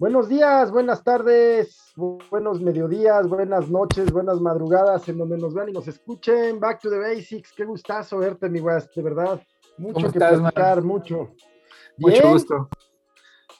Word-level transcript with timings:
Buenos 0.00 0.28
días, 0.28 0.70
buenas 0.70 1.02
tardes, 1.02 1.92
buenos 1.96 2.60
mediodías, 2.60 3.28
buenas 3.28 3.68
noches, 3.68 4.12
buenas 4.12 4.40
madrugadas, 4.40 5.08
en 5.08 5.18
donde 5.18 5.36
nos 5.36 5.52
vean 5.52 5.70
y 5.70 5.72
nos 5.72 5.88
escuchen. 5.88 6.60
Back 6.60 6.80
to 6.82 6.88
the 6.88 6.98
basics, 6.98 7.52
qué 7.52 7.64
gustazo 7.64 8.18
verte, 8.18 8.48
mi 8.48 8.60
West, 8.60 8.94
de 8.94 9.02
verdad. 9.02 9.42
Mucho 9.76 10.12
que 10.12 10.20
platicar, 10.20 10.84
mucho. 10.84 11.34
Mucho 11.96 12.30
gusto. 12.30 12.68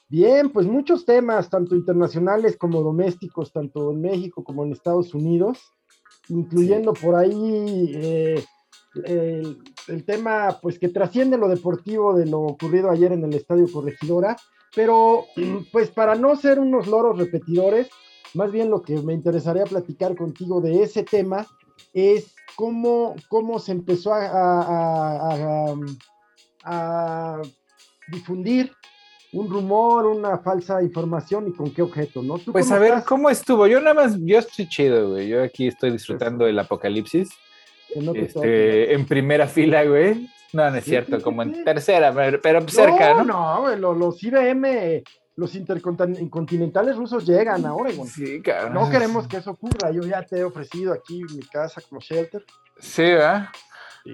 Bien, 0.09 0.49
pues 0.51 0.65
muchos 0.69 1.05
temas, 1.05 1.51
tanto 1.51 1.75
internacionales 1.75 2.57
como 2.57 2.83
domésticos, 2.83 3.53
tanto 3.53 3.91
en 3.91 4.01
México 4.01 4.45
como 4.45 4.65
en 4.65 4.71
Estados 4.71 5.15
Unidos, 5.15 5.59
incluyendo 6.29 6.93
por 6.93 7.17
ahí 7.17 7.91
eh, 7.97 8.45
el, 9.07 9.59
el, 9.89 10.05
tema, 10.05 10.57
pues 10.63 10.79
que 10.79 10.89
trasciende 10.89 11.37
lo 11.37 11.49
deportivo 11.49 12.15
de 12.15 12.27
lo 12.27 12.43
ocurrido 12.43 12.93
ayer 12.93 13.11
en 13.11 13.25
el 13.25 13.35
Estadio 13.35 13.67
Corregidora, 13.73 14.37
pero 14.75 15.27
pues 15.73 15.91
para 15.91 16.15
no 16.15 16.37
ser 16.37 16.59
unos 16.59 16.87
loros 16.87 17.19
repetidores, 17.19 17.89
más 18.35 18.53
bien 18.53 18.71
lo 18.71 18.83
que 18.83 18.95
me 19.03 19.15
interesaría 19.15 19.65
platicar 19.65 20.17
contigo 20.17 20.61
de 20.61 20.83
ese 20.83 21.03
tema 21.03 21.47
es 21.93 22.35
cómo, 22.57 23.15
cómo 23.29 23.59
se 23.59 23.73
empezó 23.73 24.13
a, 24.13 25.75
a, 26.65 27.43
difundir 28.09 28.73
un 29.33 29.51
rumor, 29.51 30.07
una 30.07 30.39
falsa 30.39 30.83
información 30.83 31.49
y 31.49 31.53
con 31.53 31.71
qué 31.73 31.83
objeto, 31.83 32.23
¿no? 32.23 32.39
Pues 32.39 32.71
a 32.71 32.79
ver, 32.79 33.03
¿cómo 33.07 33.29
estuvo? 33.29 33.67
Yo 33.67 33.81
nada 33.81 33.95
más, 33.95 34.17
yo 34.21 34.39
estoy 34.39 34.69
chido, 34.69 35.11
güey. 35.11 35.29
Yo 35.29 35.43
aquí 35.43 35.69
estoy 35.69 35.91
disfrutando 35.91 36.47
del 36.47 36.59
apocalipsis. 36.59 37.29
este, 38.15 38.95
en 38.95 39.07
primera 39.07 39.47
fila, 39.47 39.85
güey. 39.85 40.29
No, 40.53 40.71
no 40.71 40.77
es 40.77 40.85
cierto, 40.85 41.21
como 41.23 41.43
en 41.43 41.65
tercera, 41.65 42.13
pero, 42.43 42.67
cerca, 42.69 43.15
¿no? 43.15 43.25
No, 43.25 43.77
no, 43.77 43.93
los 43.93 44.23
IBM, 44.23 45.03
los 45.37 45.55
intercontinentales 45.55 46.97
rusos 46.97 47.27
llegan 47.27 47.65
a 47.67 47.75
Oregon. 47.75 48.07
Sí, 48.07 48.41
cabrón. 48.43 48.75
No 48.75 48.91
queremos 48.91 49.29
que 49.29 49.37
eso 49.39 49.53
ocurra. 49.53 49.91
Yo 49.91 50.03
ya 50.03 50.23
te 50.23 50.39
he 50.39 50.45
ofrecido 50.45 50.93
aquí 50.93 51.23
mi 51.35 51.43
casa 51.43 51.81
como 51.89 52.01
shelter. 52.01 52.45
Sí, 52.81 53.03
¿verdad? 53.03 53.49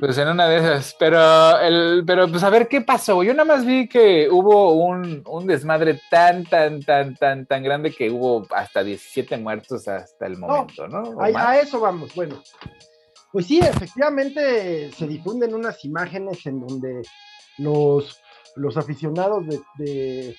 Pues 0.00 0.18
en 0.18 0.28
una 0.28 0.48
de 0.48 0.56
esas, 0.58 0.96
pero, 0.98 1.58
el, 1.60 2.02
pero 2.06 2.28
pues 2.28 2.42
a 2.42 2.50
ver 2.50 2.68
qué 2.68 2.80
pasó. 2.80 3.22
Yo 3.22 3.32
nada 3.32 3.44
más 3.44 3.64
vi 3.64 3.88
que 3.88 4.28
hubo 4.28 4.72
un, 4.72 5.22
un 5.26 5.46
desmadre 5.46 6.00
tan, 6.10 6.44
tan, 6.44 6.82
tan, 6.82 7.14
tan, 7.14 7.46
tan 7.46 7.62
grande 7.62 7.92
que 7.92 8.10
hubo 8.10 8.46
hasta 8.50 8.82
17 8.82 9.36
muertos 9.38 9.86
hasta 9.86 10.26
el 10.26 10.36
momento, 10.36 10.88
¿no? 10.88 11.20
A, 11.20 11.58
eso 11.58 11.80
vamos. 11.80 12.14
Bueno, 12.14 12.42
pues 13.34 13.46
sí, 13.48 13.58
efectivamente 13.58 14.92
se 14.92 15.08
difunden 15.08 15.56
unas 15.56 15.84
imágenes 15.84 16.46
en 16.46 16.60
donde 16.60 17.02
los, 17.58 18.22
los 18.54 18.76
aficionados 18.76 19.44
de, 19.76 20.36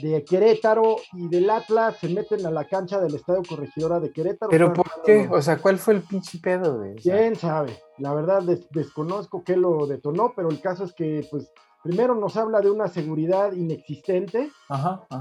de, 0.00 0.24
Querétaro 0.24 0.98
y 1.14 1.28
del 1.28 1.50
Atlas 1.50 1.96
se 1.98 2.08
meten 2.08 2.46
a 2.46 2.52
la 2.52 2.68
cancha 2.68 3.00
del 3.00 3.16
Estadio 3.16 3.42
Corregidora 3.42 3.98
de 3.98 4.12
Querétaro. 4.12 4.48
¿Pero 4.48 4.72
por 4.72 4.86
qué? 5.04 5.28
O 5.28 5.42
sea, 5.42 5.58
¿cuál 5.58 5.78
fue 5.78 5.94
el 5.94 6.02
pinche 6.02 6.38
pedo? 6.38 6.78
De 6.78 6.94
¿Quién 6.94 7.34
sabe? 7.34 7.76
La 7.98 8.14
verdad 8.14 8.44
desconozco 8.70 9.42
qué 9.42 9.56
lo 9.56 9.88
detonó, 9.88 10.34
pero 10.36 10.50
el 10.50 10.60
caso 10.60 10.84
es 10.84 10.92
que 10.92 11.26
pues 11.28 11.50
primero 11.88 12.14
nos 12.14 12.36
habla 12.36 12.60
de 12.60 12.70
una 12.70 12.86
seguridad 12.86 13.52
inexistente, 13.52 14.50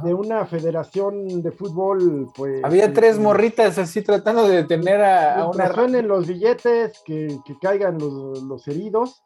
de 0.04 0.14
una 0.14 0.46
federación 0.46 1.42
de 1.42 1.54
fútbol, 1.54 2.28
pues... 2.36 2.62
Había 2.62 2.92
tres 2.92 3.18
morritas 3.18 3.78
así 3.78 4.02
tratando 4.02 4.46
de 4.46 4.58
detener 4.58 5.02
a, 5.02 5.44
a 5.44 5.50
una... 5.50 5.74
suenen 5.74 6.09
los 6.09 6.28
billetes, 6.28 7.02
que, 7.06 7.40
caigan 7.62 7.98
los, 8.00 8.68
heridos. 8.68 9.24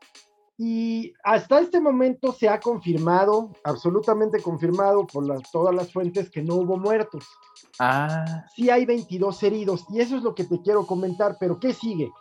Y 0.55 1.13
hasta 1.23 1.61
este 1.61 1.81
momento 1.81 2.31
se 2.31 2.47
ha 2.47 2.59
confirmado, 2.59 3.49
absolutamente 3.63 4.39
confirmado 4.39 5.07
por 5.07 5.25
todas 5.51 5.73
las 5.73 5.91
fuentes, 5.91 6.29
que 6.29 6.43
no 6.43 6.57
hubo 6.57 6.77
muertos. 6.77 7.25
Ah. 7.79 8.45
Sí 8.55 8.69
hay 8.69 8.85
22 8.85 9.41
heridos, 9.41 9.83
y 9.89 9.99
eso 9.99 10.15
es 10.15 10.21
lo 10.21 10.35
que 10.35 10.43
te 10.43 10.61
quiero 10.61 10.85
comentar, 10.85 11.37
pero 11.39 11.59
¿qué 11.59 11.73
sigue? 11.73 12.11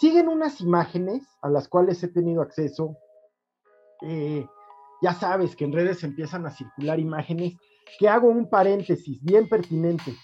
Siguen 0.00 0.26
unas 0.26 0.60
imágenes 0.60 1.22
a 1.40 1.50
las 1.50 1.68
cuales 1.68 2.02
he 2.02 2.08
tenido 2.08 2.42
acceso, 2.42 2.96
eh, 4.02 4.44
ya 5.02 5.14
sabes 5.14 5.56
que 5.56 5.64
en 5.64 5.72
redes 5.72 6.02
empiezan 6.04 6.46
a 6.46 6.50
circular 6.50 6.98
imágenes, 6.98 7.54
que 7.98 8.08
hago 8.08 8.28
un 8.28 8.48
paréntesis 8.48 9.22
bien 9.22 9.48
pertinente. 9.48 10.14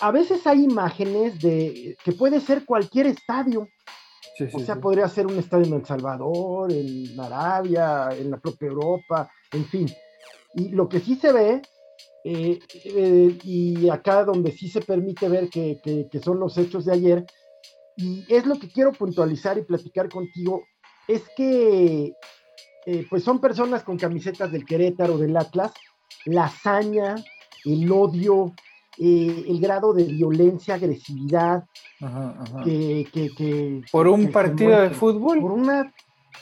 A 0.00 0.10
veces 0.10 0.46
hay 0.46 0.64
imágenes 0.64 1.40
de 1.40 1.96
que 2.04 2.12
puede 2.12 2.40
ser 2.40 2.64
cualquier 2.64 3.06
estadio. 3.06 3.68
o 4.52 4.58
sea, 4.60 4.76
podría 4.76 5.08
ser 5.08 5.26
un 5.26 5.38
estadio 5.38 5.66
en 5.66 5.74
El 5.74 5.86
Salvador, 5.86 6.72
en 6.72 7.18
Arabia, 7.18 8.08
en 8.12 8.30
la 8.30 8.38
propia 8.38 8.68
Europa, 8.68 9.30
en 9.52 9.64
fin. 9.66 9.90
Y 10.54 10.70
lo 10.70 10.88
que 10.88 11.00
sí 11.00 11.14
se 11.16 11.32
ve, 11.32 11.62
eh, 12.24 12.58
eh, 12.84 13.38
y 13.44 13.88
acá 13.88 14.24
donde 14.24 14.52
sí 14.52 14.68
se 14.68 14.80
permite 14.80 15.28
ver 15.28 15.48
que, 15.48 15.80
que 16.10 16.20
son 16.20 16.40
los 16.40 16.58
hechos 16.58 16.84
de 16.86 16.92
ayer, 16.92 17.26
y 17.96 18.24
es 18.28 18.46
lo 18.46 18.58
que 18.58 18.68
quiero 18.68 18.92
puntualizar 18.92 19.58
y 19.58 19.62
platicar 19.62 20.08
contigo, 20.08 20.64
es 21.06 21.22
que 21.36 22.14
eh, 22.86 23.06
pues 23.08 23.22
son 23.22 23.40
personas 23.40 23.82
con 23.82 23.98
camisetas 23.98 24.50
del 24.52 24.64
Querétaro, 24.64 25.18
del 25.18 25.36
Atlas, 25.36 25.72
la 26.24 26.44
hazaña, 26.44 27.16
el 27.64 27.90
odio, 27.90 28.52
eh, 28.98 29.44
el 29.48 29.60
grado 29.60 29.92
de 29.92 30.04
violencia, 30.04 30.74
agresividad, 30.74 31.64
Que, 32.64 33.82
por 33.92 34.08
un 34.08 34.30
partido 34.30 34.80
de 34.80 34.90
fútbol. 34.90 35.40
Por 35.40 35.52
una 35.52 35.92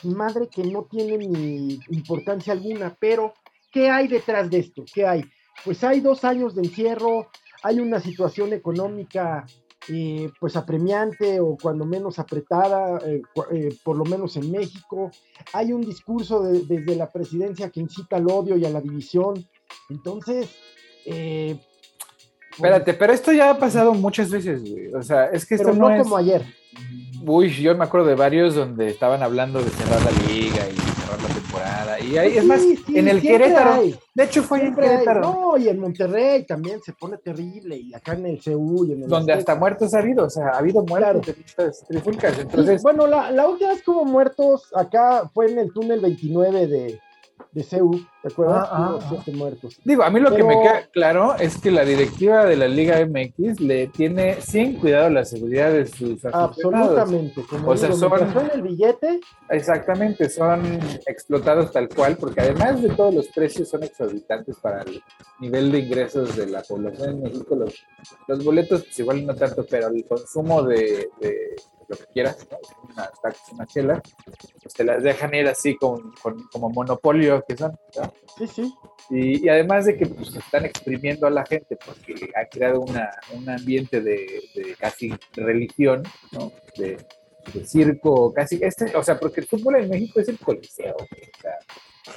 madre 0.03 0.47
que 0.47 0.63
no 0.63 0.83
tiene 0.83 1.17
ni 1.17 1.79
importancia 1.89 2.53
alguna, 2.53 2.95
pero 2.99 3.33
¿qué 3.71 3.89
hay 3.89 4.07
detrás 4.07 4.49
de 4.49 4.59
esto? 4.59 4.85
¿Qué 4.93 5.05
hay? 5.05 5.25
Pues 5.65 5.83
hay 5.83 5.99
dos 5.99 6.23
años 6.23 6.55
de 6.55 6.61
encierro, 6.61 7.29
hay 7.63 7.79
una 7.79 7.99
situación 7.99 8.53
económica 8.53 9.45
eh, 9.91 10.29
pues 10.39 10.55
apremiante 10.55 11.39
o 11.39 11.57
cuando 11.61 11.85
menos 11.85 12.19
apretada, 12.19 12.99
eh, 13.05 13.21
eh, 13.51 13.69
por 13.83 13.97
lo 13.97 14.05
menos 14.05 14.35
en 14.37 14.51
México. 14.51 15.09
Hay 15.53 15.73
un 15.73 15.81
discurso 15.81 16.43
desde 16.43 16.95
la 16.95 17.09
presidencia 17.09 17.69
que 17.69 17.79
incita 17.79 18.17
al 18.17 18.29
odio 18.29 18.55
y 18.57 18.65
a 18.65 18.69
la 18.69 18.81
división. 18.81 19.33
Entonces... 19.89 20.49
Espérate, 22.51 22.93
pero 22.93 23.13
esto 23.13 23.31
ya 23.31 23.51
ha 23.51 23.57
pasado 23.57 23.93
muchas 23.93 24.29
veces, 24.29 24.61
O 24.93 25.01
sea, 25.01 25.25
es 25.27 25.45
que 25.45 25.55
esto 25.55 25.73
no, 25.73 25.97
como 25.97 26.17
ayer. 26.17 26.45
Uy, 27.25 27.49
yo 27.49 27.75
me 27.75 27.85
acuerdo 27.85 28.07
de 28.07 28.15
varios 28.15 28.53
donde 28.53 28.89
estaban 28.89 29.23
hablando 29.23 29.63
de 29.63 29.69
cerrar 29.69 30.01
la 30.03 30.11
liga 30.27 30.67
y 30.69 30.88
cerrar 31.09 31.21
la 31.21 31.35
temporada. 31.35 31.99
Y 31.99 32.17
ahí, 32.17 32.37
es 32.37 32.45
más, 32.45 32.61
en 32.87 33.07
el 33.07 33.21
Querétaro. 33.21 33.83
De 34.13 34.23
hecho, 34.23 34.43
fue 34.43 34.65
en 34.65 34.75
Querétaro. 34.75 35.21
no, 35.21 35.57
y 35.57 35.67
en 35.67 35.79
Monterrey 35.79 36.45
también 36.45 36.81
se 36.81 36.93
pone 36.93 37.17
terrible. 37.17 37.77
Y 37.77 37.93
acá 37.93 38.13
en 38.13 38.25
el 38.25 38.43
CU 38.43 38.85
y 38.85 38.93
en 38.93 39.03
el 39.03 39.09
Donde 39.09 39.33
hasta 39.33 39.55
muertos 39.55 39.93
ha 39.93 39.99
habido. 39.99 40.25
O 40.25 40.29
sea, 40.29 40.49
ha 40.49 40.57
habido 40.57 40.83
muertos 40.83 41.25
de 41.25 41.71
trifulcas. 41.87 42.39
Entonces. 42.39 42.81
bueno, 42.83 43.07
la, 43.07 43.31
la 43.31 43.47
última 43.47 43.69
vez 43.71 43.83
que 43.83 43.91
hubo 43.91 44.05
muertos 44.05 44.69
acá 44.75 45.29
fue 45.33 45.51
en 45.51 45.59
el 45.59 45.73
túnel 45.73 45.99
29 45.99 46.67
de, 46.67 46.99
de 47.51 47.63
CEU, 47.63 47.91
¿te 48.21 48.27
acuerdas? 48.27 48.67
Ah, 48.69 48.99
ah, 49.01 49.09
ah. 49.11 49.31
muertos. 49.33 49.79
Digo, 49.83 50.03
a 50.03 50.09
mí 50.09 50.19
lo 50.19 50.35
que 50.35 50.43
me 50.43 50.61
queda 50.61 50.87
claro 50.91 51.35
es 51.35 51.57
que 51.57 51.71
la 51.71 51.83
directiva 51.83 52.45
de 52.45 52.55
la 52.55 52.67
Liga 52.67 53.03
MX 53.05 53.59
le 53.59 53.87
tiene 53.87 54.39
sin 54.41 54.75
cuidado 54.75 55.09
la 55.09 55.25
seguridad 55.25 55.71
de 55.71 55.87
sus 55.87 56.23
Absolutamente. 56.25 57.43
o 57.65 57.77
sea, 57.77 57.91
son 57.93 58.51
el 58.53 58.61
billete. 58.61 59.19
Exactamente, 59.49 60.29
son 60.29 60.61
explotados 61.07 61.71
tal 61.71 61.89
cual, 61.89 62.17
porque 62.17 62.41
además 62.41 62.81
de 62.81 62.89
todos 62.89 63.13
los 63.13 63.27
precios 63.29 63.67
son 63.67 63.83
exorbitantes 63.83 64.57
para 64.57 64.83
el 64.83 65.01
nivel 65.39 65.71
de 65.71 65.79
ingresos 65.79 66.35
de 66.35 66.45
la 66.47 66.61
población 66.61 67.09
en 67.09 67.23
México. 67.23 67.55
Los, 67.55 67.83
los 68.27 68.43
boletos, 68.43 68.83
pues 68.83 68.99
igual 68.99 69.25
no 69.25 69.35
tanto, 69.35 69.65
pero 69.67 69.87
el 69.87 70.05
consumo 70.05 70.61
de 70.63 71.09
lo 71.89 71.97
que 71.97 72.05
quieras, 72.13 72.47
una, 72.93 73.09
una 73.51 73.65
chela, 73.65 74.01
pues 74.61 74.73
te 74.75 74.83
las 74.83 75.01
dejan 75.01 75.33
ir 75.33 75.47
así 75.47 75.75
con, 75.75 76.13
como 76.51 76.69
monopolio 76.69 77.43
que 77.47 77.57
son. 77.57 77.77
Sí, 78.37 78.47
sí. 78.47 78.73
Y, 79.09 79.49
además 79.49 79.85
de 79.85 79.97
que 79.97 80.05
pues, 80.05 80.35
están 80.35 80.65
exprimiendo 80.65 81.25
a 81.25 81.31
la 81.31 81.43
gente 81.45 81.77
porque 81.83 82.29
ha 82.35 82.45
creado 82.45 82.81
una, 82.81 83.09
un 83.33 83.49
ambiente 83.49 84.01
de, 84.01 84.27
casi 84.77 85.11
religión, 85.33 86.03
¿no? 86.31 86.51
De, 86.77 86.97
circo, 87.65 88.31
casi, 88.31 88.59
este, 88.61 88.95
o 88.95 89.01
sea, 89.01 89.17
porque 89.19 89.41
el 89.41 89.47
fútbol 89.47 89.77
en 89.77 89.89
México 89.89 90.19
es 90.19 90.29
el 90.29 90.37
coliseo. 90.37 90.95
O 90.95 91.41
sea, 91.41 91.57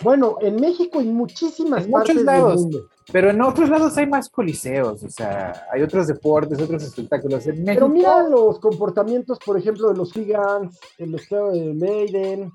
bueno, 0.01 0.37
en 0.41 0.57
México 0.57 1.01
y 1.01 1.07
muchísimas 1.07 1.87
muchos 1.89 2.17
lados, 2.17 2.67
pero 3.13 3.31
en 3.31 3.41
otros 3.43 3.69
lados 3.69 3.97
hay 3.97 4.07
más 4.07 4.29
coliseos, 4.29 5.03
o 5.03 5.09
sea, 5.09 5.67
hay 5.73 5.83
otros 5.83 6.07
deportes, 6.07 6.61
otros 6.61 6.83
espectáculos. 6.83 7.47
En 7.47 7.63
México, 7.65 7.75
pero 7.75 7.89
mira 7.89 8.29
los 8.29 8.59
comportamientos, 8.59 9.39
por 9.45 9.59
ejemplo, 9.59 9.89
de 9.89 9.97
los 9.97 10.13
Gigants, 10.13 10.79
el 10.99 11.15
estado 11.15 11.53
de 11.53 11.75
Maiden. 11.75 12.53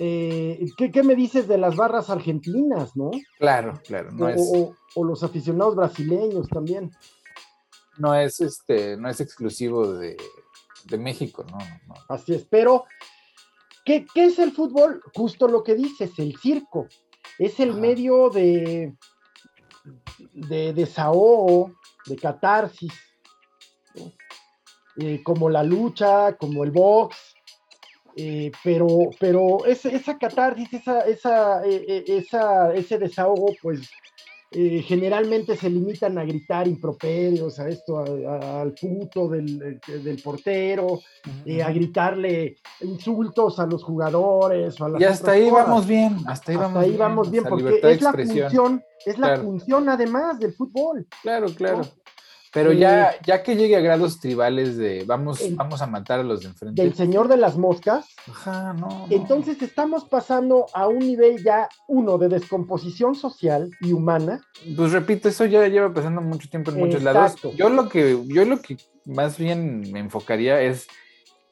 Eh, 0.00 0.64
¿qué, 0.76 1.02
me 1.02 1.16
dices 1.16 1.48
de 1.48 1.58
las 1.58 1.74
barras 1.74 2.08
argentinas, 2.08 2.96
no? 2.96 3.10
Claro, 3.38 3.80
claro. 3.84 4.12
No 4.12 4.26
o, 4.26 4.28
es... 4.28 4.52
o, 4.94 5.04
los 5.04 5.24
aficionados 5.24 5.74
brasileños 5.74 6.48
también. 6.48 6.92
No 7.98 8.14
es 8.14 8.40
este, 8.40 8.96
no 8.96 9.08
es 9.08 9.20
exclusivo 9.20 9.92
de, 9.94 10.16
de 10.84 10.98
México, 10.98 11.44
no, 11.50 11.58
no. 11.88 11.94
Así 12.08 12.34
es, 12.34 12.44
pero 12.44 12.84
¿Qué, 13.88 14.06
es 14.16 14.38
el 14.38 14.52
fútbol? 14.52 15.00
Justo 15.14 15.48
lo 15.48 15.62
que 15.62 15.74
dices, 15.74 16.10
el 16.18 16.36
circo. 16.36 16.86
Es 17.38 17.58
el 17.58 17.72
medio 17.72 18.28
de, 18.28 18.94
de 20.34 20.72
desahogo, 20.74 21.72
de 22.04 22.16
catarsis, 22.16 22.92
eh, 24.98 25.22
como 25.22 25.48
la 25.48 25.62
lucha, 25.62 26.36
como 26.36 26.64
el 26.64 26.70
box, 26.70 27.16
eh, 28.16 28.52
pero, 28.62 28.88
pero 29.18 29.64
esa, 29.64 29.88
esa 29.88 30.18
catarsis, 30.18 30.70
esa, 30.74 31.00
esa, 31.06 31.64
eh, 31.64 32.04
esa, 32.08 32.74
ese 32.74 32.98
desahogo, 32.98 33.54
pues 33.62 33.88
generalmente 34.50 35.56
se 35.56 35.68
limitan 35.68 36.16
a 36.18 36.24
gritar 36.24 36.66
improperios, 36.66 37.58
a 37.58 37.68
esto, 37.68 37.98
al 37.98 38.72
puto 38.72 39.28
del, 39.28 39.80
del 39.86 40.22
portero, 40.22 41.00
a 41.64 41.70
gritarle 41.70 42.56
insultos 42.80 43.58
a 43.58 43.66
los 43.66 43.84
jugadores. 43.84 44.76
y 44.98 45.04
hasta 45.04 45.32
ahí 45.32 45.50
vamos 45.50 45.86
bien, 45.86 46.16
hasta 46.26 46.52
ahí 46.52 46.96
vamos 46.96 47.30
bien, 47.30 47.44
porque 47.44 47.80
es 47.82 48.00
la 48.00 48.12
función, 48.12 48.82
es 49.04 49.18
la 49.18 49.38
función 49.38 49.88
además 49.88 50.38
del 50.38 50.54
fútbol. 50.54 51.06
Claro, 51.22 51.48
claro. 51.54 51.82
Pero 52.52 52.72
ya, 52.72 53.14
ya 53.24 53.42
que 53.42 53.56
llegue 53.56 53.76
a 53.76 53.80
grados 53.80 54.20
tribales 54.20 54.76
de 54.76 55.04
vamos, 55.04 55.40
vamos 55.54 55.82
a 55.82 55.86
matar 55.86 56.20
a 56.20 56.22
los 56.22 56.40
de 56.40 56.48
enfrente. 56.48 56.82
Del 56.82 56.94
señor 56.94 57.28
de 57.28 57.36
las 57.36 57.56
moscas. 57.56 58.06
Ajá, 58.28 58.72
no, 58.72 59.06
Entonces 59.10 59.60
estamos 59.60 60.04
pasando 60.04 60.66
a 60.72 60.88
un 60.88 61.00
nivel 61.00 61.42
ya, 61.42 61.68
uno, 61.88 62.18
de 62.18 62.28
descomposición 62.28 63.14
social 63.14 63.70
y 63.80 63.92
humana. 63.92 64.40
Pues 64.76 64.92
repito, 64.92 65.28
eso 65.28 65.44
ya 65.44 65.66
lleva 65.68 65.92
pasando 65.92 66.20
mucho 66.20 66.48
tiempo 66.48 66.70
en 66.70 66.78
muchos 66.78 67.02
lados. 67.02 67.36
Yo 67.56 67.68
lo 67.68 67.88
que, 67.88 68.18
yo 68.26 68.44
lo 68.44 68.60
que 68.60 68.76
más 69.04 69.38
bien 69.38 69.90
me 69.92 70.00
enfocaría 70.00 70.60
es 70.60 70.86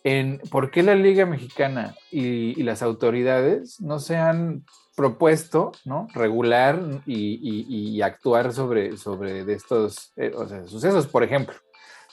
en 0.04 0.40
por 0.50 0.70
qué 0.70 0.82
la 0.82 0.94
Liga 0.94 1.26
Mexicana 1.26 1.94
y, 2.10 2.58
y 2.58 2.62
las 2.62 2.82
autoridades 2.82 3.80
no 3.80 3.98
se 3.98 4.16
han 4.16 4.64
propuesto, 4.96 5.72
¿no? 5.84 6.08
Regular 6.14 6.80
y, 7.06 8.00
actuar 8.00 8.52
sobre, 8.52 8.96
sobre 8.96 9.44
de 9.44 9.52
estos 9.52 10.12
eh, 10.16 10.32
sucesos, 10.66 11.06
por 11.06 11.22
ejemplo. 11.22 11.54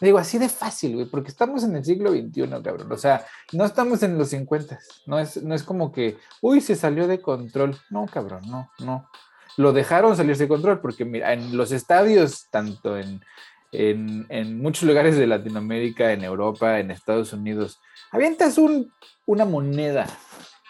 Digo, 0.01 0.17
así 0.17 0.37
de 0.37 0.49
fácil, 0.49 0.95
güey, 0.95 1.05
porque 1.05 1.29
estamos 1.29 1.63
en 1.63 1.77
el 1.77 1.85
siglo 1.85 2.11
XXI, 2.11 2.49
cabrón. 2.61 2.91
O 2.91 2.97
sea, 2.97 3.25
no 3.53 3.63
estamos 3.63 4.03
en 4.03 4.17
los 4.17 4.29
50. 4.29 4.77
No 5.05 5.17
es, 5.17 5.41
no 5.41 5.55
es 5.55 5.63
como 5.63 5.93
que, 5.93 6.17
uy, 6.41 6.59
se 6.59 6.75
salió 6.75 7.07
de 7.07 7.21
control. 7.21 7.77
No, 7.89 8.05
cabrón, 8.07 8.41
no, 8.47 8.69
no. 8.79 9.09
Lo 9.55 9.71
dejaron 9.71 10.17
salirse 10.17 10.43
de 10.43 10.49
control 10.49 10.81
porque, 10.81 11.05
mira, 11.05 11.31
en 11.31 11.55
los 11.55 11.71
estadios, 11.71 12.47
tanto 12.51 12.97
en, 12.97 13.21
en, 13.71 14.61
muchos 14.61 14.83
lugares 14.83 15.15
de 15.15 15.27
Latinoamérica, 15.27 16.11
en 16.11 16.23
Europa, 16.23 16.79
en 16.79 16.91
Estados 16.91 17.31
Unidos, 17.31 17.79
avientas 18.11 18.57
un, 18.57 18.91
una 19.25 19.45
moneda, 19.45 20.07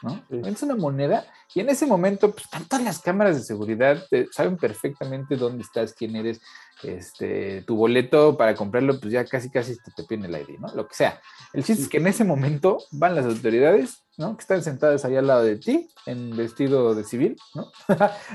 ¿no? 0.04 0.22
Avientas 0.30 0.64
una 0.64 0.76
moneda 0.76 1.26
y 1.56 1.62
en 1.62 1.70
ese 1.70 1.88
momento, 1.88 2.32
pues 2.32 2.50
tantas 2.50 2.84
las 2.84 3.00
cámaras 3.00 3.38
de 3.38 3.44
seguridad 3.44 4.06
saben 4.32 4.58
perfectamente 4.58 5.38
dónde 5.38 5.64
estás, 5.64 5.94
quién 5.94 6.16
eres, 6.16 6.42
este, 6.84 7.62
tu 7.62 7.76
boleto 7.76 8.36
para 8.36 8.54
comprarlo, 8.56 9.00
pues 9.00 9.14
ya 9.14 9.26
casi 9.26 9.50
casi 9.50 9.78
te, 9.78 9.92
te 9.96 10.04
piden 10.04 10.26
el 10.26 10.42
ID, 10.42 10.60
¿no? 10.60 10.68
Lo 10.76 10.88
que 10.88 10.96
sea. 10.96 11.22
El 11.54 11.64
chiste 11.64 11.84
es 11.84 11.90
que 11.90 11.98
en 11.98 12.08
ese 12.08 12.24
momento 12.24 12.80
van 12.92 13.16
las 13.16 13.26
autoridades, 13.26 14.04
¿no? 14.18 14.36
Que 14.36 14.42
están 14.42 14.62
sentadas 14.64 15.06
ahí 15.06 15.16
al 15.16 15.28
lado 15.28 15.44
de 15.44 15.56
ti, 15.56 15.88
en 16.06 16.36
vestido 16.36 16.94
de 16.94 17.04
civil, 17.04 17.38
¿no? 17.56 17.72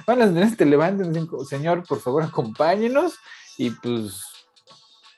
van 0.06 0.18
las 0.18 0.28
autoridades, 0.28 0.56
te 0.56 0.64
levantan 0.64 1.28
señor, 1.48 1.86
por 1.86 2.00
favor, 2.00 2.22
acompáñenos, 2.22 3.14
y 3.58 3.70
pues 3.70 4.22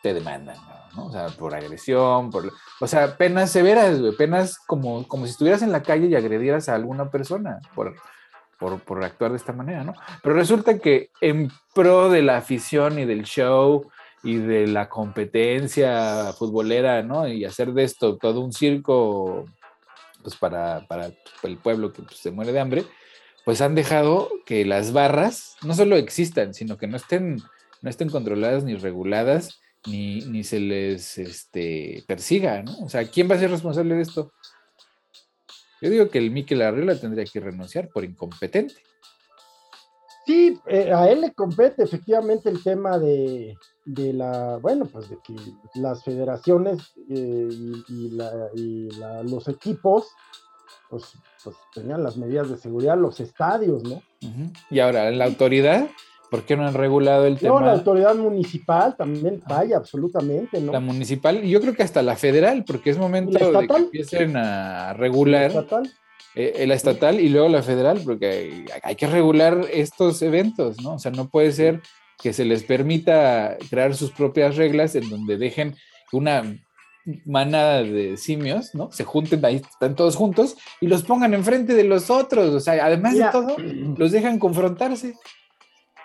te 0.03 0.15
demandan, 0.15 0.57
¿no? 0.97 1.07
O 1.07 1.13
sea, 1.13 1.29
por 1.29 1.55
agresión, 1.55 2.31
por... 2.31 2.53
O 2.81 2.87
sea, 2.87 3.17
penas 3.17 3.51
severas, 3.51 3.99
penas 4.17 4.59
como, 4.67 5.07
como 5.07 5.27
si 5.27 5.33
estuvieras 5.33 5.63
en 5.63 5.73
la 5.73 5.83
calle 5.83 6.07
y 6.07 6.15
agredieras 6.15 6.69
a 6.69 6.75
alguna 6.75 7.11
persona 7.11 7.61
por, 7.75 7.95
por, 8.59 8.81
por, 8.81 9.05
actuar 9.05 9.33
de 9.33 9.37
esta 9.37 9.53
manera, 9.53 9.85
¿no? 9.85 9.95
Pero 10.23 10.35
resulta 10.35 10.79
que 10.79 11.11
en 11.21 11.51
pro 11.75 12.09
de 12.09 12.23
la 12.23 12.39
afición 12.39 12.99
y 12.99 13.05
del 13.05 13.25
show 13.25 13.91
y 14.23 14.37
de 14.37 14.67
la 14.67 14.89
competencia 14.89 16.33
futbolera, 16.33 17.03
¿no? 17.03 17.27
Y 17.27 17.45
hacer 17.45 17.73
de 17.73 17.85
esto 17.85 18.17
todo 18.17 18.41
un 18.41 18.53
circo, 18.53 19.47
pues 20.23 20.37
para, 20.37 20.87
para 20.87 21.11
el 21.43 21.57
pueblo 21.57 21.93
que 21.93 22.03
pues, 22.03 22.19
se 22.19 22.31
muere 22.31 22.53
de 22.53 22.61
hambre, 22.61 22.85
pues 23.45 23.61
han 23.61 23.75
dejado 23.75 24.31
que 24.45 24.65
las 24.65 24.93
barras 24.93 25.57
no 25.63 25.75
solo 25.75 25.97
existan, 25.97 26.55
sino 26.55 26.77
que 26.77 26.87
no 26.87 26.97
estén, 26.97 27.37
no 27.81 27.91
estén 27.91 28.11
controladas 28.11 28.65
ni 28.65 28.75
reguladas 28.75 29.61
ni, 29.87 30.21
ni 30.23 30.45
se 30.45 30.61
les 30.61 31.19
este, 31.19 32.05
persiga, 32.07 32.63
¿no? 32.63 32.79
O 32.81 32.89
sea, 32.89 33.05
¿quién 33.09 33.31
va 33.31 33.35
a 33.35 33.39
ser 33.39 33.51
responsable 33.51 33.95
de 33.95 34.03
esto? 34.03 34.33
Yo 35.81 35.89
digo 35.89 36.11
que 36.11 36.19
el 36.19 36.31
Miquel 36.31 36.63
Arriola 36.63 36.99
tendría 36.99 37.25
que 37.25 37.41
renunciar 37.41 37.89
por 37.89 38.05
incompetente. 38.05 38.75
Sí, 40.27 40.61
eh, 40.67 40.93
a 40.93 41.11
él 41.11 41.23
le 41.23 41.33
compete 41.33 41.83
efectivamente 41.83 42.51
el 42.51 42.63
tema 42.63 42.99
de, 42.99 43.57
de, 43.87 44.13
la, 44.13 44.59
bueno, 44.59 44.85
pues 44.85 45.09
de 45.09 45.19
que 45.25 45.35
las 45.75 46.05
federaciones 46.05 46.93
eh, 47.09 47.49
y, 47.89 48.11
los 49.25 49.49
equipos, 49.49 50.09
pues, 50.91 51.05
pues, 51.43 51.57
tenían 51.75 52.05
las 52.05 52.19
medidas 52.19 52.51
de 52.51 52.59
seguridad, 52.59 52.99
los 52.99 53.19
estadios, 53.19 53.83
¿no? 53.83 54.03
Y 54.71 54.81
ahora, 54.81 55.11
la 55.11 55.25
autoridad 55.25 55.89
¿Por 56.31 56.45
qué 56.45 56.57
no 56.57 56.67
han 56.67 56.75
regulado 56.75 57.27
el 57.27 57.39
tema? 57.39 57.61
No, 57.61 57.67
la 57.67 57.73
autoridad 57.73 58.15
municipal 58.15 58.97
también 58.97 59.43
falla 59.43 59.77
absolutamente, 59.77 60.61
¿no? 60.61 60.73
La 60.73 60.81
municipal, 60.81 61.45
y 61.45 61.51
yo 61.51 61.61
creo 61.61 61.75
que 61.75 61.83
hasta 61.83 62.03
la 62.03 62.15
federal, 62.15 62.65
porque 62.65 62.91
es 62.91 62.99
momento 62.99 63.39
de 63.39 63.67
que 63.67 63.77
empiecen 63.77 64.37
a 64.37 64.93
regular. 64.93 65.53
¿La 65.53 65.61
estatal? 65.61 65.91
Eh, 66.37 66.65
la 66.69 66.75
estatal 66.75 67.19
y 67.19 67.29
luego 67.29 67.49
la 67.49 67.63
federal, 67.63 68.01
porque 68.05 68.65
hay, 68.85 68.95
que 68.95 69.09
regular 69.09 69.67
estos 69.73 70.23
eventos, 70.23 70.81
¿no? 70.81 70.95
O 70.95 70.99
sea, 71.01 71.11
no 71.11 71.29
puede 71.29 71.51
ser 71.51 71.83
que 72.23 72.33
se 72.33 72.45
les 72.45 72.63
permita 72.63 73.57
crear 73.69 73.97
sus 73.97 74.13
propias 74.13 74.57
reglas 74.57 74.95
en 74.95 75.11
donde 75.11 75.37
dejen 75.37 75.75
una 76.13 76.45
manada 77.25 77.83
de 77.83 78.17
simios, 78.17 78.75
¿no? 78.75 78.93
Se 78.93 79.03
junten 79.03 79.45
ahí, 79.45 79.57
están 79.57 79.97
todos 79.97 80.15
juntos 80.15 80.57
y 80.81 80.87
los 80.87 81.03
pongan 81.03 81.35
enfrente 81.35 81.75
de 81.75 81.85
los 81.85 82.11
otros. 82.11 82.55
O 82.55 82.61
sea, 82.61 82.85
además 82.85 83.17
de 83.17 83.27
todo, 83.33 83.57
los 83.97 84.13
dejan 84.13 84.39
confrontarse. 84.39 85.15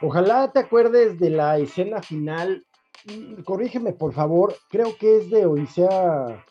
Ojalá 0.02 0.52
te 0.52 0.60
acuerdes 0.60 1.20
de 1.20 1.30
la 1.30 1.58
escena 1.58 2.02
final. 2.02 2.66
Mm, 3.06 3.44
corrígeme, 3.44 3.94
por 3.94 4.14
favor. 4.14 4.56
Creo 4.70 4.96
que 4.98 5.18
es 5.18 5.30
de 5.30 5.46
Odisea 5.46 6.44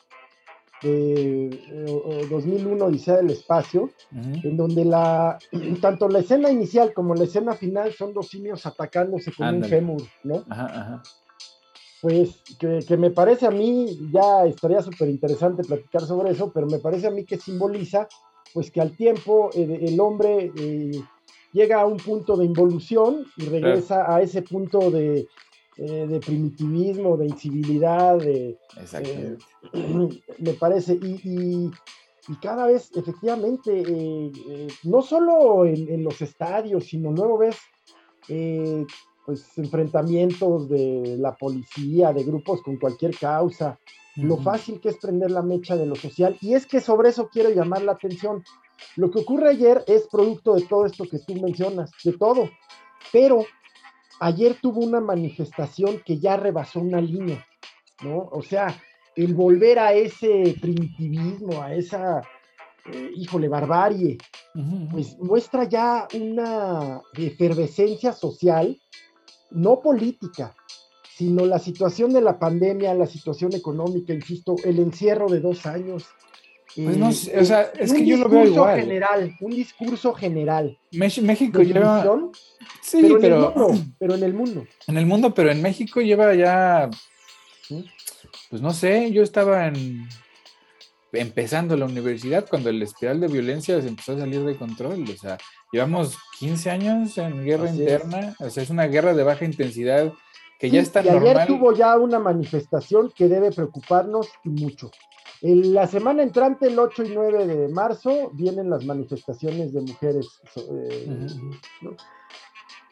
de 0.83 2.27
2001, 2.31 2.85
Odisea 2.85 3.17
del 3.17 3.31
Espacio, 3.31 3.91
en 4.13 4.57
donde 4.57 4.85
la 4.85 5.39
tanto 5.81 6.09
la 6.09 6.19
escena 6.19 6.51
inicial 6.51 6.93
como 6.93 7.15
la 7.15 7.25
escena 7.25 7.55
final 7.55 7.93
son 7.93 8.13
dos 8.13 8.29
simios 8.29 8.67
atacándose 8.67 9.33
con 9.33 9.55
un 9.55 9.65
fémur, 9.65 10.03
¿no? 10.23 10.45
Ajá, 10.49 10.67
ajá. 10.67 11.03
Pues 12.03 12.43
que, 12.59 12.97
me 12.99 13.11
parece 13.11 13.47
a 13.47 13.51
mí, 13.51 14.11
ya 14.13 14.45
estaría 14.45 14.83
súper 14.83 15.09
interesante 15.09 15.65
platicar 15.65 16.03
sobre 16.03 16.33
eso, 16.33 16.53
pero 16.53 16.67
me 16.67 16.79
parece 16.79 17.07
a 17.07 17.11
mí 17.11 17.25
que 17.25 17.39
simboliza, 17.39 18.07
pues 18.53 18.71
que 18.71 18.83
al 18.83 18.95
tiempo 18.95 19.49
eh, 19.55 19.87
el 19.89 19.99
hombre 19.99 20.53
eh, 20.55 20.93
llega 21.55 21.81
a 21.81 21.87
un 21.87 21.97
punto 21.97 22.37
de 22.37 22.45
involución 22.45 23.25
y 23.37 23.47
regresa 23.47 24.13
a 24.13 24.21
ese 24.21 24.43
punto 24.43 24.91
de, 24.91 25.27
eh, 25.79 26.21
primitivismo, 26.27 27.17
de 27.17 27.27
incivilidad, 27.27 28.19
de, 28.19 28.59
eh, 28.93 29.37
me 30.39 30.53
parece, 30.55 30.99
y, 31.01 31.71
cada 32.43 32.67
vez 32.67 32.91
efectivamente, 32.97 33.83
eh, 33.87 34.69
no 34.83 35.03
solo 35.03 35.65
en, 35.67 36.03
los 36.03 36.21
estadios, 36.23 36.85
sino 36.87 37.13
luego 37.13 37.39
ves 37.39 37.57
pues, 39.27 39.59
enfrentamientos 39.59 40.69
de 40.69 41.17
la 41.19 41.37
policía, 41.37 42.13
de 42.13 42.25
grupos 42.25 42.63
con 42.63 42.79
cualquier 42.79 43.17
causa, 43.17 43.79
lo 44.17 44.39
fácil 44.39 44.81
que 44.81 44.89
es 44.89 44.97
prender 44.97 45.31
la 45.31 45.43
mecha 45.43 45.77
de 45.77 45.87
lo 45.87 45.97
social, 45.97 46.37
y 46.41 46.55
es 46.55 46.67
que 46.67 46.81
sobre 46.81 47.11
eso 47.11 47.29
quiero 47.31 47.51
llamar 47.51 47.83
la 47.83 47.93
atención. 47.93 48.43
Lo 48.97 49.11
que 49.11 49.21
ocurre 49.21 49.51
ayer 49.51 49.85
es 49.87 50.07
producto 50.09 50.55
de 50.55 50.63
todo 50.63 50.87
esto 50.87 51.05
que 51.05 51.19
tú 51.19 51.35
mencionas, 51.35 51.91
de 52.05 52.13
todo, 52.13 52.49
pero 53.13 53.45
ayer 54.21 54.57
tuvo 54.61 54.81
una 54.81 55.01
manifestación 55.01 56.01
que 56.05 56.19
ya 56.19 56.37
rebasó 56.37 56.81
una 56.81 57.01
línea, 57.01 57.45
¿no? 58.03 58.29
O 58.33 58.43
sea, 58.43 58.75
el 59.17 59.35
volver 59.35 59.79
a 59.79 59.93
ese 59.93 60.57
primitivismo, 60.61 61.63
a 61.63 61.75
esa, 61.75 62.21
eh, 62.93 63.11
híjole, 63.17 63.49
barbarie, 63.49 64.19
pues 64.91 65.19
muestra 65.19 65.65
ya 65.65 66.07
una 66.15 67.03
efervescencia 67.15 68.13
social, 68.13 68.81
no 69.51 69.81
política, 69.81 70.55
sino 71.17 71.47
la 71.47 71.59
situación 71.59 72.13
de 72.13 72.21
la 72.21 72.39
pandemia, 72.39 72.95
la 72.95 73.07
situación 73.07 73.55
económica, 73.55 74.13
insisto, 74.13 74.57
el 74.65 74.79
encierro 74.79 75.29
de 75.29 75.41
dos 75.41 75.67
años, 75.67 76.07
pues 76.77 76.97
no, 76.97 77.09
o 77.09 77.13
sea, 77.13 77.73
es 77.79 77.93
que 77.93 78.05
yo 78.05 78.17
lo 78.17 78.29
veo 78.29 78.47
igual. 78.47 78.81
General, 78.81 79.37
un 79.41 79.51
discurso 79.53 80.13
general. 80.13 80.77
México 80.93 81.63
lleva. 81.63 82.05
Sí, 82.83 83.15
pero. 83.21 83.21
En 83.21 83.25
el 83.25 83.35
mundo, 83.35 83.85
pero 83.99 84.15
en 84.15 84.23
el 84.23 84.35
mundo. 84.35 84.67
En 84.87 84.97
el 84.97 85.07
mundo, 85.07 85.35
pero 85.35 85.51
en 85.51 85.63
México 85.63 86.01
lleva 86.01 86.35
ya. 86.35 86.91
Pues 88.51 88.61
no 88.61 88.73
sé, 88.73 89.13
yo 89.13 89.23
estaba 89.23 89.69
en. 89.69 90.09
empezando 91.13 91.77
la 91.77 91.87
universidad, 91.87 92.49
cuando 92.49 92.71
el 92.71 92.83
espiral 92.83 93.21
de 93.21 93.29
violencia 93.29 93.81
se 93.81 93.89
empezó 93.89 94.15
a 94.15 94.19
salir 94.19 94.45
de 94.45 94.57
control. 94.57 95.05
O 95.09 95.17
sea, 95.17 95.39
llevamos 95.73 96.19
15 96.41 96.71
años 96.71 97.19
en 97.19 97.45
guerra 97.45 97.71
interna, 97.71 98.35
o 98.41 98.51
sea, 98.51 98.65
es 98.65 98.71
una 98.71 98.87
guerra 98.87 99.15
de 99.15 99.23
baja 99.23 99.45
intensidad 99.45 100.13
que 100.59 100.71
ya 100.71 100.81
está 100.81 101.03
y 101.03 101.09
Ayer 101.09 101.47
tuvo 101.47 101.75
ya 101.75 101.97
una 101.99 102.19
manifestación 102.19 103.13
que 103.15 103.29
debe 103.29 103.53
preocuparnos 103.53 104.29
mucho. 104.45 104.91
En 105.47 105.75
la 105.75 105.87
semana 105.87 106.23
entrante, 106.23 106.69
el 106.69 106.79
8 106.79 107.05
y 107.05 107.11
9 107.11 107.47
de 107.47 107.69
marzo, 107.69 108.31
vienen 108.33 108.71
las 108.71 108.83
manifestaciones 108.87 109.75
de 109.75 109.83
mujeres. 109.83 110.41
Eh, 110.57 111.27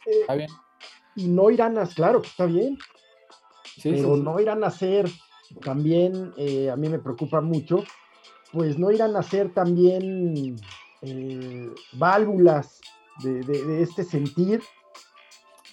está 0.05 0.35
bien. 0.35 0.51
Y 1.17 1.29
no 1.29 1.49
irán 1.49 1.79
a, 1.79 1.87
claro 1.87 2.21
que 2.21 2.29
está 2.29 2.45
bien, 2.45 2.77
pero 3.83 4.19
no 4.19 4.39
irán 4.39 4.65
a 4.65 4.71
ser 4.71 5.11
también, 5.65 6.35
eh, 6.37 6.69
a 6.69 6.77
mí 6.77 6.91
me 6.91 6.99
preocupa 6.99 7.41
mucho, 7.41 7.85
pues 8.53 8.79
no 8.79 8.91
irán 8.91 9.17
a 9.17 9.23
ser 9.23 9.55
también 9.55 10.57
eh, 11.01 11.71
válvulas 11.95 12.83
de, 13.23 13.81
este 13.83 14.05
sentir. 14.05 14.61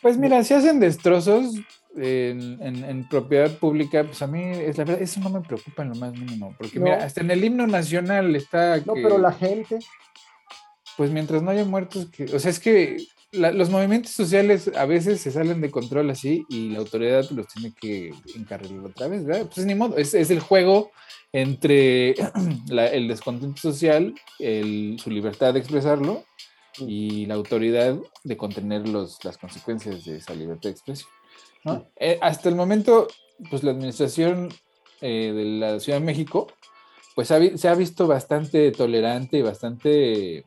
Pues 0.02 0.18
mira, 0.18 0.46
si 0.46 0.54
hacen 0.54 0.80
destrozos 0.80 1.56
en, 1.96 3.08
propiedad 3.10 3.52
pública, 3.58 4.04
pues 4.04 4.22
a 4.22 4.28
mí, 4.28 4.42
es 4.44 4.78
la 4.78 4.84
verdad, 4.84 5.02
eso 5.02 5.20
no 5.20 5.30
me 5.30 5.42
preocupa 5.42 5.84
en 5.84 5.90
lo 5.90 5.96
más 5.96 6.14
mínimo, 6.14 6.56
porque 6.58 6.80
mira, 6.80 7.04
hasta 7.04 7.22
en 7.22 7.32
el 7.32 7.44
himno 7.44 7.68
nacional 7.68 8.36
está... 8.36 8.78
No, 8.78 8.94
pero 8.94 9.18
la 9.18 9.32
gente... 9.32 9.80
Pues 10.98 11.12
mientras 11.12 11.42
no 11.42 11.52
haya 11.52 11.64
muertos, 11.64 12.10
que, 12.10 12.26
o 12.26 12.40
sea, 12.40 12.52
es 12.52 12.60
que 12.60 12.98
los 13.32 13.70
movimientos 13.70 14.12
sociales 14.12 14.70
a 14.76 14.86
veces 14.86 15.22
se 15.22 15.32
salen 15.32 15.62
de 15.62 15.72
control 15.72 16.10
así 16.10 16.46
y 16.50 16.70
la 16.70 16.80
autoridad 16.80 17.30
los 17.30 17.48
tiene 17.48 17.74
que 17.80 18.14
encarrilar 18.36 18.86
otra 18.86 19.08
vez, 19.08 19.24
¿verdad? 19.24 19.50
Pues 19.54 19.66
ni 19.66 19.76
modo, 19.76 19.98
es, 19.98 20.14
el 20.14 20.40
juego 20.40 20.92
entre 21.32 22.16
el 22.92 23.08
descontento 23.08 23.62
social, 23.62 24.16
su 24.40 25.10
libertad 25.10 25.54
de 25.54 25.60
expresarlo 25.60 26.26
y 26.80 27.26
la 27.28 27.36
autoridad 27.36 27.98
de 28.24 28.38
contener 28.38 28.88
los, 28.88 29.24
las 29.24 29.38
consecuencias 29.38 30.06
de 30.06 30.18
esa 30.18 30.34
libertad 30.34 30.70
de 30.70 30.72
expresión. 30.72 31.10
Eh, 31.96 32.18
hasta 32.22 32.50
el 32.50 32.56
momento, 32.56 33.08
pues 33.50 33.64
la 33.64 33.72
administración 33.72 34.50
eh, 35.02 35.34
de 35.34 35.46
la 35.46 35.80
Ciudad 35.80 36.00
de 36.00 36.06
México, 36.06 36.48
pues 37.16 37.28
se 37.28 37.68
ha 37.68 37.76
visto 37.76 38.08
bastante 38.08 38.72
tolerante 38.72 39.38
y 39.38 39.42
bastante 39.42 40.46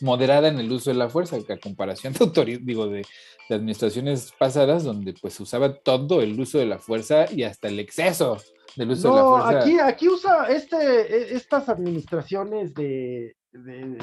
moderada 0.00 0.48
en 0.48 0.58
el 0.58 0.70
uso 0.70 0.90
de 0.90 0.96
la 0.96 1.08
fuerza, 1.08 1.36
a 1.36 1.56
comparación 1.58 2.12
de 2.12 2.58
digo, 2.62 2.88
de, 2.88 3.04
administraciones 3.50 4.32
pasadas, 4.38 4.84
donde 4.84 5.14
pues 5.20 5.38
usaba 5.40 5.74
todo 5.74 6.22
el 6.22 6.38
uso 6.38 6.58
de 6.58 6.66
la 6.66 6.78
fuerza 6.78 7.26
y 7.30 7.42
hasta 7.42 7.68
el 7.68 7.78
exceso 7.78 8.38
del 8.76 8.92
uso 8.92 9.10
de 9.10 9.16
la 9.16 9.24
fuerza. 9.24 9.60
Aquí, 9.60 9.78
aquí 9.78 10.08
usa 10.08 10.46
este, 10.48 10.76
e, 10.76 11.34
estas 11.34 11.68
administraciones 11.68 12.72
de, 12.74 13.36
de, 13.52 13.98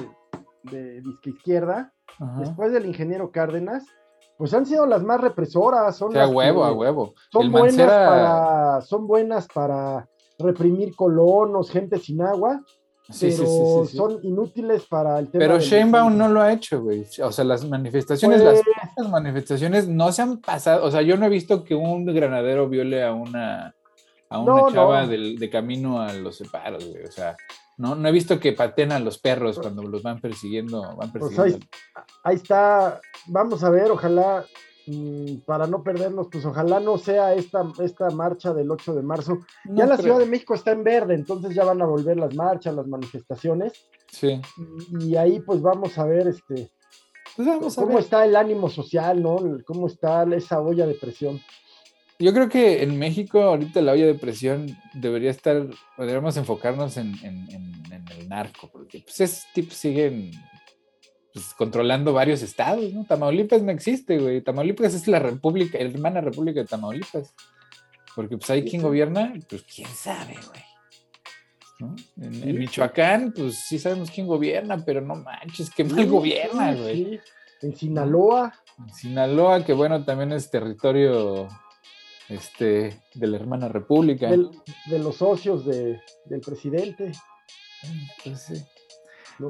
de, 0.63 1.01
izquierda, 1.25 1.93
después 2.37 2.71
del 2.71 2.85
ingeniero 2.85 3.31
Cárdenas, 3.31 3.85
pues 4.41 4.55
han 4.55 4.65
sido 4.65 4.87
las 4.87 5.03
más 5.03 5.21
represoras. 5.21 5.95
Son 5.95 6.17
a 6.17 6.27
huevo, 6.27 6.63
a 6.63 6.73
huevo. 6.73 7.13
Son 7.31 7.51
buenas, 7.51 7.75
para, 7.75 8.81
son 8.81 9.05
buenas 9.05 9.47
para 9.47 10.09
reprimir 10.39 10.95
colonos, 10.95 11.69
gente 11.69 11.99
sin 11.99 12.23
agua, 12.23 12.59
pero 13.19 13.85
son 13.85 14.19
inútiles 14.23 14.87
para 14.87 15.19
el 15.19 15.29
tema. 15.29 15.45
Pero 15.45 15.59
Sheinbaum 15.59 16.17
no 16.17 16.27
lo 16.27 16.41
ha 16.41 16.53
hecho, 16.53 16.81
güey. 16.81 17.05
O 17.21 17.31
sea, 17.31 17.45
las 17.45 17.63
manifestaciones, 17.69 18.41
las 18.41 18.63
pues 18.95 19.09
manifestaciones 19.09 19.87
no 19.87 20.11
se 20.11 20.23
han 20.23 20.41
pasado. 20.41 20.87
O 20.87 20.89
sea, 20.89 21.03
yo 21.03 21.17
no 21.17 21.27
he 21.27 21.29
visto 21.29 21.63
que 21.63 21.75
un 21.75 22.03
granadero 22.05 22.67
viole 22.67 23.03
a 23.03 23.13
una, 23.13 23.75
a 24.27 24.39
una 24.39 24.73
chava 24.73 25.05
de 25.05 25.49
camino 25.51 26.01
a 26.01 26.13
los 26.13 26.35
separos, 26.35 26.83
güey. 26.83 27.03
O 27.03 27.11
sea, 27.11 27.37
no, 27.81 27.95
no 27.95 28.07
he 28.07 28.11
visto 28.11 28.39
que 28.39 28.53
paten 28.53 28.91
a 28.91 28.99
los 28.99 29.17
perros 29.17 29.59
cuando 29.59 29.83
los 29.83 30.03
van 30.03 30.21
persiguiendo. 30.21 30.95
Van 30.95 31.11
pues 31.11 31.33
persiguiendo. 31.33 31.65
ahí 32.23 32.35
está. 32.35 33.01
Vamos 33.27 33.63
a 33.63 33.69
ver, 33.69 33.91
ojalá 33.91 34.45
Mm, 34.87 35.41
para 35.45 35.67
no 35.67 35.83
perdernos, 35.83 36.27
pues 36.31 36.43
ojalá 36.45 36.79
no 36.79 36.97
sea 36.97 37.35
esta, 37.35 37.63
esta 37.79 38.09
marcha 38.09 38.53
del 38.53 38.71
8 38.71 38.95
de 38.95 39.03
marzo. 39.03 39.39
ya 39.65 39.85
la 39.85 39.97
Ciudad 39.97 40.17
de 40.17 40.25
México 40.25 40.55
está 40.55 40.71
en 40.71 40.83
verde, 40.83 41.13
entonces 41.13 41.53
ya 41.53 41.63
van 41.63 41.81
a 41.81 41.85
volver 41.85 42.17
las 42.17 42.33
marchas, 42.35 42.75
las 42.75 42.87
manifestaciones. 42.87 43.73
Sí. 44.11 44.41
Y, 44.99 45.15
ahí 45.15 45.39
pues 45.39 45.61
vamos 45.61 45.97
a 45.97 46.05
ver 46.05 46.27
este 46.27 46.69
pues 47.35 47.75
cómo 47.75 47.97
está 47.97 48.25
el 48.25 48.35
ánimo 48.35 48.69
social, 48.69 49.21
¿no? 49.21 49.37
Cómo 49.65 49.87
está 49.87 50.23
esa 50.35 50.59
olla 50.59 50.85
de 50.85 50.95
presión. 50.95 51.39
Yo 52.21 52.33
creo 52.33 52.49
que 52.49 52.83
en 52.83 52.99
México 52.99 53.41
ahorita 53.41 53.81
la 53.81 53.93
olla 53.93 54.05
de 54.05 54.13
presión 54.13 54.77
debería 54.93 55.31
estar, 55.31 55.67
podríamos 55.97 56.37
enfocarnos 56.37 56.97
en, 56.97 57.15
el 57.23 58.29
narco, 58.29 58.69
porque 58.71 58.99
pues 58.99 59.21
esos 59.21 59.45
tipos 59.53 59.75
siguen 59.75 60.29
pues, 61.33 61.55
controlando 61.55 62.13
varios 62.13 62.43
estados, 62.43 62.93
¿no? 62.93 63.05
Tamaulipas 63.05 63.63
no 63.63 63.71
existe, 63.71 64.19
güey. 64.19 64.41
Tamaulipas 64.41 64.93
es 64.93 65.07
la 65.07 65.17
república, 65.17 65.79
la 65.79 65.85
hermana 65.85 66.21
república 66.21 66.59
de 66.59 66.67
Tamaulipas. 66.67 67.33
Porque 68.15 68.37
pues 68.37 68.51
ahí 68.51 68.65
quien 68.65 68.83
gobierna, 68.83 69.33
pues 69.49 69.63
quién 69.63 69.89
sabe, 69.89 70.35
güey. 70.47 71.91
En, 72.17 72.59
Michoacán, 72.59 73.33
pues 73.35 73.65
sí 73.67 73.79
sabemos 73.79 74.11
quién 74.11 74.27
gobierna, 74.27 74.77
pero 74.85 75.01
no 75.01 75.15
manches, 75.15 75.71
qué 75.71 75.83
mal 75.83 76.05
gobierna, 76.05 76.75
güey. 76.75 77.19
En 77.63 77.75
Sinaloa. 77.75 78.53
En 78.77 78.93
Sinaloa, 78.93 79.65
que 79.65 79.73
bueno, 79.73 80.05
también 80.05 80.31
es 80.33 80.51
territorio 80.51 81.47
este, 82.31 83.01
de 83.13 83.27
la 83.27 83.37
hermana 83.37 83.67
república. 83.67 84.29
de 84.29 84.99
los 84.99 85.17
socios 85.17 85.65
del 85.65 86.41
presidente. 86.45 87.11
Pues 88.23 88.41
sí. 88.41 88.65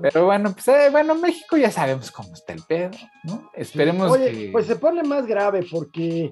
Pero 0.01 0.25
bueno, 0.25 0.53
pues 0.53 0.67
eh, 0.69 0.89
bueno, 0.89 1.15
México 1.15 1.57
ya 1.57 1.69
sabemos 1.69 2.11
cómo 2.11 2.33
está 2.33 2.53
el 2.53 2.63
pedo, 2.63 2.91
¿no? 3.23 3.49
Esperemos 3.53 4.11
Oye, 4.11 4.49
Pues 4.51 4.65
se 4.65 4.77
pone 4.77 5.03
más 5.03 5.27
grave 5.27 5.65
porque 5.69 6.31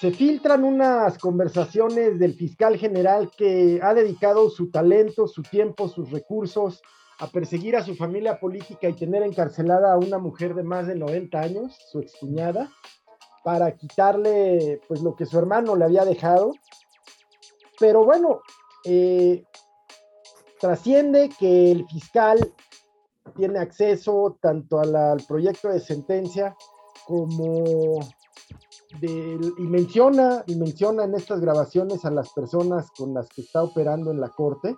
se 0.00 0.10
filtran 0.10 0.64
unas 0.64 1.18
conversaciones 1.18 2.18
del 2.18 2.34
fiscal 2.34 2.78
general 2.78 3.30
que 3.36 3.80
ha 3.82 3.92
dedicado 3.94 4.48
su 4.48 4.70
talento, 4.70 5.28
su 5.28 5.42
tiempo, 5.42 5.88
sus 5.88 6.10
recursos 6.10 6.80
a 7.18 7.26
perseguir 7.26 7.76
a 7.76 7.84
su 7.84 7.94
familia 7.96 8.38
política 8.38 8.88
y 8.88 8.94
tener 8.94 9.22
encarcelada 9.22 9.92
a 9.92 9.98
una 9.98 10.18
mujer 10.18 10.54
de 10.54 10.62
más 10.62 10.86
de 10.86 10.94
90 10.94 11.40
años, 11.40 11.76
su 11.90 11.98
excuñada, 11.98 12.70
para 13.48 13.74
quitarle 13.74 14.78
pues 14.86 15.00
lo 15.00 15.16
que 15.16 15.24
su 15.24 15.38
hermano 15.38 15.74
le 15.74 15.86
había 15.86 16.04
dejado. 16.04 16.52
Pero 17.80 18.04
bueno, 18.04 18.42
eh, 18.84 19.42
trasciende 20.60 21.30
que 21.30 21.70
el 21.70 21.86
fiscal 21.88 22.54
tiene 23.38 23.58
acceso 23.58 24.36
tanto 24.42 24.80
al 24.80 25.24
proyecto 25.26 25.68
de 25.70 25.80
sentencia 25.80 26.54
como 27.06 28.00
de, 29.00 29.40
y 29.56 29.62
menciona 29.62 30.44
y 30.46 30.54
menciona 30.56 31.04
en 31.04 31.14
estas 31.14 31.40
grabaciones 31.40 32.04
a 32.04 32.10
las 32.10 32.30
personas 32.34 32.90
con 32.90 33.14
las 33.14 33.30
que 33.30 33.40
está 33.40 33.62
operando 33.62 34.10
en 34.10 34.20
la 34.20 34.28
corte. 34.28 34.76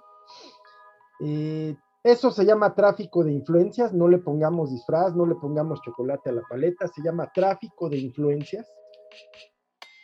Eh, 1.25 1.75
eso 2.02 2.30
se 2.30 2.45
llama 2.45 2.75
tráfico 2.75 3.23
de 3.25 3.33
influencias, 3.33 3.92
no 3.92 4.09
le 4.09 4.19
pongamos 4.19 4.71
disfraz, 4.71 5.14
no 5.14 5.26
le 5.26 5.35
pongamos 5.35 5.83
chocolate 5.83 6.30
a 6.30 6.33
la 6.33 6.42
paleta, 6.49 6.88
se 6.88 7.02
llama 7.02 7.30
tráfico 7.35 7.88
de 7.88 7.99
influencias 7.99 8.66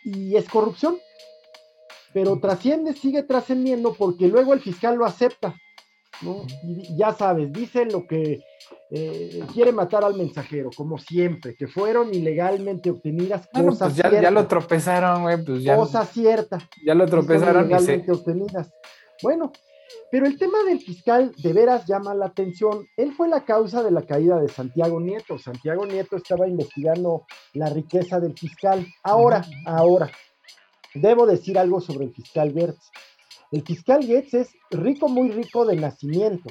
y 0.05 0.37
es 0.37 0.49
corrupción. 0.49 0.99
Pero 2.12 2.38
trasciende, 2.41 2.95
sigue 2.95 3.23
trascendiendo 3.23 3.95
porque 3.95 4.29
luego 4.29 4.55
el 4.55 4.61
fiscal 4.61 4.97
lo 4.97 5.05
acepta 5.05 5.55
y 6.62 6.97
ya 6.97 7.12
sabes, 7.12 7.53
dice 7.53 7.85
lo 7.85 8.07
que 8.07 8.41
eh, 8.91 9.43
quiere 9.53 9.73
matar 9.73 10.05
al 10.05 10.15
mensajero, 10.15 10.71
como 10.75 10.99
siempre, 10.99 11.55
que 11.57 11.67
fueron 11.67 12.15
ilegalmente 12.15 12.91
obtenidas 12.91 13.49
cosas 13.53 13.93
pues 13.93 13.97
ya, 13.97 14.21
ya, 14.21 14.31
lo 14.31 14.47
tropezaron, 14.47 15.23
güey, 15.23 15.45
pues 15.45 15.62
ya. 15.62 15.76
Cosa 15.76 16.05
cierta. 16.05 16.59
Ya 16.85 16.95
lo 16.95 17.07
tropezaron. 17.07 17.67
Ilegalmente 17.67 18.12
obtenidas. 18.12 18.73
Bueno, 19.23 19.53
pero 20.11 20.26
el 20.26 20.38
tema 20.38 20.62
del 20.64 20.81
fiscal 20.81 21.33
de 21.37 21.52
veras 21.52 21.87
llama 21.87 22.14
la 22.14 22.26
atención. 22.26 22.87
Él 22.97 23.12
fue 23.12 23.28
la 23.28 23.45
causa 23.45 23.83
de 23.83 23.90
la 23.90 24.02
caída 24.02 24.40
de 24.40 24.49
Santiago 24.49 25.00
Nieto. 25.00 25.38
Santiago 25.38 25.87
Nieto 25.87 26.16
estaba 26.16 26.49
investigando 26.49 27.26
la 27.55 27.69
riqueza 27.69 28.21
del 28.21 28.37
fiscal. 28.37 28.87
Ahora, 29.02 29.45
ahora, 29.66 30.11
debo 30.95 31.26
decir 31.26 31.59
algo 31.59 31.81
sobre 31.81 32.07
el 32.07 32.14
fiscal 32.14 32.52
Gertz. 32.52 32.90
El 33.52 33.62
fiscal 33.62 34.07
Goetz 34.07 34.35
es 34.35 34.50
rico, 34.71 35.09
muy 35.09 35.31
rico 35.31 35.64
de 35.64 35.76
nacimiento. 35.76 36.50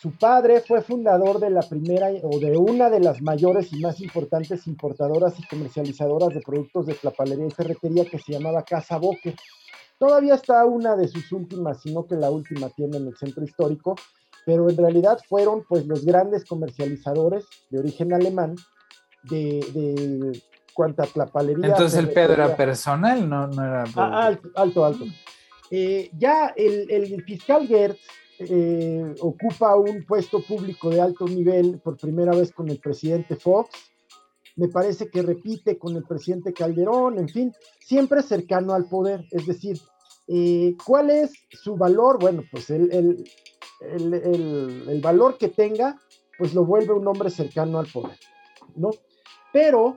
Su 0.00 0.10
padre 0.10 0.60
fue 0.60 0.82
fundador 0.82 1.38
de 1.38 1.48
la 1.48 1.62
primera 1.62 2.08
o 2.24 2.38
de 2.38 2.56
una 2.56 2.90
de 2.90 2.98
las 3.00 3.22
mayores 3.22 3.72
y 3.72 3.80
más 3.80 4.00
importantes 4.00 4.66
importadoras 4.66 5.38
y 5.38 5.46
comercializadoras 5.46 6.34
de 6.34 6.40
productos 6.40 6.86
de 6.86 6.94
tlapalería 6.94 7.46
y 7.46 7.50
ferretería 7.50 8.04
que 8.04 8.18
se 8.18 8.32
llamaba 8.32 8.64
Casa 8.64 8.98
Boque. 8.98 9.36
Todavía 10.02 10.34
está 10.34 10.64
una 10.64 10.96
de 10.96 11.06
sus 11.06 11.30
últimas, 11.30 11.80
sino 11.80 12.08
que 12.08 12.16
la 12.16 12.28
última 12.28 12.68
tiene 12.70 12.96
en 12.96 13.06
el 13.06 13.16
centro 13.16 13.44
histórico, 13.44 13.94
pero 14.44 14.68
en 14.68 14.76
realidad 14.76 15.20
fueron 15.28 15.62
pues 15.68 15.86
los 15.86 16.04
grandes 16.04 16.44
comercializadores 16.44 17.44
de 17.70 17.78
origen 17.78 18.12
alemán 18.12 18.56
de, 19.22 19.64
de 19.72 20.42
cuanta 20.74 21.06
tlapalería. 21.06 21.68
Entonces 21.68 22.00
el 22.00 22.10
Pedro 22.10 22.32
era 22.32 22.56
personal, 22.56 23.28
no, 23.28 23.46
no 23.46 23.64
era... 23.64 23.84
Ah, 23.94 24.26
alto, 24.26 24.48
alto, 24.56 24.84
alto. 24.84 25.04
Eh, 25.70 26.10
ya 26.18 26.52
el, 26.56 27.22
fiscal 27.22 27.68
Gertz 27.68 28.00
eh, 28.40 29.14
ocupa 29.20 29.76
un 29.76 30.04
puesto 30.04 30.42
público 30.42 30.90
de 30.90 31.00
alto 31.00 31.26
nivel 31.26 31.78
por 31.78 31.96
primera 31.96 32.32
vez 32.32 32.50
con 32.50 32.68
el 32.68 32.80
presidente 32.80 33.36
Fox. 33.36 33.70
Me 34.56 34.66
parece 34.66 35.08
que 35.08 35.22
repite 35.22 35.78
con 35.78 35.94
el 35.94 36.02
presidente 36.02 36.52
Calderón, 36.52 37.20
en 37.20 37.28
fin, 37.28 37.52
siempre 37.78 38.20
cercano 38.20 38.74
al 38.74 38.86
poder. 38.86 39.24
Es 39.30 39.46
decir, 39.46 39.80
eh, 40.34 40.74
¿cuál 40.82 41.10
es 41.10 41.30
su 41.50 41.76
valor? 41.76 42.18
Bueno, 42.18 42.42
pues 42.50 42.70
el, 42.70 42.90
el, 42.90 43.24
el, 43.82 44.88
el, 44.88 45.00
valor 45.02 45.36
que 45.36 45.48
tenga, 45.48 46.00
pues 46.38 46.54
lo 46.54 46.64
vuelve 46.64 46.94
un 46.94 47.06
hombre 47.06 47.28
cercano 47.28 47.78
al 47.78 47.86
poder, 47.86 48.18
¿no? 48.74 48.92
Pero 49.52 49.94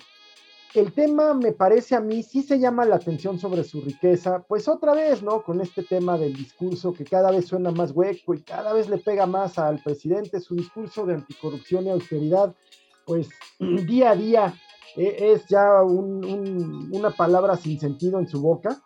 el 0.73 0.91
tema 0.91 1.33
me 1.33 1.53
parece 1.53 1.95
a 1.95 2.01
mí, 2.01 2.21
sí 2.21 2.43
se 2.43 2.59
llama 2.59 2.83
la 2.83 2.97
atención 2.97 3.39
sobre 3.39 3.63
su 3.63 3.79
riqueza, 3.79 4.43
pues 4.45 4.67
otra 4.67 4.93
vez, 4.93 5.23
¿no? 5.23 5.41
Con 5.41 5.61
este 5.61 5.83
tema 5.83 6.17
del 6.17 6.35
discurso 6.35 6.91
que 6.91 7.05
cada 7.05 7.31
vez 7.31 7.47
suena 7.47 7.71
más 7.71 7.91
hueco 7.91 8.33
y 8.33 8.41
cada 8.41 8.73
vez 8.73 8.89
le 8.89 8.97
pega 8.97 9.25
más 9.25 9.57
al 9.57 9.81
presidente, 9.81 10.41
su 10.41 10.55
discurso 10.55 11.05
de 11.05 11.13
anticorrupción 11.13 11.85
y 11.85 11.91
austeridad, 11.91 12.53
pues 13.05 13.29
día 13.87 14.11
a 14.11 14.15
día 14.17 14.53
eh, 14.97 15.31
es 15.31 15.45
ya 15.47 15.81
una 15.81 17.11
palabra 17.11 17.55
sin 17.55 17.79
sentido 17.79 18.19
en 18.19 18.27
su 18.27 18.41
boca, 18.41 18.81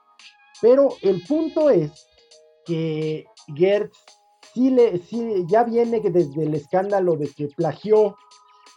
pero 0.62 0.90
el 1.02 1.24
punto 1.24 1.70
es 1.70 2.08
que 2.66 3.26
Gertz 3.56 3.98
sí, 4.54 4.70
le, 4.70 5.00
sí 5.00 5.46
ya 5.48 5.64
viene 5.64 6.00
desde 6.00 6.44
el 6.44 6.54
escándalo 6.54 7.16
de 7.16 7.28
que 7.30 7.48
plagió 7.48 8.16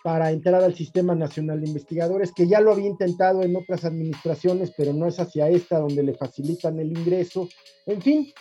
para 0.02 0.32
entrar 0.32 0.62
al 0.64 0.74
Sistema 0.74 1.14
Nacional 1.14 1.60
de 1.60 1.68
Investigadores, 1.68 2.32
que 2.32 2.48
ya 2.48 2.60
lo 2.60 2.72
había 2.72 2.88
intentado 2.88 3.42
en 3.42 3.54
otras 3.54 3.84
administraciones, 3.84 4.72
pero 4.76 4.92
no 4.92 5.06
es 5.06 5.20
hacia 5.20 5.48
esta 5.48 5.78
donde 5.78 6.02
le 6.02 6.14
facilitan 6.14 6.78
el 6.80 6.88
ingreso. 6.88 7.48
En 7.86 8.02
fin, 8.02 8.32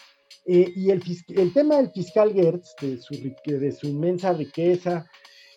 eh, 0.45 0.71
y 0.75 0.89
el, 0.89 1.03
el, 1.29 1.53
tema 1.53 1.77
del 1.77 1.91
fiscal 1.91 2.33
Gertz, 2.33 2.75
de 2.81 2.98
su, 2.98 3.13
de 3.45 3.71
su 3.71 3.88
inmensa 3.88 4.33
riqueza, 4.33 5.05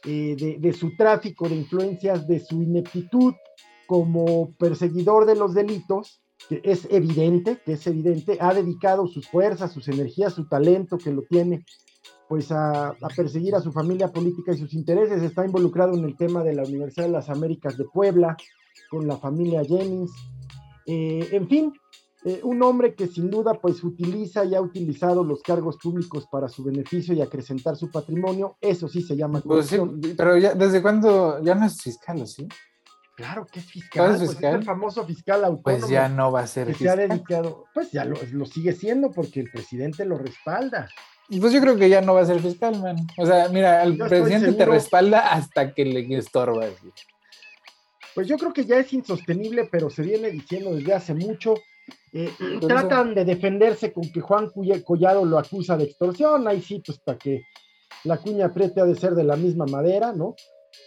eh, 0.04 0.36
de, 0.38 0.56
de, 0.58 0.72
su 0.74 0.94
tráfico 0.94 1.48
de 1.48 1.56
influencias, 1.56 2.28
de 2.28 2.38
su 2.38 2.62
ineptitud 2.62 3.32
como 3.86 4.54
perseguidor 4.58 5.24
de 5.24 5.36
los 5.36 5.54
delitos, 5.54 6.22
que 6.48 6.60
es 6.64 6.86
evidente, 6.90 7.58
que 7.64 7.74
es 7.74 7.86
evidente, 7.86 8.38
ha 8.40 8.52
dedicado 8.52 9.06
sus 9.06 9.28
fuerzas, 9.28 9.72
sus 9.72 9.88
energías, 9.88 10.34
su 10.34 10.46
talento 10.46 10.98
que 10.98 11.12
lo 11.12 11.22
tiene 11.22 11.64
pues 12.28 12.50
a, 12.50 12.96
perseguir 13.14 13.54
a 13.54 13.60
su 13.60 13.72
familia 13.72 14.08
política 14.08 14.52
y 14.52 14.58
sus 14.58 14.74
intereses. 14.74 15.22
Está 15.22 15.44
involucrado 15.44 15.94
en 15.94 16.04
el 16.04 16.16
tema 16.16 16.42
de 16.42 16.54
la 16.54 16.64
Universidad 16.64 17.06
de 17.06 17.12
las 17.12 17.28
Américas 17.28 17.76
de 17.76 17.84
Puebla, 17.84 18.36
con 18.90 19.06
la 19.06 19.16
familia 19.16 19.64
Jennings. 19.64 20.12
Eh, 20.86 21.28
en 21.32 21.48
fin, 21.48 21.72
eh, 22.24 22.40
un 22.42 22.62
hombre 22.62 22.94
que 22.94 23.06
sin 23.06 23.30
duda 23.30 23.54
pues 23.60 23.84
utiliza 23.84 24.44
y 24.44 24.54
ha 24.54 24.60
utilizado 24.60 25.22
los 25.22 25.42
cargos 25.42 25.76
públicos 25.76 26.26
para 26.30 26.48
su 26.48 26.64
beneficio 26.64 27.14
y 27.14 27.20
acrecentar 27.20 27.76
su 27.76 27.90
patrimonio. 27.90 28.56
Eso 28.60 28.88
sí 28.88 29.02
se 29.02 29.14
llama 29.14 29.40
pues 29.40 29.74
pero 30.16 30.38
ya, 30.38 30.54
¿desde 30.54 30.80
cuándo 30.80 31.42
ya 31.42 31.54
no 31.54 31.66
es 31.66 31.82
fiscal, 31.82 32.26
sí? 32.26 32.48
Claro 33.16 33.47
que 33.47 33.61
es 33.61 33.66
fiscal, 33.66 34.14
es, 34.14 34.21
fiscal? 34.21 34.40
Pues 34.40 34.61
el 34.61 34.64
famoso 34.64 35.06
fiscal 35.06 35.44
autónomo. 35.44 35.80
Pues 35.80 35.88
ya 35.88 36.09
no 36.09 36.33
va 36.33 36.40
a 36.40 36.47
ser 36.47 36.66
fiscal. 36.68 36.99
Se 36.99 37.04
ha 37.04 37.09
dedicado, 37.09 37.64
pues 37.73 37.92
ya 37.92 38.04
lo, 38.04 38.16
lo 38.33 38.44
sigue 38.44 38.73
siendo 38.73 39.11
porque 39.11 39.40
el 39.40 39.50
presidente 39.50 40.04
lo 40.04 40.18
respalda. 40.18 40.88
Pues 41.28 41.52
yo 41.52 41.61
creo 41.61 41.76
que 41.76 41.88
ya 41.88 42.00
no 42.00 42.14
va 42.14 42.21
a 42.21 42.26
ser 42.26 42.40
fiscal, 42.40 42.78
man. 42.80 42.97
O 43.16 43.25
sea, 43.25 43.49
mira, 43.49 43.83
el 43.83 43.97
presidente 43.97 44.52
te 44.52 44.66
respalda 44.66 45.33
hasta 45.33 45.73
que 45.73 45.85
le 45.85 46.18
estorbas. 46.18 46.73
Pues 48.14 48.28
yo 48.28 48.37
creo 48.37 48.52
que 48.52 48.64
ya 48.64 48.76
es 48.76 48.92
insostenible, 48.92 49.68
pero 49.71 49.88
se 49.90 50.02
viene 50.02 50.30
diciendo 50.30 50.75
desde 50.75 50.92
hace 50.92 51.14
mucho. 51.14 51.54
Eh, 52.12 52.30
tratan 52.61 53.14
de 53.14 53.25
defenderse 53.25 53.92
con 53.92 54.11
que 54.11 54.21
Juan 54.21 54.50
Collado 54.85 55.25
lo 55.25 55.38
acusa 55.38 55.76
de 55.76 55.85
extorsión. 55.85 56.47
Ahí 56.47 56.61
sí, 56.61 56.83
pues 56.85 56.99
para 56.99 57.18
que 57.18 57.42
la 58.04 58.18
cuña 58.18 58.47
apriete 58.47 58.80
ha 58.80 58.85
de 58.85 58.94
ser 58.94 59.14
de 59.14 59.25
la 59.25 59.37
misma 59.37 59.64
madera, 59.66 60.12
¿no? 60.12 60.37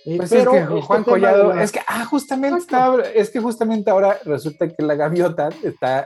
Eh, 0.05 0.17
pues 0.17 0.29
pero 0.29 0.53
es 0.53 0.67
que 0.67 0.73
este 0.73 0.81
Juan 0.81 1.03
Collado, 1.03 1.53
es 1.53 1.71
que, 1.71 1.79
ah, 1.85 2.05
justamente, 2.05 2.75
es 3.13 3.29
que 3.29 3.39
justamente 3.39 3.91
ahora 3.91 4.17
resulta 4.23 4.67
que 4.67 4.81
la 4.83 4.95
gaviota 4.95 5.49
está 5.63 6.05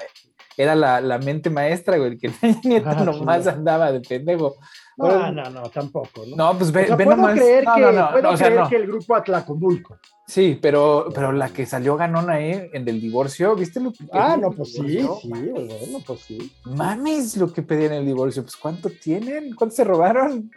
era 0.58 0.76
la, 0.76 1.02
la 1.02 1.18
mente 1.18 1.50
maestra, 1.50 1.98
güey, 1.98 2.18
que 2.18 2.32
Nieto 2.64 2.90
ah, 2.90 3.04
nomás 3.06 3.48
andaba 3.48 3.92
de 3.92 4.02
pendejo. 4.02 4.56
No, 4.98 5.32
no, 5.32 5.50
no, 5.50 5.62
tampoco. 5.70 6.26
No, 6.28 6.36
no 6.36 6.58
pues 6.58 6.72
ve, 6.72 6.92
o 6.92 6.98
ve 6.98 7.06
puedo 7.06 7.18
nomás. 7.18 7.40
Creer 7.40 7.64
no, 7.66 7.76
que, 7.76 7.82
no, 7.82 7.92
no, 7.92 8.12
puedo 8.12 8.30
o 8.30 8.38
sea, 8.38 8.48
creer 8.48 8.62
no. 8.62 8.70
que 8.70 8.76
el 8.76 8.88
grupo 8.88 9.16
Atlacomulco. 9.16 9.98
Sí, 10.28 10.60
pero, 10.62 11.10
pero 11.14 11.32
la 11.32 11.50
que 11.50 11.66
salió 11.66 11.98
ganona 11.98 12.34
ahí 12.34 12.70
en 12.72 12.88
el 12.88 13.02
divorcio, 13.02 13.56
¿viste 13.56 13.80
lo 13.80 13.92
que 13.92 14.06
Ah, 14.12 14.38
no, 14.40 14.52
pues 14.52 14.74
sí, 14.74 15.00
sí, 15.22 15.30
bueno, 15.30 16.00
pues 16.06 16.20
sí. 16.22 16.52
Mames, 16.66 17.38
lo 17.38 17.52
que 17.52 17.64
pedían 17.64 17.94
en 17.94 18.00
el 18.00 18.06
divorcio, 18.06 18.44
pues 18.44 18.56
¿cuánto 18.56 18.90
tienen? 18.90 19.56
¿Cuánto 19.56 19.76
se 19.76 19.84
robaron? 19.84 20.52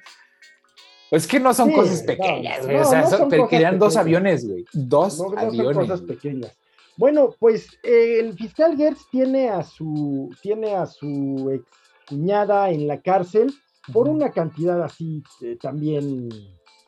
Es 1.14 1.26
que 1.26 1.38
no 1.40 1.54
son 1.54 1.68
Sí, 1.70 1.74
cosas 1.74 2.00
no, 2.00 2.06
pequeñas, 2.06 2.64
güey. 2.64 2.76
o 2.78 2.84
sea, 2.84 3.02
no 3.02 3.10
son- 3.10 3.30
son 3.30 3.48
querían 3.48 3.78
dos 3.78 3.96
aviones, 3.96 4.46
güey. 4.48 4.64
Dos 4.72 5.18
No, 5.18 5.24
no 5.24 5.30
son 5.30 5.38
aviones. 5.38 5.76
cosas 5.76 6.00
pequeñas. 6.02 6.56
Bueno, 6.96 7.34
pues 7.38 7.66
eh, 7.82 8.18
el 8.20 8.34
fiscal 8.34 8.76
Gertz 8.76 9.08
tiene 9.10 9.48
a 9.48 9.62
su, 9.64 10.30
tiene 10.42 10.74
a 10.74 10.86
su 10.86 11.50
ex 11.52 11.64
cuñada 12.08 12.70
en 12.70 12.86
la 12.86 13.00
cárcel 13.00 13.52
por 13.92 14.08
una 14.08 14.30
cantidad 14.30 14.82
así 14.82 15.22
eh, 15.42 15.56
también. 15.60 16.28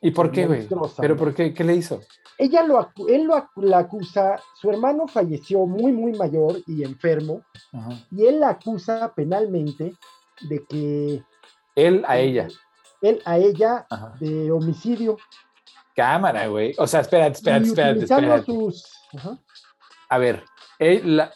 ¿Y 0.00 0.10
por 0.12 0.30
qué, 0.30 0.46
güey? 0.46 0.68
¿Pero 1.00 1.16
por 1.16 1.34
qué? 1.34 1.52
¿Qué 1.52 1.64
le 1.64 1.74
hizo? 1.74 2.00
Ella 2.38 2.62
lo, 2.64 2.90
él 3.08 3.24
lo 3.24 3.48
la 3.56 3.78
acusa, 3.78 4.38
su 4.60 4.70
hermano 4.70 5.08
falleció 5.08 5.66
muy, 5.66 5.90
muy 5.92 6.12
mayor 6.12 6.58
y 6.66 6.84
enfermo, 6.84 7.42
Ajá. 7.72 7.90
y 8.12 8.26
él 8.26 8.40
la 8.40 8.50
acusa 8.50 9.12
penalmente 9.14 9.94
de 10.48 10.64
que 10.68 11.22
Él 11.74 12.04
a 12.06 12.18
ella. 12.18 12.48
Él 13.08 13.22
a 13.24 13.38
ella 13.38 13.86
Ajá. 13.90 14.14
de 14.20 14.50
homicidio. 14.52 15.16
Cámara, 15.94 16.46
güey. 16.48 16.74
O 16.78 16.86
sea, 16.86 17.00
espérate, 17.00 17.32
espérate, 17.38 17.64
y 17.66 17.68
espérate, 17.68 17.92
utilizando 17.94 18.34
espérate. 18.34 18.52
sus. 18.52 18.84
ajá. 19.16 19.38
A 20.08 20.18
ver, 20.18 20.44
él, 20.78 21.16
la- 21.16 21.32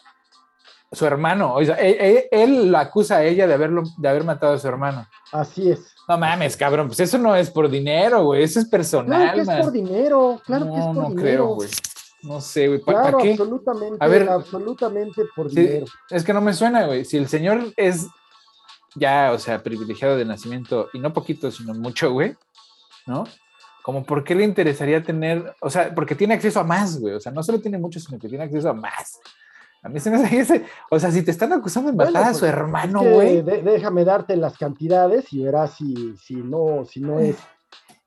su 0.91 1.05
hermano, 1.05 1.55
o 1.55 1.63
sea, 1.63 1.75
él, 1.75 2.71
la 2.71 2.81
acusa 2.81 3.17
a 3.17 3.23
ella 3.23 3.47
de, 3.47 3.53
haberlo, 3.53 3.83
de 3.97 4.09
haber 4.09 4.23
matado 4.25 4.53
a 4.53 4.59
su 4.59 4.67
hermano. 4.67 5.07
Así 5.31 5.71
es. 5.71 5.95
No 6.07 6.17
mames, 6.17 6.57
cabrón, 6.57 6.87
pues 6.87 6.99
eso 6.99 7.17
no 7.17 7.33
es 7.35 7.49
por 7.49 7.69
dinero, 7.69 8.25
güey, 8.25 8.43
eso 8.43 8.59
es 8.59 8.65
personal, 8.65 9.21
Claro 9.21 9.35
que 9.35 9.41
es 9.41 9.65
por 9.65 9.71
dinero, 9.71 10.41
claro 10.45 10.65
no, 10.65 10.73
que 10.73 10.79
es 10.79 10.85
por 10.85 10.95
no 10.95 11.01
dinero. 11.09 11.21
creo, 11.23 11.45
güey. 11.55 11.69
No 12.23 12.39
sé, 12.41 12.67
güey. 12.67 12.81
¿Para 12.81 13.01
Claro, 13.03 13.17
qué? 13.19 13.31
absolutamente, 13.31 13.97
A 13.99 14.07
ver. 14.07 14.29
absolutamente 14.29 15.23
por 15.35 15.49
Sí, 15.49 15.55
dinero. 15.61 15.85
es 16.09 16.23
que 16.23 16.33
no 16.33 16.41
me 16.41 16.53
suena, 16.53 16.85
güey. 16.85 17.03
Si 17.05 17.17
el 17.17 17.27
señor 17.27 17.73
es 17.77 18.05
ya, 18.95 19.31
o 19.33 19.39
sea, 19.39 19.61
privilegiado 19.63 20.17
de 20.17 20.25
nacimiento, 20.25 20.89
y 20.93 20.99
no 20.99 21.13
poquito, 21.13 21.51
sino 21.51 21.73
mucho, 21.73 22.11
güey, 22.11 22.35
¿no? 23.07 23.23
Como, 23.83 24.03
¿por 24.03 24.23
qué 24.23 24.35
le 24.35 24.43
interesaría 24.43 25.01
tener, 25.01 25.55
o 25.59 25.69
sea, 25.69 25.93
porque 25.95 26.13
tiene 26.15 26.33
acceso 26.35 26.59
a 26.59 26.63
más, 26.63 26.99
güey? 26.99 27.15
O 27.15 27.19
sea, 27.19 27.31
no 27.31 27.41
solo 27.41 27.59
tiene 27.59 27.77
mucho, 27.79 27.99
sino 27.99 28.19
que 28.19 28.29
tiene 28.29 28.43
acceso 28.43 28.69
a 28.69 28.73
más. 28.73 29.19
A 29.83 29.89
mí 29.89 29.99
se 29.99 30.11
me 30.11 30.17
hace 30.17 30.37
ese, 30.39 30.65
o 30.91 30.99
sea, 30.99 31.09
si 31.11 31.23
te 31.23 31.31
están 31.31 31.51
acusando 31.53 31.89
de 31.89 31.97
matar 31.97 32.13
Bueno, 32.13 32.27
a 32.29 32.33
su 32.35 32.41
pues, 32.41 32.51
hermano, 32.51 33.01
Es 33.01 33.07
que 33.07 33.13
güey. 33.13 33.41
déjame 33.63 34.05
darte 34.05 34.35
las 34.35 34.55
cantidades 34.57 35.33
y 35.33 35.43
verás 35.43 35.73
si, 35.75 36.15
si 36.23 36.35
no, 36.35 36.85
si 36.85 36.99
no 36.99 37.19
es. 37.19 37.35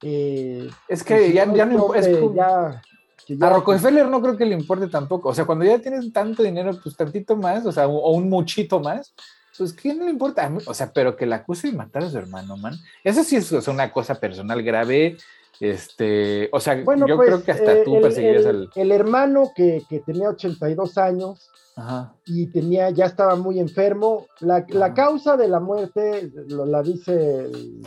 eh, 0.02 0.70
Es 0.88 1.00
si 1.00 1.04
que 1.06 1.32
ya, 1.32 1.46
no 1.46 1.56
ya 1.56 1.66
no 1.66 1.92
es 1.94 2.08
como- 2.08 2.34
ya- 2.34 2.80
que 3.26 3.38
A 3.40 3.48
Rockefeller 3.48 4.06
no 4.06 4.20
creo 4.20 4.36
que 4.36 4.44
le 4.44 4.54
importe 4.54 4.86
tampoco. 4.88 5.30
O 5.30 5.34
sea, 5.34 5.46
cuando 5.46 5.64
ya 5.64 5.78
tienes 5.78 6.12
tanto 6.12 6.42
dinero, 6.42 6.78
pues 6.82 6.94
tantito 6.94 7.34
más, 7.36 7.64
o 7.64 7.72
sea, 7.72 7.88
o 7.88 8.12
un 8.12 8.28
muchito 8.28 8.80
más, 8.80 9.14
pues 9.56 9.72
¿quién 9.72 9.98
le 10.04 10.10
importa? 10.10 10.50
O 10.66 10.74
sea, 10.74 10.92
pero 10.92 11.16
que 11.16 11.26
la 11.26 11.36
acuse 11.36 11.70
de 11.70 11.76
matar 11.76 12.04
a 12.04 12.10
su 12.10 12.18
hermano, 12.18 12.56
man. 12.56 12.74
Eso 13.02 13.22
sí 13.24 13.36
es, 13.36 13.50
una 13.68 13.92
cosa 13.92 14.14
personal 14.16 14.62
grave. 14.62 15.16
Este, 15.60 16.48
o 16.52 16.58
sea, 16.58 16.82
Bueno, 16.82 17.06
yo 17.06 17.16
pues, 17.16 17.28
creo 17.28 17.44
que 17.44 17.52
hasta 17.52 17.72
eh, 17.72 17.82
tú 17.84 17.96
el, 17.96 18.02
perseguirías 18.02 18.44
el- 18.44 18.48
al. 18.56 18.70
el 18.74 18.92
hermano 18.92 19.52
que, 19.54 19.82
que 19.88 20.00
tenía 20.00 20.28
82 20.30 20.98
años 20.98 21.48
Ajá. 21.76 22.14
y 22.26 22.46
tenía, 22.48 22.90
ya 22.90 23.06
estaba 23.06 23.36
muy 23.36 23.60
enfermo. 23.60 24.26
La, 24.40 24.64
la 24.68 24.92
causa 24.94 25.36
de 25.36 25.46
la 25.48 25.60
muerte, 25.60 26.30
lo, 26.48 26.66
la 26.66 26.82
dice 26.82 27.44
el, 27.44 27.86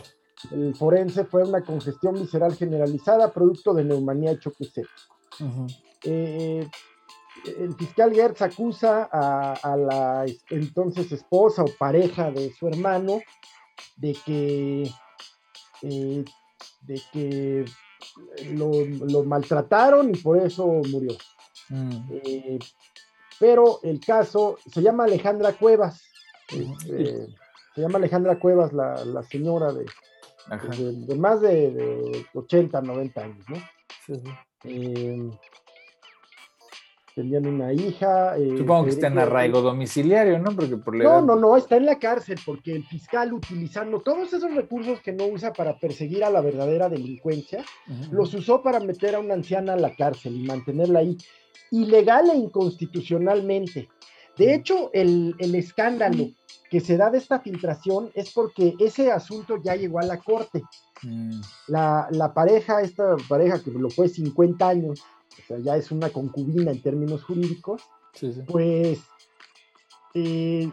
el 0.52 0.76
forense, 0.76 1.26
fue 1.26 1.44
una 1.44 1.62
congestión 1.62 2.14
visceral 2.16 2.56
generalizada, 2.56 3.34
producto 3.34 3.74
de 3.74 3.84
neumonía 3.84 4.32
y 4.32 4.40
choque 4.40 4.64
seco. 4.64 4.90
Eh, 6.04 6.68
el 7.60 7.76
fiscal 7.76 8.14
Gertz 8.14 8.42
acusa 8.42 9.10
a, 9.12 9.54
a 9.54 9.78
la 9.78 10.26
es- 10.26 10.44
entonces 10.50 11.12
esposa 11.12 11.64
o 11.64 11.68
pareja 11.78 12.32
de 12.32 12.52
su 12.54 12.68
hermano 12.68 13.20
de 13.96 14.16
que, 14.26 14.92
eh, 15.84 16.26
de 16.82 17.02
que 17.12 17.66
lo, 18.54 18.72
lo 19.08 19.24
maltrataron 19.24 20.10
y 20.14 20.18
por 20.18 20.38
eso 20.38 20.68
murió. 20.68 21.16
Mm. 21.70 21.92
Eh, 22.24 22.60
pero 23.40 23.80
el 23.84 24.00
caso 24.00 24.58
se 24.72 24.82
llama 24.82 25.04
Alejandra 25.04 25.54
Cuevas. 25.54 26.02
Este, 26.50 27.28
se 27.76 27.82
llama 27.82 27.98
Alejandra 27.98 28.40
Cuevas, 28.40 28.74
la, 28.74 29.04
la 29.06 29.22
señora 29.24 29.72
de, 29.74 29.86
de, 30.78 30.92
de 31.06 31.16
más 31.16 31.42
de, 31.42 31.72
de 31.72 32.26
80, 32.34 32.82
90 32.82 33.22
años, 33.22 33.46
¿no? 33.50 33.58
Sí, 34.06 34.14
sí. 34.64 35.32
Tenían 37.18 37.48
una 37.48 37.74
hija. 37.74 38.38
eh, 38.38 38.54
Supongo 38.60 38.84
que 38.84 38.92
está 38.92 39.08
en 39.08 39.18
arraigo 39.18 39.60
domiciliario, 39.64 40.38
¿no? 40.38 40.52
Porque 40.56 40.78
por 40.78 40.96
No, 40.96 41.20
no, 41.20 41.36
no, 41.36 41.58
está 41.58 41.76
en 41.76 41.88
la 41.88 41.98
cárcel 41.98 42.38
porque 42.46 42.74
el 42.74 42.84
fiscal 42.84 43.34
utilizando 43.34 44.02
todos 44.02 44.32
esos 44.34 44.54
recursos 44.54 45.02
que 45.02 45.14
no 45.14 45.26
usa 45.26 45.52
para 45.52 45.80
perseguir 45.80 46.24
a 46.24 46.30
la 46.30 46.42
verdadera 46.42 46.90
delincuencia, 46.90 47.66
los 48.12 48.36
usó 48.36 48.62
para 48.62 48.80
meter 48.80 49.16
a 49.16 49.20
una 49.20 49.34
anciana 49.34 49.74
a 49.74 49.78
la 49.78 49.96
cárcel 49.96 50.36
y 50.36 50.46
mantenerla 50.46 51.00
ahí, 51.00 51.18
ilegal 51.72 52.30
e 52.30 52.36
inconstitucionalmente. 52.36 53.90
De 54.38 54.54
hecho, 54.54 54.92
el, 54.94 55.34
el 55.40 55.56
escándalo 55.56 56.30
que 56.70 56.82
se 56.82 56.98
da 56.98 57.10
de 57.10 57.18
esta 57.18 57.40
filtración 57.40 58.12
es 58.14 58.32
porque 58.32 58.76
ese 58.80 59.12
asunto 59.12 59.58
ya 59.64 59.76
llegó 59.76 59.98
a 59.98 60.06
la 60.06 60.20
corte. 60.20 60.62
Mm. 61.02 61.42
La, 61.68 62.08
la, 62.12 62.32
pareja, 62.32 62.82
esta 62.82 63.16
pareja 63.28 63.60
que 63.64 63.72
lo 63.72 63.90
fue 63.90 64.08
50 64.08 64.70
años, 64.70 65.04
o 65.44 65.48
sea, 65.48 65.60
ya 65.60 65.76
es 65.78 65.92
una 65.92 66.10
concubina 66.10 66.72
en 66.72 66.82
términos 66.82 67.24
jurídicos, 67.24 67.82
pues 68.48 69.00
eh, 70.14 70.72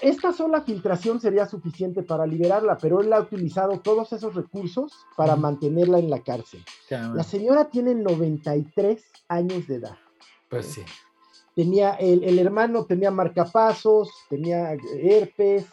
esta 0.00 0.32
sola 0.32 0.62
filtración 0.62 1.20
sería 1.20 1.46
suficiente 1.46 2.02
para 2.02 2.26
liberarla, 2.26 2.76
pero 2.76 3.00
él 3.00 3.12
ha 3.12 3.20
utilizado 3.20 3.80
todos 3.80 4.12
esos 4.12 4.34
recursos 4.34 4.92
para 5.16 5.36
mantenerla 5.36 5.98
en 5.98 6.10
la 6.10 6.22
cárcel. 6.22 6.64
La 6.90 7.22
señora 7.22 7.70
tiene 7.70 7.94
93 7.94 9.02
años 9.28 9.66
de 9.66 9.76
edad. 9.76 9.96
Pues 10.48 10.66
sí 10.66 10.82
tenía, 11.54 11.94
el, 11.94 12.24
el 12.24 12.38
hermano 12.38 12.84
tenía 12.84 13.10
marcapasos, 13.10 14.10
tenía 14.28 14.76
herpes, 14.98 15.66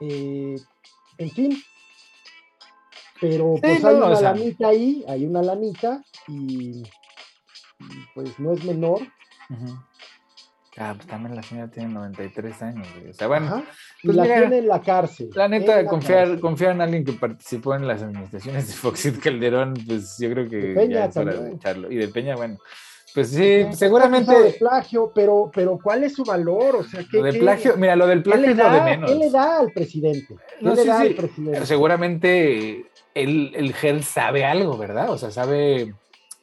eh, 0.00 0.56
en 1.18 1.30
fin. 1.30 1.62
Pero 3.20 3.56
pues 3.60 3.84
hay 3.84 3.96
una 3.96 4.20
lanita 4.20 4.68
ahí, 4.68 5.04
hay 5.06 5.26
una 5.26 5.42
lanita 5.42 6.02
y, 6.28 6.82
pues 8.14 8.38
no 8.38 8.52
es 8.52 8.64
menor. 8.64 9.00
Ah, 10.76 10.94
pues 10.94 11.06
también 11.08 11.34
la 11.34 11.42
señora 11.42 11.70
tiene 11.70 11.92
93 11.92 12.62
años, 12.62 12.86
O 13.08 13.12
sea, 13.12 13.26
bueno. 13.26 13.64
Pues 14.02 14.16
la 14.16 14.24
tiene 14.24 14.58
en 14.58 14.68
la 14.68 14.80
cárcel. 14.80 15.30
La 15.34 15.48
neta, 15.48 15.84
confiar, 15.84 16.38
confiar 16.38 16.72
en 16.72 16.80
alguien 16.80 17.04
que 17.04 17.12
participó 17.12 17.74
en 17.74 17.86
las 17.86 18.02
administraciones 18.02 18.68
de 18.68 18.72
Foxit 18.74 19.18
Calderón, 19.18 19.74
pues 19.86 20.16
yo 20.18 20.30
creo 20.30 20.48
que 20.48 20.88
ya 20.88 21.06
es 21.06 21.16
hora 21.16 21.34
de 21.34 21.52
echarlo. 21.52 21.90
Y 21.90 21.96
de 21.96 22.08
Peña, 22.08 22.36
bueno. 22.36 22.58
Pues 23.12 23.30
sí, 23.30 23.66
seguramente. 23.72 24.32
De 24.40 24.52
plagio, 24.52 25.10
pero, 25.12 25.50
pero 25.52 25.78
¿cuál 25.82 26.04
es 26.04 26.14
su 26.14 26.22
valor? 26.22 26.76
O 26.76 26.84
sea, 26.84 27.04
¿qué, 27.10 27.18
lo 27.18 27.24
del 27.24 27.38
plagio, 27.38 27.76
mira, 27.76 27.96
lo 27.96 28.06
del 28.06 28.22
plagio 28.22 28.50
es 28.50 28.56
lo 28.56 28.70
de 28.70 28.80
menos. 28.82 29.10
¿Qué 29.10 29.18
le 29.18 29.30
da 29.30 29.58
al 29.58 29.72
presidente? 29.72 30.36
¿Qué 30.60 30.64
le 30.64 30.84
da 30.84 31.00
al 31.00 31.14
presidente? 31.14 31.66
Seguramente 31.66 32.86
el, 33.14 33.52
el 33.54 33.74
GEL 33.74 34.04
sabe 34.04 34.44
algo, 34.44 34.78
¿verdad? 34.78 35.10
O 35.10 35.18
sea, 35.18 35.30
sabe. 35.30 35.94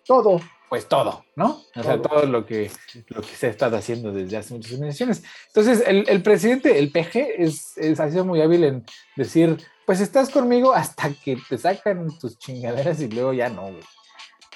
Todo. 0.08 0.42
Pues 0.70 0.88
todo, 0.88 1.24
¿no? 1.36 1.62
O 1.76 1.84
sea, 1.84 2.02
todo 2.02 2.26
lo 2.26 2.46
que, 2.46 2.70
lo 3.08 3.22
que 3.22 3.36
se 3.36 3.48
ha 3.48 3.50
estado 3.50 3.78
haciendo 3.78 4.12
desde 4.12 4.36
hace 4.36 4.54
muchas 4.54 4.72
generaciones. 4.72 5.24
Entonces, 5.48 5.82
el, 5.88 6.04
el 6.10 6.22
presidente, 6.22 6.78
el 6.78 6.92
PG, 6.92 7.42
es, 7.42 7.78
es, 7.78 8.00
ha 8.00 8.10
sido 8.10 8.26
muy 8.26 8.42
hábil 8.42 8.66
en 8.66 8.86
decir, 9.16 9.58
pues 9.86 10.02
estás 10.02 10.30
conmigo 10.30 10.74
hasta 10.74 11.14
que 11.14 11.38
te 11.48 11.58
sacan 11.58 12.10
tus 12.20 12.38
chingaderas 12.38 13.00
y 13.02 13.08
luego 13.08 13.32
ya 13.32 13.48
no, 13.48 13.64
güey. 13.64 13.84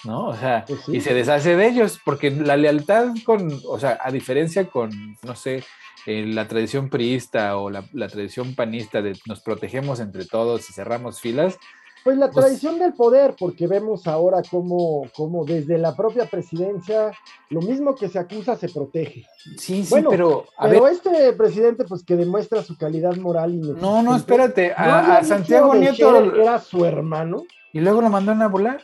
¿no? 0.03 0.27
O 0.27 0.35
sea, 0.35 0.65
pues 0.67 0.89
y 0.89 1.01
se 1.01 1.13
deshace 1.13 1.55
de 1.55 1.67
ellos, 1.67 1.99
porque 2.03 2.31
la 2.31 2.57
lealtad 2.57 3.13
con, 3.23 3.61
o 3.67 3.79
sea, 3.79 3.99
a 4.01 4.11
diferencia 4.11 4.67
con, 4.67 5.17
no 5.23 5.35
sé, 5.35 5.63
eh, 6.05 6.25
la 6.25 6.47
tradición 6.47 6.89
priista 6.89 7.57
o 7.57 7.69
la, 7.69 7.83
tradición 8.09 8.55
panista 8.55 9.01
de 9.01 9.17
nos 9.27 9.41
protegemos 9.41 9.99
entre 9.99 10.25
todos 10.25 10.69
y 10.69 10.73
cerramos 10.73 11.21
filas. 11.21 11.57
Pues 12.03 12.17
la 12.17 12.31
pues 12.31 12.45
tradición 12.45 12.79
del 12.79 12.93
poder, 12.93 13.35
porque 13.37 13.67
vemos 13.67 14.07
ahora 14.07 14.41
cómo, 14.49 15.07
cómo, 15.15 15.45
desde 15.45 15.77
la 15.77 15.95
propia 15.95 16.25
presidencia, 16.25 17.11
lo 17.49 17.61
mismo 17.61 17.95
que 17.95 18.09
se 18.09 18.17
acusa 18.17 18.55
se 18.55 18.69
protege. 18.69 19.25
Sí, 19.57 19.83
sí, 19.83 19.95
pero... 20.09 20.45
A 20.57 20.67
pero 20.67 20.87
este 20.87 21.33
presidente, 21.33 21.83
pues 21.85 22.03
que 22.03 22.15
demuestra 22.15 22.63
su 22.63 22.75
calidad 22.75 23.15
moral. 23.17 23.53
Y 23.53 23.59
no, 23.59 24.01
no, 24.01 24.15
espérate, 24.15 24.73
a, 24.75 25.23
Santiago 25.23 25.75
Nieto... 25.75 26.35
Era 26.35 26.59
su 26.59 26.85
hermano. 26.85 27.43
Y 27.71 27.79
luego 27.79 28.01
lo 28.01 28.09
mandaron 28.09 28.41
a 28.41 28.47
volar. 28.47 28.81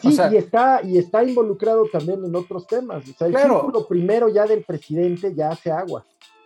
Sí, 0.00 0.16
y, 0.32 0.36
está, 0.36 0.80
y 0.82 0.96
está 0.96 1.22
involucrado 1.22 1.84
también 1.92 2.24
en 2.24 2.34
otros 2.34 2.66
temas. 2.66 3.04
O 3.08 3.12
sea, 3.12 3.26
el 3.26 3.36
círculo 3.36 3.86
primero 3.86 4.28
ya 4.30 4.46
del 4.46 4.64
presidente 4.64 5.34
ya 5.34 5.50
hace 5.50 5.70
agua. 5.70 6.04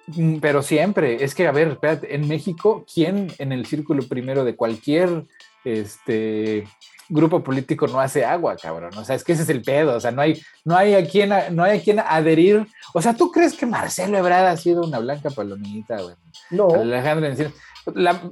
Mm, 0.09 0.39
pero 0.39 0.63
siempre, 0.63 1.23
es 1.23 1.35
que, 1.35 1.47
a 1.47 1.53
ver, 1.53 1.69
espérate, 1.69 2.15
en 2.15 2.27
México, 2.27 2.85
¿quién 2.93 3.29
en 3.39 3.53
el 3.53 3.67
círculo 3.67 4.03
primero 4.03 4.45
de 4.45 4.57
cualquier 4.57 5.27
este, 5.65 6.67
grupo 7.09 7.43
político 7.43 7.87
no 7.87 8.01
hace 8.01 8.25
agua, 8.25 8.57
cabrón? 8.57 8.97
O 8.97 9.05
sea, 9.05 9.17
es 9.17 9.25
que 9.25 9.33
ese 9.33 9.43
es 9.43 9.49
el 9.49 9.63
pedo, 9.63 9.97
o 9.97 10.01
sea, 10.01 10.11
no 10.11 10.23
hay, 10.23 10.41
no 10.65 10.77
hay, 10.77 10.95
a, 10.95 11.07
quien, 11.07 11.31
no 11.53 11.65
hay 11.65 11.79
a 11.79 11.83
quien 11.83 11.99
adherir. 11.99 12.67
O 12.95 13.03
sea, 13.03 13.15
¿tú 13.15 13.31
crees 13.31 13.55
que 13.55 13.67
Marcelo 13.67 14.17
Ebrard 14.19 14.47
ha 14.47 14.57
sido 14.57 14.83
una 14.83 14.99
blanca 14.99 15.31
palomita, 15.31 16.01
güey? 16.01 16.15
No. 16.51 16.69
Alejandro 16.69 17.29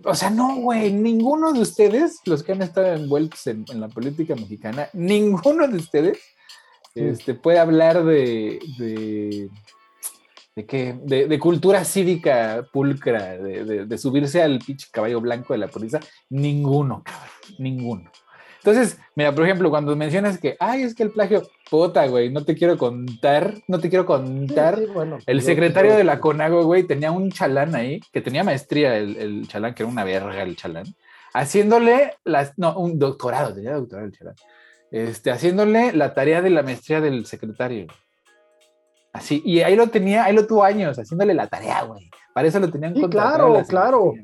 o 0.05 0.15
sea, 0.15 0.31
no, 0.31 0.57
güey, 0.57 0.93
ninguno 0.93 1.53
de 1.53 1.61
ustedes, 1.61 2.21
los 2.27 2.43
que 2.43 2.53
han 2.53 2.63
estado 2.63 2.95
envueltos 2.95 3.47
en, 3.47 3.65
la 3.75 3.89
política 3.89 4.35
mexicana, 4.35 4.89
ninguno 4.93 5.67
de 5.67 5.77
ustedes 5.77 6.19
este, 6.95 7.35
puede 7.35 7.59
hablar 7.59 8.05
de, 8.05 8.59
de, 8.79 9.49
de 10.59 10.67
qué, 10.67 10.99
de, 11.05 11.39
cultura 11.39 11.85
cívica 11.85 12.67
pulcra, 12.73 13.39
de, 13.39 13.99
subirse 13.99 14.43
al 14.43 14.59
pinche 14.59 14.89
caballo 14.91 15.21
blanco 15.21 15.53
de 15.53 15.59
la 15.61 15.69
policía, 15.69 16.01
ninguno, 16.31 17.05
cabrón, 17.05 17.31
ninguno. 17.59 18.11
Entonces, 18.57 18.99
mira, 19.15 19.33
por 19.33 19.45
ejemplo, 19.45 19.71
cuando 19.71 19.95
mencionas 19.95 20.39
que, 20.39 20.57
ay, 20.59 20.83
es 20.83 20.97
que 20.97 21.05
el 21.05 21.13
plagio, 21.13 21.49
puta, 21.71 22.05
güey, 22.09 22.33
no 22.33 22.45
te 22.45 22.57
quiero 22.57 22.77
contar, 22.77 23.55
no 23.69 23.79
te 23.79 23.89
quiero 23.89 24.05
contar. 24.05 24.85
bueno, 24.89 25.19
el 25.27 25.43
secretario 25.43 25.95
de 25.95 26.03
la 26.03 26.19
CONAGO, 26.19 26.65
güey, 26.65 26.83
tenía 26.83 27.13
un 27.13 27.31
chalán 27.31 27.77
ahí, 27.77 28.01
que 28.13 28.21
tenía 28.21 28.43
maestría 28.43 28.97
el, 28.97 29.17
el, 29.17 29.49
chalán, 29.49 29.75
que 29.75 29.85
era 29.85 29.93
una 29.93 30.03
verga 30.03 30.43
el 30.43 30.57
chalán, 30.57 30.87
haciéndole 31.35 32.17
las, 32.25 32.59
no, 32.59 32.77
un 32.77 32.99
doctorado, 32.99 33.55
tenía 33.55 33.75
doctorado 33.75 34.09
el 34.09 34.13
chalán, 34.13 34.35
este, 34.91 35.31
haciéndole 35.31 35.93
la 35.93 36.15
tarea 36.15 36.43
de 36.43 36.51
la 36.51 36.65
maestría 36.65 37.01
del 37.01 37.27
secretario. 37.27 37.87
Así, 39.13 39.43
y 39.45 39.61
ahí 39.61 39.75
lo 39.75 39.89
tenía, 39.89 40.25
ahí 40.25 40.35
lo 40.35 40.47
tuvo 40.47 40.63
años, 40.63 40.99
haciéndole 40.99 41.35
la 41.35 41.47
tarea, 41.47 41.83
güey. 41.83 42.11
Para 42.35 42.49
eso 42.49 42.61
lo 42.61 42.71
tenían 42.71 42.95
sí, 42.95 43.03
Claro, 43.09 43.63
claro. 43.69 44.15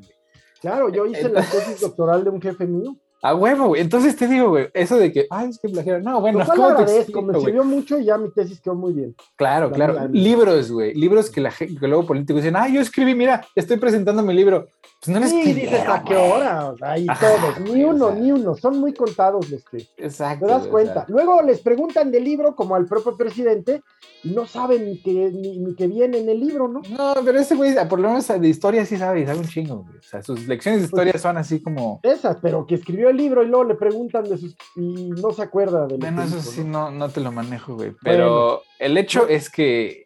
Claro, 0.61 0.89
yo 0.89 1.05
hice 1.05 1.29
la 1.29 1.41
tesis 1.41 1.81
doctoral 1.81 2.23
de 2.23 2.29
un 2.29 2.41
jefe 2.41 2.65
mío. 2.65 2.95
A 3.21 3.33
huevo, 3.33 3.69
güey. 3.69 3.81
Entonces 3.81 4.15
te 4.15 4.27
digo, 4.27 4.49
güey, 4.49 4.69
eso 4.73 4.97
de 4.97 5.11
que, 5.11 5.25
ay, 5.29 5.49
es 5.49 5.59
que 5.59 5.69
plagiaron. 5.69 6.03
No, 6.03 6.21
bueno, 6.21 6.39
pues 6.39 6.49
¿cómo 6.49 6.75
te 6.75 6.83
explico, 6.83 7.21
Me 7.23 7.39
sirvió 7.39 7.63
mucho 7.63 7.99
y 7.99 8.05
ya 8.05 8.17
mi 8.17 8.31
tesis 8.31 8.61
quedó 8.61 8.75
muy 8.75 8.93
bien. 8.93 9.15
Claro, 9.35 9.71
claro. 9.71 10.07
Libros, 10.11 10.71
güey. 10.71 10.93
Libros 10.93 11.31
que, 11.31 11.41
la, 11.41 11.51
que 11.51 11.87
luego 11.87 12.05
políticos 12.05 12.43
dicen, 12.43 12.55
ay, 12.55 12.73
yo 12.73 12.81
escribí, 12.81 13.15
mira, 13.15 13.43
estoy 13.55 13.77
presentando 13.77 14.21
mi 14.21 14.33
libro. 14.33 14.67
Pues 15.05 15.13
no 15.13 15.19
les 15.19 15.29
sí, 15.29 15.53
dices, 15.53 15.87
¿a 15.87 16.03
qué 16.03 16.15
hora? 16.15 16.73
Ahí 16.81 17.05
todos. 17.05 17.59
Ni 17.59 17.83
uno, 17.83 18.11
ni 18.11 18.31
uno. 18.31 18.55
Son 18.55 18.79
muy 18.79 18.91
contados 18.91 19.51
los 19.51 19.63
que. 19.63 19.87
Exacto. 19.97 20.47
¿Te 20.47 20.51
das 20.51 20.65
cuenta? 20.65 21.05
Luego 21.09 21.43
les 21.43 21.59
preguntan 21.59 22.11
del 22.11 22.23
libro, 22.23 22.55
como 22.55 22.75
al 22.75 22.87
propio 22.87 23.15
presidente, 23.15 23.83
y 24.23 24.31
no 24.31 24.47
saben 24.47 24.85
ni 24.85 25.01
que, 25.01 25.31
ni, 25.31 25.75
que 25.75 25.87
viene 25.87 26.17
en 26.17 26.29
el 26.29 26.39
libro, 26.39 26.67
¿no? 26.67 26.81
No, 26.89 27.13
pero 27.23 27.39
ese 27.39 27.53
güey, 27.53 27.75
por 27.87 27.99
lo 27.99 28.09
menos 28.09 28.27
de 28.27 28.47
historia 28.47 28.83
sí 28.83 28.97
sabe, 28.97 29.21
y 29.21 29.25
sabe 29.27 29.39
un 29.39 29.47
chingo, 29.47 29.83
güey. 29.83 29.97
O 29.97 30.01
sea, 30.01 30.23
sus 30.23 30.47
lecciones 30.47 30.81
de 30.81 30.87
pues 30.87 31.03
historia 31.03 31.21
son 31.21 31.37
así 31.37 31.61
como. 31.61 31.99
Esas, 32.01 32.37
pero 32.41 32.65
que 32.65 32.73
escribió 32.73 33.09
el 33.09 33.17
libro 33.17 33.43
y 33.43 33.47
luego 33.47 33.65
le 33.65 33.75
preguntan 33.75 34.23
de 34.23 34.39
sus. 34.39 34.55
y 34.75 35.11
no 35.11 35.31
se 35.31 35.43
acuerda 35.43 35.85
de 35.85 35.97
Bueno, 35.97 36.23
eso 36.23 36.41
sí, 36.41 36.63
¿no? 36.63 36.89
no, 36.89 37.09
te 37.09 37.21
lo 37.21 37.31
manejo, 37.31 37.75
güey. 37.75 37.93
Pero 38.01 38.63
el 38.79 38.97
hecho 38.97 39.27
es 39.27 39.51
que 39.51 40.04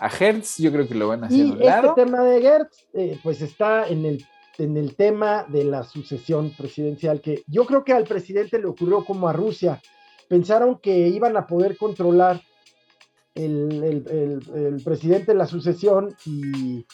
a 0.00 0.08
Hertz 0.08 0.58
yo 0.58 0.72
creo 0.72 0.88
que 0.88 0.94
lo 0.94 1.08
van 1.08 1.24
a 1.24 1.26
hacer. 1.28 1.38
Y 1.38 1.52
este 1.52 1.88
tema 1.94 2.22
de 2.22 2.44
Hertz, 2.44 2.88
eh, 2.94 3.18
pues 3.22 3.40
está 3.42 3.86
en 3.86 4.04
el 4.06 4.24
en 4.60 4.76
el 4.76 4.94
tema 4.94 5.44
de 5.48 5.64
la 5.64 5.84
sucesión 5.84 6.50
presidencial, 6.50 7.20
que 7.20 7.42
yo 7.46 7.64
creo 7.64 7.82
que 7.82 7.94
al 7.94 8.04
presidente 8.04 8.58
le 8.58 8.66
ocurrió 8.66 9.04
como 9.04 9.28
a 9.28 9.32
Rusia. 9.32 9.80
Pensaron 10.28 10.78
que 10.78 11.08
iban 11.08 11.36
a 11.36 11.46
poder 11.46 11.76
controlar 11.76 12.40
el, 13.34 13.82
el, 13.82 14.82
presidente 14.84 15.32
de 15.32 15.38
la 15.38 15.46
sucesión 15.46 16.14
y, 16.26 16.84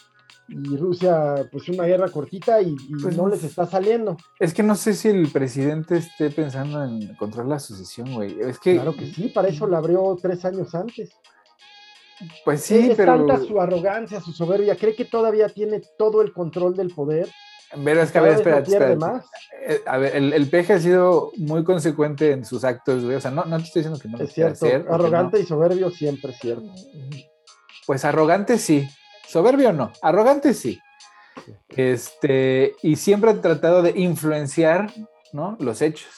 Rusia, 0.48 1.48
pues 1.50 1.68
una 1.68 1.86
guerra 1.86 2.08
cortita 2.08 2.62
y, 2.62 2.76
pues 3.02 3.16
no 3.16 3.26
les 3.26 3.42
está 3.42 3.66
saliendo. 3.66 4.16
Es 4.38 4.54
que 4.54 4.62
no 4.62 4.76
sé 4.76 4.94
si 4.94 5.08
el 5.08 5.28
presidente 5.32 5.96
esté 5.96 6.30
pensando 6.30 6.84
en 6.84 7.16
controlar 7.16 7.50
la 7.50 7.58
sucesión, 7.58 8.14
güey. 8.14 8.40
Es 8.40 8.60
que... 8.60 8.74
Claro 8.74 8.94
que 8.94 9.06
sí, 9.12 9.28
para 9.28 9.48
eso 9.48 9.66
la 9.66 9.78
abrió 9.78 10.16
tres 10.22 10.44
años 10.44 10.72
antes. 10.72 11.10
Pues 12.44 12.62
sí, 12.62 12.90
es 12.90 12.96
pero... 12.96 13.16
tanta 13.16 13.38
su 13.38 13.60
arrogancia, 13.60 14.20
su 14.20 14.32
soberbia, 14.32 14.76
cree 14.76 14.94
que 14.94 15.04
todavía 15.04 15.48
tiene 15.48 15.80
todo 15.98 16.22
el 16.22 16.32
control 16.32 16.74
del 16.74 16.90
poder 16.90 17.28
pero 17.84 18.02
es 18.02 18.12
que, 18.12 18.18
a 18.18 18.22
ver, 18.22 18.34
espérate, 18.34 18.72
eh, 19.66 19.82
A 19.86 19.98
ver, 19.98 20.16
el, 20.16 20.32
el, 20.32 20.48
peje 20.48 20.74
ha 20.74 20.80
sido 20.80 21.32
muy 21.36 21.64
consecuente 21.64 22.30
en 22.30 22.44
sus 22.44 22.64
actos, 22.64 23.04
güey. 23.04 23.16
O 23.16 23.20
sea, 23.20 23.30
no, 23.32 23.44
no 23.44 23.56
te 23.58 23.64
estoy 23.64 23.82
diciendo 23.82 23.98
que 24.00 24.08
no 24.08 24.18
es 24.18 24.32
cierto. 24.32 24.66
arrogante 24.92 25.40
y 25.40 25.44
soberbio 25.44 25.90
siempre 25.90 26.32
es 26.32 26.38
cierto. 26.38 26.72
Pues 27.86 28.04
arrogante 28.04 28.58
sí. 28.58 28.88
Soberbio 29.26 29.72
no. 29.72 29.92
Arrogante 30.02 30.54
sí. 30.54 30.78
Este, 31.68 32.74
y 32.82 32.96
siempre 32.96 33.30
ha 33.30 33.40
tratado 33.40 33.82
de 33.82 33.92
influenciar, 33.96 34.92
¿no? 35.32 35.56
Los 35.58 35.82
hechos. 35.82 36.08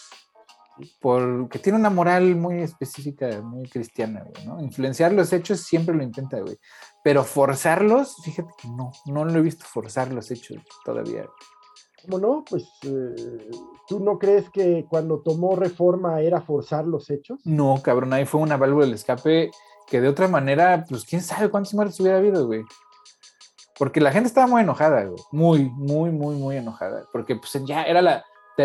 Porque 1.00 1.58
tiene 1.58 1.78
una 1.78 1.90
moral 1.90 2.36
muy 2.36 2.60
específica, 2.60 3.40
muy 3.42 3.68
cristiana, 3.68 4.24
güey, 4.24 4.46
¿no? 4.46 4.60
Influenciar 4.60 5.12
los 5.12 5.32
hechos 5.32 5.60
siempre 5.60 5.94
lo 5.94 6.02
intenta, 6.02 6.40
güey. 6.40 6.58
Pero 7.02 7.24
forzarlos, 7.24 8.16
fíjate 8.22 8.52
que 8.60 8.68
no, 8.68 8.92
no 9.06 9.24
lo 9.24 9.38
he 9.38 9.42
visto 9.42 9.64
forzar 9.64 10.12
los 10.12 10.30
hechos 10.30 10.58
todavía. 10.84 11.26
¿Cómo 12.02 12.18
no? 12.18 12.44
Pues, 12.48 12.64
eh, 12.82 13.50
¿tú 13.86 14.00
no 14.00 14.18
crees 14.18 14.48
que 14.50 14.86
cuando 14.88 15.20
tomó 15.20 15.56
reforma 15.56 16.20
era 16.20 16.40
forzar 16.40 16.86
los 16.86 17.10
hechos? 17.10 17.40
No, 17.44 17.80
cabrón, 17.82 18.12
ahí 18.12 18.24
fue 18.24 18.40
una 18.40 18.56
válvula 18.56 18.86
del 18.86 18.94
escape 18.94 19.50
que 19.86 20.00
de 20.00 20.08
otra 20.08 20.28
manera, 20.28 20.84
pues 20.88 21.04
quién 21.04 21.22
sabe 21.22 21.50
cuántos 21.50 21.74
muertos 21.74 21.98
hubiera 22.00 22.18
habido, 22.18 22.46
güey. 22.46 22.62
Porque 23.78 24.00
la 24.00 24.10
gente 24.10 24.26
estaba 24.26 24.46
muy 24.46 24.62
enojada, 24.62 25.04
güey. 25.04 25.22
Muy, 25.30 25.70
muy, 25.70 26.10
muy, 26.10 26.36
muy 26.36 26.56
enojada. 26.56 27.04
Porque 27.12 27.36
pues 27.36 27.52
ya 27.64 27.84
era 27.84 28.02
la, 28.02 28.24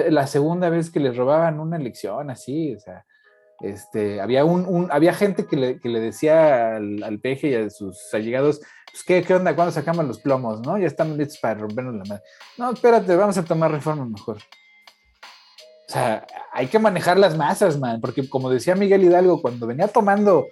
la 0.10 0.28
segunda 0.28 0.70
vez 0.70 0.90
que 0.90 1.00
les 1.00 1.16
robaban 1.16 1.60
una 1.60 1.78
elección 1.78 2.30
así, 2.30 2.76
o 2.76 2.80
sea, 2.80 3.06
este, 3.62 4.20
había, 4.20 4.44
un, 4.44 4.90
había 4.92 5.14
gente 5.14 5.46
que 5.46 5.56
le, 5.56 5.80
que 5.80 5.90
le 5.90 6.00
decía 6.00 6.76
al, 6.76 7.20
peje 7.22 7.50
y 7.50 7.56
a 7.56 7.70
sus 7.70 8.14
allegados, 8.14 8.60
pues, 8.92 9.04
¿qué, 9.04 9.24
¿qué 9.24 9.36
onda? 9.36 9.56
¿Cuándo 9.56 9.72
sacamos 9.72 10.06
los 10.06 10.20
plomos? 10.20 10.62
¿No? 10.62 10.78
Ya 10.78 10.88
están 10.88 11.18
listos 11.18 11.38
para 11.40 11.60
rompernos 11.60 11.96
la 11.96 12.04
madre. 12.04 12.24
No, 12.58 12.72
espérate, 12.72 13.16
vamos 13.16 13.38
a 13.38 13.46
tomar 13.46 13.72
reforma 13.72 14.06
mejor. 14.06 14.38
O 14.38 15.92
sea, 15.94 16.26
hay 16.52 16.68
que 16.68 16.80
manejar 16.80 17.18
las 17.18 17.38
masas, 17.38 17.80
man, 17.80 18.02
porque 18.02 18.28
como 18.28 18.50
decía 18.50 18.76
Miguel 18.76 19.04
Hidalgo, 19.04 19.42
cuando 19.42 19.68
venía 19.68 19.88
tomando, 19.88 20.48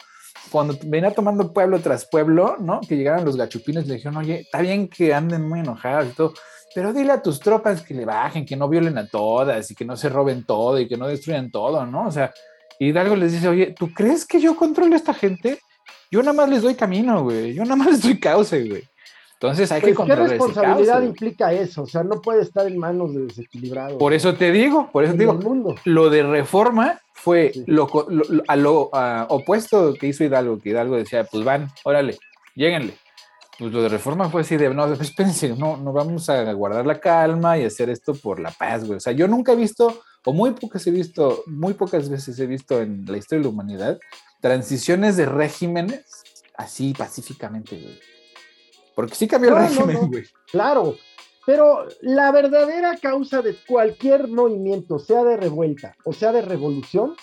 cuando 0.51 0.77
venía 0.83 1.11
tomando 1.11 1.51
pueblo 1.51 1.79
tras 1.79 2.05
pueblo, 2.05 2.57
¿no? 2.59 2.79
Que 2.81 2.95
llegaron 2.95 3.25
los 3.25 3.37
gachupines, 3.37 3.87
le 3.87 3.95
dijeron, 3.95 4.17
oye, 4.17 4.41
está 4.41 4.61
bien 4.61 4.87
que 4.87 5.13
anden 5.13 5.49
muy 5.49 5.59
enojados 5.59 6.09
y 6.09 6.15
todo, 6.15 6.33
pero 6.73 6.93
dile 6.93 7.13
a 7.13 7.21
tus 7.21 7.39
tropas 7.39 7.81
que 7.81 7.93
le 7.93 8.05
bajen, 8.05 8.45
que 8.45 8.55
no 8.55 8.69
violen 8.69 8.97
a 8.97 9.07
todas 9.07 9.69
y 9.71 9.75
que 9.75 9.85
no 9.85 9.97
se 9.97 10.09
roben 10.09 10.43
todo 10.45 10.79
y 10.79 10.87
que 10.87 10.97
no 10.97 11.07
destruyan 11.07 11.51
todo, 11.51 11.85
¿no? 11.85 12.07
O 12.07 12.11
sea, 12.11 12.33
Hidalgo 12.79 13.15
les 13.15 13.33
dice, 13.33 13.47
oye, 13.47 13.75
¿tú 13.77 13.93
crees 13.93 14.25
que 14.25 14.39
yo 14.39 14.55
controlo 14.55 14.93
a 14.93 14.97
esta 14.97 15.13
gente? 15.13 15.59
Yo 16.09 16.21
nada 16.21 16.33
más 16.33 16.49
les 16.49 16.61
doy 16.61 16.75
camino, 16.75 17.23
güey. 17.23 17.53
Yo 17.53 17.63
nada 17.63 17.75
más 17.75 17.87
les 17.91 18.01
doy 18.01 18.19
cauce, 18.19 18.67
güey. 18.67 18.83
Entonces 19.33 19.71
hay 19.71 19.81
que 19.81 19.87
pues, 19.87 19.97
controlar 19.97 20.25
¿Qué 20.25 20.37
responsabilidad 20.37 21.01
implica 21.01 21.51
eso? 21.51 21.83
O 21.83 21.87
sea, 21.87 22.03
no 22.03 22.21
puede 22.21 22.43
estar 22.43 22.67
en 22.67 22.77
manos 22.77 23.13
de 23.15 23.25
desequilibrados. 23.25 23.97
Por 23.97 24.13
eso 24.13 24.35
te 24.35 24.51
digo, 24.51 24.89
por 24.91 25.03
eso 25.03 25.13
te 25.13 25.19
digo, 25.19 25.39
lo 25.85 26.09
de 26.11 26.23
reforma 26.23 26.99
fue 27.13 27.51
lo, 27.65 27.89
a 28.47 28.55
lo 28.55 28.91
opuesto 29.29 29.95
que 29.95 30.07
hizo 30.07 30.23
Hidalgo, 30.23 30.59
que 30.59 30.69
Hidalgo 30.69 30.95
decía, 30.95 31.23
pues 31.23 31.43
van, 31.43 31.69
órale, 31.83 32.19
lléguenle 32.55 32.93
pues 33.57 33.71
lo 33.71 33.81
de 33.81 33.89
reforma 33.89 34.29
fue 34.29 34.41
así 34.41 34.57
de, 34.57 34.73
no, 34.73 34.91
espérense, 35.01 35.49
no, 35.55 35.77
no 35.77 35.93
vamos 35.93 36.29
a 36.29 36.51
guardar 36.53 36.85
la 36.85 36.99
calma 36.99 37.57
y 37.57 37.65
hacer 37.65 37.89
esto 37.89 38.13
por 38.13 38.39
la 38.39 38.51
paz, 38.51 38.85
güey. 38.85 38.97
O 38.97 38.99
sea, 38.99 39.13
yo 39.13 39.27
nunca 39.27 39.53
he 39.53 39.55
visto, 39.55 40.01
o 40.25 40.33
muy 40.33 40.51
pocas 40.51 40.85
he 40.87 40.91
visto, 40.91 41.43
muy 41.47 41.73
pocas 41.73 42.09
veces 42.09 42.39
he 42.39 42.47
visto 42.47 42.81
en 42.81 43.05
la 43.05 43.17
historia 43.17 43.39
de 43.39 43.45
la 43.45 43.53
humanidad, 43.53 43.99
transiciones 44.39 45.17
de 45.17 45.25
regímenes 45.25 46.23
así 46.55 46.93
pacíficamente, 46.93 47.79
güey. 47.79 47.99
Porque 48.95 49.15
sí 49.15 49.27
cambió 49.27 49.57
el 49.57 49.67
régimen, 49.67 50.07
güey. 50.07 50.23
Claro, 50.51 50.95
pero 51.45 51.87
la 52.01 52.31
verdadera 52.31 52.97
causa 52.97 53.41
de 53.41 53.55
cualquier 53.67 54.27
movimiento, 54.27 54.99
sea 54.99 55.23
de 55.23 55.37
revuelta 55.37 55.95
o 56.03 56.13
sea 56.13 56.31
de 56.31 56.41
revolución, 56.41 57.15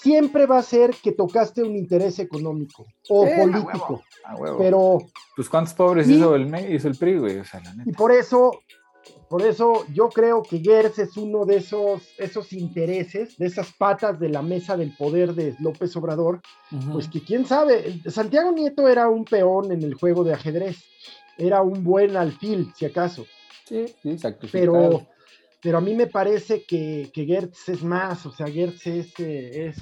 siempre 0.00 0.46
va 0.46 0.58
a 0.58 0.62
ser 0.62 0.94
que 1.02 1.12
tocaste 1.12 1.62
un 1.62 1.76
interés 1.76 2.18
económico 2.18 2.86
o 3.08 3.26
político. 3.26 4.02
Pero. 4.58 4.98
Pues 5.34 5.48
cuántos 5.48 5.74
pobres 5.74 6.08
hizo, 6.08 6.34
el, 6.34 6.72
hizo 6.72 6.88
el 6.88 6.96
PRI, 6.96 7.18
güey. 7.18 7.42
Y 7.84 7.92
por 7.92 8.12
eso, 8.12 8.52
por 9.28 9.42
eso 9.42 9.84
yo 9.92 10.08
creo 10.08 10.42
que 10.42 10.60
Gers 10.60 10.98
es 10.98 11.16
uno 11.16 11.44
de 11.44 11.56
esos, 11.56 12.02
esos 12.18 12.52
intereses, 12.52 13.36
de 13.36 13.46
esas 13.46 13.72
patas 13.72 14.18
de 14.20 14.28
la 14.28 14.42
mesa 14.42 14.76
del 14.76 14.94
poder 14.96 15.34
de 15.34 15.54
López 15.60 15.94
Obrador. 15.96 16.40
Pues 16.92 17.08
que 17.08 17.22
quién 17.22 17.46
sabe, 17.46 18.00
Santiago 18.06 18.52
Nieto 18.52 18.88
era 18.88 19.08
un 19.08 19.24
peón 19.24 19.72
en 19.72 19.82
el 19.82 19.94
juego 19.94 20.24
de 20.24 20.34
ajedrez. 20.34 20.76
Era 21.36 21.62
un 21.62 21.84
buen 21.84 22.16
alfil, 22.16 22.72
si 22.76 22.84
acaso. 22.84 23.24
Sí, 23.64 23.86
sí, 24.02 24.10
exacto. 24.10 24.48
Pero 24.50 25.06
pero 25.60 25.78
a 25.78 25.80
mí 25.80 25.94
me 25.94 26.06
parece 26.06 26.64
que, 26.64 27.10
que 27.12 27.24
Gertz 27.24 27.68
es 27.68 27.82
más, 27.82 28.24
o 28.26 28.32
sea, 28.32 28.46
Gertz 28.46 28.86
es, 28.86 29.12
eh, 29.18 29.74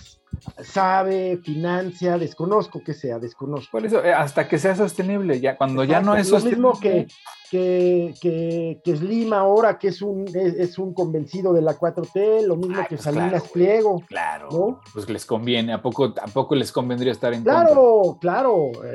sabe, 0.63 1.39
financia, 1.39 2.17
desconozco 2.17 2.83
que 2.83 2.95
sea, 2.95 3.19
desconozco. 3.19 3.73
Por 3.73 3.85
eso, 3.85 4.03
eh, 4.03 4.13
hasta 4.13 4.49
que 4.49 4.59
sea 4.59 4.75
sostenible, 4.75 5.39
ya 5.41 5.57
cuando 5.57 5.85
ya 5.85 6.01
no 6.01 6.17
es 6.17 6.29
sostenible. 6.29 6.63
Lo 6.63 6.73
mismo 6.73 6.81
que, 6.81 7.07
que, 7.51 8.15
que, 8.21 8.81
que 8.83 8.97
Slim 8.97 9.35
ahora, 9.35 9.79
que 9.79 9.89
es 9.89 10.01
un, 10.01 10.27
es, 10.35 10.79
un 10.79 10.95
convencido 10.95 11.53
de 11.53 11.61
la 11.61 11.79
4T, 11.79 12.47
lo 12.47 12.57
mismo 12.57 12.83
que 12.89 12.97
pues 12.97 13.03
Salinas 13.03 13.49
Pliego. 13.49 14.03
Claro, 14.09 14.81
pues 14.95 15.09
les 15.11 15.27
conviene, 15.27 15.75
¿a 15.75 15.83
poco, 15.83 16.15
¿a 16.21 16.27
poco 16.29 16.55
les 16.55 16.73
convendría 16.73 17.13
estar 17.13 17.35
en 17.35 17.43
claro, 17.43 18.17
Claro, 18.21 18.71
claro, 18.73 18.89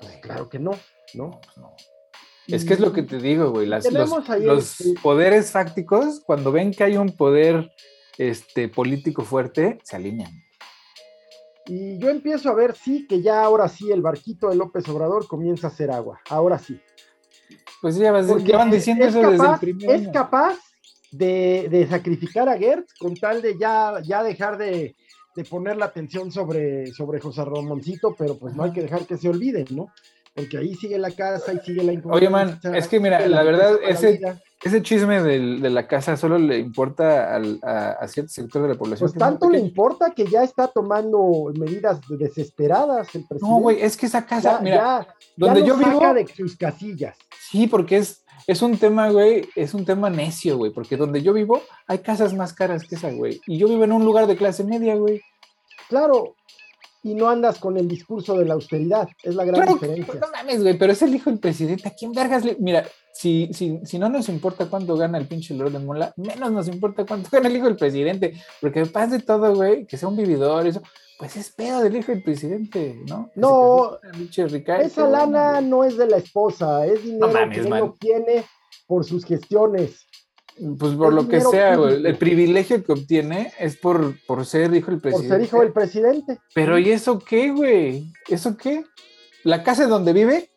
pues 0.00 0.16
claro 0.22 0.48
que 0.48 0.60
no, 0.60 0.72
¿no? 1.14 1.40
Pues 1.42 1.58
no. 1.58 1.74
Es 2.48 2.64
que 2.64 2.74
es 2.74 2.80
lo 2.80 2.92
que 2.92 3.02
te 3.02 3.18
digo, 3.18 3.50
güey. 3.50 3.66
los, 3.66 4.82
poderes 5.02 5.50
fácticos, 5.50 6.22
cuando 6.24 6.50
ven 6.50 6.72
que 6.72 6.82
hay 6.82 6.96
un 6.96 7.14
poder 7.14 7.70
este, 8.16 8.68
político 8.68 9.22
fuerte, 9.22 9.78
se 9.82 9.96
alinean. 9.96 10.32
Y 11.66 11.98
yo 11.98 12.08
empiezo 12.08 12.48
a 12.48 12.54
ver, 12.54 12.74
sí, 12.74 13.06
que 13.06 13.20
ya 13.20 13.42
ahora 13.42 13.68
sí 13.68 13.92
el 13.92 14.00
barquito 14.00 14.48
de 14.48 14.56
López 14.56 14.88
Obrador 14.88 15.28
comienza 15.28 15.66
a 15.66 15.70
hacer 15.70 15.90
agua. 15.90 16.20
Ahora 16.30 16.58
sí. 16.58 16.80
Pues 17.82 17.96
ya, 17.96 18.10
van 18.10 18.70
diciendo 18.70 19.04
eso 19.04 19.30
desde 19.30 19.46
el 19.46 19.58
primer 19.60 19.90
Es 19.90 20.08
capaz 20.08 20.56
de, 21.12 21.86
sacrificar 21.88 22.48
a 22.48 22.56
Gertz 22.56 22.94
con 22.98 23.14
tal 23.14 23.42
de 23.42 23.58
ya, 23.58 24.00
ya 24.02 24.22
dejar 24.22 24.56
de, 24.56 24.96
poner 25.50 25.76
la 25.76 25.84
atención 25.84 26.32
sobre, 26.32 26.86
sobre 26.88 27.20
José 27.20 27.44
Ramoncito, 27.44 28.16
pero 28.18 28.38
pues 28.38 28.56
no 28.56 28.64
hay 28.64 28.72
que 28.72 28.82
dejar 28.82 29.06
que 29.06 29.18
se 29.18 29.28
olvide, 29.28 29.66
¿no? 29.70 29.92
Porque 30.38 30.56
ahí 30.56 30.74
sigue 30.76 30.98
la 30.98 31.10
casa 31.10 31.52
y 31.52 31.58
sigue 31.58 31.82
la 31.82 32.00
Oye, 32.12 32.30
man, 32.30 32.60
es 32.72 32.86
que 32.86 33.00
mira, 33.00 33.26
la, 33.26 33.42
verdad, 33.42 33.76
ese, 33.82 34.20
ese 34.62 34.82
chisme 34.82 35.20
de, 35.20 35.68
la 35.68 35.88
casa 35.88 36.16
solo 36.16 36.38
le 36.38 36.58
importa 36.58 37.34
a, 37.34 38.06
cierto 38.06 38.30
sector 38.30 38.62
de 38.62 38.68
la 38.68 38.74
población. 38.76 39.10
Pues 39.10 39.18
tanto 39.18 39.50
le 39.50 39.58
importa 39.58 40.12
que 40.12 40.26
ya 40.26 40.44
está 40.44 40.68
tomando 40.68 41.52
medidas 41.58 42.00
desesperadas 42.08 43.12
el 43.16 43.26
presidente. 43.26 43.52
No, 43.52 43.60
güey, 43.60 43.82
es 43.82 43.96
que 43.96 44.06
esa 44.06 44.24
casa, 44.24 44.60
mira, 44.62 45.08
donde 45.36 45.64
yo 45.64 45.76
vivo. 45.76 46.14
de 46.14 46.24
sus 46.28 46.56
casillas. 46.56 47.18
Sí, 47.50 47.66
porque 47.66 47.96
es, 47.96 48.22
es 48.46 48.62
un 48.62 48.78
tema, 48.78 49.10
güey, 49.10 49.48
es 49.56 49.74
un 49.74 49.84
tema 49.84 50.08
necio, 50.08 50.56
güey, 50.56 50.70
porque 50.72 50.96
donde 50.96 51.20
yo 51.20 51.32
vivo 51.32 51.62
hay 51.88 51.98
casas 51.98 52.32
más 52.32 52.52
caras 52.52 52.84
que 52.84 52.94
esa, 52.94 53.10
güey. 53.10 53.40
Y 53.44 53.58
yo 53.58 53.66
vivo 53.66 53.82
en 53.82 53.90
un 53.90 54.04
lugar 54.04 54.28
de 54.28 54.36
clase 54.36 54.62
media, 54.62 54.94
güey. 54.94 55.20
Claro, 55.88 56.36
y 57.08 57.14
no 57.14 57.28
andas 57.28 57.58
con 57.58 57.76
el 57.76 57.88
discurso 57.88 58.38
de 58.38 58.44
la 58.44 58.54
austeridad. 58.54 59.08
Es 59.22 59.34
la 59.34 59.44
gran 59.44 59.66
diferencia. 59.66 60.14
No 60.14 60.26
mames, 60.32 60.62
güey, 60.62 60.78
pero 60.78 60.92
es 60.92 61.02
el 61.02 61.14
hijo 61.14 61.30
del 61.30 61.38
presidente. 61.38 61.88
¿A 61.88 61.92
quién 61.92 62.12
vergas 62.12 62.44
le.? 62.44 62.56
Mira, 62.60 62.84
si, 63.12 63.50
si, 63.52 63.80
si 63.84 63.98
no 63.98 64.08
nos 64.08 64.28
importa 64.28 64.66
cuánto 64.66 64.96
gana 64.96 65.18
el 65.18 65.26
pinche 65.26 65.54
Lord 65.54 65.72
de 65.72 65.78
Mola, 65.78 66.12
menos 66.16 66.52
nos 66.52 66.68
importa 66.68 67.04
cuánto 67.06 67.28
gana 67.32 67.48
el 67.48 67.56
hijo 67.56 67.66
del 67.66 67.76
presidente. 67.76 68.34
Porque 68.60 68.86
paz 68.86 69.10
de 69.10 69.20
todo, 69.20 69.54
güey, 69.54 69.86
que 69.86 69.96
sea 69.96 70.08
un 70.08 70.16
vividor, 70.16 70.66
eso, 70.66 70.82
pues 71.18 71.36
es 71.36 71.50
pedo 71.50 71.82
del 71.82 71.96
hijo 71.96 72.12
del 72.12 72.22
presidente, 72.22 73.02
¿no? 73.08 73.30
No, 73.34 73.98
esa 74.80 75.08
lana 75.08 75.60
no 75.60 75.84
es 75.84 75.96
de 75.96 76.06
la 76.06 76.18
esposa, 76.18 76.86
es 76.86 77.02
dinero 77.02 77.50
que 77.50 77.60
uno 77.62 77.96
tiene 77.98 78.44
por 78.86 79.04
sus 79.04 79.24
gestiones. 79.24 80.07
Pues 80.78 80.94
por 80.94 81.12
lo 81.12 81.28
que 81.28 81.40
sea, 81.40 81.74
el 81.74 82.16
privilegio 82.16 82.82
que 82.82 82.92
obtiene 82.92 83.52
es 83.58 83.76
por, 83.76 84.14
por 84.26 84.44
ser 84.44 84.74
hijo 84.74 84.90
del 84.90 85.00
presidente. 85.00 85.28
Por 85.28 85.36
ser 85.36 85.46
hijo 85.46 85.60
del 85.60 85.72
presidente. 85.72 86.38
Pero 86.54 86.78
¿y 86.78 86.90
eso 86.90 87.18
qué, 87.18 87.52
güey? 87.52 88.12
¿Eso 88.28 88.56
qué? 88.56 88.84
¿La 89.44 89.62
casa 89.62 89.86
donde 89.86 90.12
vive? 90.12 90.50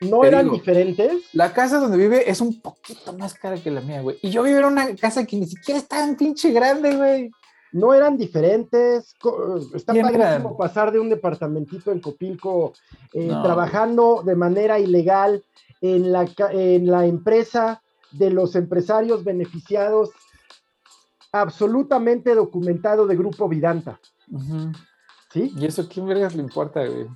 ¿No 0.00 0.24
eran 0.24 0.50
diferentes? 0.50 1.12
La 1.32 1.52
casa 1.52 1.78
donde 1.78 1.96
vive 1.96 2.28
es 2.28 2.40
un 2.40 2.60
poquito 2.60 3.12
más 3.12 3.34
cara 3.34 3.56
que 3.56 3.70
la 3.70 3.80
mía, 3.80 4.00
güey. 4.00 4.18
Y 4.22 4.30
yo 4.30 4.42
vivo 4.42 4.58
en 4.58 4.64
una 4.64 4.96
casa 4.96 5.24
que 5.24 5.36
ni 5.36 5.46
siquiera 5.46 5.78
es 5.78 5.86
tan 5.86 6.16
pinche 6.16 6.50
grande, 6.50 6.96
güey. 6.96 7.30
No 7.72 7.94
eran 7.94 8.18
diferentes. 8.18 9.14
Está 9.74 9.94
padrísimo 9.94 10.56
pasar 10.56 10.92
de 10.92 10.98
un 10.98 11.08
departamentito 11.08 11.92
en 11.92 12.00
Copilco 12.00 12.72
eh, 13.12 13.28
trabajando 13.28 14.22
de 14.24 14.34
manera 14.34 14.78
ilegal 14.78 15.42
en 15.80 16.12
la, 16.12 16.28
en 16.50 16.86
la 16.86 17.06
empresa 17.06 17.82
de 18.12 18.30
los 18.30 18.54
empresarios 18.56 19.24
beneficiados 19.24 20.10
absolutamente 21.32 22.34
documentado 22.34 23.06
de 23.06 23.16
Grupo 23.16 23.48
Vidanta. 23.48 23.98
¿Sí? 25.30 25.52
¿Y 25.56 25.66
eso 25.66 25.88
quién 25.88 26.06
vergas 26.06 26.34
le 26.34 26.42
importa, 26.42 26.84
güey? 26.86 27.06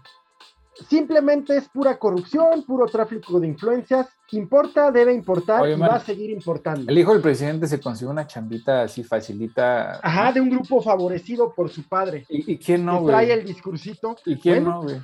Simplemente 0.89 1.57
es 1.57 1.69
pura 1.69 1.99
corrupción, 1.99 2.63
puro 2.65 2.87
tráfico 2.87 3.41
de 3.41 3.47
influencias. 3.47 4.09
Importa, 4.33 4.91
debe 4.91 5.15
importar 5.15 5.67
y 5.69 5.75
va 5.75 5.97
a 5.97 6.01
seguir 6.01 6.31
importando. 6.31 6.91
El 6.91 6.99
hijo 6.99 7.13
del 7.13 7.23
presidente 7.23 7.67
se 7.67 7.81
consiguió 7.81 8.11
una 8.11 8.27
chambita 8.27 8.83
así 8.83 9.03
facilita. 9.03 10.01
Ajá, 10.03 10.33
de 10.33 10.41
un 10.41 10.51
grupo 10.51 10.83
favorecido 10.83 11.55
por 11.55 11.71
su 11.71 11.83
padre. 11.85 12.27
¿Y, 12.29 12.59
quién 12.59 12.85
no, 12.85 13.01
güey? 13.01 13.15
Trae 13.15 13.33
el 13.33 13.47
discursito. 13.47 14.17
¿Y 14.27 14.37
quién 14.37 14.65
no, 14.65 14.83
güey? 14.83 15.01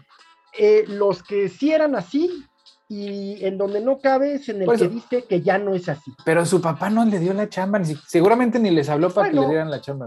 Eh, 0.58 0.84
los 0.88 1.22
que 1.22 1.48
sí 1.48 1.72
eran 1.72 1.96
así, 1.96 2.44
y 2.94 3.42
en 3.42 3.56
donde 3.56 3.80
no 3.80 3.98
cabe 4.00 4.34
es 4.34 4.50
en 4.50 4.60
el 4.60 4.66
Por 4.66 4.78
que 4.78 4.88
dice 4.88 5.24
que 5.24 5.40
ya 5.40 5.56
no 5.56 5.74
es 5.74 5.88
así. 5.88 6.12
Pero 6.26 6.44
su 6.44 6.60
papá 6.60 6.90
no 6.90 7.06
le 7.06 7.18
dio 7.18 7.32
la 7.32 7.48
chamba, 7.48 7.78
ni 7.78 7.94
seguramente 8.06 8.58
ni 8.58 8.70
les 8.70 8.90
habló 8.90 9.08
para 9.08 9.30
que 9.30 9.36
le 9.36 9.48
dieran 9.48 9.70
la 9.70 9.80
chamba. 9.80 10.04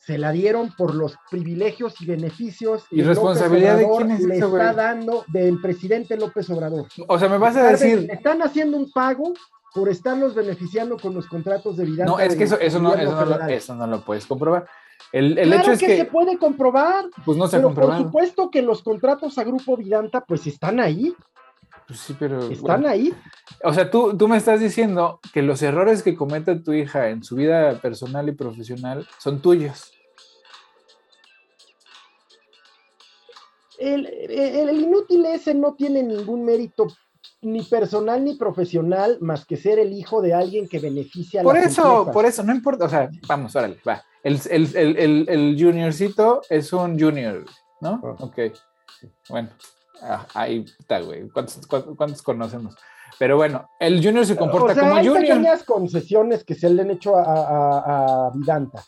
Se 0.00 0.18
la 0.18 0.32
dieron 0.32 0.72
por 0.76 0.96
los 0.96 1.16
privilegios 1.30 2.00
y 2.00 2.06
beneficios 2.06 2.82
¿Y 2.90 3.02
responsabilidad 3.02 3.76
de 3.76 3.88
quién 3.96 4.10
es 4.10 4.22
le 4.22 4.38
eso, 4.38 4.48
está 4.48 4.72
dando 4.72 5.24
del 5.28 5.60
presidente 5.60 6.16
López 6.16 6.50
Obrador. 6.50 6.88
O 7.06 7.16
sea, 7.16 7.28
me 7.28 7.38
vas 7.38 7.56
a 7.56 7.62
decir, 7.62 8.08
están 8.10 8.42
haciendo 8.42 8.76
un 8.76 8.90
pago 8.90 9.32
por 9.72 9.88
estarlos 9.88 10.34
beneficiando 10.34 10.98
con 10.98 11.14
los 11.14 11.28
contratos 11.28 11.76
de 11.76 11.84
vida. 11.84 12.04
no, 12.04 12.18
es 12.18 12.34
que 12.34 12.42
eso, 12.44 12.58
eso, 12.58 12.80
no, 12.80 12.92
eso, 12.94 13.14
no, 13.14 13.24
lo, 13.24 13.46
eso 13.46 13.74
no 13.76 13.86
lo 13.86 14.04
puedes 14.04 14.26
comprobar. 14.26 14.66
El, 15.12 15.38
el 15.38 15.48
claro 15.48 15.62
hecho 15.62 15.72
es 15.72 15.78
que, 15.78 15.86
que, 15.86 15.96
se 15.98 16.04
puede 16.06 16.38
comprobar, 16.38 17.04
pues 17.24 17.38
no 17.38 17.46
se 17.46 17.58
ha 17.58 17.62
por 17.62 17.96
supuesto 17.96 18.50
que 18.50 18.62
los 18.62 18.82
contratos 18.82 19.38
a 19.38 19.44
Grupo 19.44 19.76
Vidanta 19.76 20.24
pues 20.24 20.46
están 20.48 20.80
ahí, 20.80 21.14
Pues 21.92 22.00
sí, 22.00 22.16
pero. 22.18 22.38
están 22.50 22.80
bueno. 22.80 22.88
ahí. 22.88 23.14
O 23.62 23.74
sea, 23.74 23.90
tú, 23.90 24.16
tú 24.16 24.26
me 24.28 24.38
estás 24.38 24.60
diciendo 24.60 25.20
que 25.34 25.42
los 25.42 25.60
errores 25.60 26.02
que 26.02 26.14
comete 26.16 26.56
tu 26.56 26.72
hija 26.72 27.10
en 27.10 27.22
su 27.22 27.36
vida 27.36 27.78
personal 27.82 28.26
y 28.30 28.32
profesional 28.32 29.06
son 29.18 29.42
tuyos. 29.42 29.92
El, 33.78 34.06
el- 34.06 34.68
el 34.70 34.80
inútil 34.80 35.26
ese 35.26 35.54
no 35.54 35.74
tiene 35.74 36.02
ningún 36.02 36.44
mérito 36.44 36.86
ni 37.42 37.62
personal 37.62 38.24
ni 38.24 38.36
profesional 38.36 39.18
más 39.20 39.44
que 39.44 39.56
ser 39.56 39.78
el 39.78 39.92
hijo 39.92 40.22
de 40.22 40.32
alguien 40.32 40.68
que 40.68 40.78
beneficia 40.78 41.40
a 41.40 41.44
Por 41.44 41.56
las 41.56 41.66
eso, 41.72 41.82
empresas. 41.82 42.12
por 42.14 42.24
eso, 42.24 42.42
no 42.44 42.54
importa. 42.54 42.84
O 42.84 42.88
sea, 42.88 43.10
vamos, 43.26 43.54
órale, 43.56 43.78
va. 43.86 44.02
El, 44.22 44.40
el, 44.50 44.76
el, 44.76 44.96
el, 44.96 45.26
el 45.28 45.56
juniorcito 45.58 46.40
es 46.48 46.72
un 46.72 46.98
junior, 46.98 47.44
¿no? 47.80 48.00
Ah. 48.02 48.16
Ok. 48.20 48.38
Bueno, 49.28 49.50
ah, 50.02 50.26
ahí 50.34 50.64
está, 50.78 51.00
güey. 51.00 51.28
¿Cuántos, 51.30 51.66
cuántos, 51.66 52.22
conocemos? 52.22 52.74
Pero 53.18 53.36
bueno, 53.36 53.68
el 53.78 54.02
junior 54.04 54.24
se 54.26 54.36
comporta 54.36 54.72
o 54.72 54.74
sea, 54.74 54.82
como 54.84 54.96
hay 54.96 55.06
junior. 55.06 55.22
pequeñas 55.26 55.62
concesiones 55.64 56.44
que 56.44 56.54
se 56.54 56.68
le 56.70 56.82
han 56.82 56.90
hecho 56.90 57.16
a, 57.16 57.22
a- 57.22 58.26
a 58.26 58.30
Vidanta. 58.34 58.82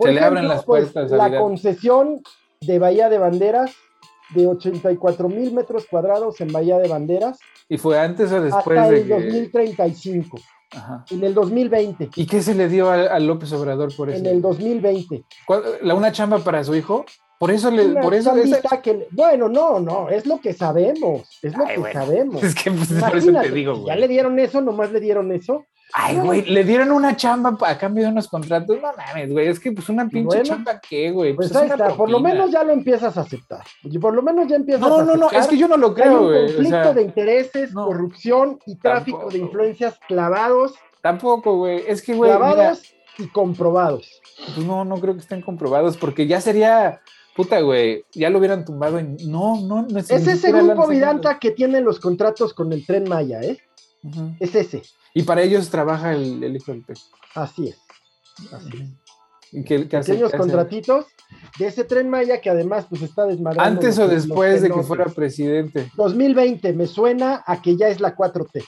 Se 0.00 0.12
le 0.12 0.20
abren 0.20 0.46
las 0.48 0.64
pues, 0.64 0.90
puertas 0.92 1.12
a 1.12 1.16
La 1.16 1.26
Vidanta. 1.28 1.44
concesión 1.44 2.20
de 2.60 2.78
Bahía 2.78 3.08
de 3.08 3.18
Banderas 3.18 3.72
de 4.34 4.46
84 4.46 5.28
mil 5.28 5.52
metros 5.54 5.86
cuadrados 5.90 6.40
en 6.40 6.52
Bahía 6.52 6.76
de 6.78 6.88
Banderas 6.88 7.38
¿Y 7.68 7.78
fue 7.78 7.98
antes 7.98 8.30
o 8.32 8.40
después 8.42 8.78
hasta 8.78 8.90
de 8.92 9.00
el 9.02 9.06
que.? 9.08 9.14
2035, 9.14 10.38
Ajá. 10.72 11.04
en 11.10 11.24
el 11.24 11.32
2020, 11.34 12.10
¿Y 12.16 12.26
qué 12.26 12.42
se 12.42 12.54
le 12.54 12.68
dio 12.68 12.90
a, 12.90 12.94
a 13.04 13.18
López 13.20 13.52
Obrador 13.52 13.94
por 13.96 14.10
eso? 14.10 14.18
en 14.18 14.26
el 14.26 14.42
2020. 14.42 15.24
¿Cuál- 15.46 15.62
¿La 15.82 15.94
una 15.94 16.12
chamba 16.12 16.38
para 16.40 16.62
su 16.64 16.74
hijo? 16.74 17.04
Por 17.38 17.50
eso 17.52 17.70
le, 17.70 18.00
por 18.00 18.14
eso 18.14 18.34
esa- 18.36 18.82
que 18.82 19.06
bueno, 19.12 19.48
no, 19.48 19.78
no, 19.78 20.08
es 20.08 20.26
lo 20.26 20.40
que 20.40 20.52
sabemos, 20.52 21.22
es 21.40 21.56
lo 21.56 21.64
Ay, 21.66 21.74
que 21.74 21.80
bueno. 21.80 22.00
sabemos. 22.04 22.42
es 22.42 22.54
que 22.54 22.70
pues, 22.70 22.92
por 22.92 23.16
eso 23.16 23.32
te 23.32 23.50
digo, 23.50 23.74
güey. 23.76 23.86
ya 23.86 23.96
le 23.96 24.08
dieron 24.08 24.38
eso, 24.38 24.60
nomás 24.60 24.90
le 24.90 25.00
dieron 25.00 25.30
eso. 25.32 25.64
Ay, 25.94 26.18
güey, 26.18 26.42
le 26.42 26.64
dieron 26.64 26.90
una 26.90 27.16
chamba 27.16 27.56
a 27.66 27.78
cambio 27.78 28.04
de 28.04 28.10
unos 28.10 28.28
contratos. 28.28 28.76
No 28.76 28.92
mames, 28.94 29.32
güey, 29.32 29.48
es 29.48 29.58
que 29.58 29.72
pues 29.72 29.88
una 29.88 30.06
pinche 30.06 30.26
Bueno, 30.26 30.42
chamba 30.44 30.80
qué, 30.86 31.10
güey. 31.10 31.34
Pues 31.34 31.50
es 31.50 31.56
ahí 31.56 31.68
está, 31.68 31.94
por 31.94 32.10
lo 32.10 32.20
menos 32.20 32.50
ya 32.50 32.62
lo 32.62 32.72
empiezas 32.72 33.16
a 33.16 33.22
aceptar. 33.22 33.62
Y 33.84 33.98
por 33.98 34.14
lo 34.14 34.20
menos 34.20 34.48
ya 34.48 34.56
empiezas 34.56 34.82
No, 34.86 34.96
a 34.98 35.04
no, 35.04 35.16
no, 35.16 35.26
aceptar 35.28 35.40
es 35.40 35.46
que 35.48 35.56
yo 35.56 35.66
no 35.66 35.78
lo 35.78 35.94
creo, 35.94 36.20
un 36.20 36.26
güey. 36.26 36.42
O 36.42 36.46
conflicto 36.48 36.82
sea, 36.82 36.92
de 36.92 37.02
intereses, 37.02 37.72
no. 37.72 37.86
corrupción 37.86 38.58
y 38.66 38.76
tráfico 38.76 39.18
Tampoco, 39.18 39.32
de 39.32 39.38
influencias 39.38 39.98
clavados, 40.06 40.74
tampoco, 41.00 41.56
güey. 41.56 41.84
Es 41.86 42.02
que, 42.02 42.14
güey, 42.14 42.32
mira, 42.32 42.38
clavados 42.52 42.82
y 43.16 43.26
comprobados. 43.28 44.20
pues 44.54 44.66
no, 44.66 44.84
no 44.84 44.96
creo 45.00 45.14
que 45.14 45.20
estén 45.20 45.40
comprobados 45.40 45.96
porque 45.96 46.26
ya 46.26 46.40
sería, 46.42 47.00
puta, 47.38 47.60
güey, 47.60 48.04
ya 48.12 48.30
lo 48.30 48.38
hubieran 48.40 48.64
tumbado 48.64 48.98
en... 48.98 49.16
No, 49.30 49.60
no, 49.62 49.82
no 49.82 49.98
es 50.00 50.10
Es 50.10 50.26
ese 50.26 50.50
grupo. 50.50 50.88
Vidanta 50.88 51.38
que 51.38 51.52
tiene 51.52 51.80
los 51.80 52.00
contratos 52.00 52.52
con 52.52 52.72
el 52.72 52.84
Tren 52.84 53.08
Maya, 53.08 53.40
¿eh? 53.42 53.56
Es 54.40 54.56
ese. 54.56 54.82
Y 55.14 55.22
para 55.22 55.42
ellos 55.42 55.70
trabaja 55.70 56.12
el, 56.14 56.42
el 56.42 56.56
hijo 56.56 56.72
del 56.72 56.82
pez. 56.84 57.08
Así 57.36 57.68
es. 57.68 57.78
Así 58.52 58.70
es. 58.82 58.88
¿Y 59.52 59.62
qué, 59.62 59.88
qué 59.88 59.96
hace- 59.98 60.12
Pequeños 60.14 60.30
qué 60.32 60.36
hace? 60.36 60.42
contratitos 60.48 61.06
de 61.60 61.66
ese 61.68 61.84
Tren 61.84 62.10
Maya 62.10 62.40
que 62.40 62.50
además 62.50 62.86
pues 62.90 63.02
está 63.02 63.24
desmadrando. 63.24 63.62
Antes 63.62 63.98
o 64.00 64.08
después 64.08 64.60
de 64.62 64.70
que 64.70 64.82
fuera 64.82 65.04
presidente. 65.06 65.90
2020 65.96 66.72
me 66.72 66.88
suena 66.88 67.44
a 67.46 67.62
que 67.62 67.76
ya 67.76 67.86
es 67.86 68.00
la 68.00 68.16
4T. 68.16 68.64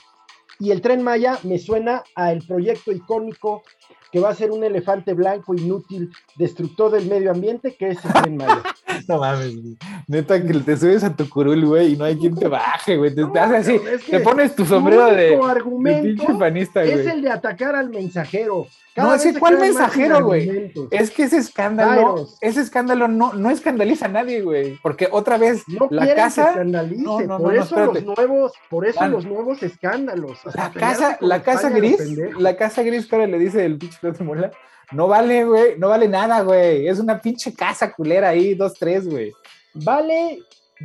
Y 0.59 0.69
el 0.71 0.79
tren 0.81 1.01
Maya 1.03 1.39
me 1.43 1.57
suena 1.57 2.03
a 2.15 2.31
el 2.31 2.45
proyecto 2.45 2.91
icónico 2.91 3.63
que 4.11 4.19
va 4.19 4.29
a 4.29 4.35
ser 4.35 4.51
un 4.51 4.63
elefante 4.63 5.13
blanco 5.13 5.53
inútil, 5.53 6.11
destructor 6.35 6.91
del 6.91 7.07
medio 7.07 7.31
ambiente, 7.31 7.75
que 7.77 7.89
es 7.89 8.05
el 8.05 8.13
tren 8.13 8.37
Maya. 8.37 8.61
No 9.07 9.19
mames, 9.19 9.55
güey. 9.55 9.77
Neta 10.07 10.43
que 10.45 10.53
te 10.53 10.77
subes 10.77 11.03
a 11.03 11.15
tu 11.15 11.27
curul, 11.29 11.65
güey, 11.65 11.93
y 11.93 11.97
no 11.97 12.03
hay 12.05 12.17
quien 12.17 12.35
te 12.35 12.47
baje, 12.47 12.97
güey. 12.97 13.15
Te, 13.15 13.25
te 13.25 13.39
haces 13.39 13.67
así, 13.67 13.81
Es 13.89 14.05
te 14.05 14.11
que 14.11 14.19
pones 14.19 14.53
tu 14.53 14.65
sombrero 14.65 15.07
de, 15.07 15.37
de 15.37 16.01
pinche 16.03 16.33
panista, 16.37 16.83
es 16.83 17.01
güey. 17.03 17.07
el 17.15 17.21
de 17.21 17.31
atacar 17.31 17.75
al 17.75 17.89
mensajero. 17.89 18.67
No, 18.97 19.13
es 19.13 19.21
que 19.21 19.27
vez 19.27 19.33
se 19.35 19.39
¿cuál 19.39 19.57
mensajero, 19.57 20.25
güey? 20.25 20.73
Es 20.91 21.11
que 21.11 21.23
ese 21.23 21.37
escándalo, 21.37 22.27
ese 22.41 22.59
escándalo 22.59 23.07
no, 23.07 23.31
no 23.33 23.49
escandaliza 23.49 24.07
a 24.07 24.09
nadie, 24.09 24.41
güey. 24.41 24.77
Porque 24.83 25.07
otra 25.09 25.37
vez, 25.37 25.63
No 25.67 25.87
la 25.89 26.07
que 26.07 26.13
casa, 26.13 26.49
escandalice, 26.49 27.01
No, 27.01 27.21
no, 27.21 27.37
por 27.37 27.53
no, 27.53 27.59
no, 27.59 27.63
eso 27.63 27.85
los 27.85 28.03
nuevos, 28.03 28.51
por 28.69 28.85
eso 28.85 28.97
Juan. 28.99 29.11
los 29.11 29.25
nuevos 29.25 29.63
escándalos. 29.63 30.45
O 30.45 30.51
sea, 30.51 30.65
la 30.65 30.71
casa, 30.73 31.17
la 31.21 31.41
casa 31.41 31.69
gris, 31.69 32.01
la 32.37 32.57
casa 32.57 32.83
gris 32.83 33.07
que 33.07 33.15
ahora 33.15 33.27
le 33.27 33.39
dice 33.39 33.63
el 33.65 33.77
pinche 33.77 33.97
Mola, 34.19 34.51
no 34.91 35.07
vale, 35.07 35.45
güey, 35.45 35.77
no 35.79 35.89
vale 35.89 36.07
nada, 36.07 36.41
güey. 36.41 36.87
Es 36.87 36.99
una 36.99 37.21
pinche 37.21 37.53
casa 37.53 37.91
culera 37.93 38.29
ahí, 38.29 38.53
dos, 38.55 38.73
tres, 38.73 39.07
güey. 39.07 39.31
Vale 39.73 40.39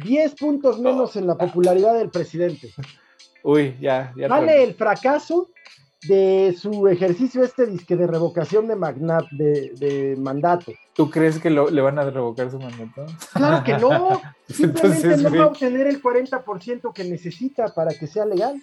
10 0.04 0.34
puntos 0.34 0.78
menos 0.78 1.16
en 1.16 1.26
la 1.26 1.36
popularidad 1.36 1.94
del 1.94 2.10
presidente. 2.10 2.72
Uy, 3.42 3.76
ya, 3.80 4.12
ya. 4.16 4.28
Vale 4.28 4.62
el 4.62 4.74
fracaso 4.74 5.48
de 6.06 6.54
su 6.60 6.86
ejercicio 6.86 7.42
este 7.42 7.66
disque 7.66 7.96
de 7.96 8.06
revocación 8.06 8.68
de, 8.68 8.76
magna- 8.76 9.26
de, 9.32 9.72
de 9.76 10.14
mandato. 10.18 10.72
¿Tú 10.94 11.10
crees 11.10 11.38
que 11.40 11.50
lo- 11.50 11.70
le 11.70 11.80
van 11.80 11.98
a 11.98 12.08
revocar 12.08 12.50
su 12.50 12.58
mandato? 12.60 13.06
Claro 13.32 13.64
que 13.64 13.76
no. 13.78 14.20
Simplemente 14.48 14.96
Entonces, 15.08 15.22
no 15.22 15.30
va 15.38 15.44
a 15.44 15.46
obtener 15.48 15.86
el 15.88 16.00
40% 16.00 16.92
que 16.92 17.04
necesita 17.04 17.74
para 17.74 17.92
que 17.92 18.06
sea 18.06 18.24
legal. 18.24 18.60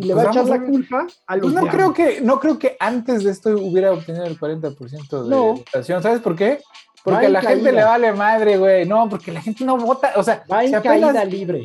Y 0.00 0.04
le 0.06 0.14
Pues 0.14 0.24
va 0.26 0.28
a 0.28 0.32
echar 0.32 0.44
vamos 0.44 0.50
a 0.58 0.60
la 0.62 0.66
culpa 0.70 1.06
a 1.26 1.36
los 1.36 1.52
Pues 1.52 1.54
no 1.64 1.70
creo 1.70 1.92
que, 1.92 2.20
no 2.22 2.40
creo 2.40 2.58
que 2.58 2.76
antes 2.80 3.22
de 3.24 3.30
esto 3.30 3.50
hubiera 3.50 3.92
obtenido 3.92 4.24
el 4.24 4.38
40% 4.38 5.22
de 5.24 5.28
No. 5.30 5.54
votación. 5.54 6.02
¿Sabes 6.02 6.20
por 6.20 6.34
qué? 6.36 6.60
Porque 7.04 7.26
a 7.26 7.30
la 7.30 7.40
gente 7.42 7.72
le 7.72 7.82
vale 7.82 8.12
madre, 8.12 8.58
güey. 8.58 8.86
No, 8.86 9.08
porque 9.08 9.32
la 9.32 9.40
gente 9.40 9.64
no 9.64 9.76
vota. 9.76 10.12
O 10.16 10.22
sea, 10.22 10.42
Va 10.50 10.62
en 10.64 10.70
si 10.70 10.74
apenas- 10.74 11.12
caída 11.12 11.24
libre. 11.24 11.64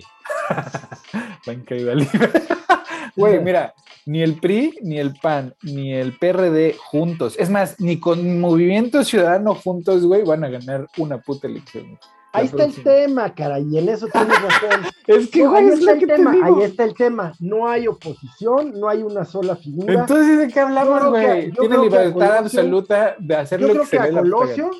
Va 1.48 1.54
en 1.54 1.62
caída 1.63 1.95
libre. 1.95 2.30
Güey, 3.17 3.39
mira, 3.39 3.74
ni 4.06 4.21
el 4.21 4.36
PRI, 4.41 4.78
ni 4.82 5.00
el 5.00 5.13
PAN, 5.13 5.56
ni 5.63 5.93
el 5.93 6.17
PRD 6.17 6.76
juntos. 6.78 7.36
Es 7.39 7.50
más, 7.50 7.80
ni 7.80 7.98
con 7.98 8.41
Movimiento 8.41 9.06
Ciudadano 9.06 9.56
juntos, 9.56 10.06
güey, 10.06 10.24
van 10.26 10.43
a 10.43 10.50
ganar 10.50 10.88
una 10.98 11.19
puta 11.19 11.48
elección. 11.48 11.98
Ahí 12.36 12.45
está 12.45 12.63
el 12.65 12.84
tema, 12.84 13.34
cara, 13.34 13.60
y 13.60 13.78
en 13.78 13.89
eso 13.89 14.08
tienes 14.08 14.41
razón. 14.41 14.82
Es 15.08 15.30
que, 15.30 15.43
No, 15.43 15.52
güey, 15.52 15.63
ahí 15.65 15.69
es 15.69 15.80
está 15.80 15.91
lo 15.93 15.98
que 16.00 16.04
el 16.06 16.10
te 16.10 16.15
tema, 16.15 16.32
digo. 16.34 16.45
ahí 16.58 16.63
está 16.63 16.84
el 16.84 16.93
tema. 16.95 17.34
No 17.39 17.67
hay 17.67 17.88
oposición, 17.88 18.74
no 18.80 18.89
hay 18.89 19.04
una 19.04 19.24
sola 19.26 19.56
figura. 19.56 19.93
Entonces, 20.02 20.39
¿de 20.39 20.48
qué 20.48 20.60
hablamos, 20.60 21.10
güey? 21.10 21.52
Tiene 21.52 21.78
libertad 21.78 22.12
Colosio- 22.13 22.38
absoluta 22.39 23.15
de 23.19 23.36
hacer 23.36 23.62
lo 23.62 23.74
que 23.82 23.86
se 23.86 24.00
a. 24.00 24.10
Colosio, 24.12 24.71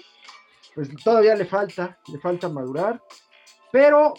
pues 0.74 0.90
todavía 1.04 1.36
le 1.36 1.46
falta, 1.46 1.98
le 2.12 2.20
falta 2.20 2.50
madurar, 2.50 3.02
pero 3.72 4.14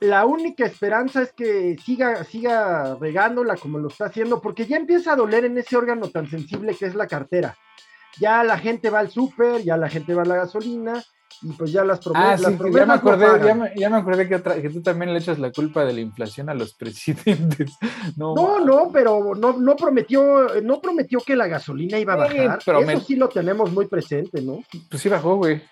la 0.00 0.24
única 0.26 0.64
esperanza 0.66 1.22
es 1.22 1.32
que 1.32 1.76
siga, 1.84 2.22
siga 2.24 2.96
regándola 3.00 3.56
como 3.56 3.78
lo 3.78 3.88
está 3.88 4.06
haciendo, 4.06 4.40
porque 4.40 4.66
ya 4.66 4.76
empieza 4.76 5.12
a 5.12 5.16
doler 5.16 5.44
en 5.46 5.58
ese 5.58 5.76
órgano 5.76 6.08
tan 6.08 6.28
sensible 6.28 6.74
que 6.74 6.86
es 6.86 6.94
la 6.94 7.06
cartera. 7.06 7.56
Ya 8.18 8.42
la 8.44 8.58
gente 8.58 8.90
va 8.90 9.00
al 9.00 9.10
súper, 9.10 9.62
ya 9.62 9.76
la 9.76 9.88
gente 9.88 10.14
va 10.14 10.22
a 10.22 10.26
la 10.26 10.36
gasolina, 10.36 11.02
y 11.42 11.52
pues 11.52 11.72
ya 11.72 11.84
las, 11.84 12.00
promes- 12.00 12.16
Ah, 12.22 12.36
sí, 12.36 12.44
promesas 12.56 12.80
ya 12.80 12.86
me 12.86 12.92
acordé, 12.94 13.46
ya 13.46 13.54
me, 13.54 13.72
ya 13.76 13.90
me 13.90 13.96
acordé 13.96 14.28
que, 14.28 14.34
otra- 14.36 14.60
que 14.60 14.68
tú 14.70 14.82
también 14.82 15.12
le 15.12 15.18
echas 15.20 15.38
la 15.38 15.50
culpa 15.52 15.84
de 15.84 15.92
la 15.94 16.00
inflación 16.00 16.48
a 16.50 16.54
los 16.54 16.74
presidentes. 16.78 17.72
No, 18.16 18.34
No, 18.34 18.60
no, 18.64 18.90
pero 18.92 19.34
no, 19.34 19.54
no 19.58 19.76
prometió, 19.76 20.60
no 20.62 20.80
prometió 20.80 21.20
que 21.20 21.36
la 21.36 21.46
gasolina 21.48 21.98
iba 21.98 22.12
a 22.14 22.16
bajar. 22.16 22.58
Eso 22.80 23.00
sí 23.00 23.16
lo 23.16 23.28
tenemos 23.28 23.72
muy 23.72 23.86
presente, 23.86 24.42
¿no? 24.42 24.62
Pues 24.90 25.02
sí 25.02 25.08
bajó, 25.08 25.36
güey. 25.36 25.62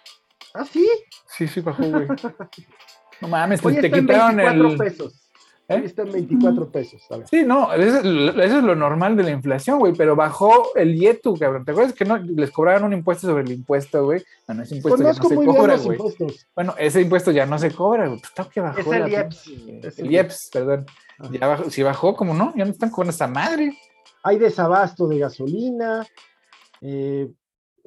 Ah, 0.54 0.64
sí. 0.64 0.88
Sí, 1.36 1.46
sí 1.46 1.60
bajó, 1.60 1.84
güey. 1.84 2.06
No 3.20 3.26
mames, 3.26 3.64
Hoy 3.64 3.74
te, 3.74 3.90
quitaron 3.90 4.36
24 4.36 4.68
el... 4.70 4.76
pesos. 4.78 5.27
¿Eh? 5.70 5.82
Está 5.84 6.02
en 6.02 6.12
24 6.12 6.70
pesos. 6.72 7.02
A 7.10 7.18
ver. 7.18 7.28
Sí, 7.28 7.44
no, 7.44 7.72
eso 7.74 7.98
es, 7.98 8.04
lo- 8.04 8.42
eso 8.42 8.58
es 8.58 8.64
lo 8.64 8.74
normal 8.74 9.16
de 9.16 9.22
la 9.24 9.30
inflación, 9.32 9.78
güey, 9.78 9.92
pero 9.92 10.16
bajó 10.16 10.74
el 10.74 10.94
IETU, 10.94 11.36
cabrón. 11.38 11.64
¿Te 11.66 11.72
acuerdas 11.72 11.92
que 11.92 12.06
no 12.06 12.16
les 12.16 12.50
cobraban 12.50 12.84
un 12.84 12.94
impuesto 12.94 13.26
sobre 13.26 13.42
el 13.42 13.52
impuesto, 13.52 14.02
güey? 14.04 14.24
Bueno, 14.46 14.62
ese 14.62 14.76
impuesto 14.76 14.96
ya 15.02 15.02
no 15.02 15.08
Conozco 15.10 15.28
se 15.28 15.34
muy 15.34 15.44
bien 15.44 15.56
cobra, 15.56 15.74
los 15.74 15.84
güey. 15.84 15.98
impuestos. 15.98 16.46
Bueno, 16.54 16.74
ese 16.78 17.00
impuesto 17.02 17.30
ya 17.32 17.44
no 17.44 17.58
se 17.58 17.70
cobra, 17.70 18.06
güey. 18.06 18.18
Pues 18.18 18.30
está 18.30 18.48
que 18.48 18.60
bajó. 18.62 18.78
Es 18.80 18.86
el 18.86 19.08
IEPS. 19.12 19.46
Es 19.82 19.98
El 19.98 20.06
el 20.06 20.12
IEPS, 20.12 20.50
perdón. 20.52 20.86
Ah. 21.18 21.28
Ya 21.32 21.46
bajó, 21.46 21.70
si 21.70 21.82
bajó, 21.82 22.16
¿cómo 22.16 22.32
no? 22.32 22.54
Ya 22.56 22.64
no 22.64 22.70
están 22.70 22.88
con 22.90 23.08
esa 23.10 23.26
madre. 23.26 23.76
Hay 24.22 24.38
desabasto 24.38 25.06
de 25.06 25.18
gasolina. 25.18 26.06
eh, 26.80 27.28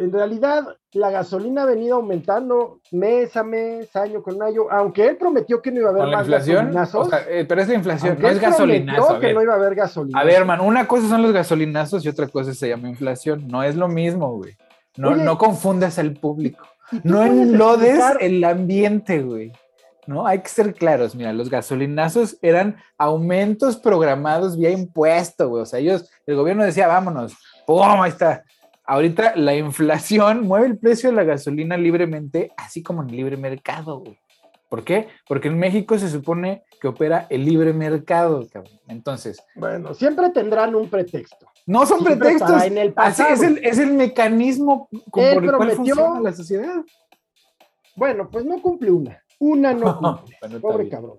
en 0.01 0.11
realidad 0.11 0.63
la 0.93 1.09
gasolina 1.11 1.63
ha 1.63 1.65
venido 1.65 1.95
aumentando 1.97 2.79
mes 2.91 3.35
a 3.37 3.43
mes, 3.43 3.95
año 3.95 4.21
con 4.21 4.41
año, 4.41 4.63
aunque 4.69 5.07
él 5.07 5.17
prometió 5.17 5.61
que 5.61 5.71
no 5.71 5.79
iba 5.79 5.89
a 5.89 5.91
haber 5.91 6.01
¿Con 6.03 6.11
la 6.11 6.17
más 6.17 6.25
inflación? 6.27 6.55
gasolinazos. 6.65 7.07
O 7.07 7.09
sea, 7.09 7.19
eh, 7.29 7.45
pero 7.45 7.61
es 7.61 7.67
la 7.67 7.73
inflación, 7.75 8.17
no 8.19 8.27
es 8.27 8.39
gasolinazo. 8.39 9.09
A 9.15 9.19
que 9.19 9.27
ver, 9.27 9.35
no 9.35 9.41
iba 9.43 9.53
a 9.53 9.57
haber 9.57 9.75
gasolina. 9.75 10.19
a 10.19 10.23
ver, 10.23 10.35
hermano, 10.35 10.63
una 10.63 10.87
cosa 10.87 11.07
son 11.07 11.21
los 11.21 11.31
gasolinazos 11.31 12.03
y 12.05 12.09
otra 12.09 12.27
cosa 12.27 12.53
se 12.53 12.67
llama 12.69 12.89
inflación. 12.89 13.47
No 13.47 13.63
es 13.63 13.75
lo 13.75 13.87
mismo, 13.87 14.35
güey. 14.37 14.57
No, 14.97 15.09
Oye, 15.11 15.23
no 15.23 15.37
confundas 15.37 15.97
al 15.99 16.13
público. 16.13 16.65
¿Y 16.91 16.99
tú 16.99 17.07
No 17.09 17.23
enlodes 17.23 17.95
explicar- 17.95 18.17
el 18.19 18.43
ambiente, 18.43 19.21
güey. 19.21 19.51
¿No? 20.07 20.25
Hay 20.27 20.39
que 20.39 20.49
ser 20.49 20.73
claros. 20.73 21.15
Mira, 21.15 21.31
los 21.31 21.49
gasolinazos 21.49 22.35
eran 22.41 22.75
aumentos 22.97 23.77
programados 23.77 24.57
vía 24.57 24.71
impuesto, 24.71 25.47
güey. 25.47 25.61
O 25.61 25.65
sea, 25.65 25.79
ellos, 25.79 26.09
el 26.25 26.35
gobierno 26.35 26.63
decía, 26.65 26.87
vámonos, 26.87 27.33
¡pum! 27.67 28.01
Ahí 28.01 28.09
está. 28.09 28.43
Ahorita 28.91 29.33
la 29.37 29.55
inflación 29.55 30.41
mueve 30.47 30.67
el 30.67 30.77
precio 30.77 31.09
de 31.09 31.15
la 31.15 31.23
gasolina 31.23 31.77
libremente, 31.77 32.51
así 32.57 32.83
como 32.83 33.01
en 33.03 33.09
el 33.09 33.15
libre 33.15 33.37
mercado, 33.37 33.99
güey. 33.99 34.19
¿Por 34.69 34.83
qué? 34.83 35.07
Porque 35.27 35.47
en 35.49 35.57
México 35.57 35.97
se 35.97 36.09
supone 36.09 36.63
que 36.79 36.87
opera 36.87 37.25
el 37.29 37.45
libre 37.45 37.73
mercado, 37.73 38.47
cabrón. 38.51 38.73
Entonces, 38.87 39.41
Bueno, 39.55 39.93
siempre 39.93 40.29
tendrán 40.29 40.75
un 40.75 40.89
pretexto. 40.89 41.45
no 41.65 41.85
son 41.85 41.99
Siempre 41.99 42.15
pretextos. 42.17 42.63
en 42.63 42.77
el 42.77 42.93
así 42.95 43.23
es 43.29 43.41
el, 43.41 43.57
es 43.65 43.77
el 43.79 43.93
mecanismo 43.93 44.87
con- 45.09 45.23
Él 45.23 45.33
por 45.35 45.43
el 45.43 45.51
cual 45.51 45.69
prometió- 45.69 45.75
funciona 45.95 46.19
la 46.21 46.33
sociedad. 46.33 46.75
Bueno, 47.95 48.29
pues 48.29 48.45
no 48.45 48.61
cumple 48.61 48.91
una. 48.91 49.21
Una 49.39 49.73
no 49.73 49.99
cumple. 49.99 50.37
Bueno, 50.41 50.59
Pobre 50.61 50.89
cabrón. 50.89 51.17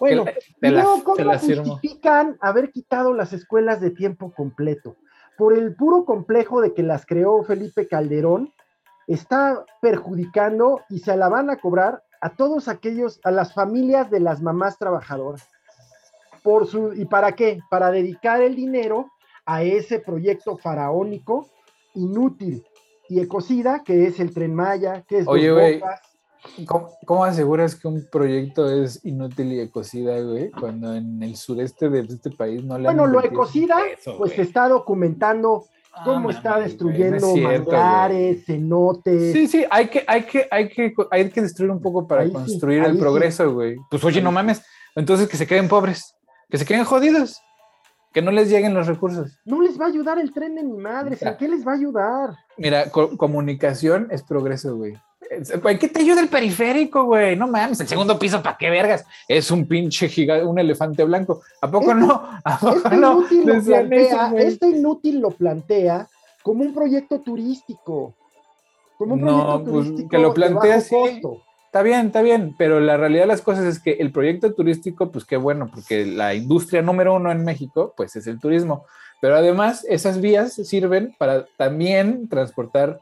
Bueno, 0.00 0.24
Te 0.24 0.68
y 0.68 0.70
la- 0.70 0.82
luego, 0.82 0.96
te 0.98 1.02
¿cómo 1.04 1.32
la 1.32 1.38
justifican 1.38 2.36
haber 2.40 2.70
quitado 2.72 3.14
las 3.14 3.32
escuelas 3.32 3.80
de 3.80 3.90
tiempo 3.90 4.32
completo? 4.32 4.96
Por 5.36 5.56
el 5.56 5.74
puro 5.74 6.04
complejo 6.04 6.60
de 6.60 6.74
que 6.74 6.82
las 6.82 7.06
creó 7.06 7.42
Felipe 7.42 7.88
Calderón, 7.88 8.52
está 9.06 9.64
perjudicando 9.80 10.82
y 10.88 11.00
se 11.00 11.16
la 11.16 11.28
van 11.28 11.50
a 11.50 11.56
cobrar 11.56 12.02
a 12.20 12.30
todos 12.30 12.68
aquellos, 12.68 13.20
a 13.24 13.30
las 13.30 13.52
familias 13.52 14.10
de 14.10 14.20
las 14.20 14.40
mamás 14.40 14.78
trabajadoras. 14.78 15.46
Por 16.42 16.66
su, 16.66 16.92
¿Y 16.94 17.04
para 17.04 17.32
qué? 17.32 17.60
Para 17.70 17.90
dedicar 17.90 18.40
el 18.42 18.54
dinero 18.54 19.10
a 19.46 19.62
ese 19.62 19.98
proyecto 19.98 20.56
faraónico, 20.56 21.48
inútil 21.94 22.64
y 23.08 23.20
ecocida, 23.20 23.82
que 23.84 24.06
es 24.06 24.20
el 24.20 24.32
Tren 24.32 24.54
Maya, 24.54 25.02
que 25.06 25.18
es 25.18 25.28
Oye, 25.28 25.50
Bocas. 25.50 26.13
¿Cómo, 26.66 26.90
cómo 27.06 27.24
aseguras 27.24 27.74
que 27.74 27.88
un 27.88 28.06
proyecto 28.10 28.70
es 28.70 29.04
inútil 29.04 29.52
y 29.52 29.60
ecocida, 29.60 30.20
güey? 30.20 30.50
Cuando 30.50 30.94
en 30.94 31.22
el 31.22 31.36
sureste 31.36 31.88
de 31.88 32.00
este 32.00 32.30
país 32.30 32.62
no 32.64 32.78
le 32.78 32.88
han 32.88 32.96
Bueno, 32.96 33.06
lo 33.12 33.24
ecocida, 33.24 33.76
peso, 33.96 34.16
pues 34.18 34.32
se 34.32 34.42
está 34.42 34.68
documentando 34.68 35.64
Ah, 35.96 36.02
cómo 36.04 36.30
está 36.30 36.54
güey, 36.56 36.60
no 36.60 36.66
es 36.66 36.72
destruyendo 36.72 37.26
cierto, 37.34 37.70
manglares, 37.70 38.44
cenotes. 38.46 39.32
Sí, 39.32 39.46
sí, 39.46 39.64
hay 39.70 39.86
que, 39.88 40.04
hay 40.08 40.22
que, 40.24 40.46
hay 40.50 40.68
que, 40.68 40.92
hay 41.10 41.30
que 41.30 41.40
destruir 41.42 41.70
un 41.70 41.80
poco 41.80 42.08
para 42.08 42.22
Ahí 42.22 42.32
construir 42.32 42.82
el 42.82 42.94
sí. 42.94 42.98
progreso, 42.98 43.52
güey. 43.54 43.76
Pues 43.90 44.02
oye, 44.02 44.20
no 44.20 44.32
mames. 44.32 44.60
Entonces 44.96 45.28
que 45.28 45.36
se 45.36 45.46
queden 45.46 45.68
pobres, 45.68 46.16
que 46.50 46.58
se 46.58 46.64
queden 46.64 46.82
jodidos, 46.84 47.40
que 48.12 48.22
no 48.22 48.32
les 48.32 48.50
lleguen 48.50 48.74
los 48.74 48.88
recursos. 48.88 49.38
No 49.44 49.62
les 49.62 49.80
va 49.80 49.84
a 49.84 49.88
ayudar 49.88 50.18
el 50.18 50.32
tren 50.32 50.56
de 50.56 50.64
mi 50.64 50.76
madre, 50.76 51.12
¿en 51.14 51.18
Mira. 51.20 51.36
qué 51.36 51.46
les 51.48 51.64
va 51.66 51.72
a 51.72 51.76
ayudar? 51.76 52.30
Mira, 52.58 52.90
co- 52.90 53.16
comunicación 53.16 54.08
es 54.10 54.24
progreso, 54.24 54.76
güey. 54.76 54.94
Güey, 55.62 55.78
¿Qué 55.78 55.88
te 55.88 56.00
ayuda 56.00 56.20
el 56.20 56.28
periférico, 56.28 57.04
güey? 57.04 57.36
No 57.36 57.46
mames, 57.48 57.80
el 57.80 57.88
segundo 57.88 58.18
piso, 58.18 58.42
¿para 58.42 58.56
qué 58.56 58.70
vergas? 58.70 59.04
Es 59.26 59.50
un 59.50 59.66
pinche 59.66 60.08
gigante, 60.08 60.44
un 60.46 60.58
elefante 60.58 61.02
blanco. 61.04 61.42
¿A 61.60 61.70
poco 61.70 61.90
Este- 61.92 62.00
no? 62.06 62.28
¿A 62.44 62.58
poco 62.58 62.76
Este 62.76 62.96
no? 62.96 63.12
inútil, 63.20 63.46
lo 63.46 63.62
plantea, 63.62 64.26
eso, 64.28 64.36
este 64.38 64.68
inútil 64.68 65.20
lo 65.20 65.30
plantea 65.30 66.08
como 66.42 66.62
un 66.62 66.74
proyecto 66.74 67.20
turístico. 67.20 68.14
Como 68.98 69.14
un 69.14 69.20
No, 69.22 69.26
proyecto 69.46 69.64
pues, 69.72 69.84
turístico 69.86 70.08
que 70.10 70.18
lo 70.18 70.34
plantea 70.34 70.74
así. 70.76 70.94
Está 71.66 71.82
bien, 71.82 72.06
está 72.06 72.22
bien, 72.22 72.54
pero 72.56 72.78
la 72.78 72.96
realidad 72.96 73.22
de 73.22 73.28
las 73.28 73.42
cosas 73.42 73.64
es 73.64 73.80
que 73.80 73.92
el 73.94 74.12
proyecto 74.12 74.54
turístico, 74.54 75.10
pues 75.10 75.24
qué 75.24 75.36
bueno, 75.36 75.68
porque 75.74 76.06
la 76.06 76.32
industria 76.34 76.82
número 76.82 77.14
uno 77.14 77.32
en 77.32 77.44
México, 77.44 77.92
pues 77.96 78.14
es 78.14 78.28
el 78.28 78.38
turismo. 78.38 78.84
Pero 79.20 79.34
además, 79.36 79.84
esas 79.88 80.20
vías 80.20 80.52
sirven 80.52 81.16
para 81.18 81.46
también 81.56 82.28
transportar 82.28 83.00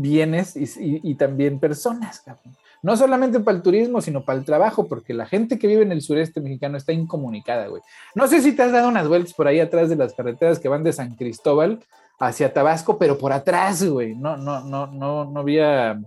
bienes 0.00 0.56
y, 0.56 0.64
y- 0.64 1.00
y 1.02 1.14
también 1.14 1.58
personas, 1.58 2.20
cabrón. 2.20 2.56
No 2.80 2.96
solamente 2.96 3.40
para 3.40 3.56
el 3.56 3.62
turismo, 3.62 4.00
sino 4.00 4.24
para 4.24 4.38
el 4.38 4.44
trabajo, 4.44 4.86
porque 4.86 5.12
la 5.12 5.26
gente 5.26 5.58
que 5.58 5.66
vive 5.66 5.82
en 5.82 5.90
el 5.90 6.00
sureste 6.00 6.40
mexicano 6.40 6.76
está 6.76 6.92
incomunicada, 6.92 7.66
güey. 7.66 7.82
No 8.14 8.28
sé 8.28 8.40
si 8.40 8.52
te 8.52 8.62
has 8.62 8.70
dado 8.72 8.88
unas 8.88 9.08
vueltas 9.08 9.34
por 9.34 9.48
ahí 9.48 9.58
atrás 9.58 9.88
de 9.88 9.96
las 9.96 10.14
carreteras 10.14 10.60
que 10.60 10.68
van 10.68 10.84
de 10.84 10.92
San 10.92 11.16
Cristóbal 11.16 11.80
hacia 12.20 12.52
Tabasco, 12.52 12.96
pero 12.96 13.18
por 13.18 13.32
atrás, 13.32 13.82
güey. 13.84 14.14
No, 14.14 14.36
no, 14.36 14.60
no, 14.60 14.86
no, 14.86 15.24
no 15.24 15.40
había 15.40 15.98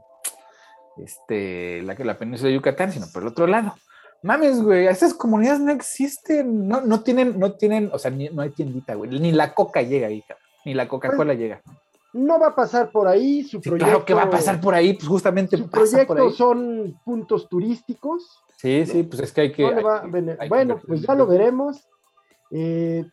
este, 0.98 1.82
la, 1.84 1.94
la 1.96 2.18
península 2.18 2.50
de 2.50 2.56
Yucatán, 2.56 2.92
sino 2.92 3.08
por 3.12 3.22
el 3.24 3.30
otro 3.30 3.48
lado. 3.48 3.76
Mames, 4.24 4.62
güey, 4.62 4.88
esas 4.88 5.14
comunidades 5.14 5.60
no 5.62 5.72
existen, 5.72 6.68
no, 6.68 6.82
no 6.82 7.02
tienen, 7.02 7.40
no 7.40 7.54
tienen, 7.54 7.90
o 7.92 7.98
sea, 7.98 8.12
ni- 8.12 8.30
no 8.30 8.44
hay 8.44 8.52
tiendita, 8.52 8.94
güey, 8.94 9.10
ni 9.20 9.32
la 9.32 9.54
coca 9.54 9.82
llega 9.82 10.08
ahí, 10.08 10.22
cabrón, 10.22 10.46
ni 10.64 10.74
la 10.76 10.88
Coca-Cola 10.88 11.34
llega. 11.34 11.62
No 12.14 12.40
va 12.40 12.48
a 12.48 12.56
pasar 12.56 12.92
por 12.92 13.08
ahí, 13.08 13.44
su 13.44 13.62
Sí, 13.62 13.70
proyecto. 13.70 13.86
claro 13.86 14.06
que 14.06 14.14
va 14.14 14.24
a 14.24 14.30
pasar 14.30 14.60
por 14.60 14.74
ahí, 14.74 14.94
pues 14.94 15.08
justamente 15.08 15.56
Su 15.58 15.70
pasa 15.70 15.84
por 15.86 16.00
ahí. 16.00 16.06
proyecto 16.06 16.32
son 16.32 17.00
puntos 17.06 17.48
turísticos. 17.48 18.28
Sí, 18.58 18.86
sí, 18.86 19.04
pues 19.04 19.22
es 19.22 19.32
que 19.32 19.42
hay 19.42 19.52
que. 19.52 19.64
No 19.64 19.78
hay 19.80 19.86
a 19.86 20.36
hay 20.40 20.50
bueno, 20.50 20.80
pues 20.86 21.02
ya 21.02 21.16
lo 21.16 21.26
veremos. 21.26 21.88
Eh, 22.52 23.06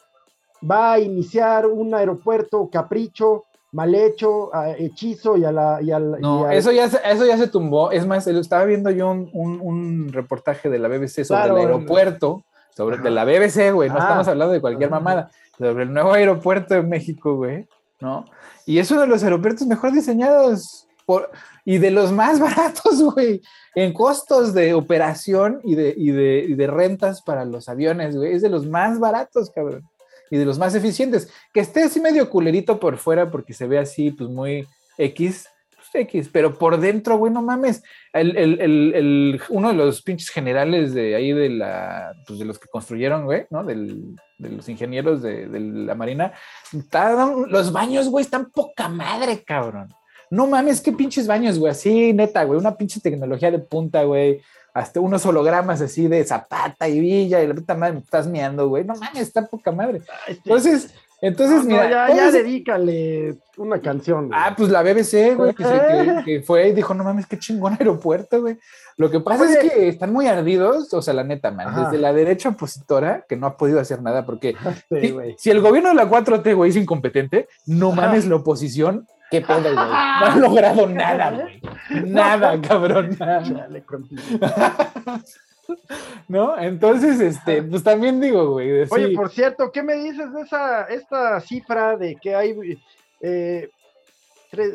va 0.69 0.95
a 0.95 0.99
iniciar 0.99 1.67
un 1.67 1.95
aeropuerto 1.95 2.69
capricho, 2.71 3.45
mal 3.73 3.95
hecho, 3.95 4.53
a 4.55 4.71
hechizo 4.73 5.37
y 5.37 5.45
a 5.45 5.53
la. 5.53 5.81
y 5.81 5.93
al- 5.93 6.21
No, 6.21 6.43
y 6.43 6.45
a- 6.47 6.55
eso 6.55 6.73
ya, 6.73 6.89
se, 6.89 6.99
eso 7.05 7.25
ya 7.25 7.39
se 7.39 7.47
tumbó. 7.49 7.93
Es 7.93 8.05
más, 8.07 8.27
estaba 8.27 8.65
viendo 8.65 8.91
yo 8.91 9.11
un, 9.11 9.31
un- 9.33 9.61
un 9.63 10.09
reportaje 10.13 10.69
de 10.69 10.79
la 10.81 10.89
BBC 10.89 11.25
sobre 11.25 11.41
Claro, 11.43 11.57
el 11.59 11.67
aeropuerto, 11.67 12.43
sobre 12.77 12.99
de 12.99 13.11
la 13.11 13.25
BBC, 13.25 13.71
güey. 13.73 13.89
No 13.91 13.97
Ah. 13.97 14.01
estamos 14.01 14.27
hablando 14.29 14.53
de 14.53 14.61
cualquier 14.61 14.91
mamada, 14.91 15.31
sobre 15.57 15.85
el 15.85 15.93
nuevo 15.93 16.13
aeropuerto 16.13 16.75
de 16.75 16.83
México, 16.83 17.37
güey, 17.37 17.67
¿no? 18.01 18.25
Y 18.67 18.79
es 18.79 18.91
uno 18.91 19.03
de 19.03 19.07
los 19.07 19.23
aeropuertos 19.23 19.67
mejor 19.67 19.93
diseñados 19.93 20.87
por, 21.07 21.31
y 21.65 21.79
de 21.79 21.91
los 21.91 22.13
más 22.13 22.39
baratos, 22.41 23.03
güey, 23.03 23.43
en 23.75 23.93
costos 23.93 24.55
de 24.55 24.75
operación 24.75 25.61
y 25.65 25.75
de, 25.75 25.95
y 25.97 26.11
de, 26.11 26.45
y 26.49 26.55
de 26.55 26.67
rentas 26.67 27.23
para 27.23 27.45
los 27.45 27.69
aviones, 27.69 28.17
güey. 28.17 28.35
Es 28.35 28.43
de 28.43 28.49
los 28.49 28.67
más 28.67 28.99
baratos, 28.99 29.51
cabrón. 29.51 29.89
Y 30.31 30.37
de 30.37 30.45
los 30.45 30.59
más 30.59 30.75
eficientes. 30.75 31.31
Que 31.55 31.61
esté 31.61 31.83
así 31.85 32.01
medio 32.01 32.29
culerito 32.29 32.79
por 32.79 32.99
fuera 32.99 33.31
porque 33.31 33.55
se 33.55 33.67
ve 33.67 33.79
así, 33.79 34.11
pues 34.11 34.29
muy 34.29 34.67
X, 34.99 35.49
X, 35.95 36.28
pero 36.32 36.57
por 36.59 36.78
dentro, 36.78 37.16
güey, 37.18 37.32
no 37.32 37.43
mames. 37.43 37.82
El, 38.12 38.36
el- 38.36 38.61
el- 38.61 38.95
el- 38.95 39.41
uno 39.51 39.68
de 39.68 39.74
los 39.74 40.03
pinches 40.03 40.28
generales 40.30 40.95
de 40.95 41.14
ahí 41.14 41.32
de 41.32 41.49
la, 41.51 42.14
pues 42.26 42.39
de 42.39 42.45
los 42.45 42.59
que 42.59 42.68
construyeron, 42.68 43.24
güey, 43.24 43.47
¿no? 43.51 43.64
Del, 43.64 44.14
de 44.39 44.49
los 44.51 44.68
ingenieros 44.68 45.22
de, 45.22 45.49
de 45.49 45.61
la 45.61 45.95
Marina, 45.95 46.32
estaban- 46.72 47.51
los 47.51 47.72
baños, 47.72 48.09
güey, 48.09 48.24
están 48.24 48.51
poca 48.51 48.89
madre, 48.89 49.43
cabrón. 49.45 49.93
No 50.30 50.47
mames, 50.47 50.80
qué 50.80 50.93
pinches 50.93 51.26
baños, 51.26 51.59
güey, 51.59 51.70
así, 51.72 52.12
neta, 52.12 52.45
güey, 52.45 52.59
una 52.61 52.76
pinche 52.76 53.01
tecnología 53.01 53.51
de 53.51 53.59
punta, 53.59 54.05
güey. 54.05 54.41
Hasta 54.74 55.01
unos 55.01 55.24
hologramas 55.26 55.80
así 55.80 56.07
de 56.07 56.22
Zapata 56.24 56.86
y 56.89 57.01
Villa 57.01 57.43
y 57.43 57.47
la 57.49 57.55
puta 57.55 57.74
madre 57.74 57.95
me 57.95 58.01
estás 58.01 58.28
meando, 58.28 58.68
güey. 58.68 58.84
No 58.84 58.95
mames, 58.95 59.22
está 59.22 59.45
poca 59.47 59.72
madre. 59.72 60.03
Entonces, 60.28 60.95
entonces, 61.21 61.64
No, 61.64 61.77
no, 61.77 61.83
mira, 61.85 62.09
ya, 62.09 62.14
ya 62.14 62.31
dedícale 62.31 63.37
una 63.57 63.81
canción. 63.81 64.29
güey. 64.29 64.39
Ah, 64.41 64.55
pues 64.57 64.71
la 64.71 64.83
BBC, 64.83 65.35
güey, 65.35 65.53
que, 65.55 65.64
se- 65.64 65.71
que- 65.71 66.23
que 66.25 66.43
fue 66.43 66.69
y 66.69 66.73
dijo, 66.73 66.95
no 66.95 67.03
mames, 67.05 67.27
qué 67.27 67.39
chingón 67.39 67.73
aeropuerto, 67.79 68.41
güey. 68.41 68.59
Lo 68.97 69.11
que 69.11 69.21
pasa 69.21 69.45
Oye. 69.45 69.53
es 69.53 69.59
que 69.73 69.89
están 69.89 70.12
muy 70.12 70.27
ardidos, 70.27 70.93
o 70.95 71.03
sea, 71.03 71.14
la 71.14 71.25
neta, 71.25 71.51
man, 71.51 71.69
Ajá. 71.69 71.85
desde 71.85 71.99
la 71.99 72.12
derecha 72.12 72.49
opositora, 72.51 73.25
que 73.29 73.37
no 73.37 73.47
ha 73.47 73.57
podido 73.57 73.81
hacer 73.81 74.03
nada, 74.03 74.25
porque 74.27 74.55
Sí, 74.91 75.01
si, 75.01 75.11
güey. 75.11 75.35
si 75.39 75.51
el 75.51 75.61
gobierno 75.61 75.89
de 75.91 75.95
la 75.97 76.09
4T, 76.09 76.55
güey, 76.55 76.71
es 76.71 76.77
incompetente, 76.77 77.49
no 77.66 77.93
mames 77.93 78.27
la 78.27 78.37
oposición, 78.37 79.07
qué 79.31 79.41
pedo, 79.41 79.61
güey. 79.62 79.75
No 79.75 79.83
ha 79.83 80.37
logrado 80.41 80.87
nada, 80.89 81.31
güey. 81.31 81.61
Nada, 82.07 82.61
cabrón, 82.61 83.16
nada. 83.19 83.43
Contigo. 83.87 84.23
¿No? 86.29 86.59
Entonces, 86.59 87.21
este, 87.21 87.62
pues 87.62 87.83
también 87.83 88.21
digo, 88.21 88.53
güey, 88.53 88.69
de 88.69 88.89
Oye, 88.91 89.09
sí. 89.09 89.14
por 89.14 89.31
cierto, 89.31 89.71
¿qué 89.73 89.83
me 89.83 89.95
dices 89.95 90.33
de 90.33 90.43
esa 90.43 90.85
esta 90.85 91.41
cifra 91.41 91.97
de 91.97 92.16
que 92.16 92.35
hay 92.35 92.79
eh, 93.21 93.71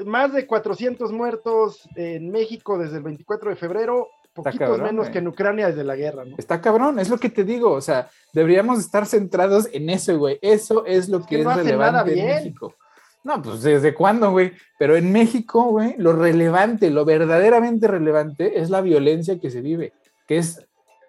más 0.05 0.33
de 0.33 0.45
400 0.45 1.11
muertos 1.11 1.87
en 1.95 2.31
México 2.31 2.77
desde 2.77 2.97
el 2.97 3.03
24 3.03 3.49
de 3.49 3.55
febrero? 3.55 4.07
Poquitos 4.33 4.59
cabrón, 4.59 4.81
menos 4.81 5.05
güey. 5.05 5.11
que 5.11 5.19
en 5.19 5.27
Ucrania 5.27 5.67
desde 5.67 5.83
la 5.83 5.95
guerra, 5.95 6.25
¿no? 6.25 6.35
Está 6.39 6.59
cabrón, 6.59 6.97
es 6.97 7.07
lo 7.07 7.19
que 7.19 7.29
te 7.29 7.43
digo, 7.43 7.71
o 7.71 7.81
sea, 7.81 8.09
deberíamos 8.33 8.79
estar 8.79 9.05
centrados 9.05 9.69
en 9.71 9.91
eso, 9.91 10.17
güey. 10.17 10.39
Eso 10.41 10.87
es 10.87 11.07
lo 11.07 11.19
Es 11.19 11.25
que 11.27 11.35
que 11.35 11.39
es 11.41 11.45
no 11.45 11.51
hacen 11.51 11.65
relevante 11.65 12.15
nada 12.15 12.21
en. 12.21 12.43
México. 12.43 12.73
No, 13.23 13.41
pues 13.41 13.61
desde 13.61 13.93
cuándo, 13.93 14.31
güey. 14.31 14.51
Pero 14.77 14.95
en 14.95 15.11
México, 15.11 15.63
güey, 15.65 15.95
lo 15.97 16.13
relevante, 16.13 16.89
lo 16.89 17.05
verdaderamente 17.05 17.87
relevante 17.87 18.59
es 18.59 18.69
la 18.69 18.81
violencia 18.81 19.39
que 19.39 19.49
se 19.49 19.61
vive, 19.61 19.93
que 20.27 20.37
es, 20.37 20.65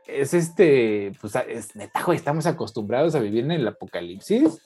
es 0.06 0.34
este, 0.34 1.12
pues 1.20 1.34
es 1.48 1.74
neta, 1.76 2.02
güey, 2.04 2.16
estamos 2.18 2.46
acostumbrados 2.46 3.14
a 3.14 3.20
vivir 3.20 3.44
en 3.44 3.52
el 3.52 3.66
apocalipsis. 3.68 4.60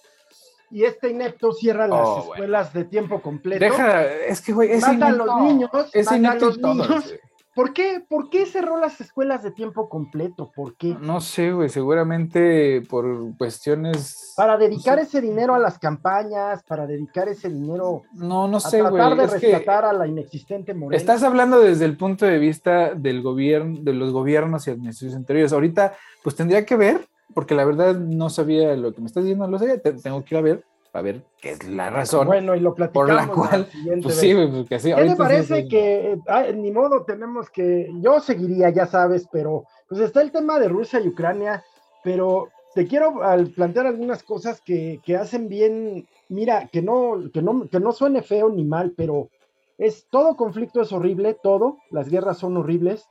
y 0.70 0.84
este 0.84 1.09
inepto 1.11 1.53
cierra 1.53 1.86
las 1.89 1.99
Oh, 2.03 2.14
bueno. 2.16 2.32
escuelas 2.34 2.72
de 2.74 2.84
tiempo 2.84 3.22
completo. 3.22 3.64
Deja, 3.64 4.05
es 4.07 4.41
que, 4.43 4.53
güey, 4.53 4.70
ese 4.72 4.93
mata 4.93 5.07
a 5.07 5.12
los 5.12 5.41
niños, 5.41 5.70
ese 5.95 6.14
a 6.14 6.16
inepto 6.18 6.47
los 6.47 6.57
es 6.57 6.61
todo, 6.62 6.74
niños. 6.74 7.05
güey. 7.07 7.20
¿Por 7.59 7.73
qué? 7.73 8.01
¿Por 8.09 8.31
qué 8.31 8.47
cerró 8.47 8.79
las 8.79 9.01
escuelas 9.01 9.43
de 9.43 9.51
tiempo 9.51 9.89
completo? 9.89 10.53
¿Por 10.55 10.77
qué? 10.77 10.97
No 11.01 11.21
sé, 11.21 11.51
güey, 11.51 11.69
seguramente 11.69 12.83
por 12.89 13.37
cuestiones... 13.37 14.33
Para 14.37 14.57
dedicar 14.57 15.01
ese 15.01 15.21
dinero 15.21 15.57
a 15.57 15.59
las 15.59 15.77
campañas, 15.77 16.63
para 16.63 16.87
dedicar 16.87 17.29
ese 17.29 17.49
dinero 17.49 18.03
No, 18.13 18.47
no 18.47 18.61
sé, 18.61 18.81
güey. 18.81 18.93
tratar 18.95 19.17
de 19.19 19.25
es 19.25 19.41
que 19.41 19.51
rescatar 19.53 19.85
a 19.87 19.93
la 19.93 20.07
inexistente 20.07 20.73
Morena. 20.73 20.97
Estás 20.97 21.25
hablando 21.25 21.59
desde 21.59 21.85
el 21.85 21.97
punto 21.97 22.27
de 22.27 22.39
vista 22.39 22.95
del 22.95 23.23
gobierno, 23.23 23.81
de 23.83 23.93
los 23.93 24.13
gobiernos 24.13 24.69
y 24.69 24.71
administraciones 24.71 25.17
anteriores. 25.17 25.53
Ahorita, 25.53 25.95
pues 26.23 26.37
tendría 26.37 26.65
que 26.65 26.77
ver, 26.77 27.09
porque 27.35 27.57
la 27.57 27.65
verdad 27.65 27.97
no 27.97 28.31
sabía 28.31 28.77
lo 28.77 28.95
que 28.95 29.01
me 29.01 29.09
estás 29.09 29.25
diciendo, 29.25 29.47
no 29.47 29.51
lo 29.51 29.59
sabía, 29.59 29.81
te- 29.83 29.95
tengo 29.95 30.25
que 30.25 30.37
ir 30.37 30.39
a 30.39 30.43
ver, 30.43 30.65
a 30.93 31.03
ver 31.03 31.22
qué 31.41 31.51
es 31.51 31.68
la 31.68 31.91
razón. 31.91 32.26
Bueno, 32.26 32.55
y 32.55 32.61
lo 32.61 32.74
platicamos 32.74 33.09
por 33.09 33.14
la 33.14 33.28
cual, 33.28 33.68
pues 34.03 34.16
sí, 34.16 34.32
güey, 34.32 34.51
porque 34.51 34.76
así 34.76 34.93
¿Qué 34.95 35.03
te 35.03 35.11
sí 35.11 35.16
parece 35.16 35.68
que, 35.68 36.12
eh, 36.12 36.18
ay, 36.26 36.55
ni 36.55 36.70
modo, 36.70 37.05
tenemos 37.05 37.51
que, 37.51 37.91
yo 38.01 38.20
seguiría, 38.20 38.70
ya 38.70 38.86
sabes, 38.86 39.28
pero 39.30 39.64
pues 39.89 40.01
está 40.01 40.22
el 40.22 40.32
tema 40.32 40.59
de 40.59 40.68
Rusia 40.68 41.01
y 41.01 41.09
Ucrania, 41.09 41.62
pero 42.03 42.49
te 42.74 42.86
quiero 42.86 43.22
al 43.22 43.49
plantear 43.49 43.86
algunas 43.86 44.22
cosas 44.22 44.61
que, 44.61 45.01
que 45.05 45.16
hacen 45.16 45.49
bien, 45.49 46.07
mira, 46.28 46.68
que 46.68 46.82
no, 46.82 47.30
que, 47.32 47.43
no, 47.43 47.68
que 47.68 47.80
no 47.80 47.93
suene 47.93 48.22
feo 48.22 48.49
ni 48.51 48.64
mal, 48.64 48.93
pero 48.97 49.30
es, 49.78 50.07
todo 50.11 50.36
conflicto 50.36 50.82
es 50.82 50.93
horrible, 50.93 51.36
todo, 51.43 51.78
las 51.91 52.09
guerras 52.09 52.39
son 52.39 52.57
horribles, 52.57 53.09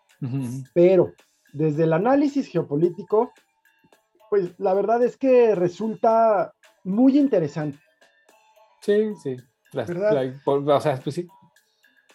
pero 0.73 1.13
desde 1.53 1.83
el 1.83 1.93
análisis 1.93 2.47
geopolítico, 2.47 3.31
pues 4.29 4.51
la 4.57 4.73
verdad 4.73 5.03
es 5.03 5.15
que 5.15 5.55
resulta 5.55 6.53
muy 6.87 7.17
interesante. 7.17 7.77
Sí, 8.81 9.13
sí. 9.21 9.35
La- 9.73 9.85
por- 10.45 10.67
o 10.69 10.79
sea, 10.81 10.97
pues 11.03 11.15
sí. 11.15 11.27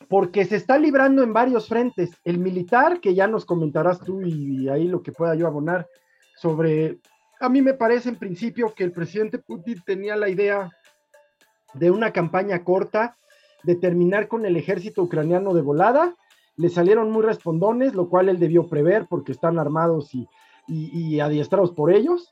porque 0.09 0.45
se 0.45 0.57
está 0.57 0.79
librando 0.79 1.23
en 1.23 1.33
varios 1.33 1.69
frentes. 1.69 2.11
El 2.25 2.39
militar, 2.39 3.01
que 3.01 3.15
ya 3.15 3.27
nos 3.27 3.45
comentarás 3.45 4.01
tú 4.01 4.21
y, 4.23 4.69
ahí 4.69 4.89
lo 4.89 5.03
que 5.03 5.13
pueda 5.13 5.35
yo 5.35 5.47
abonar 5.47 5.87
sobre, 6.37 6.99
a 7.41 7.49
mí 7.49 7.63
me 7.63 7.75
parece 7.75 8.09
en 8.11 8.17
principio 8.17 8.75
que 8.75 8.85
el 8.85 8.93
presidente 8.93 9.39
Putin 9.39 9.81
tenía 9.87 10.17
la 10.17 10.29
idea 10.29 10.71
de 11.75 11.91
una 11.91 12.13
campaña 12.13 12.63
corta, 12.65 13.17
de 13.63 13.77
terminar 13.77 14.27
con 14.29 14.45
el 14.45 14.57
ejército 14.57 15.03
ucraniano 15.03 15.55
de 15.55 15.63
volada. 15.63 16.15
Le 16.57 16.69
salieron 16.69 17.11
muy 17.11 17.23
respondones, 17.23 17.95
lo 17.95 18.09
cual 18.09 18.29
él 18.29 18.39
debió 18.39 18.67
prever 18.67 19.07
porque 19.09 19.33
están 19.33 19.59
armados 19.59 20.15
y, 20.15 20.27
y- 20.69 21.15
y 21.15 21.21
adiestrados 21.21 21.71
por 21.73 21.93
ellos. 21.93 22.31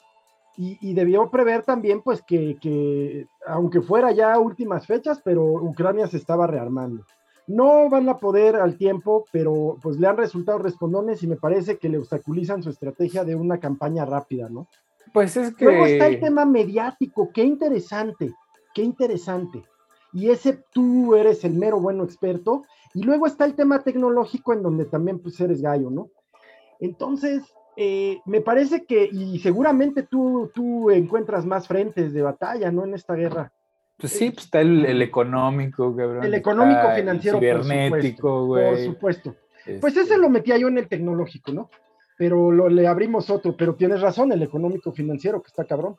Y, 0.60 0.76
y 0.82 0.92
debió 0.92 1.30
prever 1.30 1.62
también, 1.62 2.02
pues, 2.02 2.20
que, 2.20 2.58
que 2.60 3.26
aunque 3.46 3.80
fuera 3.80 4.12
ya 4.12 4.38
últimas 4.38 4.86
fechas, 4.86 5.22
pero 5.24 5.42
Ucrania 5.42 6.06
se 6.06 6.18
estaba 6.18 6.46
rearmando. 6.46 7.06
No 7.46 7.88
van 7.88 8.06
a 8.10 8.18
poder 8.18 8.56
al 8.56 8.76
tiempo, 8.76 9.24
pero 9.32 9.78
pues 9.80 9.98
le 9.98 10.06
han 10.06 10.18
resultado 10.18 10.58
respondones 10.58 11.22
y 11.22 11.28
me 11.28 11.36
parece 11.36 11.78
que 11.78 11.88
le 11.88 11.96
obstaculizan 11.96 12.62
su 12.62 12.68
estrategia 12.68 13.24
de 13.24 13.36
una 13.36 13.58
campaña 13.58 14.04
rápida, 14.04 14.50
¿no? 14.50 14.68
Pues 15.14 15.34
es 15.38 15.54
que. 15.54 15.64
Luego 15.64 15.86
está 15.86 16.08
el 16.08 16.20
tema 16.20 16.44
mediático, 16.44 17.30
qué 17.32 17.42
interesante, 17.42 18.34
qué 18.74 18.82
interesante. 18.82 19.64
Y 20.12 20.28
ese 20.28 20.62
tú 20.74 21.14
eres 21.14 21.42
el 21.42 21.54
mero 21.54 21.80
bueno 21.80 22.04
experto. 22.04 22.64
Y 22.92 23.02
luego 23.02 23.26
está 23.26 23.46
el 23.46 23.54
tema 23.54 23.82
tecnológico 23.82 24.52
en 24.52 24.62
donde 24.62 24.84
también 24.84 25.20
pues 25.20 25.40
eres 25.40 25.62
gallo, 25.62 25.88
¿no? 25.88 26.10
Entonces, 26.80 27.44
eh, 27.82 28.20
me 28.26 28.42
parece 28.42 28.84
que, 28.84 29.08
y 29.10 29.38
seguramente 29.38 30.02
tú, 30.02 30.50
tú 30.54 30.90
encuentras 30.90 31.46
más 31.46 31.66
frentes 31.66 32.12
de 32.12 32.20
batalla, 32.20 32.70
¿no? 32.70 32.84
En 32.84 32.92
esta 32.92 33.14
guerra. 33.14 33.50
Pues 33.96 34.12
sí, 34.12 34.30
pues 34.30 34.44
está 34.44 34.60
el, 34.60 34.84
el 34.84 35.00
económico, 35.00 35.96
cabrón. 35.96 36.22
El 36.24 36.34
económico 36.34 36.78
está 36.80 36.94
financiero, 36.94 37.38
El 37.38 37.56
por 37.56 37.64
cibernético, 37.64 38.28
Por 38.28 38.46
güey. 38.48 38.84
supuesto. 38.84 39.34
Pues 39.80 39.96
este, 39.96 40.00
ese 40.02 40.18
lo 40.18 40.28
metía 40.28 40.58
yo 40.58 40.68
en 40.68 40.76
el 40.76 40.88
tecnológico, 40.88 41.52
¿no? 41.52 41.70
Pero 42.18 42.50
lo, 42.52 42.68
le 42.68 42.86
abrimos 42.86 43.30
otro, 43.30 43.56
pero 43.56 43.74
tienes 43.74 44.02
razón, 44.02 44.30
el 44.32 44.42
económico 44.42 44.92
financiero, 44.92 45.40
que 45.40 45.48
está 45.48 45.64
cabrón. 45.64 45.96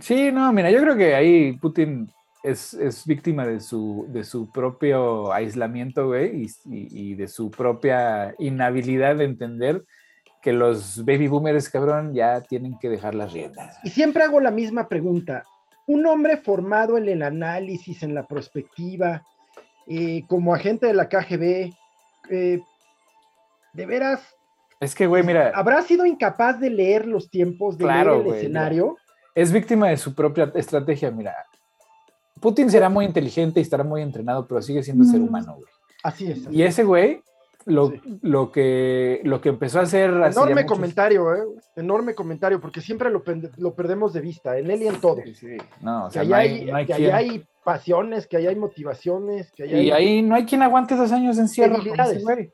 Sí, 0.00 0.30
no, 0.30 0.52
mira, 0.52 0.70
yo 0.70 0.80
creo 0.80 0.96
que 0.96 1.14
ahí 1.16 1.52
Putin 1.58 2.08
es, 2.44 2.74
es 2.74 3.04
víctima 3.06 3.44
de 3.44 3.58
su, 3.58 4.06
de 4.08 4.22
su 4.22 4.50
propio 4.52 5.32
aislamiento, 5.32 6.06
güey, 6.08 6.44
y, 6.44 6.46
y- 6.70 7.10
y 7.10 7.14
de 7.16 7.26
su 7.26 7.50
propia 7.50 8.34
inhabilidad 8.38 9.16
de 9.16 9.24
entender 9.24 9.82
que 10.44 10.52
los 10.52 11.02
baby 11.06 11.26
boomers, 11.26 11.70
cabrón, 11.70 12.12
ya 12.12 12.42
tienen 12.42 12.78
que 12.78 12.90
dejar 12.90 13.14
las 13.14 13.32
riendas. 13.32 13.78
Y 13.82 13.88
siempre 13.88 14.22
hago 14.24 14.40
la 14.40 14.50
misma 14.50 14.88
pregunta. 14.88 15.42
Un 15.86 16.04
hombre 16.04 16.36
formado 16.36 16.98
en 16.98 17.08
el 17.08 17.22
análisis, 17.22 18.02
en 18.02 18.14
la 18.14 18.26
prospectiva, 18.26 19.22
eh, 19.86 20.22
como 20.28 20.54
agente 20.54 20.86
de 20.86 20.92
la 20.92 21.08
KGB, 21.08 21.72
eh, 22.30 22.60
de 23.72 23.86
veras, 23.86 24.20
Es 24.80 24.94
que, 24.94 25.06
güey, 25.06 25.22
mira, 25.22 25.50
¿habrá 25.54 25.80
sido 25.80 26.04
incapaz 26.04 26.60
de 26.60 26.68
leer 26.68 27.06
los 27.06 27.30
tiempos, 27.30 27.78
de 27.78 27.84
Claro, 27.84 28.10
leer 28.10 28.20
el 28.20 28.26
güey, 28.26 28.38
escenario? 28.40 28.96
es 29.34 29.50
víctima 29.50 29.88
de 29.88 29.96
su 29.96 30.14
propia 30.14 30.52
estrategia, 30.54 31.10
mira. 31.10 31.34
Putin 32.38 32.70
será 32.70 32.90
muy 32.90 33.06
inteligente 33.06 33.60
y 33.60 33.62
estará 33.62 33.82
muy 33.82 34.02
entrenado, 34.02 34.46
pero 34.46 34.60
sigue 34.60 34.82
siendo 34.82 35.04
ser 35.04 35.22
humano, 35.22 35.54
güey. 35.54 35.66
Así 36.02 36.30
es. 36.30 36.46
así 36.46 36.54
Y 36.54 36.62
ese 36.62 36.84
güey, 36.84 37.22
lo, 37.66 37.90
Sí. 37.90 38.00
lo, 38.22 38.50
que, 38.52 39.20
lo 39.24 39.40
que 39.40 39.48
empezó 39.50 39.80
a 39.80 39.82
hacer... 39.82 40.10
Enorme 40.10 40.54
muchos- 40.54 40.66
comentario, 40.66 41.34
¿eh? 41.34 41.42
Enorme 41.76 42.14
comentario, 42.14 42.60
porque 42.60 42.80
siempre 42.80 43.10
lo, 43.10 43.22
lo 43.56 43.74
perdemos 43.74 44.12
de 44.12 44.20
vista, 44.20 44.58
en 44.58 44.70
él 44.70 44.82
y 44.82 44.88
en 44.88 45.00
todo. 45.00 45.18
Sí, 45.24 45.34
sí. 45.34 45.56
No, 45.80 46.06
o 46.06 46.08
Que 46.08 46.12
sea, 46.12 46.22
ahí 46.22 46.28
no 46.28 46.36
hay, 46.36 46.48
hay, 46.48 46.64
no 46.66 46.76
hay 46.76 46.86
que 46.86 46.94
ahí 46.94 47.02
quien- 47.02 47.14
hay 47.14 47.44
pasiones, 47.64 48.26
que 48.26 48.36
ahí 48.36 48.46
hay 48.46 48.56
motivaciones, 48.56 49.50
que 49.52 49.62
ahí 49.64 49.70
Y 49.70 49.74
hay... 49.74 49.90
ahí 49.90 50.22
no 50.22 50.34
hay 50.34 50.44
quien 50.44 50.62
aguante 50.62 50.94
dos 50.96 51.10
años 51.12 51.38
ese 51.38 51.66
güey, 51.68 52.50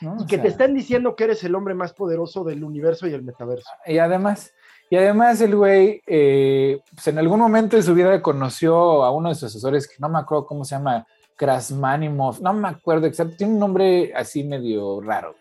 ¿no? 0.00 0.16
y 0.20 0.26
que 0.26 0.36
sea, 0.36 0.42
te 0.42 0.48
estén 0.48 0.74
diciendo 0.74 1.14
que 1.16 1.24
eres 1.24 1.42
el 1.44 1.54
hombre 1.54 1.74
más 1.74 1.92
poderoso 1.92 2.44
del 2.44 2.64
universo 2.64 3.06
y 3.06 3.12
el 3.14 3.22
metaverso. 3.22 3.68
Y 3.86 3.98
además, 3.98 4.52
y 4.90 4.96
además 4.96 5.40
el 5.40 5.56
güey, 5.56 6.00
eh, 6.06 6.80
pues 6.94 7.06
en 7.08 7.18
algún 7.18 7.38
momento 7.40 7.76
de 7.76 7.82
su 7.82 7.94
vida 7.94 8.20
conoció 8.22 9.04
a 9.04 9.10
uno 9.10 9.28
de 9.30 9.34
sus 9.34 9.44
asesores, 9.44 9.86
que 9.88 9.94
no 9.98 10.08
me 10.08 10.18
acuerdo 10.18 10.46
cómo 10.46 10.64
se 10.64 10.74
llama, 10.74 11.06
Krasmanimov, 11.42 12.40
no 12.40 12.52
me 12.52 12.68
acuerdo 12.68 13.06
exacto, 13.08 13.34
tiene 13.36 13.54
un 13.54 13.58
nombre 13.58 14.12
así 14.14 14.44
medio 14.44 15.00
raro, 15.00 15.34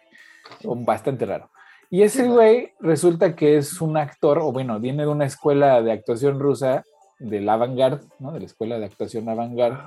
o 0.65 0.75
bastante 0.75 1.27
raro. 1.27 1.51
Y 1.91 2.01
ese 2.01 2.27
güey 2.27 2.73
resulta 2.79 3.35
que 3.35 3.57
es 3.57 3.79
un 3.81 3.97
actor, 3.97 4.39
o 4.39 4.51
bueno, 4.51 4.79
viene 4.79 5.03
de 5.03 5.09
una 5.09 5.25
escuela 5.25 5.79
de 5.83 5.91
actuación 5.91 6.39
rusa, 6.39 6.83
del 7.19 7.47
avant-garde, 7.47 8.03
¿no? 8.17 8.31
De 8.31 8.39
la 8.39 8.45
escuela 8.47 8.79
de 8.79 8.85
actuación 8.85 9.29
avant-garde. 9.29 9.77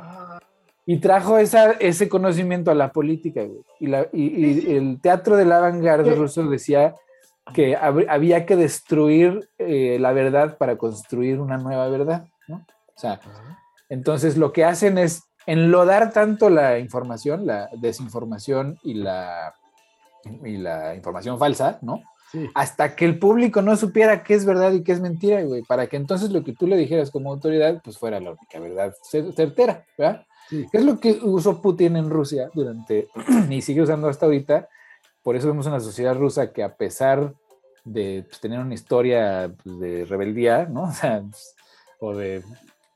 Y 0.86 0.98
trajo 0.98 1.38
esa, 1.38 1.72
ese 1.72 2.08
conocimiento 2.08 2.70
a 2.70 2.74
la 2.76 2.92
política, 2.92 3.42
güey. 3.42 3.64
Y, 3.80 3.86
la, 3.88 4.06
y, 4.12 4.22
y 4.22 4.54
Sí, 4.54 4.60
sí. 4.60 4.76
el 4.76 5.00
teatro 5.00 5.36
del 5.36 5.50
avant-garde 5.50 6.14
ruso 6.14 6.44
decía 6.46 6.94
que 7.54 7.76
hab- 7.76 8.06
había 8.08 8.46
que 8.46 8.54
destruir 8.54 9.48
eh, 9.58 9.98
la 9.98 10.12
verdad 10.12 10.56
para 10.58 10.76
construir 10.76 11.40
una 11.40 11.56
nueva 11.58 11.88
verdad, 11.88 12.28
¿no? 12.46 12.56
O 12.96 12.98
sea, 13.00 13.18
entonces 13.88 14.36
lo 14.36 14.52
que 14.52 14.64
hacen 14.64 14.96
es 14.98 15.24
enlodar 15.46 16.12
tanto 16.12 16.50
la 16.50 16.78
información, 16.78 17.46
la 17.46 17.68
desinformación 17.76 18.78
y 18.82 18.94
la, 18.94 19.54
y 20.44 20.56
la 20.56 20.94
información 20.94 21.38
falsa, 21.38 21.78
¿no? 21.82 22.02
Sí. 22.32 22.48
Hasta 22.54 22.96
que 22.96 23.04
el 23.04 23.18
público 23.18 23.62
no 23.62 23.76
supiera 23.76 24.24
qué 24.24 24.34
es 24.34 24.44
verdad 24.44 24.72
y 24.72 24.82
qué 24.82 24.92
es 24.92 25.00
mentira, 25.00 25.42
güey, 25.42 25.62
para 25.62 25.86
que 25.86 25.96
entonces 25.96 26.30
lo 26.30 26.42
que 26.42 26.52
tú 26.52 26.66
le 26.66 26.76
dijeras 26.76 27.10
como 27.10 27.30
autoridad, 27.30 27.80
pues 27.84 27.96
fuera 27.98 28.18
la 28.18 28.30
única 28.32 28.58
verdad 28.58 28.92
cer- 29.12 29.32
certera, 29.34 29.84
¿verdad? 29.96 30.24
Sí. 30.48 30.66
¿Qué 30.70 30.78
es 30.78 30.84
lo 30.84 30.98
que 30.98 31.12
usó 31.22 31.62
Putin 31.62 31.96
en 31.96 32.10
Rusia 32.10 32.50
durante, 32.52 33.08
y 33.50 33.62
sigue 33.62 33.82
usando 33.82 34.08
hasta 34.08 34.26
ahorita? 34.26 34.68
Por 35.22 35.36
eso 35.36 35.46
vemos 35.46 35.66
una 35.66 35.80
sociedad 35.80 36.14
rusa 36.16 36.52
que 36.52 36.62
a 36.62 36.74
pesar 36.74 37.32
de 37.84 38.24
pues, 38.28 38.40
tener 38.40 38.58
una 38.58 38.74
historia 38.74 39.52
pues, 39.62 39.78
de 39.78 40.04
rebeldía, 40.04 40.66
¿no? 40.66 40.84
O 40.88 40.92
sea, 40.92 41.22
pues, 41.22 41.54
o 42.00 42.14
de 42.16 42.42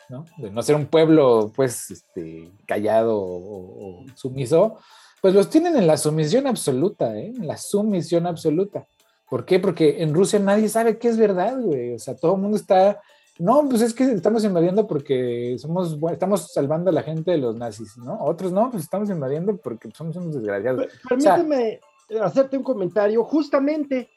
¿no? 0.09 0.25
De 0.37 0.51
no 0.51 0.63
ser 0.63 0.77
un 0.77 0.87
pueblo, 0.87 1.53
pues, 1.55 1.91
este, 1.91 2.51
callado 2.67 3.17
o, 3.19 4.01
o 4.03 4.05
sumiso, 4.15 4.79
pues 5.21 5.35
los 5.35 5.51
tienen 5.51 5.77
en 5.77 5.87
la 5.87 5.97
sumisión 5.97 6.47
absoluta, 6.47 7.17
¿eh? 7.19 7.33
En 7.37 7.47
la 7.47 7.57
sumisión 7.57 8.27
absoluta. 8.27 8.87
¿Por 9.29 9.45
qué? 9.45 9.59
Porque 9.61 10.03
en 10.03 10.15
Rusia 10.15 10.39
nadie 10.39 10.69
sabe 10.69 10.99
qué 10.99 11.09
es 11.09 11.17
verdad, 11.19 11.59
güey. 11.61 11.95
O 11.95 11.99
sea, 11.99 12.17
todo 12.17 12.35
el 12.37 12.41
mundo 12.41 12.57
está. 12.57 13.01
No, 13.39 13.69
pues 13.69 13.83
es 13.83 13.95
que 13.95 14.05
estamos 14.05 14.43
invadiendo 14.45 14.87
porque 14.87 15.57
somos, 15.59 15.97
estamos 16.11 16.53
salvando 16.53 16.91
a 16.91 16.93
la 16.93 17.03
gente 17.03 17.31
de 17.33 17.39
los 17.39 17.55
nazis, 17.57 17.97
¿no? 17.99 18.19
Otros 18.21 18.51
no, 18.53 18.71
pues 18.71 18.83
estamos 18.85 19.11
invadiendo 19.11 19.57
porque 19.59 19.91
somos 19.95 20.17
unos 20.17 20.35
desgraciados. 20.35 20.87
Per- 20.87 21.01
Permíteme 21.09 21.81
hacerte 22.23 22.57
un 22.57 22.65
comentario, 22.65 23.23
justamente, 23.25 24.09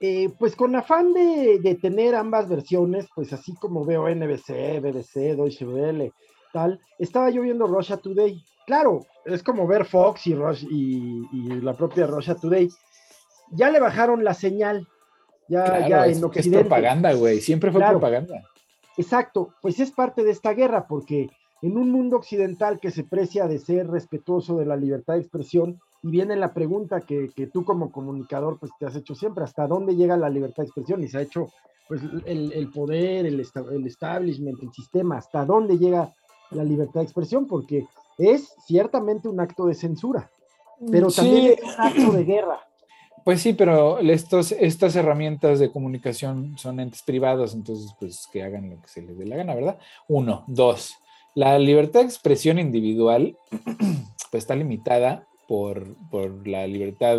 eh, 0.00 0.28
pues 0.38 0.54
con 0.54 0.76
afán 0.76 1.12
de, 1.12 1.58
de 1.60 1.74
tener 1.74 2.14
ambas 2.14 2.48
versiones, 2.48 3.06
pues 3.14 3.32
así 3.32 3.54
como 3.56 3.84
veo 3.84 4.08
NBC, 4.08 4.80
BBC, 4.80 5.34
Deutsche 5.36 5.66
Welle, 5.66 6.12
tal, 6.52 6.80
estaba 6.98 7.30
yo 7.30 7.42
viendo 7.42 7.66
Russia 7.66 7.96
Today. 7.96 8.40
Claro, 8.66 9.06
es 9.24 9.42
como 9.42 9.66
ver 9.66 9.84
Fox 9.84 10.26
y, 10.26 10.34
Rush- 10.34 10.66
y, 10.70 11.26
y 11.32 11.60
la 11.60 11.74
propia 11.76 12.06
Russia 12.06 12.34
Today. 12.34 12.68
Ya 13.52 13.70
le 13.70 13.80
bajaron 13.80 14.24
la 14.24 14.34
señal, 14.34 14.86
ya, 15.48 15.64
Claro, 15.64 15.88
ya 15.88 16.06
es, 16.06 16.22
en 16.22 16.30
que 16.30 16.40
es 16.40 16.48
propaganda, 16.48 17.12
güey. 17.14 17.40
Siempre 17.40 17.70
fue 17.72 17.80
Claro. 17.80 17.98
propaganda. 17.98 18.42
Exacto, 18.96 19.54
pues 19.62 19.80
es 19.80 19.90
parte 19.92 20.22
de 20.24 20.30
esta 20.32 20.52
guerra, 20.54 20.86
porque 20.86 21.30
en 21.62 21.76
un 21.76 21.90
mundo 21.90 22.16
occidental 22.16 22.78
que 22.80 22.90
se 22.90 23.04
precia 23.04 23.46
de 23.48 23.58
ser 23.58 23.88
respetuoso 23.88 24.56
de 24.56 24.66
la 24.66 24.76
libertad 24.76 25.14
de 25.14 25.20
expresión, 25.20 25.80
y 26.02 26.10
viene 26.10 26.36
la 26.36 26.52
pregunta 26.52 27.00
que, 27.00 27.30
tú 27.52 27.64
como 27.64 27.90
comunicador 27.90 28.58
pues 28.58 28.72
te 28.78 28.86
has 28.86 28.96
hecho 28.96 29.14
siempre, 29.14 29.44
¿hasta 29.44 29.66
dónde 29.66 29.96
llega 29.96 30.16
la 30.16 30.28
libertad 30.28 30.62
de 30.62 30.68
expresión? 30.68 31.02
Y 31.02 31.08
se 31.08 31.18
ha 31.18 31.22
hecho 31.22 31.48
pues 31.88 32.02
el, 32.26 32.70
poder, 32.70 33.26
el, 33.26 33.40
el 33.40 33.86
establishment, 33.86 34.62
el 34.62 34.72
sistema, 34.72 35.16
¿hasta 35.16 35.44
dónde 35.44 35.78
llega 35.78 36.12
la 36.50 36.64
libertad 36.64 37.00
de 37.00 37.04
expresión? 37.04 37.46
Porque 37.46 37.86
es 38.18 38.54
ciertamente 38.66 39.28
un 39.28 39.40
acto 39.40 39.66
de 39.66 39.74
censura, 39.74 40.30
pero 40.90 41.10
también 41.10 41.54
es 41.54 41.62
un 41.62 41.80
acto 41.80 42.12
de 42.12 42.24
guerra. 42.24 42.60
Pues 43.24 43.42
sí, 43.42 43.52
pero 43.52 43.98
estos, 43.98 44.52
estas 44.52 44.96
herramientas 44.96 45.58
de 45.58 45.70
comunicación 45.70 46.56
son 46.56 46.80
entes 46.80 47.02
privados, 47.02 47.54
entonces 47.54 47.94
pues 47.98 48.26
que 48.32 48.42
hagan 48.42 48.70
lo 48.70 48.80
que 48.80 48.88
se 48.88 49.02
les 49.02 49.18
dé 49.18 49.26
la 49.26 49.36
gana, 49.36 49.54
¿verdad? 49.54 49.78
Uno, 50.06 50.44
dos, 50.46 50.96
la 51.34 51.58
libertad 51.58 52.00
de 52.00 52.06
expresión 52.06 52.58
individual 52.58 53.36
pues 54.30 54.44
está 54.44 54.54
limitada 54.54 55.26
por, 55.48 56.46
la 56.46 56.66
libertad 56.66 57.18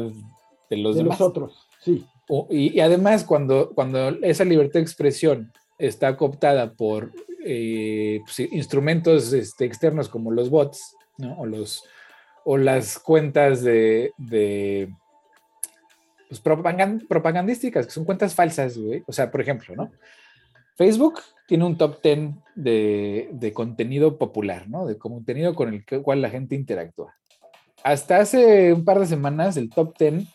de 0.70 0.78
los 0.78 0.96
de 0.96 1.04
demás. 1.04 1.20
otros, 1.20 1.68
sí. 1.82 2.06
y, 2.52 2.80
además, 2.80 3.26
cuando, 3.26 3.72
cuando 3.74 4.10
esa 4.22 4.46
libertad 4.46 4.76
de 4.76 4.84
expresión 4.84 5.52
está 5.80 6.16
cooptada 6.16 6.74
por 6.74 7.12
eh, 7.44 8.22
pues, 8.24 8.40
instrumentos 8.52 9.34
este, 9.34 9.66
externos 9.66 10.08
como 10.08 10.32
los 10.32 10.50
bots, 10.50 10.96
O, 11.38 11.46
los, 11.46 11.84
o 12.46 12.56
las 12.58 13.00
cuentas 13.00 13.64
de, 13.64 14.14
de 14.18 14.90
pues, 16.30 16.40
propagandísticas, 16.40 17.88
que 17.88 17.92
son 17.92 18.06
cuentas 18.06 18.36
falsas, 18.36 18.78
güey. 18.78 19.04
O 19.08 19.12
sea, 19.12 19.32
por 19.32 19.42
ejemplo, 19.42 19.76
¿no? 19.76 19.92
Facebook 20.78 21.20
tiene 21.48 21.66
un 21.66 21.78
top 21.78 22.02
10 22.02 22.36
de, 22.56 23.30
de, 23.34 23.54
contenido 23.54 24.18
popular, 24.18 24.70
¿no? 24.70 24.86
De 24.86 24.98
contenido 24.98 25.56
con 25.56 25.74
el 25.74 25.84
cual 26.04 26.22
la 26.22 26.30
gente 26.30 26.56
interactúa 26.56 27.19
hasta 27.84 28.18
hace 28.18 28.74
un 28.74 28.84
par 28.84 29.00
de 29.00 29.06
semanas 29.06 29.58
el 29.58 29.70
top 29.70 29.98
10 29.98 30.26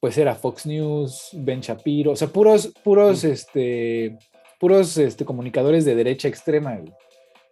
pues 0.00 0.18
era 0.18 0.34
Fox 0.34 0.66
News, 0.66 1.30
Ben 1.32 1.60
Shapiro, 1.60 2.12
o 2.12 2.16
sea, 2.16 2.28
puros, 2.28 2.72
puros, 2.84 3.24
este, 3.24 4.16
puros 4.60 4.96
este, 4.98 5.24
comunicadores 5.24 5.84
de 5.84 5.94
derecha 5.94 6.28
extrema, 6.28 6.78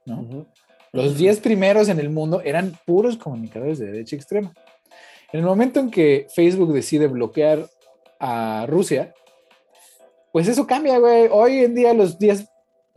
¿no? 0.04 0.46
Los 0.92 1.18
10 1.18 1.40
primeros 1.40 1.88
en 1.88 1.98
el 1.98 2.10
mundo 2.10 2.40
eran 2.44 2.78
puros 2.86 3.16
comunicadores 3.16 3.78
de 3.78 3.86
derecha 3.86 4.14
extrema. 4.14 4.52
En 5.32 5.40
el 5.40 5.46
momento 5.46 5.80
en 5.80 5.90
que 5.90 6.26
Facebook 6.32 6.72
decide 6.72 7.08
bloquear 7.08 7.68
a 8.20 8.66
Rusia, 8.68 9.12
pues 10.32 10.46
eso 10.46 10.66
cambia, 10.66 10.98
güey. 10.98 11.28
Hoy 11.32 11.64
en 11.64 11.74
día 11.74 11.92
los 11.94 12.18
10 12.18 12.46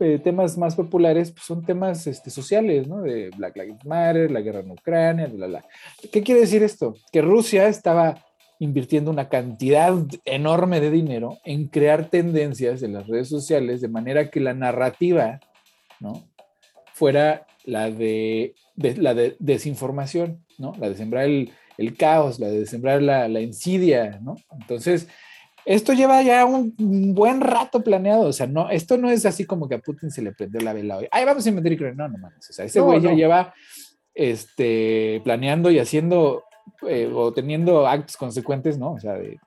eh, 0.00 0.20
temas 0.22 0.56
más 0.56 0.76
populares 0.76 1.32
pues, 1.32 1.44
son 1.44 1.64
temas 1.64 2.06
este, 2.06 2.30
sociales, 2.30 2.86
¿no? 2.86 3.02
De 3.02 3.30
Black 3.36 3.56
Lives 3.56 3.84
Matter, 3.84 4.30
la 4.30 4.40
guerra 4.40 4.60
en 4.60 4.70
Ucrania, 4.70 5.26
bla, 5.26 5.48
bla. 5.48 5.64
¿Qué 6.12 6.22
quiere 6.22 6.42
decir 6.42 6.62
esto? 6.62 6.94
Que 7.10 7.20
Rusia 7.20 7.66
estaba 7.66 8.24
invirtiendo 8.60 9.10
una 9.10 9.28
cantidad 9.28 9.92
enorme 10.24 10.80
de 10.80 10.90
dinero 10.90 11.38
en 11.44 11.66
crear 11.66 12.10
tendencias 12.10 12.82
en 12.82 12.92
las 12.92 13.06
redes 13.06 13.28
sociales 13.28 13.80
de 13.80 13.88
manera 13.88 14.30
que 14.30 14.40
la 14.40 14.54
narrativa, 14.54 15.40
¿no? 16.00 16.28
Fuera 16.94 17.46
la 17.64 17.90
de, 17.90 18.54
la 18.76 19.14
de 19.14 19.36
desinformación, 19.40 20.44
¿no? 20.58 20.74
La 20.78 20.88
de 20.88 20.96
sembrar 20.96 21.24
el, 21.24 21.52
caos, 21.96 22.38
la 22.38 22.48
de 22.48 22.66
sembrar 22.66 23.02
la, 23.02 23.28
la 23.28 23.40
insidia, 23.40 24.20
¿no? 24.22 24.36
Entonces, 24.60 25.08
esto 25.68 25.92
lleva 25.92 26.22
ya 26.22 26.46
un 26.46 26.74
buen 27.14 27.42
rato 27.42 27.82
planeado, 27.84 28.22
o 28.22 28.32
sea, 28.32 28.46
no, 28.46 28.70
esto 28.70 28.96
no 28.96 29.10
es 29.10 29.26
así 29.26 29.44
como 29.44 29.68
que 29.68 29.74
a 29.74 29.80
Putin 29.80 30.10
se 30.10 30.22
le 30.22 30.32
prendió 30.32 30.62
la 30.62 30.72
vela 30.72 30.96
hoy. 30.96 31.08
Ay, 31.10 31.26
vamos 31.26 31.44
a 31.44 31.48
inventar 31.50 31.70
y 31.70 31.76
creer, 31.76 31.94
no, 31.94 32.08
no 32.08 32.16
mames, 32.16 32.48
o 32.48 32.52
sea, 32.54 32.64
ese 32.64 32.80
güey 32.80 33.02
ya 33.02 33.12
lleva 33.12 33.52
este, 34.14 35.20
planeando 35.24 35.70
y 35.70 35.78
haciendo 35.78 36.44
eh, 36.88 37.12
o 37.14 37.34
teniendo 37.34 37.86
actos 37.86 38.16
consecuentes, 38.16 38.78
¿no? 38.78 38.92
O 38.92 38.98
sea, 38.98 39.12
de 39.12 39.38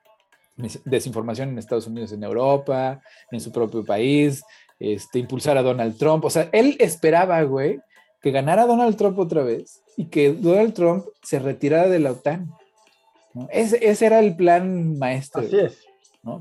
desinformación 0.85 1.49
en 1.49 1.57
Estados 1.57 1.87
Unidos, 1.87 2.11
en 2.11 2.23
Europa, 2.23 3.01
en 3.31 3.41
su 3.41 3.51
propio 3.51 3.83
país, 3.83 4.43
este, 4.79 5.17
impulsar 5.17 5.57
a 5.57 5.63
Donald 5.63 5.97
Trump, 5.97 6.23
o 6.23 6.29
sea, 6.29 6.49
él 6.51 6.75
esperaba, 6.79 7.41
güey, 7.41 7.79
que 8.21 8.29
ganara 8.29 8.67
Donald 8.67 8.95
Trump 8.95 9.17
otra 9.17 9.41
vez 9.41 9.81
y 9.97 10.05
que 10.05 10.33
Donald 10.33 10.75
Trump 10.75 11.03
se 11.23 11.39
retirara 11.39 11.89
de 11.89 11.97
la 11.97 12.11
OTAN. 12.11 12.51
¿no? 13.33 13.47
Ese, 13.51 13.83
ese, 13.89 14.05
era 14.05 14.19
el 14.19 14.35
plan 14.35 14.99
maestro. 14.99 15.41
Así 15.41 15.57
es. 15.57 15.90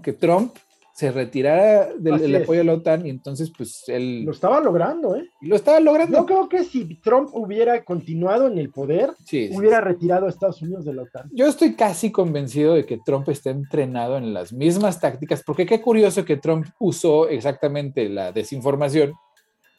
Que 0.03 0.13
Trump 0.13 0.55
se 1.01 1.11
retirara 1.11 1.95
del, 1.95 2.37
apoyo 2.37 2.61
a 2.61 2.65
la 2.65 2.75
OTAN 2.75 3.07
y 3.07 3.11
entonces 3.11 3.51
pues 3.57 3.85
él... 3.89 4.25
Lo 4.25 4.33
estaba 4.33 4.61
logrando, 4.61 5.17
¿eh? 5.17 5.31
Lo 5.41 5.57
estaba 5.57 5.81
logrando. 5.81 6.19
Yo 6.19 6.27
creo 6.27 6.49
que 6.49 6.63
si 6.63 7.01
Trump 7.01 7.31
hubiera 7.33 7.83
continuado 7.85 8.49
en 8.49 8.59
el 8.59 8.71
poder, 8.71 9.11
hubiera 9.53 9.81
retirado 9.81 10.27
a 10.27 10.29
Estados 10.29 10.61
Unidos 10.61 10.85
de 10.85 10.93
la 10.93 11.03
OTAN. 11.05 11.31
Yo 11.33 11.47
estoy 11.47 11.75
casi 11.75 12.13
convencido 12.13 12.75
de 12.75 12.85
que 12.85 12.99
Trump 13.03 13.27
está 13.31 13.49
entrenado 13.49 14.19
en 14.19 14.35
las 14.35 14.53
mismas 14.53 15.01
tácticas, 15.01 15.43
porque 15.43 15.65
qué 15.65 15.81
curioso 15.81 16.27
que 16.27 16.37
Trump 16.37 16.67
usó 16.79 17.31
exactamente 17.31 18.11
la 18.11 18.33
desinformación 18.33 19.15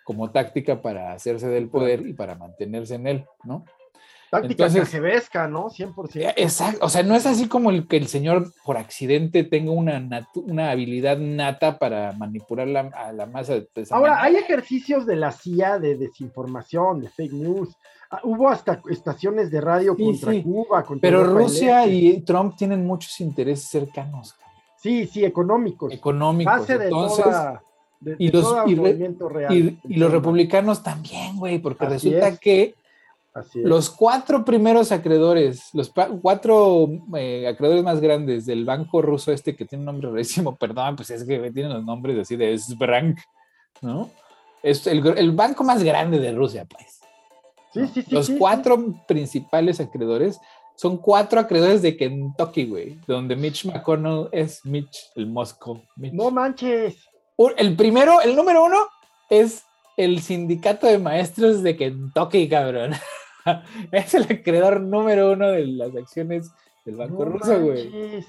como 0.04 0.32
táctica 0.32 0.82
para 0.82 1.14
hacerse 1.14 1.49
del 1.49 1.70
poder 1.70 2.08
y 2.08 2.14
para 2.14 2.34
mantenerse 2.34 2.95
en 2.95 3.06
él, 3.06 3.26
¿no? 3.43 3.64
Táctica 4.32 4.68
Entonces, 4.68 5.30
¿no? 5.50 5.70
100%. 5.70 6.34
Exacto, 6.38 6.86
o 6.86 6.88
sea, 6.88 7.04
no 7.04 7.16
es 7.16 7.26
así 7.26 7.50
como 7.50 7.70
el 7.70 7.86
que 7.86 7.98
el 7.98 8.08
señor 8.08 8.54
por 8.64 8.78
accidente 8.78 9.44
tenga 9.44 9.74
una, 9.74 10.26
una 10.36 10.72
habilidad 10.72 11.18
nata 11.18 11.78
para 11.78 12.14
manipular 12.14 12.66
la, 12.66 12.80
a 12.96 13.12
la 13.12 13.26
masa. 13.26 13.56
De 13.56 13.68
Ahora, 13.90 14.24
hay 14.24 14.38
ejercicios 14.38 15.06
de 15.06 15.18
la 15.18 15.34
CIA 15.34 15.80
de 15.80 15.98
desinformación, 15.98 17.02
de 17.02 17.10
fake 17.10 17.34
news. 17.34 17.76
Ah, 18.10 18.22
hubo 18.24 18.48
hasta 18.48 18.82
estaciones 18.90 19.52
de 19.52 19.60
radio 19.60 19.98
contra 19.98 20.42
Cuba. 20.42 20.84
Contra 20.84 21.10
Pero 21.10 21.26
Rusia 21.26 21.86
y 21.86 22.22
Trump 22.22 22.56
tienen 22.56 22.88
muchos 22.88 23.20
intereses 23.20 23.68
cercanos. 23.68 24.34
Sí, 24.78 25.08
sí, 25.08 25.26
económicos. 25.26 25.92
Económicos. 25.92 26.68
de 26.68 26.76
Entonces, 26.76 27.26
y, 28.18 28.32
los, 28.32 28.56
y, 28.70 29.98
los 29.98 30.10
republicanos 30.10 30.82
también, 30.82 31.38
güey, 31.38 31.60
porque 31.60 31.86
resulta 31.86 32.38
que 32.38 32.76
los 33.56 33.90
cuatro 33.90 34.44
primeros 34.44 34.92
acreedores, 34.92 35.70
los 35.74 35.92
cuatro 36.22 36.90
eh, 37.16 37.48
acreedores 37.48 37.84
más 37.84 38.02
grandes 38.02 38.46
del 38.46 38.66
banco 38.66 39.02
ruso 39.02 39.32
este 39.32 39.56
que 39.56 39.66
tiene 39.66 39.84
un 39.84 39.86
nombre 39.86 40.10
rarísimo, 40.10 40.56
perdón, 40.60 40.96
pues 40.98 41.10
es 41.12 41.24
que 41.24 41.52
tienen 41.52 41.74
los 41.74 41.86
nombres 41.86 42.20
así 42.20 42.36
de 42.36 42.58
Sbrank, 42.58 43.20
¿no? 43.82 44.10
Es 44.62 44.86
el, 44.86 45.32
banco 45.32 45.64
más 45.64 45.82
grande 45.82 46.20
de 46.20 46.34
Rusia, 46.34 46.66
pues. 46.66 47.00
Sí, 47.74 47.88
sí, 47.94 48.02
sí. 48.04 48.14
Los 48.14 48.30
cuatro 48.30 48.94
principales 49.08 49.80
acreedores 49.80 50.40
son 50.76 50.98
cuatro 50.98 51.40
acreedores 51.40 51.82
de 51.82 51.96
Kentucky, 51.96 52.66
güey, 52.66 53.00
donde 53.08 53.36
Mitch 53.36 53.66
McConnell 53.66 54.28
es 54.32 54.64
Mitch, 54.66 55.10
el 55.16 55.26
Moscow. 55.26 55.82
No 55.96 56.32
manches. 56.32 57.08
El 57.58 57.76
primero, 57.76 58.22
el 58.22 58.36
número 58.36 58.66
uno 58.66 58.78
es 59.30 59.64
el 59.98 60.22
sindicato 60.22 60.86
de 60.86 60.98
maestros 60.98 61.64
de 61.64 61.76
Kentucky, 61.78 62.50
cabrón. 62.50 62.94
es 63.92 64.14
el 64.14 64.24
acreedor 64.24 64.82
número 64.82 65.34
uno 65.34 65.52
de 65.52 65.68
las 65.68 65.96
acciones 65.96 66.52
del 66.86 66.96
Banco 66.96 67.26
Ruso, 67.26 67.60
güey. 67.62 68.24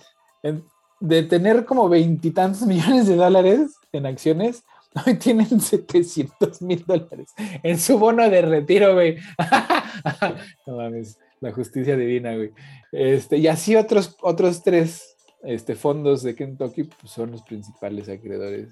De 1.01 1.23
tener 1.25 1.65
como 1.65 1.89
veintitantos 1.89 2.63
millones 2.67 3.09
de 3.09 3.17
dólares 3.17 3.75
en 3.93 4.07
acciones, 4.07 4.63
hoy 5.07 5.15
tienen 5.15 5.61
700 5.61 6.63
mil 6.63 6.85
dólares 6.87 7.33
en 7.63 7.79
su 7.79 7.99
bono 7.99 8.29
de 8.29 8.43
retiro, 8.43 8.95
güey. 8.95 9.17
no 10.67 10.77
mames, 10.77 11.19
la 11.41 11.53
justicia 11.53 11.97
divina, 11.97 12.37
güey. 12.37 12.53
Este, 12.93 13.39
y 13.39 13.49
así 13.49 13.75
otros, 13.75 14.17
otros 14.21 14.63
tres 14.63 15.17
este, 15.43 15.75
fondos 15.75 16.23
de 16.23 16.37
Kentucky 16.37 16.85
pues, 16.85 17.13
son 17.13 17.33
los 17.33 17.43
principales 17.43 18.09
acreedores 18.09 18.69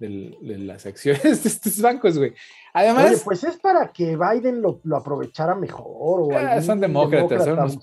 de 0.00 0.58
las 0.58 0.86
acciones 0.86 1.42
de 1.42 1.48
estos 1.48 1.80
bancos, 1.80 2.16
güey. 2.18 2.32
Además. 2.72 3.22
pues 3.24 3.44
es 3.44 3.56
para 3.58 3.92
que 3.92 4.16
Biden 4.16 4.62
lo, 4.62 4.80
aprovechara 4.96 5.54
mejor. 5.54 6.22
O 6.22 6.36
ah, 6.36 6.60
son 6.62 6.80
demócratas, 6.80 7.44
son 7.44 7.80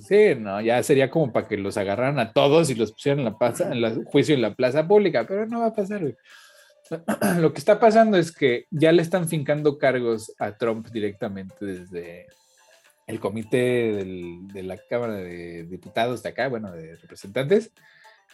Sí, 0.00 0.34
no, 0.38 0.60
ya 0.60 0.82
sería 0.82 1.10
como 1.10 1.32
para 1.32 1.48
que 1.48 1.56
los 1.56 1.76
agarraran 1.76 2.18
a 2.18 2.32
todos 2.32 2.70
y 2.70 2.74
los 2.74 2.92
pusieran 2.92 3.20
en 3.20 3.24
la 3.26 3.38
plaza, 3.38 3.66
en 3.66 3.72
el 3.72 4.04
juicio 4.04 4.34
en 4.34 4.42
la 4.42 4.54
plaza 4.54 4.86
pública, 4.86 5.26
pero 5.26 5.46
no 5.46 5.60
va 5.60 5.66
a 5.66 5.74
pasar, 5.74 6.00
güey. 6.00 6.16
Lo 7.40 7.52
que 7.52 7.58
está 7.58 7.80
pasando 7.80 8.16
es 8.16 8.30
que 8.30 8.66
ya 8.70 8.92
le 8.92 9.02
están 9.02 9.28
fincando 9.28 9.78
cargos 9.78 10.32
a 10.38 10.52
Trump 10.56 10.86
directamente 10.90 11.64
desde 11.64 12.26
el 13.08 13.18
comité 13.18 14.04
de 14.52 14.62
la 14.62 14.76
Cámara 14.76 15.14
de 15.14 15.64
Diputados 15.64 16.22
de 16.22 16.28
acá, 16.28 16.48
bueno, 16.48 16.72
de 16.72 16.96
representantes, 16.96 17.72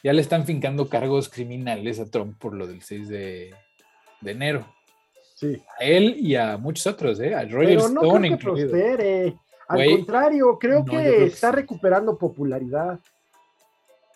ya 0.02 0.12
le 0.12 0.20
están 0.20 0.44
fincando 0.46 0.88
cargos 0.88 1.28
criminales 1.28 2.00
a 2.00 2.10
Trump 2.10 2.38
por 2.38 2.54
lo 2.54 2.66
del 2.66 2.82
6 2.82 3.08
de, 3.08 3.54
enero. 4.24 4.66
Sí. 5.36 5.60
A 5.78 5.84
él 5.84 6.16
y 6.18 6.36
a 6.36 6.56
muchos 6.56 6.86
otros, 6.86 7.18
¿eh? 7.20 7.34
A 7.34 7.44
Roger 7.44 7.76
Pero 7.78 7.88
no 7.88 8.02
Stone 8.02 8.38
creo 8.38 8.54
que 8.54 8.62
prospere. 8.66 9.34
Al 9.68 9.86
contrario, 9.96 10.58
creo 10.58 10.84
que 10.84 11.24
está 11.24 11.50
recuperando 11.52 12.16
popularidad. 12.18 12.98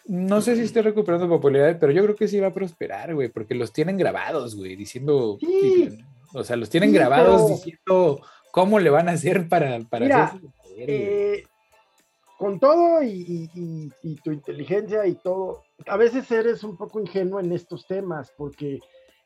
no 0.09 0.41
sé 0.41 0.55
si 0.55 0.63
esté 0.63 0.83
recuperando 0.83 1.29
popularidad, 1.29 1.79
pero 1.81 1.91
yo 1.91 2.03
creo 2.05 2.15
que 2.15 2.29
sí 2.29 2.39
va 2.39 2.49
a 2.49 2.53
prosperar, 2.55 3.13
güey, 3.15 3.29
porque 3.29 3.57
los 3.57 3.73
tienen 3.73 3.97
grabados, 3.97 4.55
güey, 4.55 4.77
diciendo, 4.77 5.37
Sí. 5.41 5.89
o 6.33 6.45
sea, 6.45 6.55
los 6.55 6.71
tienen 6.71 6.91
Sí, 6.91 6.95
grabados 6.97 7.43
pero- 7.43 7.55
diciendo 7.57 8.21
cómo 8.53 8.79
le 8.79 8.91
van 8.91 9.09
a 9.09 9.13
hacer 9.13 9.49
para, 9.49 9.81
para 9.81 10.05
Mira. 10.05 10.41
Eh, 10.77 11.43
con 12.39 12.61
todo 12.61 13.03
y, 13.03 13.09
y- 13.11 13.51
y- 13.61 13.91
y 14.03 14.15
tu 14.17 14.31
inteligencia 14.31 15.05
y 15.07 15.15
todo, 15.17 15.65
a 15.87 15.97
veces 15.97 16.31
eres 16.31 16.65
un 16.65 16.77
poco 16.77 17.01
ingenuo 17.01 17.41
en 17.41 17.53
estos 17.53 17.87
temas, 17.87 18.33
porque 18.37 18.81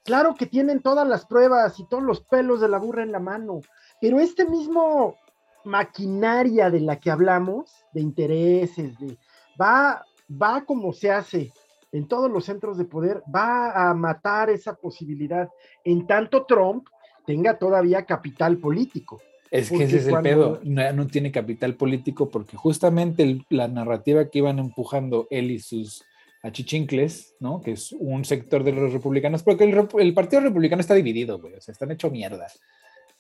claro 0.05 0.35
que 0.35 0.47
tienen 0.47 0.81
todas 0.83 1.07
las 1.07 1.25
pruebas 1.27 1.79
y 1.79 1.87
todos 1.89 2.03
los 2.03 2.21
pelos 2.23 2.61
de 2.61 2.69
la 2.69 2.79
burra 2.79 3.03
en 3.03 3.13
la 3.13 3.21
mano, 3.21 3.61
pero 4.01 4.19
este 4.19 4.45
mismo 4.49 5.17
maquinaria 5.65 6.71
de 6.71 6.81
la 6.81 6.99
que 6.99 7.11
hablamos, 7.11 7.71
de 7.93 8.01
intereses, 8.01 8.99
de, 8.99 9.17
va, 9.61 10.05
va 10.31 10.65
como 10.65 10.93
se 10.93 11.11
hace 11.11 11.53
en 11.93 12.07
todos 12.09 12.31
los 12.31 12.45
centros 12.45 12.79
de 12.79 12.85
poder, 12.85 13.23
va 13.35 13.91
a 13.91 13.95
matar 13.95 14.49
esa 14.51 14.75
posibilidad, 14.75 15.49
en 15.85 16.07
tanto 16.07 16.45
Trump 16.47 16.87
tenga 17.27 17.59
todavía 17.59 18.05
capital 18.07 18.59
político. 18.59 19.21
Es 19.51 19.69
que 19.69 19.83
ese 19.83 19.97
es 19.99 20.05
el 20.05 20.11
cuando- 20.11 20.29
pedo, 20.31 20.61
no, 20.63 20.93
no 20.93 21.07
tiene 21.09 21.33
capital 21.33 21.75
político 21.75 22.29
porque 22.31 22.57
justamente 22.57 23.25
el- 23.25 23.45
la 23.51 23.67
narrativa 23.69 24.29
que 24.31 24.39
iban 24.39 24.61
empujando 24.61 25.27
él 25.31 25.51
y 25.51 25.59
sus 25.59 26.05
achichincles, 26.43 27.35
¿no? 27.41 27.61
Que 27.61 27.73
es 27.73 27.93
un 27.93 28.25
sector 28.25 28.65
de 28.65 28.73
los 28.73 28.93
republicanos, 28.93 29.43
porque 29.43 29.65
el 29.65 30.15
partido 30.15 30.43
republicano 30.43 30.81
está 30.81 30.95
dividido, 30.95 31.39
güey, 31.39 31.55
o 31.55 31.61
sea, 31.61 31.73
están 31.73 31.91
hecho 31.91 32.11
mierda. 32.11 32.47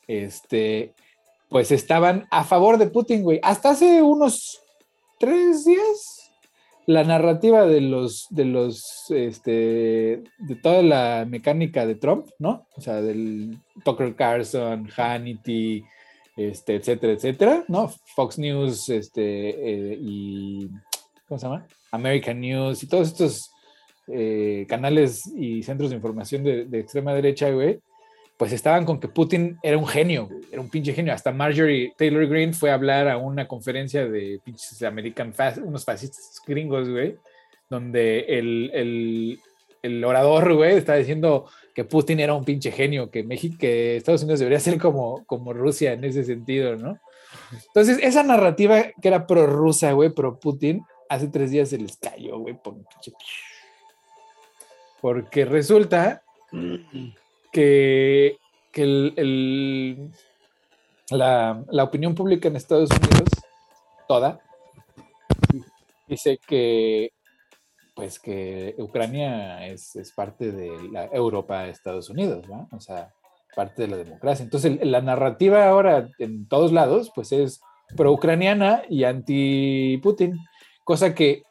Este, 0.06 0.94
pues 1.48 1.70
estaban 1.70 2.26
a 2.30 2.44
favor 2.44 2.78
de 2.78 2.86
Putin, 2.86 3.22
güey. 3.22 3.40
Hasta 3.42 3.70
hace 3.70 4.02
unos 4.02 4.62
tres 5.18 5.64
días, 5.64 6.30
la 6.86 7.04
narrativa 7.04 7.66
de 7.66 7.80
los, 7.82 8.26
de 8.30 8.44
los, 8.46 9.10
este, 9.10 10.22
de 10.38 10.56
toda 10.62 10.82
la 10.82 11.26
mecánica 11.28 11.86
de 11.86 11.96
Trump, 11.96 12.28
¿no? 12.38 12.66
O 12.76 12.80
sea, 12.80 13.02
del 13.02 13.58
Tucker 13.84 14.16
Carlson, 14.16 14.88
Hannity, 14.96 15.84
este, 16.36 16.76
etcétera, 16.76 17.12
etcétera, 17.12 17.64
¿no? 17.68 17.92
Fox 18.14 18.38
News, 18.38 18.88
este, 18.88 19.92
eh, 19.92 19.98
y, 20.00 20.68
¿cómo 21.28 21.38
se 21.38 21.46
llama? 21.46 21.66
American 21.91 22.41
News 22.41 22.82
y 22.82 22.88
todos 22.88 23.09
estos 23.09 23.53
eh, 24.09 24.66
canales 24.68 25.30
y 25.36 25.62
centros 25.62 25.91
de 25.91 25.97
información 25.97 26.43
de, 26.45 26.64
de 26.66 26.80
extrema 26.80 27.14
derecha, 27.14 27.51
güey, 27.51 27.80
pues 28.36 28.53
estaban 28.53 28.84
con 28.86 28.99
que 28.99 29.09
Putin 29.09 29.59
era 29.62 29.76
un 29.76 29.86
genio, 29.86 30.26
güey, 30.26 30.41
era 30.51 30.61
un 30.61 30.70
pinche 30.70 30.93
genio. 30.95 31.12
Hasta 31.12 31.30
Marjorie 31.30 31.93
Taylor 31.99 32.26
Greene 32.26 32.53
fue 32.55 32.70
a 32.70 32.74
hablar 32.74 33.09
a 33.09 33.18
una 33.18 33.47
conferencia 33.47 34.09
de 34.09 34.41
pinches 34.43 34.82
American, 34.82 35.34
fas- 35.34 35.59
unos 35.62 35.84
fascistas 35.84 36.41
gringos, 36.47 36.88
güey, 36.88 37.16
donde 37.68 38.20
el, 38.20 38.70
el, 38.72 39.41
el 39.82 40.05
orador, 40.05 40.55
güey, 40.55 40.76
estaba 40.76 40.99
diciendo 40.99 41.47
que 41.74 41.84
Putin 41.84 42.18
era 42.20 42.34
un 42.34 42.45
pinche 42.45 42.72
genio, 42.72 43.11
que 43.11 43.22
México, 43.22 43.57
que 43.61 43.97
Estados 43.97 44.22
Unidos 44.22 44.41
debería 44.41 44.59
ser 44.59 44.78
como, 44.78 45.24
como 45.26 45.53
Rusia 45.53 45.93
en 45.93 46.05
ese 46.05 46.24
sentido, 46.24 46.76
¿no? 46.76 46.99
Entonces, 47.68 47.99
esa 48.03 48.22
narrativa 48.22 48.86
que 49.01 49.09
era 49.09 49.26
pro-rusa, 49.26 49.93
güey, 49.93 50.11
pro-Putin, 50.11 50.82
hace 51.11 51.28
tres 51.28 51.50
días 51.50 51.68
se 51.68 51.76
les 51.78 51.96
cayó, 51.98 52.38
güey. 52.38 52.58
Porque 55.00 55.44
resulta 55.44 56.22
que, 57.52 58.38
que 58.72 58.82
el- 58.82 59.14
el- 59.16 60.11
la, 61.11 61.64
la 61.70 61.84
opinión 61.84 62.14
pública 62.14 62.48
en 62.48 62.54
Estados 62.56 62.88
Unidos, 62.90 63.28
toda, 64.06 64.38
dice 66.06 66.38
que 66.46 67.12
pues 67.96 68.18
que 68.20 68.76
Ucrania 68.78 69.66
es, 69.66 69.94
es 69.96 70.12
parte 70.12 70.52
de 70.52 70.70
la 70.92 71.06
Europa, 71.06 71.66
Estados 71.66 72.08
Unidos, 72.08 72.48
¿no? 72.48 72.68
O 72.72 72.80
sea, 72.80 73.12
parte 73.54 73.82
de 73.82 73.88
la 73.88 73.96
democracia. 73.98 74.42
Entonces, 74.44 74.78
la 74.86 75.02
narrativa 75.02 75.68
ahora 75.68 76.08
en 76.18 76.46
todos 76.48 76.72
lados, 76.72 77.11
pues 77.14 77.32
es 77.32 77.61
pro-ucraniana 77.96 78.84
y 78.88 79.04
anti-Putin, 79.04 80.38
cosa 80.91 81.14
que 81.14 81.45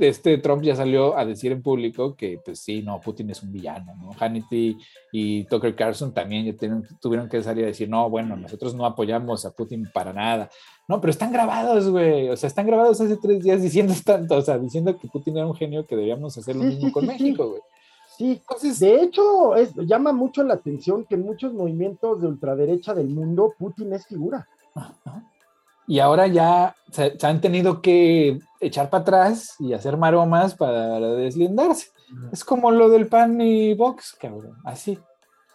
este 0.00 0.38
Trump 0.38 0.62
ya 0.62 0.74
salió 0.74 1.18
a 1.18 1.26
decir 1.26 1.52
en 1.52 1.60
público 1.60 2.14
que, 2.14 2.38
pues 2.42 2.60
sí, 2.60 2.80
no, 2.80 2.98
Putin 2.98 3.28
es 3.28 3.42
un 3.42 3.52
villano, 3.52 3.94
¿no? 3.96 4.10
Hannity 4.18 4.74
y 5.12 5.44
Tucker 5.44 5.76
Carlson 5.76 6.14
también 6.14 6.46
ya 6.46 6.54
tienen- 6.56 6.82
tuvieron 6.98 7.28
que 7.28 7.42
salir 7.42 7.64
a 7.64 7.66
decir, 7.66 7.86
no, 7.90 8.08
bueno, 8.08 8.36
nosotros 8.36 8.74
no 8.74 8.86
apoyamos 8.86 9.44
a 9.44 9.50
Putin 9.50 9.86
para 9.92 10.14
nada. 10.14 10.48
No, 10.88 10.98
pero 10.98 11.10
están 11.10 11.30
grabados, 11.30 11.90
güey. 11.90 12.30
O 12.30 12.36
sea, 12.38 12.46
están 12.46 12.66
grabados 12.66 12.98
hace 13.02 13.18
tres 13.18 13.42
días 13.44 13.60
diciendo 13.60 13.92
tanto, 14.06 14.36
o 14.36 14.40
sea, 14.40 14.56
diciendo 14.56 14.98
que 14.98 15.08
Putin 15.08 15.36
era 15.36 15.46
un 15.46 15.54
genio 15.54 15.84
que 15.86 15.94
debíamos 15.94 16.38
hacer 16.38 16.56
lo 16.56 16.64
mismo 16.64 16.90
con 16.90 17.04
México, 17.06 17.46
güey. 17.50 17.60
Sí, 18.16 18.40
Entonces, 18.40 18.80
de 18.80 19.02
hecho, 19.02 19.56
es, 19.56 19.74
llama 19.74 20.14
mucho 20.14 20.42
la 20.42 20.54
atención 20.54 21.04
que 21.04 21.16
en 21.16 21.22
muchos 21.26 21.52
movimientos 21.52 22.22
de 22.22 22.28
ultraderecha 22.28 22.94
del 22.94 23.08
mundo, 23.08 23.52
Putin 23.58 23.92
es 23.92 24.06
figura. 24.06 24.48
Ajá. 24.74 25.22
Y 25.86 26.00
ahora 26.00 26.26
ya 26.26 26.74
se, 26.90 27.18
se 27.18 27.26
han 27.26 27.40
tenido 27.40 27.80
que 27.80 28.38
echar 28.60 28.90
para 28.90 29.02
atrás 29.02 29.54
y 29.58 29.72
hacer 29.72 29.96
maromas 29.96 30.54
para 30.54 30.98
deslindarse. 30.98 31.88
Es 32.32 32.44
como 32.44 32.70
lo 32.70 32.88
del 32.88 33.06
PAN 33.06 33.40
y 33.40 33.74
Vox, 33.74 34.16
cabrón. 34.20 34.56
Así. 34.64 34.98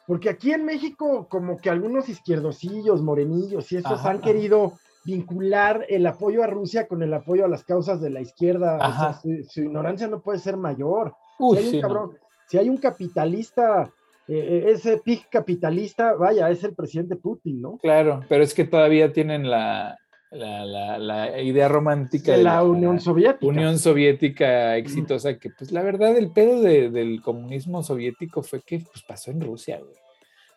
Porque 0.07 0.29
aquí 0.29 0.51
en 0.51 0.65
México, 0.65 1.27
como 1.29 1.57
que 1.57 1.69
algunos 1.69 2.09
izquierdosillos, 2.09 3.01
morenillos 3.01 3.71
y 3.71 3.77
esos 3.77 3.93
Ajá, 3.93 4.09
han 4.09 4.17
ajá. 4.17 4.25
querido 4.25 4.73
vincular 5.03 5.85
el 5.89 6.05
apoyo 6.05 6.43
a 6.43 6.47
Rusia 6.47 6.87
con 6.87 7.01
el 7.01 7.13
apoyo 7.13 7.45
a 7.45 7.47
las 7.47 7.63
causas 7.63 8.01
de 8.01 8.09
la 8.09 8.21
izquierda. 8.21 8.75
O 8.75 8.79
sea, 8.79 8.87
Ajá. 8.87 9.21
su, 9.21 9.29
su 9.49 9.61
ignorancia 9.61 10.07
no 10.07 10.21
puede 10.21 10.39
ser 10.39 10.57
mayor. 10.57 11.15
Uy, 11.39 11.57
si 11.57 11.63
hay 11.63 11.65
un 11.65 11.71
sí, 11.71 11.77
no. 11.77 11.87
cabrón, 11.87 12.17
si 12.47 12.57
hay 12.57 12.69
un 12.69 12.77
capitalista, 12.77 13.89
eh, 14.27 14.37
eh, 14.37 14.71
ese 14.71 14.97
pig 14.97 15.27
capitalista, 15.29 16.13
vaya, 16.13 16.49
es 16.49 16.63
el 16.63 16.75
presidente 16.75 17.15
Putin, 17.15 17.61
¿no? 17.61 17.77
Claro, 17.77 18.21
pero 18.27 18.43
es 18.43 18.53
que 18.53 18.65
todavía 18.65 19.13
tienen 19.13 19.49
la, 19.49 19.97
la, 20.31 20.65
la- 20.65 20.97
la 20.97 21.41
idea 21.41 21.67
romántica 21.67 22.31
De 22.31 22.43
la 22.43 22.63
Unión 22.63 22.99
Soviética. 22.99 23.45
Unión 23.45 23.77
Soviética 23.77 24.77
exitosa, 24.77 25.37
que 25.37 25.49
pues 25.49 25.71
la 25.71 25.83
verdad 25.83 26.15
el 26.17 26.31
pedo 26.31 26.61
de- 26.61 26.89
del 26.89 27.21
comunismo 27.21 27.83
soviético 27.83 28.41
fue 28.41 28.61
que 28.61 28.79
pues, 28.79 29.03
pasó 29.07 29.31
en 29.31 29.41
Rusia, 29.41 29.79
güey. 29.79 29.95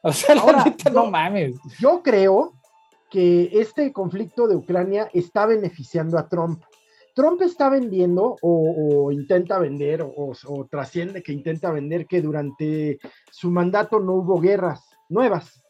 O 0.03 0.13
sea, 0.13 0.35
la 0.35 0.43
Ahora, 0.43 0.65
neta, 0.65 0.91
no 0.91 1.05
no. 1.05 1.11
mames. 1.11 1.57
Yo 1.81 2.03
creo 2.03 2.53
que 3.11 3.51
este 3.53 3.93
conflicto 3.93 4.47
de 4.47 4.55
Ucrania 4.57 5.09
está 5.13 5.47
beneficiando 5.47 6.19
a 6.19 6.29
Trump. 6.29 6.63
Trump 7.15 7.41
está 7.43 7.69
vendiendo 7.71 8.37
o, 8.43 9.05
o 9.07 9.13
intenta 9.13 9.59
vender 9.59 10.03
o, 10.03 10.09
o- 10.09 10.33
o 10.49 10.65
trasciende 10.67 11.23
que 11.23 11.33
intenta 11.33 11.71
vender 11.71 12.07
que 12.07 12.21
durante 12.23 12.99
su 13.31 13.51
mandato 13.51 13.99
no 13.99 14.15
hubo 14.15 14.41
guerras 14.41 14.85
nuevas. 15.09 15.64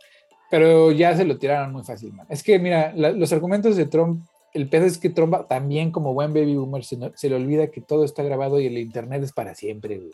Pero 0.55 0.93
ya 0.93 1.17
se 1.17 1.25
lo 1.25 1.37
tiraron 1.37 1.73
muy 1.73 1.83
fácil, 1.83 2.13
man. 2.13 2.29
Es 2.31 2.45
que, 2.45 2.61
mira, 2.61 2.93
la- 2.95 3.11
los 3.11 3.33
argumentos 3.33 3.75
de 3.75 3.87
Trump, 3.87 4.25
el 4.53 4.69
pedo 4.69 4.87
es 4.87 4.99
que 4.99 5.11
Trump 5.11 5.35
también, 5.49 5.91
como 5.91 6.15
buen 6.15 6.33
baby 6.33 6.55
boomer, 6.55 6.85
se, 6.85 6.97
no- 6.97 7.11
se 7.17 7.29
le 7.29 7.35
olvida 7.35 7.73
que 7.73 7.81
todo 7.81 8.05
está 8.05 8.23
grabado 8.23 8.61
y 8.61 8.67
el 8.67 8.79
internet 8.79 9.21
es 9.25 9.33
para 9.33 9.57
siempre, 9.57 9.99
güey. 9.99 10.13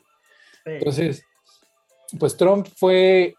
Entonces, 0.64 1.22
pues 2.18 2.38
Trump 2.38 2.66
fue, 2.74 3.34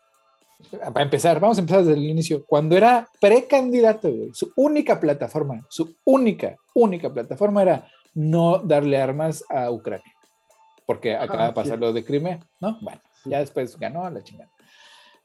para 0.94 1.02
empezar, 1.02 1.40
vamos 1.40 1.58
a 1.58 1.62
empezar 1.62 1.84
desde 1.84 2.00
el 2.00 2.06
inicio, 2.08 2.46
cuando 2.46 2.78
era 2.78 3.08
precandidato, 3.20 4.12
güey, 4.12 4.30
su 4.34 4.52
única 4.56 5.00
plataforma, 5.00 5.66
su 5.70 5.96
única, 6.06 6.56
única 6.76 7.12
plataforma 7.12 7.64
era 7.64 7.88
no 8.14 8.60
darle 8.60 9.02
armas 9.02 9.44
a 9.50 9.72
Ucrania, 9.72 10.14
porque 10.86 11.16
acaba 11.16 11.46
Ah, 11.46 11.48
de 11.48 11.54
pasar 11.54 11.78
sí. 11.78 11.82
lo 11.82 11.94
de 11.94 12.06
Crimea, 12.06 12.40
¿no? 12.60 12.78
Bueno, 12.80 13.02
ya 13.26 13.40
después 13.40 13.76
ganó 13.80 14.06
a 14.06 14.12
la 14.12 14.22
chingada. 14.24 14.52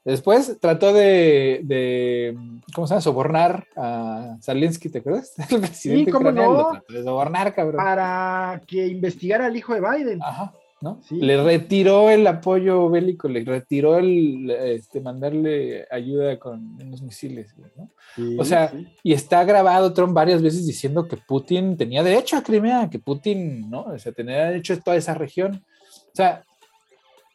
Después 0.07 0.57
trató 0.61 0.93
de, 0.93 1.59
de, 1.65 2.37
¿cómo 2.73 2.87
se 2.87 2.93
llama? 2.93 3.01
Sobornar 3.01 3.67
a 3.75 4.37
Zelensky, 4.41 4.87
¿te 4.87 4.99
acuerdas? 4.99 5.33
El 5.51 5.59
presidente 5.59 6.13
¿cómo 6.13 6.29
ucraniano 6.29 6.53
no? 6.53 6.57
lo 6.59 6.71
trató 6.71 6.93
de 6.93 7.03
sobornar, 7.03 7.53
cabrón. 7.53 7.83
Para 7.83 8.61
que 8.65 8.87
investigara 8.87 9.47
al 9.47 9.57
hijo 9.57 9.73
de 9.73 9.81
Biden. 9.81 10.23
Ajá, 10.23 10.53
¿no? 10.79 11.01
Sí. 11.03 11.17
Le 11.17 11.43
retiró 11.43 12.09
el 12.09 12.25
apoyo 12.25 12.89
bélico, 12.89 13.27
le 13.27 13.43
retiró 13.43 13.97
el 13.97 14.49
este, 14.49 15.01
mandarle 15.01 15.85
ayuda 15.91 16.39
con 16.39 16.81
unos 16.81 17.01
misiles, 17.01 17.53
¿no? 17.75 17.89
Sí, 18.15 18.37
o 18.39 18.45
sea, 18.45 18.69
sí. 18.69 18.87
Y 19.03 19.11
está 19.11 19.43
grabado 19.43 19.91
Trump 19.91 20.13
varias 20.13 20.41
veces 20.41 20.65
diciendo 20.65 21.05
que 21.05 21.17
Putin 21.17 21.75
tenía 21.75 22.01
derecho 22.01 22.37
a 22.37 22.43
Crimea, 22.43 22.89
que 22.89 22.99
Putin, 22.99 23.69
¿no? 23.69 23.81
O 23.81 23.99
sea, 23.99 24.13
tenía 24.13 24.45
derecho 24.45 24.73
a 24.73 24.77
toda 24.77 24.95
esa 24.95 25.13
región. 25.15 25.65
O 25.91 26.15
sea, 26.15 26.45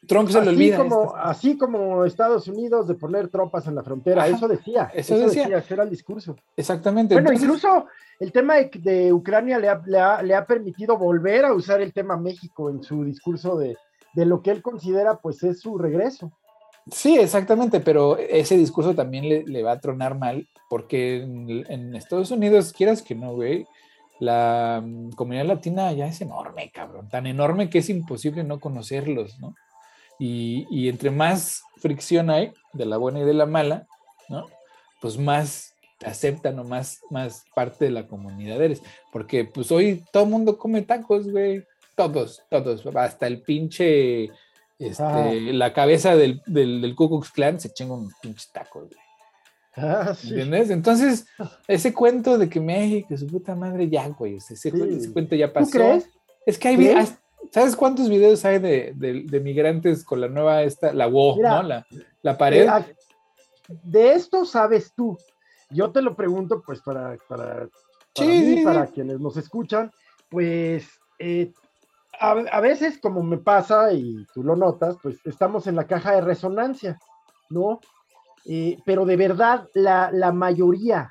Trump 0.07 0.29
se 0.29 0.39
así, 0.39 0.47
olvida. 0.49 0.77
como, 0.77 1.03
esto. 1.03 1.15
así 1.17 1.57
como 1.57 2.05
Estados 2.05 2.47
Unidos 2.47 2.87
de 2.87 2.95
poner 2.95 3.29
tropas 3.29 3.67
en 3.67 3.75
la 3.75 3.83
frontera, 3.83 4.23
Ajá, 4.23 4.35
eso 4.35 4.47
decía. 4.47 4.91
eso 4.93 5.17
decía. 5.17 5.57
ese 5.57 5.73
era 5.73 5.83
el 5.83 5.89
discurso. 5.89 6.35
Exactamente. 6.57 7.15
Bueno, 7.15 7.29
entonces- 7.29 7.43
incluso 7.47 7.85
el 8.19 8.31
tema 8.31 8.55
de, 8.55 8.69
de 8.75 9.13
Ucrania 9.13 9.57
le 9.59 9.69
ha, 9.69 9.81
le 9.85 9.99
ha- 9.99 10.21
le 10.21 10.35
ha 10.35 10.45
permitido 10.45 10.97
volver 10.97 11.45
a 11.45 11.53
usar 11.53 11.81
el 11.81 11.93
tema 11.93 12.17
México 12.17 12.69
en 12.69 12.83
su 12.83 13.03
discurso 13.03 13.57
de, 13.57 13.77
de 14.13 14.25
lo 14.25 14.41
que 14.41 14.51
él 14.51 14.61
considera 14.61 15.17
pues 15.17 15.41
es 15.43 15.59
su 15.61 15.77
regreso. 15.77 16.31
Sí, 16.91 17.17
exactamente, 17.17 17.79
pero 17.79 18.17
ese 18.17 18.57
discurso 18.57 18.93
también 18.93 19.29
le, 19.29 19.43
le 19.43 19.63
va 19.63 19.71
a 19.71 19.79
tronar 19.79 20.17
mal 20.19 20.47
porque 20.69 21.21
en, 21.23 21.63
en 21.71 21.95
Estados 21.95 22.29
Unidos, 22.31 22.73
quieras 22.73 23.01
que 23.01 23.15
no, 23.15 23.33
güey, 23.35 23.65
la 24.19 24.81
mm, 24.83 25.11
comunidad 25.11 25.45
latina 25.45 25.91
ya 25.93 26.07
es 26.07 26.19
enorme, 26.21 26.69
cabrón, 26.73 27.07
tan 27.09 27.25
enorme 27.25 27.69
que 27.69 27.79
es 27.79 27.89
imposible 27.89 28.43
no 28.43 28.59
conocerlos, 28.59 29.39
¿no? 29.39 29.55
Y, 30.19 30.67
y 30.69 30.89
entre 30.89 31.11
más 31.11 31.63
fricción 31.77 32.29
hay 32.29 32.53
de 32.73 32.85
la 32.85 32.97
buena 32.97 33.19
y 33.19 33.23
de 33.25 33.33
la 33.33 33.45
mala, 33.45 33.87
¿no? 34.29 34.45
Pues 35.01 35.17
más 35.17 35.73
te 35.99 36.05
aceptan 36.07 36.57
o 36.59 36.63
más, 36.63 37.01
más 37.09 37.43
parte 37.55 37.85
de 37.85 37.91
la 37.91 38.07
comunidad 38.07 38.61
eres. 38.61 38.81
Porque 39.11 39.43
pues 39.45 39.71
hoy 39.71 40.03
todo 40.11 40.23
el 40.23 40.29
mundo 40.29 40.57
come 40.57 40.81
tacos, 40.81 41.29
güey. 41.29 41.63
Todos, 41.95 42.41
todos. 42.49 42.85
Hasta 42.95 43.27
el 43.27 43.41
pinche, 43.41 44.25
este, 44.79 45.03
Ah. 45.03 45.31
la 45.33 45.73
cabeza 45.73 46.15
del, 46.15 46.41
del, 46.45 46.81
del 46.81 46.95
Ku 46.95 47.07
Klux 47.09 47.31
Klan 47.31 47.59
se 47.59 47.71
chinga 47.71 47.93
unos 47.93 48.13
pinches 48.21 48.51
tacos, 48.51 48.89
güey. 48.89 48.99
Ah, 49.75 50.13
sí. 50.15 50.29
¿Entiendes? 50.29 50.69
Entonces, 50.69 51.25
ese 51.67 51.93
cuento 51.93 52.37
de 52.37 52.47
que 52.47 52.59
México, 52.59 53.15
su 53.17 53.25
puta 53.27 53.55
madre, 53.55 53.89
ya, 53.89 54.07
güey. 54.09 54.35
Ese, 54.35 54.55
Sí. 54.55 54.69
cuento, 54.71 54.95
ese 54.95 55.11
cuento 55.13 55.35
ya 55.35 55.47
¿Tú 55.47 55.53
pasó. 55.53 55.71
crees? 55.71 56.09
Es 56.45 56.57
que 56.59 56.67
hay. 56.69 56.77
¿Sabes 57.51 57.75
cuántos 57.75 58.09
videos 58.09 58.43
hay 58.45 58.59
de, 58.59 58.93
de- 58.95 59.23
de 59.23 59.39
migrantes 59.39 60.03
con 60.03 60.21
la 60.21 60.27
nueva, 60.27 60.63
esta, 60.63 60.93
la 60.93 61.07
WO, 61.07 61.35
Mira, 61.37 61.49
¿no? 61.61 61.63
La, 61.63 61.87
la 62.21 62.37
pared. 62.37 62.63
Eh, 62.65 62.67
ah, 62.69 62.85
de 63.67 64.13
esto 64.13 64.45
sabes 64.45 64.93
tú. 64.95 65.17
Yo 65.69 65.91
te 65.91 66.01
lo 66.01 66.15
pregunto, 66.15 66.61
pues, 66.65 66.81
para, 66.81 67.17
para, 67.27 67.55
para 67.55 67.69
Sí, 68.15 68.27
mí, 68.27 68.39
sí, 68.39 68.57
sí. 68.57 68.63
para 68.63 68.87
quienes 68.87 69.19
nos 69.19 69.37
escuchan, 69.37 69.91
pues, 70.29 70.87
eh, 71.19 71.51
a, 72.19 72.31
a 72.31 72.59
veces, 72.59 72.99
como 72.99 73.23
me 73.23 73.37
pasa, 73.37 73.91
y 73.91 74.25
tú 74.33 74.43
lo 74.43 74.55
notas, 74.55 74.97
pues, 75.01 75.17
estamos 75.25 75.65
en 75.67 75.75
la 75.75 75.87
caja 75.87 76.13
de 76.13 76.21
resonancia, 76.21 76.99
¿no? 77.49 77.79
Eh, 78.45 78.77
pero 78.85 79.05
de 79.05 79.15
verdad, 79.17 79.67
la, 79.73 80.11
la 80.11 80.31
mayoría, 80.31 81.09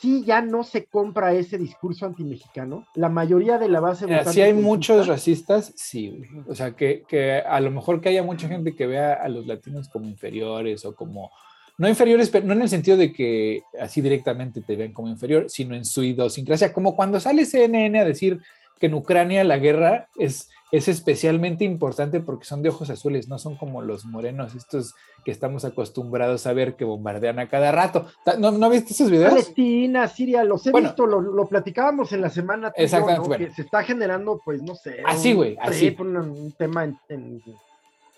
sí 0.00 0.24
ya 0.24 0.40
no 0.40 0.64
se 0.64 0.84
compra 0.84 1.32
ese 1.32 1.58
discurso 1.58 2.06
antimexicano. 2.06 2.86
La 2.94 3.08
mayoría 3.08 3.58
de 3.58 3.68
la 3.68 3.80
base 3.80 4.06
Mira, 4.06 4.18
votante 4.18 4.34
si 4.34 4.42
hay 4.42 4.54
muchos 4.54 5.06
racistas, 5.06 5.72
sí, 5.76 6.10
güey. 6.10 6.44
O 6.48 6.54
sea, 6.54 6.72
que, 6.72 7.04
que 7.08 7.38
a 7.38 7.60
lo 7.60 7.70
mejor 7.70 8.00
que 8.00 8.10
haya 8.10 8.22
mucha 8.22 8.48
gente 8.48 8.74
que 8.74 8.86
vea 8.86 9.14
a 9.14 9.28
los 9.28 9.46
latinos 9.46 9.88
como 9.88 10.06
inferiores 10.06 10.84
o 10.84 10.94
como, 10.94 11.30
no 11.78 11.88
inferiores, 11.88 12.30
pero 12.30 12.46
no 12.46 12.52
en 12.52 12.62
el 12.62 12.68
sentido 12.68 12.96
de 12.96 13.12
que 13.12 13.62
así 13.80 14.00
directamente 14.00 14.60
te 14.60 14.76
vean 14.76 14.92
como 14.92 15.08
inferior, 15.08 15.48
sino 15.48 15.74
en 15.74 15.84
su 15.84 16.02
idiosincrasia, 16.02 16.72
como 16.72 16.96
cuando 16.96 17.20
sale 17.20 17.44
CNN 17.44 17.98
a 17.98 18.04
decir 18.04 18.40
que 18.78 18.86
en 18.86 18.94
Ucrania 18.94 19.44
la 19.44 19.58
guerra 19.58 20.08
es, 20.16 20.50
es 20.72 20.88
especialmente 20.88 21.64
importante 21.64 22.20
porque 22.20 22.44
son 22.44 22.62
de 22.62 22.70
ojos 22.70 22.90
azules, 22.90 23.28
no 23.28 23.38
son 23.38 23.56
como 23.56 23.82
los 23.82 24.04
morenos, 24.04 24.54
estos 24.54 24.94
que 25.24 25.30
estamos 25.30 25.64
acostumbrados 25.64 26.46
a 26.46 26.52
ver 26.52 26.74
que 26.76 26.84
bombardean 26.84 27.38
a 27.38 27.48
cada 27.48 27.70
rato. 27.72 28.06
¿No, 28.38 28.50
¿no 28.50 28.68
viste 28.70 28.92
esos 28.92 29.10
videos? 29.10 29.30
Palestina, 29.30 30.08
Siria, 30.08 30.42
los 30.44 30.66
he 30.66 30.70
Bueno. 30.72 30.88
visto, 30.88 31.06
lo, 31.06 31.20
lo 31.20 31.46
platicábamos 31.46 32.12
en 32.12 32.20
la 32.20 32.30
semana. 32.30 32.72
Exactamente, 32.76 33.22
¿no? 33.22 33.28
bueno. 33.28 33.46
Que 33.46 33.52
se 33.52 33.62
está 33.62 33.82
generando, 33.84 34.40
pues, 34.44 34.62
no 34.62 34.74
sé. 34.74 34.96
Así, 35.04 35.30
un 35.32 35.36
güey, 35.36 35.56
así. 35.60 35.94
Un, 35.98 36.16
un 36.16 36.52
tema 36.52 36.84
en, 36.84 36.98
en- 37.08 37.42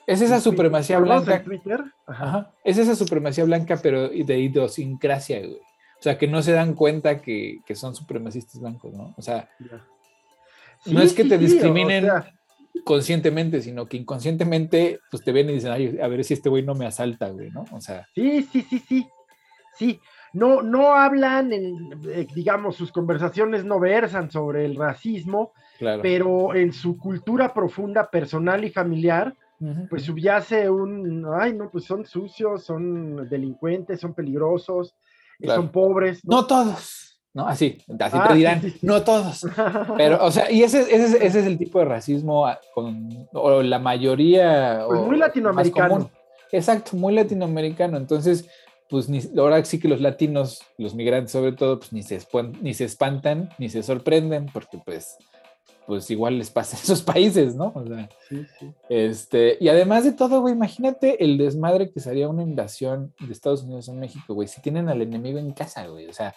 Es 0.06 0.20
esa 0.22 0.40
supremacía 0.40 0.98
blanca. 1.00 1.42
Ajá. 2.06 2.50
Es 2.64 2.78
esa 2.78 2.94
supremacía 2.96 3.44
blanca, 3.44 3.78
pero 3.82 4.08
de 4.08 4.38
idiosincrasia, 4.38 5.40
güey. 5.40 5.52
O 5.98 6.02
sea, 6.02 6.16
que 6.16 6.28
no 6.28 6.42
se 6.42 6.52
dan 6.52 6.74
cuenta 6.74 7.20
que, 7.20 7.58
que 7.66 7.74
son 7.74 7.94
supremacistas 7.94 8.60
blancos, 8.60 8.94
¿no? 8.94 9.14
O 9.16 9.22
sea. 9.22 9.50
No 10.86 11.02
es 11.02 11.12
que 11.12 11.24
te 11.24 11.34
o 11.34 11.38
discriminen. 11.38 12.04
sea, 12.04 12.32
conscientemente, 12.84 13.62
sino 13.62 13.86
que 13.86 13.96
inconscientemente, 13.96 15.00
pues 15.10 15.22
te 15.24 15.32
ven 15.32 15.50
y 15.50 15.54
dicen, 15.54 15.72
ay, 15.72 15.98
a 16.02 16.08
ver 16.08 16.24
si 16.24 16.34
este 16.34 16.48
güey 16.48 16.62
no 16.62 16.74
me 16.74 16.86
asalta, 16.86 17.28
güey, 17.30 17.50
¿no? 17.50 17.64
O 17.72 17.80
sea, 17.80 18.06
sí, 18.14 18.42
sí, 18.42 18.62
sí, 18.62 18.78
sí. 18.78 19.06
Sí. 19.76 20.00
No, 20.32 20.60
no 20.60 20.94
hablan, 20.94 21.52
en, 21.52 22.00
eh, 22.08 22.26
digamos, 22.34 22.76
sus 22.76 22.92
conversaciones 22.92 23.64
no 23.64 23.80
versan 23.80 24.30
sobre 24.30 24.64
el 24.66 24.76
racismo, 24.76 25.52
claro. 25.78 26.02
pero 26.02 26.54
en 26.54 26.72
su 26.72 26.98
cultura 26.98 27.54
profunda, 27.54 28.10
personal 28.10 28.64
y 28.64 28.70
familiar, 28.70 29.34
pues 29.90 30.04
subyace 30.04 30.70
un, 30.70 31.26
ay, 31.40 31.52
no, 31.52 31.68
pues 31.70 31.84
son 31.84 32.06
sucios, 32.06 32.64
son 32.64 33.28
delincuentes, 33.28 33.98
son 34.00 34.14
peligrosos, 34.14 34.94
eh, 35.40 35.44
Claro. 35.46 35.62
son 35.62 35.72
pobres. 35.72 36.20
no 36.24 36.46
todos, 36.46 37.17
¿no? 37.34 37.46
Así, 37.46 37.78
así 38.00 38.16
Ah, 38.18 38.24
te 38.28 38.32
sí, 38.34 38.38
dirán, 38.38 38.60
sí, 38.62 38.70
sí. 38.70 38.78
no 38.82 39.02
todos. 39.02 39.46
Pero, 39.96 40.24
o 40.24 40.30
sea, 40.30 40.50
y 40.50 40.62
ese, 40.62 40.80
ese, 40.82 41.04
es- 41.04 41.14
ese 41.14 41.40
es 41.40 41.46
el 41.46 41.58
tipo 41.58 41.78
de 41.78 41.84
racismo 41.84 42.46
ah, 42.46 42.58
con, 42.74 43.28
o 43.32 43.62
la 43.62 43.78
mayoría. 43.78 44.84
Pues 44.86 45.00
o 45.00 45.02
muy 45.02 45.10
más 45.18 45.28
latinoamericano. 45.28 45.94
común. 45.94 46.10
Exacto, 46.52 46.96
muy 46.96 47.14
latinoamericano. 47.14 47.96
Entonces, 47.98 48.48
pues 48.88 49.08
ni, 49.08 49.20
ahora 49.38 49.62
sí 49.64 49.78
que 49.78 49.86
los 49.88 50.00
latinos, 50.00 50.62
los 50.78 50.94
migrantes 50.94 51.30
sobre 51.32 51.52
todo, 51.52 51.78
pues 51.78 51.92
ni 51.92 52.02
se, 52.02 52.18
ni 52.62 52.72
se 52.74 52.84
espantan, 52.86 53.50
ni 53.58 53.68
se 53.68 53.82
sorprenden, 53.82 54.46
porque 54.46 54.78
pues, 54.82 55.18
pues 55.86 56.10
igual 56.10 56.38
les 56.38 56.50
pasa 56.50 56.76
en 56.78 56.82
esos 56.84 57.02
países, 57.02 57.54
¿no? 57.54 57.70
O 57.74 57.84
sea, 57.86 58.08
Sí, 58.30 58.46
sí. 58.58 58.70
este, 58.88 59.58
y 59.60 59.68
además 59.68 60.04
de 60.04 60.12
todo, 60.12 60.40
güey, 60.40 60.54
imagínate 60.54 61.22
el 61.22 61.36
desmadre 61.36 61.90
que 61.90 62.00
sería 62.00 62.28
una 62.30 62.42
invasión 62.42 63.12
de 63.20 63.30
Estados 63.32 63.62
Unidos 63.62 63.88
en 63.88 64.00
México, 64.00 64.32
güey, 64.34 64.48
si 64.48 64.62
tienen 64.62 64.88
al 64.88 65.02
enemigo 65.02 65.38
en 65.38 65.52
casa, 65.52 65.86
güey, 65.86 66.06
o 66.08 66.12
sea, 66.14 66.34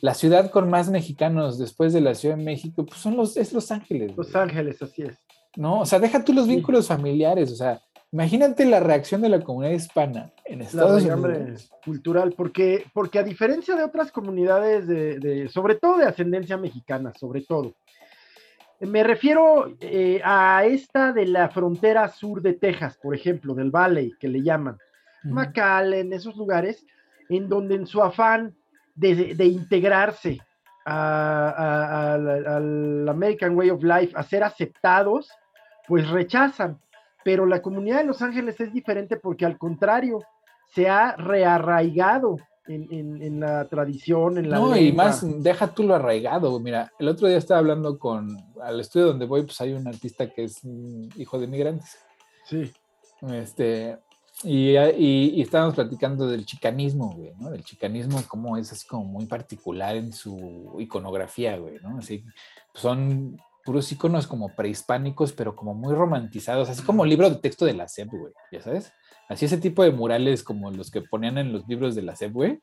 la 0.00 0.14
ciudad 0.14 0.50
con 0.50 0.68
más 0.70 0.90
mexicanos 0.90 1.58
después 1.58 1.92
de 1.92 2.00
la 2.00 2.14
Ciudad 2.14 2.36
de 2.36 2.44
México, 2.44 2.84
pues 2.84 3.00
son 3.00 3.16
los, 3.16 3.36
es 3.36 3.52
Los 3.52 3.70
Ángeles, 3.70 4.14
güey, 4.14 4.26
Los 4.26 4.36
Ángeles, 4.36 4.82
así 4.82 5.02
es. 5.02 5.16
¿no? 5.56 5.80
O 5.80 5.86
sea, 5.86 5.98
deja 5.98 6.24
tú 6.24 6.32
los 6.32 6.46
Sí. 6.46 6.56
vínculos 6.56 6.88
familiares, 6.88 7.50
o 7.52 7.56
sea, 7.56 7.80
imagínate 8.12 8.66
la 8.66 8.80
reacción 8.80 9.22
de 9.22 9.28
la 9.28 9.40
comunidad 9.40 9.72
hispana 9.72 10.32
en 10.44 10.58
La 10.58 10.64
Estados 10.66 11.00
raigambre 11.02 11.38
Unidos. 11.38 11.70
cultural, 11.84 12.34
porque, 12.36 12.84
porque 12.92 13.18
a 13.18 13.22
diferencia 13.22 13.74
de 13.76 13.84
otras 13.84 14.10
comunidades, 14.12 14.86
de, 14.86 15.18
de- 15.18 15.48
sobre 15.48 15.76
todo 15.76 15.96
de 15.98 16.06
ascendencia 16.06 16.56
mexicana, 16.56 17.12
sobre 17.18 17.42
todo, 17.42 17.74
me 18.80 19.04
refiero 19.04 19.74
eh, 19.80 20.20
a 20.24 20.64
esta 20.66 21.12
de 21.12 21.26
la 21.26 21.48
frontera 21.48 22.08
sur 22.08 22.42
de 22.42 22.54
Texas, 22.54 22.98
por 23.02 23.14
ejemplo, 23.14 23.54
del 23.54 23.70
Valley, 23.70 24.12
que 24.20 24.28
le 24.28 24.42
llaman, 24.42 24.76
Ujú. 25.24 25.34
McAllen, 25.34 26.12
esos 26.12 26.36
lugares, 26.36 26.84
en 27.30 27.48
donde 27.48 27.76
en 27.76 27.86
su 27.86 28.02
afán 28.02 28.54
de, 28.94 29.34
de 29.34 29.44
integrarse 29.46 30.38
al, 30.84 33.08
American 33.08 33.56
Way 33.56 33.70
of 33.70 33.82
Life, 33.82 34.12
a 34.16 34.22
ser 34.22 34.44
aceptados, 34.44 35.28
pues 35.86 36.08
rechazan. 36.08 36.78
Pero 37.24 37.46
la 37.46 37.62
comunidad 37.62 37.98
de 37.98 38.04
Los 38.04 38.22
Ángeles 38.22 38.60
es 38.60 38.72
diferente 38.72 39.16
porque 39.16 39.46
al 39.46 39.58
contrario, 39.58 40.20
se 40.74 40.88
ha 40.88 41.16
rearraigado 41.16 42.36
en, 42.66 42.86
en- 42.90 43.22
en 43.22 43.40
la 43.40 43.64
tradición, 43.66 44.38
en 44.38 44.50
la 44.50 44.58
No, 44.58 44.76
y 44.76 44.92
más, 44.92 45.24
deja 45.42 45.68
tú 45.68 45.84
lo 45.84 45.94
arraigado. 45.94 46.58
Mira, 46.60 46.92
el 46.98 47.08
otro 47.08 47.28
día 47.28 47.38
estaba 47.38 47.60
hablando 47.60 47.98
con, 47.98 48.36
al 48.62 48.80
estudio 48.80 49.06
donde 49.06 49.26
voy, 49.26 49.42
pues 49.42 49.60
hay 49.60 49.72
un 49.72 49.86
artista 49.86 50.28
que 50.30 50.44
es 50.44 50.60
mm, 50.64 51.08
hijo 51.16 51.38
de 51.38 51.46
migrantes. 51.46 51.98
Sí, 52.44 52.70
Este, 53.32 53.98
y, 54.44 54.76
y, 54.76 55.32
y 55.36 55.42
estábamos 55.42 55.74
platicando 55.74 56.28
del 56.28 56.44
chicanismo, 56.46 57.12
güey, 57.14 57.32
¿no? 57.38 57.50
Del 57.50 57.64
chicanismo, 57.64 58.22
como 58.28 58.56
es 58.56 58.70
así 58.72 58.86
como 58.86 59.04
muy 59.04 59.26
particular 59.26 59.96
en 59.96 60.12
su 60.12 60.76
iconografía, 60.78 61.56
güey, 61.56 61.78
¿no? 61.82 61.98
Así, 61.98 62.24
son 62.74 63.36
puros 63.64 63.90
iconos 63.92 64.26
como 64.26 64.54
prehispánicos, 64.54 65.32
pero 65.32 65.56
como 65.56 65.74
muy 65.74 65.94
romantizados, 65.94 66.68
así 66.68 66.82
como 66.82 67.04
libro 67.04 67.30
de 67.30 67.36
texto 67.36 67.64
de 67.64 67.72
la 67.74 67.88
SEP, 67.88 68.10
güey, 68.10 68.32
ya 68.52 68.60
sabes. 68.60 68.92
Así 69.28 69.46
ese 69.46 69.56
tipo 69.58 69.82
de 69.82 69.90
murales 69.90 70.42
como 70.42 70.70
los 70.70 70.90
que 70.90 71.00
ponían 71.00 71.38
en 71.38 71.52
los 71.52 71.66
libros 71.66 71.94
de 71.94 72.02
la 72.02 72.14
SEP, 72.14 72.32
güey. 72.32 72.60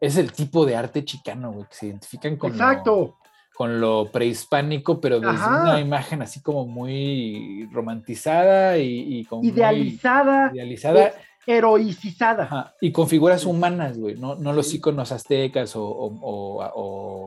Es 0.00 0.16
el 0.16 0.32
tipo 0.32 0.64
de 0.66 0.76
arte 0.76 1.04
chicano, 1.04 1.52
güey, 1.52 1.66
que 1.68 1.74
se 1.74 1.86
identifican 1.86 2.36
con 2.36 2.52
lo- 2.52 2.56
exacto. 2.64 3.18
Con 3.56 3.80
lo 3.80 4.10
prehispánico, 4.10 5.00
pero 5.00 5.20
desde 5.20 5.34
Ajá. 5.36 5.62
una 5.62 5.80
imagen 5.80 6.22
así 6.22 6.40
como 6.42 6.66
muy 6.66 7.68
romantizada 7.72 8.78
y, 8.78 9.18
y 9.20 9.24
como 9.26 9.44
Idealizada, 9.44 10.50
idealizada 10.52 11.12
heroicizada. 11.46 12.44
ajá, 12.44 12.74
y 12.80 12.90
con 12.90 13.06
figuras 13.08 13.44
humanas, 13.44 13.98
güey, 13.98 14.16
no, 14.16 14.34
no 14.34 14.52
los 14.52 14.68
Sí. 14.68 14.76
iconos 14.78 15.12
aztecas 15.12 15.76
o, 15.76 15.84
o- 15.84 16.18
o- 16.20 16.70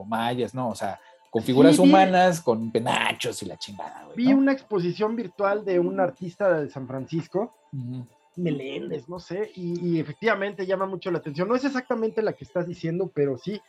o 0.02 0.06
mayas, 0.06 0.54
no, 0.54 0.70
o 0.70 0.76
sea, 0.76 1.00
con 1.30 1.44
figuras 1.44 1.76
Sí, 1.76 1.82
vi- 1.84 1.88
humanas, 1.90 2.42
con 2.42 2.72
penachos 2.72 3.42
y 3.44 3.46
la 3.46 3.58
chingada, 3.58 4.04
güey. 4.06 4.18
Vi 4.18 4.32
¿no? 4.34 4.38
una 4.40 4.52
exposición 4.54 5.16
virtual 5.16 5.64
de 5.64 5.80
un 5.80 6.00
artista 6.00 6.60
de 6.62 6.70
San 6.70 6.88
Francisco. 6.88 7.52
Meléndez, 8.36 9.10
no 9.10 9.20
sé, 9.20 9.52
y, 9.56 9.80
y 9.96 10.00
efectivamente 10.00 10.66
llama 10.68 10.86
mucho 10.86 11.10
la 11.10 11.18
atención. 11.18 11.48
No 11.48 11.56
es 11.56 11.64
exactamente 11.66 12.22
la 12.22 12.34
que 12.34 12.44
estás 12.44 12.68
diciendo, 12.68 13.12
pero 13.14 13.38
sí. 13.38 13.60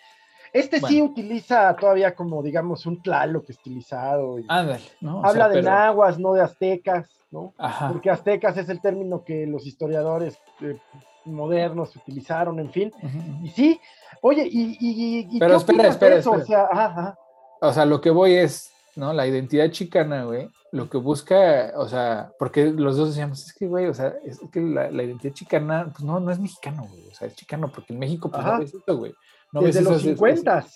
Este 0.53 0.81
sí 0.81 1.03
utiliza 1.03 1.75
todavía 1.77 2.15
como, 2.15 2.43
digamos, 2.43 2.87
un 2.87 3.01
Tlaloc 3.03 3.49
estilizado. 3.51 4.39
y 4.39 4.47
Ándale, 4.49 4.85
¿no? 5.01 5.21
O 5.21 5.25
habla 5.27 5.45
sea, 5.45 5.49
de 5.49 5.55
pero- 5.63 5.71
nahuas, 5.71 6.19
no 6.19 6.33
de 6.33 6.43
aztecas, 6.43 7.09
¿no? 7.31 7.53
Ajá. 7.59 7.89
Porque 7.93 8.11
aztecas 8.11 8.57
es 8.57 8.69
el 8.69 8.81
término 8.81 9.25
que 9.25 9.47
los 9.47 9.67
historiadores 9.67 10.39
eh, 10.61 10.79
modernos 11.25 11.95
utilizaron, 11.97 12.59
en 12.59 12.71
fin. 12.71 12.93
Y 13.43 13.49
sí, 13.51 13.81
oye, 14.23 14.47
y, 14.51 14.77
y, 14.81 15.29
y 15.31 15.39
Pero 15.39 15.53
¿qué 15.53 15.57
espera, 15.59 15.83
de 15.85 15.89
espera, 15.91 16.17
eso? 16.17 16.35
espera. 16.35 16.43
O 16.45 16.47
sea, 16.47 16.63
ajá, 16.85 17.01
ajá. 17.01 17.19
O 17.61 17.73
sea, 17.73 17.85
lo 17.85 18.01
que 18.01 18.11
voy 18.11 18.35
es, 18.35 18.71
¿no? 18.97 19.13
La 19.13 19.27
identidad 19.27 19.71
chicana, 19.71 20.25
güey, 20.25 20.49
lo 20.73 20.89
que 20.89 20.97
busca, 20.99 21.73
o 21.77 21.87
sea, 21.89 22.31
porque 22.39 22.67
los 22.67 22.97
dos 22.97 23.09
decíamos, 23.11 23.45
es 23.45 23.53
que, 23.53 23.67
güey, 23.67 23.87
o 23.87 23.95
sea, 23.95 24.15
es 24.25 24.41
que 24.53 24.61
la, 24.61 24.91
la 24.91 25.03
identidad 25.03 25.35
chicana, 25.35 25.89
pues 25.93 26.03
no, 26.05 26.21
no 26.21 26.31
es 26.31 26.39
mexicano, 26.39 26.87
güey, 26.89 27.07
o 27.09 27.15
sea, 27.15 27.27
es 27.27 27.35
chicano, 27.35 27.71
porque 27.71 27.93
en 27.93 27.99
México, 27.99 28.31
pues 28.31 28.45
no 28.45 28.59
ves 28.59 28.75
eso, 28.75 28.97
güey. 28.97 29.13
No 29.53 29.61
desde 29.63 29.81
ves 29.81 29.89
los 29.89 29.97
esas- 30.03 30.07
esas- 30.07 30.19
50. 30.19 30.67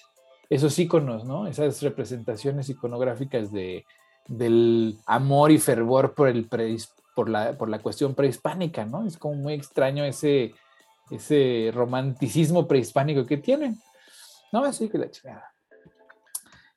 esos 0.50 0.78
iconos, 0.78 1.24
¿no? 1.24 1.46
Esas 1.46 1.80
representaciones 1.82 2.68
iconográficas 2.68 3.50
de, 3.52 3.84
del 4.28 4.98
amor 5.06 5.50
y 5.50 5.58
fervor 5.58 6.14
por, 6.14 6.28
el 6.28 6.48
por, 7.14 7.28
la, 7.28 7.56
por 7.56 7.68
la 7.68 7.78
cuestión 7.80 8.14
prehispánica, 8.14 8.84
¿no? 8.84 9.06
Es 9.06 9.16
como 9.16 9.34
muy 9.34 9.54
extraño 9.54 10.04
ese, 10.04 10.54
ese 11.10 11.70
romanticismo 11.74 12.66
prehispánico 12.68 13.24
que 13.26 13.36
tienen. 13.38 13.78
No, 14.52 14.64
así 14.64 14.88
que 14.88 14.98
la 14.98 15.10
chingada. 15.10 15.48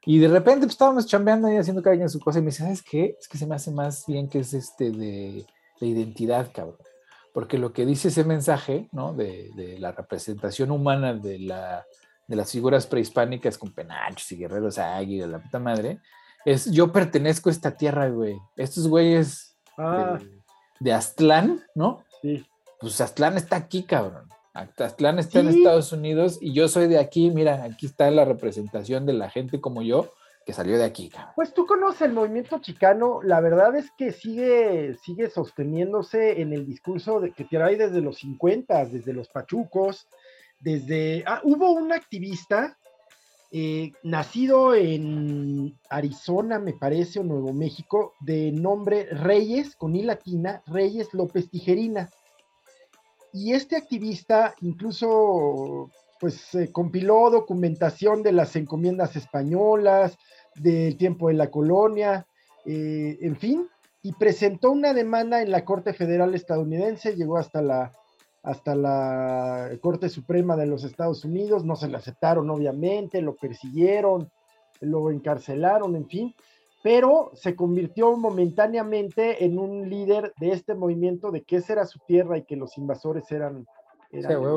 Y 0.05 0.19
de 0.19 0.27
repente 0.27 0.61
pues, 0.61 0.73
estábamos 0.73 1.07
chambeando 1.07 1.51
y 1.51 1.57
haciendo 1.57 1.81
cada 1.81 1.95
quien 1.95 2.09
su 2.09 2.19
cosa 2.19 2.39
y 2.39 2.41
me 2.43 2.47
dice, 2.51 2.63
¿sabes 2.63 2.83
qué? 2.83 3.15
Es 3.19 3.27
que 3.27 3.37
se 3.37 3.47
me 3.47 3.55
hace 3.55 3.71
más 3.71 4.05
bien 4.05 4.29
que 4.29 4.39
es 4.39 4.53
este 4.53 4.91
de, 4.91 5.45
de 5.81 5.87
identidad, 5.87 6.51
cabrón. 6.53 6.77
Porque 7.35 7.57
lo 7.57 7.73
que 7.73 7.85
dice 7.85 8.07
ese 8.07 8.23
mensaje, 8.23 8.87
¿no? 8.93 9.13
De, 9.13 9.51
de 9.57 9.77
la 9.77 9.91
representación 9.91 10.71
humana 10.71 11.13
de, 11.13 11.37
la, 11.37 11.85
de 12.29 12.35
las 12.37 12.49
figuras 12.49 12.87
prehispánicas 12.87 13.57
con 13.57 13.73
penachos 13.73 14.31
y 14.31 14.37
guerreros 14.37 14.77
águilas, 14.77 15.29
la 15.29 15.39
puta 15.43 15.59
madre, 15.59 15.99
es 16.45 16.71
yo 16.71 16.93
pertenezco 16.93 17.49
a 17.49 17.51
esta 17.51 17.75
tierra, 17.75 18.07
güey. 18.07 18.37
Estos 18.55 18.87
güeyes 18.87 19.57
ah. 19.77 20.17
de, 20.17 20.41
de, 20.79 20.93
Aztlán, 20.93 21.61
¿no? 21.75 22.05
Sí. 22.21 22.45
Pues 22.79 23.01
Aztlán 23.01 23.35
está 23.35 23.57
aquí, 23.57 23.83
cabrón. 23.83 24.29
Aztlán 24.53 25.19
está 25.19 25.41
en 25.41 25.49
Estados 25.49 25.91
Unidos 25.91 26.37
y 26.39 26.53
yo 26.53 26.69
soy 26.69 26.87
de 26.87 26.99
aquí. 26.99 27.31
Mira, 27.31 27.65
aquí 27.65 27.87
está 27.87 28.09
la 28.11 28.23
representación 28.23 29.05
de 29.05 29.11
la 29.11 29.29
gente 29.29 29.59
como 29.59 29.81
yo 29.81 30.09
que 30.45 30.53
salió 30.53 30.77
de 30.77 30.83
aquí. 30.83 31.11
Pues 31.35 31.53
tú 31.53 31.65
conoces 31.65 32.03
el 32.03 32.13
movimiento 32.13 32.59
chicano, 32.59 33.19
la 33.23 33.41
verdad 33.41 33.75
es 33.75 33.89
que 33.97 34.11
sigue, 34.11 34.95
sigue 35.01 35.29
sosteniéndose 35.29 36.39
en 36.39 36.53
el 36.53 36.67
discurso 36.67 37.19
de, 37.19 37.31
que 37.31 37.45
trae 37.45 37.75
desde 37.75 38.01
los 38.01 38.17
50, 38.19 38.85
desde 38.85 39.13
los 39.13 39.27
pachucos, 39.29 40.07
desde... 40.59 41.23
Ah, 41.25 41.41
hubo 41.43 41.71
un 41.71 41.91
activista 41.91 42.77
eh, 43.51 43.91
nacido 44.03 44.75
en 44.75 45.79
Arizona, 45.89 46.59
me 46.59 46.73
parece, 46.73 47.19
o 47.19 47.23
Nuevo 47.23 47.51
México, 47.51 48.13
de 48.19 48.51
nombre 48.51 49.05
Reyes, 49.05 49.75
con 49.75 49.95
I 49.95 50.03
latina, 50.03 50.61
Reyes 50.67 51.11
López 51.13 51.49
Tijerina. 51.49 52.11
Y 53.33 53.53
este 53.53 53.77
activista 53.77 54.53
incluso 54.61 55.89
pues 56.19 56.51
compiló 56.71 57.29
documentación 57.29 58.23
de 58.23 58.31
las 58.31 58.55
encomiendas 58.55 59.15
españolas, 59.15 60.17
del 60.55 60.97
tiempo 60.97 61.27
de 61.27 61.33
la 61.35 61.51
colonia, 61.51 62.25
eh, 62.65 63.17
en 63.21 63.35
fin, 63.35 63.67
y 64.01 64.13
presentó 64.13 64.71
una 64.71 64.93
demanda 64.93 65.41
en 65.41 65.51
la 65.51 65.65
Corte 65.65 65.93
Federal 65.93 66.33
estadounidense, 66.33 67.15
llegó 67.15 67.37
hasta 67.37 67.61
la 67.61 67.91
hasta 68.45 68.75
la 68.75 69.71
Corte 69.81 70.07
Suprema 70.07 70.55
de 70.55 70.67
los 70.67 70.83
Estados 70.83 71.25
Unidos, 71.25 71.65
no 71.65 71.75
se 71.75 71.87
le 71.87 71.97
aceptaron 71.97 72.47
obviamente, 72.51 73.19
lo 73.19 73.35
persiguieron, 73.35 74.29
lo 74.81 75.09
encarcelaron, 75.09 75.95
en 75.95 76.07
fin, 76.07 76.35
pero 76.83 77.31
se 77.33 77.55
convirtió 77.55 78.15
momentáneamente 78.15 79.43
en 79.43 79.57
un 79.57 79.89
líder 79.89 80.31
de 80.39 80.51
este 80.51 80.75
movimiento 80.75 81.31
de 81.31 81.41
que 81.41 81.55
esa 81.55 81.73
era 81.73 81.85
su 81.87 81.97
tierra 82.07 82.37
y 82.37 82.43
que 82.43 82.55
los 82.55 82.77
invasores 82.77 83.31
eran, 83.31 83.65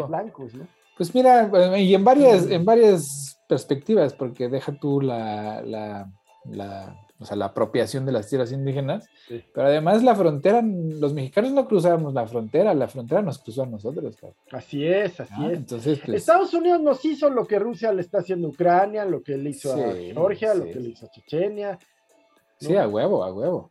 blancos, 0.06 0.54
¿no? 0.54 0.66
Pues 0.98 1.14
mira, 1.14 1.50
y 1.78 1.94
en 1.94 2.04
varias, 2.04 2.50
en 2.50 2.64
varias 2.64 3.40
perspectivas, 3.48 4.12
porque 4.12 4.48
deja 4.48 4.72
tú 4.78 5.00
la, 5.00 5.62
la, 5.62 6.10
la 6.44 7.08
o 7.20 7.24
sea, 7.24 7.36
la 7.36 7.46
apropiación 7.46 8.06
de 8.06 8.12
las 8.12 8.28
tierras 8.28 8.52
indígenas, 8.52 9.08
pero 9.52 9.66
además 9.66 10.04
la 10.04 10.14
frontera, 10.14 10.62
los 10.62 11.14
mexicanos 11.14 11.52
no 11.52 11.66
cruzábamos 11.66 12.14
la 12.14 12.26
frontera, 12.26 12.74
la 12.74 12.86
frontera 12.86 13.22
nos 13.22 13.38
cruzó 13.38 13.64
a 13.64 13.66
nosotros. 13.66 14.16
Así 14.52 14.86
es, 14.86 15.18
así 15.18 15.34
ah, 15.36 15.48
es. 15.50 15.58
Entonces, 15.58 16.00
pues 16.04 16.18
Estados 16.18 16.54
Unidos 16.54 16.80
nos 16.80 17.04
hizo 17.04 17.28
lo 17.28 17.44
que 17.46 17.58
Rusia 17.58 17.92
le 17.92 18.02
está 18.02 18.18
haciendo 18.18 18.48
a 18.48 18.50
Ucrania, 18.50 19.04
lo 19.04 19.22
que 19.22 19.36
le 19.36 19.50
hizo 19.50 19.72
a 19.72 19.94
Georgia, 19.94 20.54
lo 20.54 20.64
que 20.64 20.76
le 20.76 20.90
hizo 20.90 21.06
a 21.06 21.10
Chechenia. 21.10 21.78
Sí, 22.60 22.76
a 22.76 22.86
huevo, 22.86 23.24
a 23.24 23.32
huevo. 23.32 23.70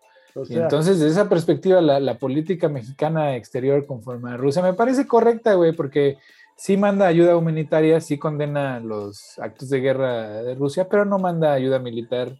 y 0.49 0.55
entonces, 0.55 0.99
desde 0.99 1.11
esa 1.11 1.29
perspectiva, 1.29 1.79
la, 1.81 2.01
la, 2.01 2.17
política 2.17 2.67
mexicana 2.67 3.37
exterior 3.37 3.85
conforme 3.85 4.31
a 4.31 4.37
Rusia 4.37 4.61
me 4.61 4.73
parece 4.73 5.07
correcta, 5.07 5.53
güey, 5.53 5.71
porque 5.71 6.17
sí 6.57 6.75
manda 6.75 7.07
ayuda 7.07 7.37
humanitaria, 7.37 8.01
sí 8.01 8.17
condena 8.17 8.79
los 8.79 9.37
actos 9.39 9.69
de 9.69 9.79
guerra 9.79 10.41
de 10.43 10.55
Rusia, 10.55 10.89
pero 10.89 11.05
no 11.05 11.19
manda 11.19 11.53
ayuda 11.53 11.79
militar 11.79 12.35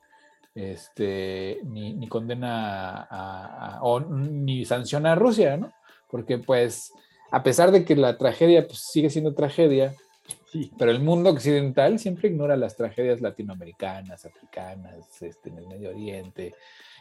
este, 0.56 1.60
ni, 1.66 2.08
condena 2.08 3.08
a, 3.10 3.80
o 3.84 4.00
ni 4.00 4.66
sanciona 4.66 5.12
a 5.12 5.16
Rusia, 5.16 5.56
¿no? 5.56 5.72
Porque 6.10 6.40
pues 6.40 6.92
a 7.32 7.44
pesar 7.44 7.72
de 7.72 7.86
que 7.86 7.96
la 7.96 8.18
tragedia 8.18 8.66
pues, 8.66 8.80
sigue 8.80 9.12
siendo 9.12 9.36
tragedia, 9.36 9.94
sí. 10.52 10.72
pero 10.80 10.90
el 10.90 11.00
mundo 11.00 11.30
occidental 11.30 12.00
siempre 12.00 12.30
ignora 12.30 12.58
las 12.58 12.76
tragedias 12.76 13.22
latinoamericanas, 13.22 14.26
africanas, 14.26 15.22
este, 15.22 15.50
en 15.50 15.58
el 15.60 15.68
Medio 15.68 15.90
Oriente. 15.90 16.56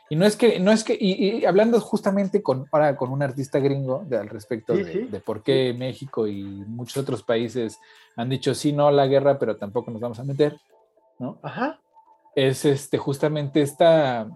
Y 0.08 0.16
no 0.16 0.24
es 0.24 0.36
que, 0.36 0.60
no 0.60 0.70
es 0.70 0.84
que, 0.84 0.96
y, 0.98 1.44
hablando 1.44 1.80
justamente 1.80 2.42
con, 2.42 2.66
ahora 2.70 2.96
con 2.96 3.10
un 3.10 3.22
artista 3.22 3.58
gringo 3.58 4.04
de, 4.06 4.18
al 4.18 4.28
respecto 4.28 4.72
de, 4.72 5.06
de, 5.06 5.20
por 5.20 5.42
qué 5.42 5.74
México 5.76 6.28
y 6.28 6.44
muchos 6.44 6.98
otros 6.98 7.22
países 7.22 7.78
han 8.14 8.28
dicho 8.28 8.54
sí, 8.54 8.72
no 8.72 8.90
la 8.90 9.06
guerra, 9.06 9.38
pero 9.38 9.56
tampoco 9.56 9.90
nos 9.90 10.00
vamos 10.00 10.20
a 10.20 10.24
meter, 10.24 10.56
¿no? 11.18 11.38
Ajá 11.42 11.80
es 12.36 12.66
este, 12.66 12.98
justamente 12.98 13.62
esta, 13.62 14.28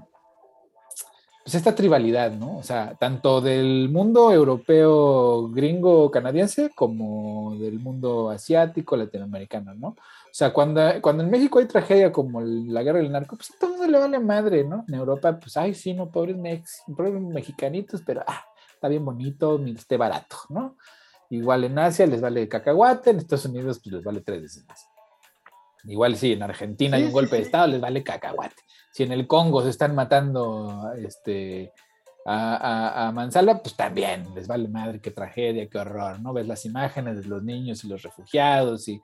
pues 1.44 1.54
esta 1.54 1.74
tribalidad, 1.74 2.32
¿no? 2.32 2.56
O 2.56 2.62
sea, 2.62 2.96
tanto 2.98 3.42
del 3.42 3.90
mundo 3.90 4.32
europeo, 4.32 5.48
gringo, 5.50 6.10
canadiense, 6.10 6.70
como 6.74 7.54
del 7.56 7.78
mundo 7.78 8.30
asiático, 8.30 8.96
latinoamericano, 8.96 9.74
¿no? 9.74 9.96
O 10.30 10.32
sea, 10.32 10.52
cuando, 10.52 10.80
cuando 11.02 11.24
en 11.24 11.30
México 11.30 11.58
hay 11.58 11.66
tragedia 11.66 12.12
como 12.12 12.40
la 12.40 12.84
guerra 12.84 13.00
del 13.00 13.10
narco, 13.10 13.36
pues 13.36 13.50
a 13.50 13.58
todo 13.58 13.70
mundo 13.70 13.86
le 13.88 13.98
vale 13.98 14.18
madre, 14.20 14.62
¿no? 14.62 14.84
En 14.86 14.94
Europa, 14.94 15.36
pues, 15.40 15.56
ay, 15.56 15.74
sí, 15.74 15.92
no, 15.92 16.08
pobres, 16.08 16.36
mex, 16.36 16.82
pobres 16.96 17.12
mexicanitos, 17.14 18.02
pero 18.06 18.22
ah, 18.26 18.44
está 18.72 18.86
bien 18.86 19.04
bonito, 19.04 19.60
esté 19.66 19.96
barato, 19.96 20.36
¿no? 20.48 20.76
Igual 21.30 21.64
en 21.64 21.78
Asia 21.78 22.06
les 22.06 22.20
vale 22.20 22.48
cacahuate, 22.48 23.10
en 23.10 23.18
Estados 23.18 23.44
Unidos 23.44 23.80
pues 23.82 23.94
les 23.94 24.04
vale 24.04 24.20
tres 24.20 24.42
veces 24.42 24.66
más. 24.66 24.88
Igual 25.84 26.16
sí, 26.16 26.32
en 26.32 26.42
Argentina 26.42 26.96
hay 26.96 27.04
un 27.04 27.12
golpe 27.12 27.36
de 27.36 27.42
Estado, 27.42 27.68
les 27.68 27.80
vale 27.80 28.02
cacahuate. 28.02 28.62
Si 28.92 29.02
en 29.02 29.12
el 29.12 29.26
Congo 29.26 29.62
se 29.62 29.70
están 29.70 29.94
matando 29.94 30.92
este, 30.96 31.72
a, 32.26 33.08
a, 33.08 33.12
Manzala, 33.12 33.62
pues 33.62 33.76
también 33.76 34.34
les 34.34 34.46
vale 34.46 34.68
madre, 34.68 35.00
qué 35.00 35.10
tragedia, 35.10 35.68
qué 35.68 35.78
horror, 35.78 36.20
¿no? 36.20 36.32
Ves 36.32 36.46
las 36.46 36.64
imágenes 36.64 37.22
de 37.22 37.28
los 37.28 37.42
niños 37.42 37.84
y 37.84 37.88
los 37.88 38.02
refugiados 38.02 38.88
y 38.88 39.00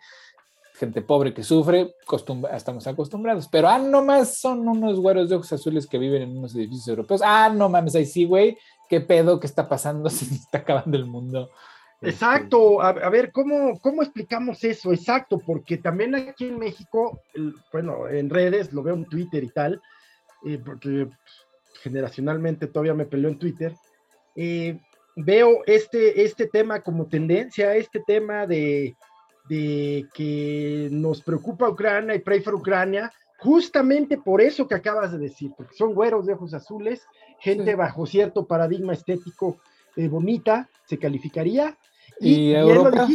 gente 0.79 1.03
pobre 1.03 1.33
que 1.33 1.43
sufre, 1.43 1.95
estamos 2.53 2.87
acostumbrados. 2.87 3.49
Pero, 3.49 3.69
ah, 3.69 3.79
no 3.79 4.05
más 4.05 4.39
son 4.39 4.69
unos 4.69 5.01
güeros 5.01 5.29
de 5.29 5.37
ojos 5.37 5.53
azules 5.53 5.87
que 5.87 5.99
viven 5.99 6.23
en 6.23 6.37
unos 6.37 6.55
edificios 6.55 6.89
europeos. 6.89 7.23
Ah, 7.25 7.51
no 7.53 7.69
mames, 7.69 7.95
ahí 7.95 8.07
sí, 8.07 8.25
güey, 8.25 8.59
qué 8.89 9.01
pedo, 9.01 9.41
qué 9.41 9.47
está 9.47 9.69
pasando, 9.69 10.09
se 10.11 10.27
está 10.27 10.59
acabando 10.59 10.97
el 10.97 11.07
mundo. 11.07 11.51
Este, 12.01 12.11
Exacto, 12.11 12.83
a, 12.83 12.93
ver, 13.09 13.33
¿cómo, 13.33 13.79
¿cómo 13.81 14.03
explicamos 14.03 14.63
eso? 14.65 14.93
Exacto, 14.93 15.39
porque 15.39 15.79
también 15.79 16.15
aquí 16.15 16.45
en 16.45 16.59
México, 16.59 17.23
bueno, 17.73 18.07
en 18.09 18.29
redes, 18.29 18.73
lo 18.73 18.83
veo 18.83 18.95
en 18.95 19.07
Twitter 19.07 19.43
y 19.43 19.49
tal, 19.49 19.81
eh, 20.45 20.61
porque 20.65 21.09
generacionalmente 21.83 22.67
todavía 22.67 22.93
me 22.93 23.07
peleo 23.07 23.31
en 23.31 23.39
Twitter, 23.39 23.75
eh, 24.35 24.79
veo 25.17 25.63
este, 25.65 26.23
este 26.23 26.47
tema 26.49 26.81
como 26.81 27.07
tendencia, 27.07 27.75
este 27.75 28.03
tema 28.07 28.47
de, 28.47 28.95
de 29.49 30.07
que 30.15 30.89
nos 30.91 31.23
preocupa 31.23 31.69
Ucrania 31.69 32.15
y 32.15 32.21
Pray 32.21 32.41
for 32.41 32.55
Ucrania, 32.55 33.13
justamente 33.39 34.19
por 34.19 34.41
eso 34.41 34.67
que 34.67 34.75
acabas 34.75 35.13
de 35.13 35.19
decir, 35.19 35.53
porque 35.57 35.77
son 35.77 35.95
güeros 35.95 36.27
de 36.27 36.35
ojos 36.35 36.55
azules, 36.55 37.07
gente 37.39 37.75
bajo 37.75 38.07
cierto 38.07 38.47
paradigma 38.47 38.93
estético 38.93 39.59
eh, 39.97 40.09
bonita, 40.09 40.69
se 40.87 40.99
calificaría, 40.99 41.77
y, 42.19 42.53
Europa, 42.53 43.07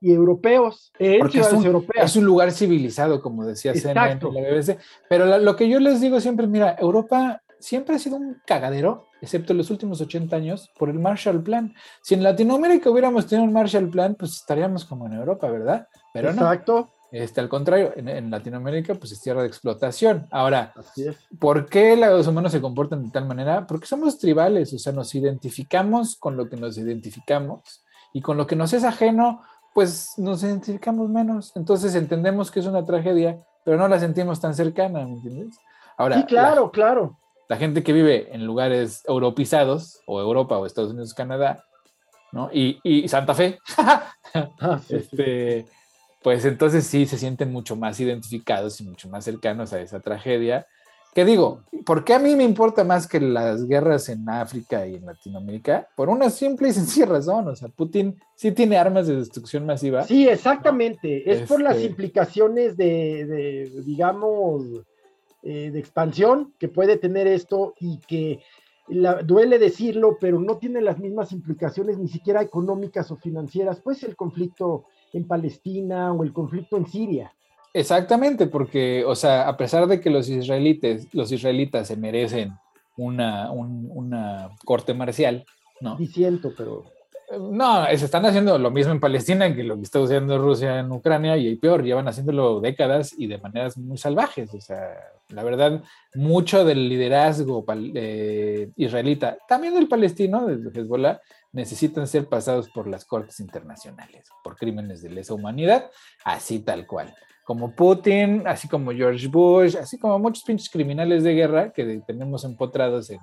y 0.00 0.12
europeos, 0.12 0.92
porque 1.18 1.40
es 1.40 1.52
un, 1.52 1.86
es 1.94 2.16
un, 2.16 2.24
lugar 2.24 2.52
civilizado, 2.52 3.20
como 3.20 3.44
decía 3.44 3.72
en 3.72 3.94
la 3.94 4.14
BBC. 4.14 4.78
Pero 5.08 5.38
lo 5.38 5.56
que 5.56 5.68
yo 5.68 5.80
les 5.80 6.00
digo 6.00 6.20
siempre, 6.20 6.46
mira, 6.46 6.76
Europa 6.78 7.42
siempre 7.64 7.96
ha 7.96 7.98
sido 7.98 8.16
un 8.16 8.40
cagadero, 8.46 9.08
excepto 9.20 9.52
en 9.52 9.58
los 9.58 9.70
últimos 9.70 10.00
80 10.00 10.36
años, 10.36 10.70
por 10.78 10.90
el 10.90 10.98
Marshall 10.98 11.42
Plan. 11.42 11.74
Si 12.02 12.14
en 12.14 12.22
Latinoamérica 12.22 12.90
hubiéramos 12.90 13.26
tenido 13.26 13.46
un 13.46 13.52
Marshall 13.52 13.88
Plan, 13.88 14.14
pues 14.14 14.32
estaríamos 14.32 14.84
como 14.84 15.06
en 15.06 15.14
Europa, 15.14 15.48
¿verdad? 15.48 15.88
Pero 16.12 16.30
Exacto. 16.30 16.90
Este, 17.10 17.40
al 17.40 17.48
contrario, 17.48 17.92
en, 17.94 18.28
Latinoamérica 18.28 18.94
pues 18.96 19.12
es 19.12 19.20
tierra 19.20 19.42
de 19.42 19.46
explotación. 19.46 20.26
Ahora, 20.32 20.74
¿por 21.38 21.66
qué 21.66 21.96
los 21.96 22.26
humanos 22.26 22.50
se 22.50 22.60
comportan 22.60 23.04
de 23.04 23.10
tal 23.10 23.24
manera? 23.24 23.68
Porque 23.68 23.86
somos 23.86 24.18
tribales, 24.18 24.72
o 24.72 24.78
sea, 24.80 24.92
nos 24.92 25.14
identificamos 25.14 26.16
con 26.16 26.36
lo 26.36 26.48
que 26.48 26.56
nos 26.56 26.76
identificamos 26.76 27.84
y 28.12 28.20
con 28.20 28.36
lo 28.36 28.48
que 28.48 28.56
nos 28.56 28.72
es 28.72 28.82
ajeno, 28.82 29.42
pues 29.72 30.14
nos 30.16 30.42
identificamos 30.42 31.08
menos. 31.08 31.52
Entonces 31.54 31.94
entendemos 31.94 32.50
que 32.50 32.58
es 32.58 32.66
una 32.66 32.84
tragedia, 32.84 33.38
pero 33.64 33.76
no 33.76 33.86
la 33.86 34.00
sentimos 34.00 34.40
tan 34.40 34.54
cercana, 34.54 35.04
¿me 35.04 35.12
entiendes? 35.12 35.56
Ahora, 35.96 36.16
sí, 36.16 36.24
claro, 36.24 36.72
claro. 36.72 37.16
La 37.48 37.56
gente 37.56 37.82
que 37.82 37.92
vive 37.92 38.34
en 38.34 38.46
lugares 38.46 39.02
europizados, 39.06 40.00
o 40.06 40.20
Europa, 40.20 40.58
o 40.58 40.66
Estados 40.66 40.90
Unidos, 40.92 41.14
Canadá, 41.14 41.64
¿no? 42.32 42.50
Y, 42.52 42.78
y 42.82 43.06
Santa 43.08 43.34
Fe, 43.34 43.58
ah, 43.78 44.80
este, 44.88 45.66
pues 46.22 46.44
entonces 46.44 46.86
sí 46.86 47.06
se 47.06 47.18
sienten 47.18 47.52
mucho 47.52 47.76
más 47.76 48.00
identificados 48.00 48.80
y 48.80 48.84
mucho 48.84 49.08
más 49.08 49.24
cercanos 49.24 49.72
a 49.72 49.80
esa 49.80 50.00
tragedia. 50.00 50.66
Que 51.14 51.24
digo, 51.24 51.62
¿por 51.86 52.02
qué 52.02 52.14
a 52.14 52.18
mí 52.18 52.34
me 52.34 52.42
importa 52.42 52.82
más 52.82 53.06
que 53.06 53.20
las 53.20 53.66
guerras 53.68 54.08
en 54.08 54.28
África 54.28 54.84
y 54.84 54.96
en 54.96 55.06
Latinoamérica? 55.06 55.86
Por 55.94 56.08
una 56.08 56.28
simple 56.28 56.70
y 56.70 56.72
sencilla 56.72 57.06
razón, 57.06 57.46
o 57.46 57.54
sea, 57.54 57.68
Putin 57.68 58.18
sí 58.34 58.50
tiene 58.50 58.76
armas 58.78 59.06
de 59.06 59.14
destrucción 59.16 59.64
masiva. 59.64 60.02
Sí, 60.02 60.26
exactamente, 60.26 61.30
es 61.30 61.42
por 61.48 61.60
las 61.62 61.76
Este- 61.76 61.86
implicaciones 61.86 62.76
de, 62.76 63.26
de, 63.26 63.82
digamos, 63.84 64.64
eh, 65.44 65.70
de 65.70 65.78
expansión 65.78 66.54
que 66.58 66.68
puede 66.68 66.96
tener 66.96 67.26
esto 67.26 67.74
y 67.78 67.98
que 68.08 68.40
la- 68.88 69.22
duele 69.22 69.58
decirlo, 69.58 70.16
pero 70.20 70.40
no 70.40 70.58
tiene 70.58 70.80
las 70.80 70.98
mismas 70.98 71.32
implicaciones 71.32 71.98
ni 71.98 72.08
siquiera 72.08 72.42
económicas 72.42 73.10
o 73.10 73.16
financieras, 73.16 73.80
pues 73.82 74.02
el 74.02 74.16
conflicto 74.16 74.86
en 75.12 75.26
Palestina 75.26 76.12
o 76.12 76.22
el 76.24 76.32
conflicto 76.32 76.76
en 76.76 76.86
Siria. 76.86 77.32
Exactamente, 77.72 78.46
porque, 78.46 79.04
o 79.06 79.14
sea, 79.14 79.48
a 79.48 79.56
pesar 79.56 79.86
de 79.86 80.00
que 80.00 80.10
los 80.10 80.28
israelites, 80.28 81.08
los 81.12 81.32
israelitas 81.32 81.88
se 81.88 81.96
merecen 81.96 82.52
una, 82.96 83.50
un- 83.50 83.88
una 83.92 84.50
corte 84.64 84.94
marcial, 84.94 85.44
¿no? 85.80 85.96
Diciendo, 85.96 86.52
pero 86.56 86.84
No, 87.38 87.86
se 87.86 88.04
están 88.04 88.24
haciendo 88.26 88.58
lo 88.58 88.70
mismo 88.70 88.92
en 88.92 89.00
Palestina 89.00 89.54
que 89.54 89.62
lo 89.62 89.76
que 89.76 89.82
está 89.82 90.02
haciendo 90.02 90.38
Rusia 90.38 90.80
en 90.80 90.90
Ucrania 90.92 91.36
y 91.36 91.56
peor, 91.56 91.82
llevan 91.82 92.08
haciéndolo 92.08 92.60
décadas 92.60 93.14
y 93.16 93.26
de 93.26 93.38
maneras 93.38 93.76
muy 93.76 93.96
salvajes. 93.96 94.52
O 94.54 94.60
sea, 94.60 94.96
la 95.28 95.42
verdad, 95.42 95.82
mucho 96.14 96.64
del 96.64 96.88
liderazgo 96.88 97.64
eh, 97.94 98.70
israelita, 98.76 99.38
también 99.48 99.74
del 99.74 99.88
palestino, 99.88 100.46
del 100.46 100.70
Hezbollah, 100.74 101.20
necesitan 101.52 102.06
ser 102.06 102.26
pasados 102.26 102.68
por 102.70 102.86
las 102.88 103.04
cortes 103.04 103.40
internacionales, 103.40 104.28
por 104.42 104.56
crímenes 104.56 105.02
de 105.02 105.10
lesa 105.10 105.34
humanidad, 105.34 105.90
así 106.24 106.60
tal 106.60 106.86
cual. 106.86 107.14
Como 107.44 107.74
Putin, 107.74 108.42
así 108.46 108.68
como 108.68 108.92
George 108.92 109.28
Bush, 109.28 109.76
así 109.76 109.98
como 109.98 110.18
muchos 110.18 110.44
pinches 110.44 110.70
criminales 110.70 111.22
de 111.22 111.34
guerra 111.34 111.72
que 111.72 112.02
tenemos 112.06 112.44
empotrados 112.44 113.10
en, 113.10 113.20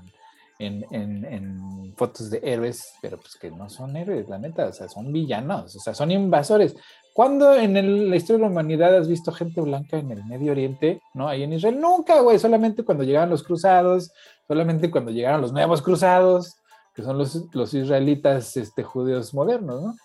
en, 0.65 1.25
en- 1.25 1.93
fotos 1.97 2.29
de 2.31 2.39
héroes, 2.41 2.93
pero 3.01 3.17
pues 3.17 3.35
que 3.35 3.51
no 3.51 3.69
son 3.69 3.95
héroes, 3.95 4.27
la 4.27 4.39
neta, 4.39 4.65
o 4.67 4.73
sea, 4.73 4.87
son 4.89 5.11
villanos, 5.11 5.75
o 5.75 5.79
sea, 5.79 5.93
son 5.93 6.09
invasores. 6.09 6.75
¿Cuándo 7.13 7.53
en 7.53 8.09
la 8.09 8.15
historia 8.15 8.37
de 8.37 8.43
la 8.45 8.49
humanidad 8.51 8.95
has 8.95 9.07
visto 9.07 9.31
gente 9.31 9.61
blanca 9.61 9.97
en 9.97 10.09
el 10.11 10.23
Medio 10.25 10.53
Oriente, 10.53 11.01
no? 11.13 11.27
Ahí 11.27 11.43
en 11.43 11.53
Israel, 11.53 11.79
nunca, 11.79 12.19
güey, 12.21 12.39
solamente 12.39 12.83
cuando 12.83 13.03
llegaron 13.03 13.29
los 13.29 13.43
cruzados, 13.43 14.11
solamente 14.47 14.89
cuando 14.89 15.11
llegaron 15.11 15.41
los 15.41 15.51
nuevos 15.53 15.81
cruzados, 15.81 16.55
que 16.95 17.03
son 17.03 17.17
los, 17.17 17.43
los 17.53 17.73
israelitas 17.73 18.57
este, 18.57 18.83
judíos 18.83 19.33
modernos, 19.33 19.83
¿no? 19.83 19.95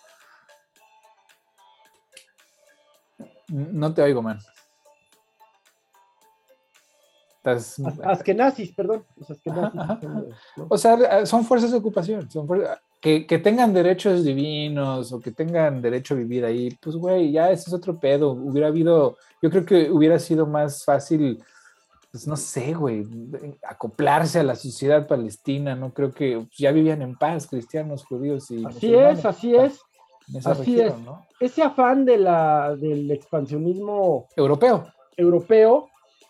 No 3.47 3.93
te 3.93 4.01
oigo, 4.01 4.21
man. 4.21 4.39
Estás, 7.47 7.79
as- 7.79 7.99
askenazis, 8.19 8.73
perdón, 8.73 9.05
los 9.15 9.29
askenazis, 9.31 9.79
Ajá, 9.79 9.93
ajá, 9.93 10.01
son, 10.01 10.29
¿no? 10.57 10.65
o 10.69 10.77
sea, 10.77 11.25
son 11.25 11.43
fuerzas 11.45 11.71
de 11.71 11.77
ocupación, 11.77 12.29
son 12.29 12.47
fuer- 12.47 12.79
que, 12.99 13.25
que 13.27 13.37
tengan 13.39 13.73
derechos 13.73 14.23
divinos 14.23 15.13
o 15.13 15.19
que 15.19 15.31
tengan 15.31 15.81
derecho 15.81 16.13
a 16.13 16.17
vivir 16.17 16.43
ahí, 16.45 16.69
pues 16.81 16.95
güey, 16.95 17.31
ya 17.31 17.51
ese 17.51 17.69
es 17.69 17.73
otro 17.73 17.99
pedo. 17.99 18.31
Hubiera 18.31 18.67
habido, 18.67 19.17
yo 19.41 19.49
creo 19.49 19.65
que 19.65 19.89
hubiera 19.91 20.17
sido 20.19 20.45
más 20.47 20.83
fácil, 20.83 21.41
pues 22.11 22.27
no 22.27 22.35
sé, 22.35 22.73
güey, 22.73 23.05
acoplarse 23.63 24.39
a 24.39 24.43
la 24.43 24.55
sociedad 24.55 25.07
palestina, 25.07 25.75
no 25.75 25.93
creo 25.93 26.11
que 26.11 26.37
pues, 26.37 26.57
ya 26.57 26.71
vivían 26.71 27.01
en 27.01 27.15
paz 27.15 27.47
cristianos, 27.47 28.03
judíos 28.05 28.49
y 28.51 28.65
Así 28.65 28.93
es, 28.95 29.23
así 29.25 29.55
es. 29.55 29.79
así 30.43 30.75
región, 30.75 30.87
es. 30.99 31.05
¿no? 31.05 31.25
Ese 31.39 31.61
afán 31.61 32.03
de 32.03 32.17
la, 32.17 32.75
del 32.75 33.11
expansionismo 33.11 34.27
Europeo, 34.35 34.87
europeo 35.15 35.87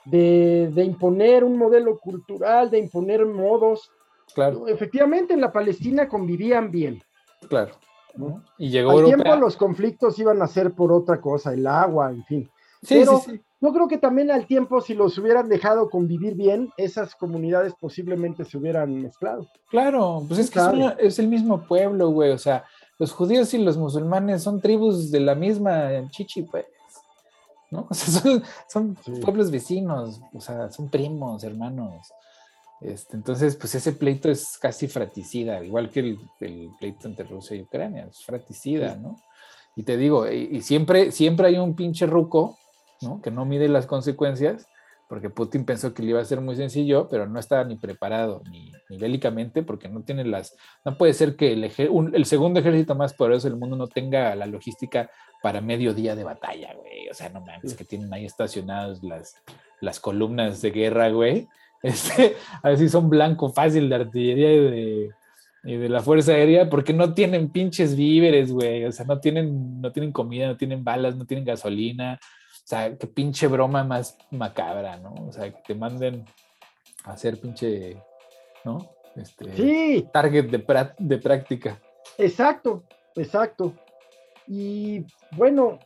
de, 0.09 0.69
de 0.73 0.83
imponer 0.83 1.43
un 1.43 1.57
modelo 1.57 1.97
cultural, 1.99 2.69
de 2.69 2.79
imponer 2.79 3.25
modos. 3.25 3.91
claro, 4.33 4.67
Efectivamente, 4.67 5.33
en 5.33 5.41
la 5.41 5.51
Palestina 5.51 6.07
convivían 6.07 6.71
bien. 6.71 7.01
claro. 7.49 7.73
¿no? 8.15 8.43
Y 8.57 8.69
llegó 8.71 8.89
Al 8.91 8.97
Europa. 8.97 9.23
tiempo 9.23 9.39
los 9.39 9.55
conflictos 9.57 10.17
iban 10.17 10.41
a 10.41 10.47
ser 10.47 10.71
por 10.73 10.91
otra 10.91 11.21
cosa, 11.21 11.53
el 11.53 11.67
agua, 11.67 12.09
en 12.09 12.23
fin. 12.25 12.49
Sí, 12.81 12.95
pero- 12.99 13.19
sí, 13.19 13.31
sí. 13.33 13.41
Yo 13.59 13.73
creo 13.73 13.87
que 13.87 13.97
también 13.97 14.29
al 14.29 14.45
tiempo, 14.45 14.81
si 14.81 14.93
los 14.93 15.17
hubieran 15.17 15.49
dejado 15.49 15.89
convivir 15.89 16.35
bien, 16.35 16.69
esas 16.77 17.15
comunidades 17.15 17.73
posiblemente 17.79 18.45
se 18.45 18.55
hubieran 18.57 19.01
mezclado. 19.01 19.47
Claro, 19.71 20.23
pues 20.27 20.39
es 20.41 20.47
que 20.51 20.59
Claro. 20.59 20.77
son- 20.79 20.93
es 20.99 21.17
el 21.17 21.27
mismo 21.27 21.61
pueblo, 21.67 22.09
güey. 22.09 22.31
O 22.31 22.37
sea, 22.37 22.65
los 22.99 23.11
judíos 23.13 23.51
y 23.55 23.57
los 23.57 23.75
musulmanes 23.77 24.43
son 24.43 24.61
tribus 24.61 25.09
de 25.09 25.19
la 25.21 25.33
misma 25.33 26.07
chichi, 26.11 26.43
pues. 26.43 26.65
¿No? 27.71 27.87
O 27.89 27.93
sea, 27.93 28.21
son, 28.21 28.43
son 28.69 28.97
Sí. 29.03 29.11
pueblos 29.21 29.51
vecinos, 29.51 30.21
o 30.33 30.39
sea, 30.41 30.71
son 30.71 30.89
primos, 30.89 31.43
hermanos. 31.43 32.07
Este, 32.79 33.15
entonces, 33.17 33.55
pues 33.55 33.73
ese 33.75 33.91
pleito 33.93 34.29
es 34.29 34.57
casi 34.59 34.87
fratricida, 34.87 35.63
igual 35.63 35.89
que 35.89 35.99
el, 36.01 36.19
el 36.41 36.69
pleito 36.79 37.07
entre 37.07 37.25
Rusia 37.25 37.57
y 37.57 37.61
Ucrania, 37.63 38.05
es 38.09 38.23
fratricida, 38.23 38.93
Sí. 38.93 38.99
¿no? 39.01 39.17
Y 39.75 39.83
te 39.83 39.97
digo, 39.97 40.27
y, 40.31 40.49
y 40.57 40.61
siempre, 40.61 41.11
siempre 41.11 41.47
hay 41.47 41.57
un 41.57 41.75
pinche 41.75 42.05
ruco, 42.05 42.57
¿no? 43.01 43.21
Que 43.21 43.29
no 43.31 43.45
mide 43.45 43.67
las 43.67 43.85
consecuencias, 43.85 44.67
porque 45.09 45.29
Putin 45.29 45.63
pensó 45.65 45.93
que 45.93 46.03
le 46.03 46.09
iba 46.09 46.21
a 46.21 46.25
ser 46.25 46.41
muy 46.41 46.55
sencillo, 46.55 47.07
pero 47.09 47.27
no 47.27 47.39
estaba 47.39 47.63
ni 47.63 47.75
preparado, 47.77 48.43
ni, 48.51 48.71
ni 48.89 48.97
bélicamente, 48.97 49.63
porque 49.63 49.87
no 49.87 50.01
tiene 50.03 50.25
las... 50.25 50.55
No 50.83 50.97
puede 50.97 51.13
ser 51.13 51.35
que 51.35 51.53
el, 51.53 51.71
un- 51.89 52.13
el 52.13 52.25
segundo 52.25 52.59
ejército 52.59 52.93
más 52.95 53.13
poderoso 53.13 53.49
del 53.49 53.57
mundo 53.57 53.75
no 53.77 53.87
tenga 53.87 54.35
la 54.35 54.45
logística 54.45 55.09
para 55.41 55.61
medio 55.61 55.93
día 55.93 56.15
de 56.15 56.23
batalla, 56.23 56.73
güey. 56.75 57.07
O 57.09 57.13
sea, 57.13 57.29
no 57.29 57.39
mames, 57.41 57.73
que 57.75 57.85
tienen 57.85 58.13
ahí 58.13 58.25
estacionadas 58.25 59.01
las, 59.03 59.35
las 59.79 59.99
columnas 59.99 60.61
de 60.61 60.71
guerra, 60.71 61.09
güey. 61.09 61.47
Este, 61.83 62.35
a 62.63 62.69
ver 62.69 62.79
si 62.79 62.89
son 62.89 63.07
blanco 63.07 63.49
fácil 63.53 63.87
de 63.87 63.95
artillería 63.95 64.51
y 64.51 64.59
de, 64.71 65.11
y 65.63 65.75
de 65.75 65.89
la 65.89 66.01
Fuerza 66.01 66.31
Aérea, 66.31 66.69
porque 66.71 66.91
no 66.91 67.13
tienen 67.13 67.49
pinches 67.49 67.95
víveres, 67.95 68.51
güey. 68.51 68.83
O 68.85 68.91
sea, 68.91 69.05
no 69.05 69.19
tienen, 69.19 69.79
no 69.79 69.91
tienen 69.91 70.11
comida, 70.11 70.47
no 70.47 70.57
tienen 70.57 70.83
balas, 70.83 71.15
no 71.15 71.25
tienen 71.27 71.45
gasolina. 71.45 72.17
O 72.67 72.69
sea, 72.69 72.97
qué 72.97 73.07
pinche 73.07 73.47
broma 73.47 73.85
más 73.85 74.17
macabra, 74.29 74.97
¿no? 74.97 75.13
O 75.29 75.31
sea, 75.31 75.49
que 75.49 75.61
te 75.65 75.73
manden 75.73 76.25
a 77.05 77.13
hacer 77.13 77.39
pinche, 77.39 77.95
¿no? 78.65 78.89
Este, 79.15 79.55
Sí, 79.55 80.05
target 80.11 80.49
de, 80.49 80.91
de 80.99 81.17
práctica. 81.17 81.79
exacto, 82.17 82.83
exacto. 83.15 83.73
Y 84.47 85.05
bueno, 85.37 85.79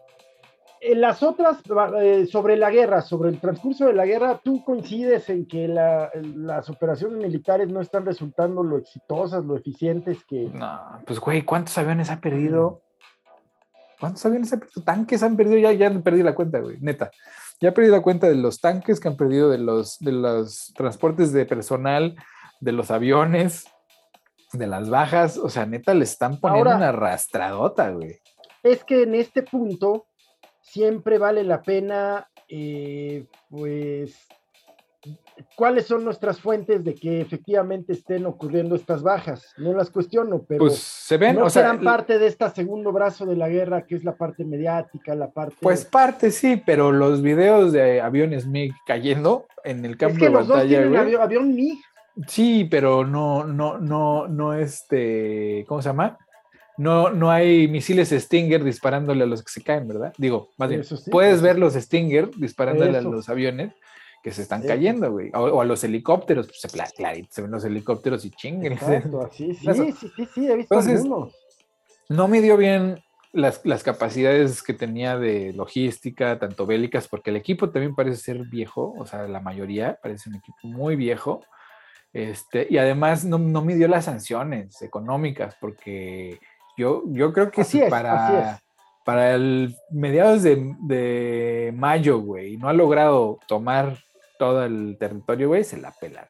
en 0.79 1.01
las 1.01 1.21
otras, 1.21 1.59
eh, 2.01 2.25
sobre 2.25 2.57
la 2.57 2.71
guerra, 2.71 3.01
sobre 3.03 3.29
el 3.29 3.39
transcurso 3.39 3.85
de 3.85 3.93
la 3.93 4.07
guerra, 4.07 4.41
¿tú 4.43 4.63
coincides 4.63 5.29
en 5.29 5.45
que 5.45 5.67
la- 5.67 6.09
las 6.35 6.67
operaciones 6.67 7.19
militares 7.19 7.67
no 7.69 7.81
están 7.81 8.07
resultando 8.07 8.63
lo 8.63 8.79
exitosas, 8.79 9.45
lo 9.45 9.55
eficientes 9.55 10.25
que... 10.25 10.49
No, 10.51 10.79
pues 11.05 11.19
güey, 11.19 11.43
¿cuántos 11.43 11.77
aviones 11.77 12.09
ha 12.09 12.19
perdido? 12.19 12.81
¿Cuántos 14.01 14.25
aviones 14.25 14.51
ha 14.51 14.57
perdido? 14.57 14.83
Tanques 14.83 15.23
han 15.23 15.37
perdido, 15.37 15.57
ya, 15.59 15.71
ya 15.71 15.89
perdí 16.01 16.23
la 16.23 16.35
cuenta, 16.35 16.59
güey, 16.59 16.77
neta. 16.81 17.09
Ya 17.61 17.69
he 17.69 17.71
perdido 17.71 17.95
la 17.95 18.01
cuenta 18.01 18.27
de 18.27 18.35
los 18.35 18.59
tanques 18.59 18.99
que 18.99 19.07
han 19.07 19.15
perdido, 19.15 19.49
de 19.49 19.59
los, 19.59 19.97
de 19.99 20.11
los 20.11 20.73
transportes 20.75 21.31
de 21.31 21.45
personal, 21.45 22.15
de 22.59 22.71
los 22.73 22.91
aviones, 22.91 23.65
de 24.53 24.67
las 24.67 24.89
bajas. 24.89 25.37
O 25.37 25.49
sea, 25.49 25.65
neta, 25.65 25.93
le 25.93 26.03
están 26.03 26.39
poniendo 26.39 26.71
Ahora- 26.71 26.77
una 26.77 26.89
arrastradota, 26.89 27.91
güey. 27.91 28.19
es 28.63 28.83
que 28.83 29.03
en 29.03 29.15
este 29.15 29.43
punto 29.43 30.07
siempre 30.61 31.17
vale 31.19 31.43
la 31.43 31.61
pena, 31.61 32.27
eh, 32.49 33.25
pues, 33.49 34.27
cuáles 35.55 35.85
son 35.85 36.03
nuestras 36.03 36.39
fuentes 36.39 36.83
de 36.83 36.95
que 36.95 37.21
efectivamente 37.21 37.93
estén 37.93 38.25
ocurriendo 38.25 38.75
estas 38.75 39.03
bajas. 39.03 39.53
No 39.57 39.73
las 39.73 39.89
cuestiono, 39.89 40.43
pero 40.47 40.59
Pues 40.59 40.77
se 40.77 41.17
ven, 41.17 41.35
no 41.35 41.45
o 41.45 41.49
sea, 41.49 41.63
serán 41.63 41.81
parte 41.83 42.19
de 42.19 42.27
este 42.27 42.49
segundo 42.49 42.91
brazo 42.91 43.25
de 43.25 43.35
la 43.35 43.49
guerra, 43.49 43.85
que 43.85 43.95
es 43.95 44.03
la 44.03 44.15
parte 44.15 44.45
mediática, 44.45 45.15
la 45.15 45.29
parte... 45.31 45.55
pues 45.61 45.85
parte 45.85 46.31
sí, 46.31 46.61
pero 46.65 46.91
los 46.91 47.21
videos 47.21 47.71
de 47.71 48.01
aviones 48.01 48.45
MiG 48.45 48.73
cayendo 48.85 49.45
en 49.63 49.85
el 49.85 49.97
campo 49.97 50.15
es 50.15 50.19
que 50.19 50.25
de 50.25 50.31
los 50.31 50.47
dos 50.47 50.57
batalla, 50.57 50.81
tienen 50.81 50.89
güey. 50.89 51.15
avión, 51.15 51.55
MiG. 51.55 51.79
Sí, 52.27 52.67
pero 52.69 53.05
no, 53.05 53.45
no, 53.45 53.77
no, 53.77 54.27
no, 54.27 54.53
este, 54.53 55.65
¿cómo 55.67 55.81
se 55.81 55.89
llama? 55.89 56.17
No, 56.77 57.09
no 57.11 57.29
hay 57.29 57.67
misiles 57.67 58.09
Stinger 58.09 58.63
disparándole 58.63 59.23
a 59.23 59.27
los 59.27 59.43
que 59.43 59.51
se 59.51 59.61
caen, 59.61 59.87
¿verdad? 59.87 60.13
Digo, 60.17 60.49
más 60.57 60.69
bien, 60.69 60.83
sí, 60.83 60.95
puedes 61.11 61.41
ver 61.41 61.59
los 61.59 61.73
Stinger 61.73 62.31
disparándole 62.35 62.97
Eso. 62.97 63.07
a 63.07 63.11
los 63.11 63.29
aviones 63.29 63.73
que 64.21 64.31
se 64.31 64.43
están 64.43 64.61
cayendo, 64.63 65.11
güey. 65.11 65.31
O, 65.33 65.39
o 65.39 65.61
a 65.61 65.65
los 65.65 65.83
helicópteros, 65.83 66.47
pues, 66.47 66.61
se- 66.61 66.93
clarito, 66.95 67.27
se 67.31 67.41
ven 67.41 67.51
los 67.51 67.65
helicópteros 67.65 68.23
y 68.25 68.31
chinguen. 68.31 68.73
Exacto, 68.73 69.21
así, 69.21 69.53
sí, 69.55 69.69
Eso. 69.69 69.83
sí, 69.85 70.11
sí, 70.15 70.27
sí, 70.33 70.47
he 70.51 70.55
visto 70.55 70.75
Entonces. 70.75 71.05
No 72.09 72.27
midió 72.27 72.57
bien 72.57 72.99
las, 73.31 73.65
las 73.65 73.83
capacidades 73.83 74.61
que 74.61 74.73
tenía 74.73 75.17
de 75.17 75.53
logística, 75.53 76.37
tanto 76.37 76.65
bélicas, 76.65 77.07
porque 77.07 77.29
el 77.29 77.37
equipo 77.37 77.69
también 77.69 77.95
parece 77.95 78.17
ser 78.21 78.39
viejo, 78.45 78.93
o 78.97 79.05
sea, 79.05 79.27
la 79.27 79.39
mayoría 79.39 79.97
parece 80.01 80.29
un 80.29 80.35
equipo 80.35 80.57
muy 80.67 80.95
viejo. 80.95 81.41
Este, 82.13 82.67
y 82.69 82.77
además 82.77 83.23
no, 83.23 83.37
no 83.37 83.61
midió 83.61 83.87
las 83.87 84.05
sanciones 84.05 84.81
económicas, 84.81 85.55
porque 85.61 86.39
yo, 86.77 87.03
yo 87.07 87.31
creo 87.31 87.49
que 87.49 87.61
Así 87.61 87.77
si 87.77 87.83
es, 87.83 87.89
para, 87.89 88.51
así 88.51 88.61
para 89.05 89.33
el 89.33 89.73
mediados 89.89 90.43
de, 90.43 90.75
de 90.81 91.73
mayo, 91.73 92.19
güey, 92.19 92.57
no 92.57 92.67
ha 92.67 92.73
logrado 92.73 93.39
tomar 93.47 93.97
todo 94.41 94.65
el 94.65 94.97
territorio, 94.97 95.49
güey, 95.49 95.63
se 95.63 95.77
la 95.77 95.91
pela. 95.91 96.27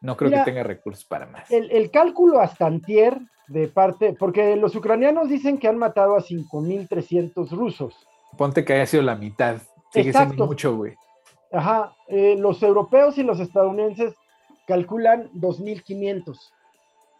No 0.00 0.16
creo 0.16 0.30
que 0.30 0.44
tenga 0.44 0.62
recursos 0.62 1.04
para 1.04 1.26
más. 1.26 1.50
El, 1.50 1.68
el, 1.72 1.90
cálculo 1.90 2.38
hasta 2.38 2.66
antier 2.66 3.18
de 3.48 3.66
parte, 3.66 4.14
porque 4.16 4.54
los 4.54 4.76
ucranianos 4.76 5.28
dicen 5.28 5.58
que 5.58 5.66
han 5.66 5.76
matado 5.76 6.14
a 6.14 6.20
5.300 6.20 7.50
rusos. 7.50 7.96
Ponte 8.38 8.64
que 8.64 8.74
haya 8.74 8.86
sido 8.86 9.02
la 9.02 9.16
mitad. 9.16 9.56
Sigue 9.92 10.12
siendo 10.12 10.46
mucho, 10.46 10.76
güey. 10.76 10.94
Ajá, 11.50 11.96
eh, 12.06 12.36
los 12.38 12.62
europeos 12.62 13.18
y 13.18 13.24
los 13.24 13.40
estadounidenses 13.40 14.14
calculan 14.68 15.28
2.500. 15.32 16.38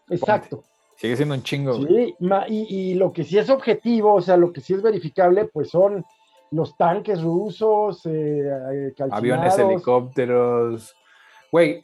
Exacto. 0.09 0.63
Sigue 0.95 1.17
siendo 1.17 1.35
un 1.35 1.43
chingo. 1.43 1.85
Sí, 1.85 2.15
y, 2.47 2.93
lo 2.93 3.11
que 3.11 3.25
sí 3.25 3.37
es 3.37 3.49
objetivo, 3.49 4.13
o 4.13 4.21
sea, 4.21 4.37
lo 4.37 4.53
que 4.53 4.61
sí 4.61 4.73
es 4.73 4.81
verificable, 4.81 5.49
pues 5.51 5.69
son 5.69 6.05
los 6.51 6.77
tanques 6.77 7.21
rusos, 7.21 8.05
eh, 8.05 8.41
eh, 8.73 8.93
aviones, 9.11 9.57
helicópteros. 9.57 10.95
Güey, 11.51 11.83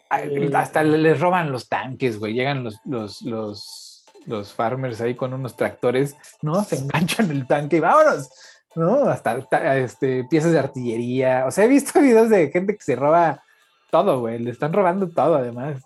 hasta 0.54 0.84
les 0.84 1.20
roban 1.20 1.52
los 1.52 1.70
tanques, 1.70 2.20
güey. 2.20 2.34
Llegan 2.34 2.64
los, 2.64 2.80
los, 2.86 3.22
los, 3.22 4.06
los 4.26 4.54
farmers 4.54 5.00
ahí 5.02 5.16
con 5.16 5.34
unos 5.34 5.56
tractores, 5.56 6.16
¿no? 6.42 6.64
Se 6.64 6.78
enganchan 6.78 7.32
el 7.32 7.48
tanque 7.48 7.78
y 7.78 7.80
vámonos. 7.80 8.30
¿no? 8.76 9.06
Hasta 9.06 9.38
este, 9.76 10.26
piezas 10.26 10.52
de 10.52 10.60
artillería. 10.60 11.46
O 11.48 11.52
sea, 11.52 11.66
he 11.66 11.68
visto 11.68 12.00
videos 12.00 12.30
de 12.30 12.50
gente 12.50 12.76
que 12.76 12.84
se 12.84 12.96
roba 12.96 13.44
todo, 13.92 14.20
güey. 14.20 14.40
Le 14.40 14.52
están 14.52 14.74
robando 14.74 15.10
todo, 15.10 15.36
además. 15.36 15.82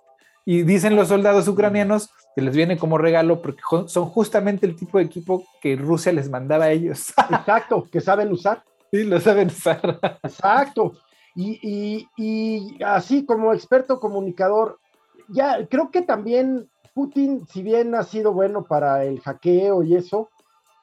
Y 0.45 0.64
dicen 0.64 0.95
los 0.95 1.10
soldados 1.10 1.48
ucranianos 1.48 2.10
que 2.38 2.44
les 2.44 2.56
viene 2.56 2.78
como 2.78 3.00
regalo 3.00 3.42
porque 3.42 3.64
son 3.88 4.06
justamente 4.10 4.68
el 4.68 4.76
tipo 4.76 5.00
de 5.00 5.06
equipo 5.06 5.44
que 5.60 5.76
Rusia 5.76 6.12
les 6.12 6.30
mandaba 6.30 6.66
a 6.66 6.72
ellos. 6.72 7.12
Exacto, 7.32 7.88
que 7.92 8.00
saben 8.00 8.32
usar. 8.32 8.64
Sí, 8.92 9.06
lo 9.06 9.20
saben 9.20 9.48
usar. 9.48 10.00
Exacto. 10.22 10.92
Y, 11.34 11.58
y, 11.64 12.08
y 12.16 12.84
así 12.84 13.26
como 13.26 13.56
experto 13.56 14.00
comunicador, 14.00 14.78
ya 15.30 15.66
creo 15.68 15.90
que 15.90 16.04
también 16.04 16.70
Putin, 16.94 17.48
si 17.48 17.64
bien 17.64 17.96
ha 17.96 18.04
sido 18.04 18.34
bueno 18.34 18.66
para 18.66 19.04
el 19.04 19.20
hackeo 19.22 19.82
y 19.82 19.96
eso, 19.96 20.30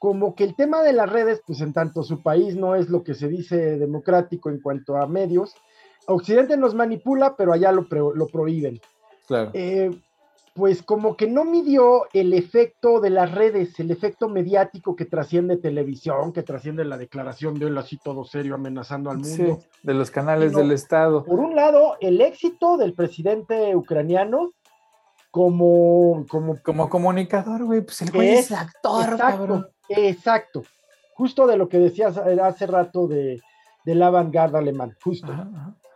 como 0.01 0.35
que 0.35 0.43
el 0.43 0.57
tema 0.57 0.83
de 0.83 0.93
las 0.93 1.09
redes, 1.09 1.41
pues 1.47 1.61
en 1.61 1.73
tanto 1.73 2.03
su 2.03 2.21
país 2.21 2.57
no 2.57 2.75
es 2.75 2.89
lo 2.89 3.05
que 3.05 3.15
se 3.15 3.29
dice 3.29 3.79
democrático 3.79 4.51
en 4.51 4.61
cuanto 4.61 4.97
a 4.97 5.07
medios, 5.07 5.55
Occidente 6.09 6.57
nos 6.57 6.75
manipula, 6.75 7.37
pero 7.37 7.53
allá 7.53 7.71
lo, 7.71 7.87
lo 8.13 8.27
prohíben. 8.27 8.81
Claro. 9.29 9.53
Eh, 9.55 9.93
pues 10.55 10.85
como 10.85 11.17
que 11.17 11.27
no 11.27 11.45
midió 11.45 12.07
el 12.13 12.33
efecto 12.33 13.01
de 13.01 13.11
las 13.11 13.33
redes, 13.33 13.79
el 13.81 13.91
efecto 13.91 14.29
mediático 14.29 14.95
que 14.95 15.05
trasciende 15.05 15.57
televisión, 15.57 16.33
que 16.33 16.45
trasciende 16.45 16.85
la 16.85 16.97
declaración 16.97 17.59
de 17.59 17.67
él 17.67 17.77
así 17.77 17.99
todo 17.99 18.25
serio 18.25 18.55
amenazando 18.55 19.11
al 19.11 19.19
mundo. 19.19 19.59
Sí, 19.61 19.69
de 19.83 19.95
los 19.95 20.13
canales 20.13 20.55
del 20.55 20.71
Estado. 20.71 21.25
Por 21.25 21.41
un 21.41 21.57
lado, 21.57 21.97
el 22.01 22.21
éxito 22.21 22.77
del 22.77 22.95
presidente 22.95 23.75
ucraniano 23.75 24.53
como... 25.33 26.25
Como, 26.29 26.63
como 26.63 26.89
comunicador, 26.89 27.65
güey, 27.65 27.81
pues 27.81 28.01
el 28.03 28.13
güey 28.13 28.29
es, 28.29 28.53
actor, 28.53 29.15
exacto, 29.15 29.71
Exacto, 29.89 30.63
justo 31.15 31.49
de 31.49 31.57
lo 31.57 31.69
que 31.69 31.79
decías 31.79 32.17
hace 32.17 32.67
rato 32.69 33.09
de, 33.09 33.43
de 33.85 33.95
la 33.97 34.09
vanguardia 34.09 34.61
alemán, 34.61 34.97
justo. 35.03 35.33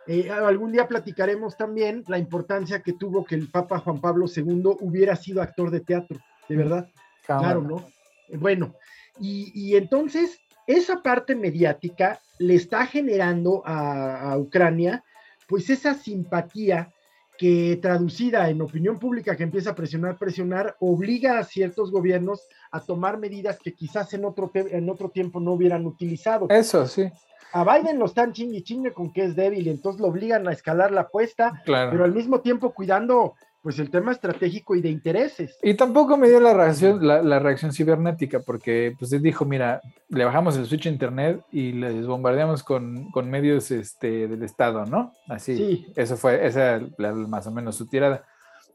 Eh, 0.09 0.31
algún 0.31 0.73
día 0.73 0.89
platicaremos 0.89 1.59
también 1.59 2.03
la 2.09 2.17
importancia 2.19 2.81
que 2.81 2.95
tuvo 2.95 3.27
que 3.27 3.35
el 3.35 3.51
Papa 3.51 3.79
Juan 3.79 4.01
Pablo 4.01 4.25
II 4.27 4.79
hubiera 4.81 5.15
sido 5.15 5.43
actor 5.43 5.71
de 5.71 5.81
teatro, 5.81 6.19
de 6.49 6.57
verdad. 6.57 6.89
Claro, 7.27 7.61
¿no? 7.61 7.85
Eh, 8.29 8.39
bueno, 8.39 8.75
y, 9.21 9.53
y, 9.55 9.77
entonces 9.77 10.41
esa 10.67 11.03
parte 11.03 11.35
mediática 11.35 12.19
le 12.39 12.55
está 12.55 12.87
generando 12.87 13.63
a, 13.67 14.33
a 14.33 14.39
Ucrania 14.39 15.05
pues 15.47 15.69
esa 15.69 15.93
simpatía 15.93 16.91
que 17.39 17.79
traducida 17.81 18.51
en 18.51 18.61
opinión 18.61 18.99
pública 18.99 19.37
que 19.37 19.45
empieza 19.45 19.71
a 19.71 19.75
presionar, 19.75 20.19
presionar, 20.19 20.77
obliga 20.81 21.39
a 21.39 21.45
ciertos 21.45 21.91
gobiernos 21.91 22.49
a 22.73 22.81
tomar 22.81 23.19
medidas 23.19 23.59
que 23.59 23.75
quizás 23.75 24.13
en 24.15 24.25
otro, 24.25 24.51
en 24.55 24.91
otro 24.91 25.11
tiempo 25.11 25.39
no 25.39 25.53
hubieran 25.53 25.87
utilizado. 25.87 26.49
Eso, 26.51 26.87
sí. 26.87 27.11
A 27.53 27.65
Biden 27.65 27.99
lo 27.99 28.07
están 28.07 28.33
chingue 28.33 28.63
chingue 28.63 28.93
con 28.93 29.13
que 29.13 29.25
es 29.25 29.37
débil, 29.37 29.69
entonces 29.69 30.01
lo 30.01 30.09
obligan 30.09 30.47
a 30.49 30.53
escalar 30.53 30.91
la 30.91 31.03
apuesta, 31.03 31.63
pero 31.65 32.05
al 32.05 32.13
mismo 32.13 32.41
tiempo 32.41 32.73
cuidando 32.73 33.35
pues 33.63 33.79
el 33.81 33.91
tema 33.91 34.13
estratégico 34.13 34.77
y 34.77 34.81
de 34.81 34.89
intereses. 34.89 35.59
Y 35.63 35.75
tampoco 35.75 36.17
me 36.17 36.29
dio 36.29 36.41
la 36.41 36.55
reacción, 36.55 37.07
la, 37.07 37.39
reacción 37.39 37.73
cibernética, 37.73 38.41
porque 38.41 38.95
pues 38.99 39.13
él 39.13 39.21
dijo, 39.21 39.45
mira, 39.45 39.81
le 40.09 40.25
bajamos 40.25 40.57
el 40.57 40.67
switch 40.67 40.87
a 40.87 40.91
internet 40.91 41.43
y 41.51 41.73
les 41.73 42.07
bombardeamos 42.07 42.63
con, 42.63 43.11
medios 43.25 43.71
este, 43.71 44.29
del 44.29 44.43
Estado, 44.43 44.87
¿no? 44.87 45.13
Así, 45.29 45.57
sí. 45.57 45.87
eso 45.97 46.17
fue, 46.17 46.47
esa 46.47 46.77
es 46.77 46.83
más 46.99 47.47
o 47.47 47.51
menos 47.51 47.77
su 47.77 47.87
tirada. 47.87 48.25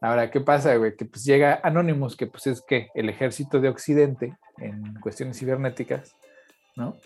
Ahora, 0.00 0.30
¿qué 0.30 0.40
pasa, 0.40 0.76
güey? 0.76 0.94
Que 0.96 1.06
pues 1.06 1.24
llega 1.24 1.60
Anonymous, 1.62 2.14
que 2.14 2.26
pues 2.26 2.46
es 2.46 2.60
que 2.60 2.88
el 2.94 3.08
ejército 3.08 3.60
de 3.60 3.70
Occidente 3.70 4.36
en 4.58 4.94
cuestiones 5.00 5.38
cibernéticas, 5.38 6.14
¿no? 6.76 6.96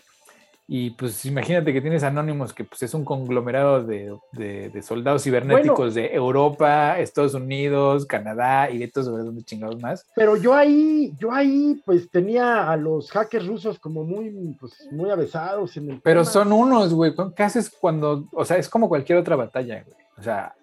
Y 0.71 0.91
pues 0.91 1.25
imagínate 1.25 1.73
que 1.73 1.81
tienes 1.81 2.03
Anónimos, 2.03 2.53
que 2.53 2.63
pues 2.63 2.83
es 2.83 2.93
un 2.93 3.03
conglomerado 3.03 3.83
de, 3.83 4.81
soldados 4.83 5.23
cibernéticos 5.23 5.95
de 5.95 6.13
Europa, 6.13 6.99
Estados 6.99 7.33
Unidos, 7.33 8.05
Canadá 8.05 8.69
y 8.69 8.77
de 8.77 8.87
todos 8.87 9.07
donde 9.07 9.43
chingados 9.43 9.81
más. 9.81 10.05
Pero 10.13 10.37
yo 10.37 10.53
ahí, 10.53 11.11
yo 11.17 11.31
ahí 11.31 11.81
pues 11.83 12.07
tenía 12.11 12.71
a 12.71 12.77
los 12.77 13.09
hackers 13.09 13.47
rusos 13.47 13.79
como 13.79 14.03
muy, 14.03 14.55
pues, 14.59 14.87
muy 14.91 15.09
avesados 15.09 15.75
en 15.75 15.89
el 15.89 16.01
Pero 16.01 16.23
son 16.23 16.51
unos, 16.51 16.93
güey. 16.93 17.15
¿Qué 17.35 17.41
haces 17.41 17.71
cuando, 17.71 18.27
o 18.31 18.45
sea, 18.45 18.57
es 18.57 18.69
como 18.69 18.87
cualquier 18.87 19.17
otra 19.17 19.35
batalla, 19.35 19.83
güey? 19.83 19.97
O 20.19 20.21
sea, 20.21 20.53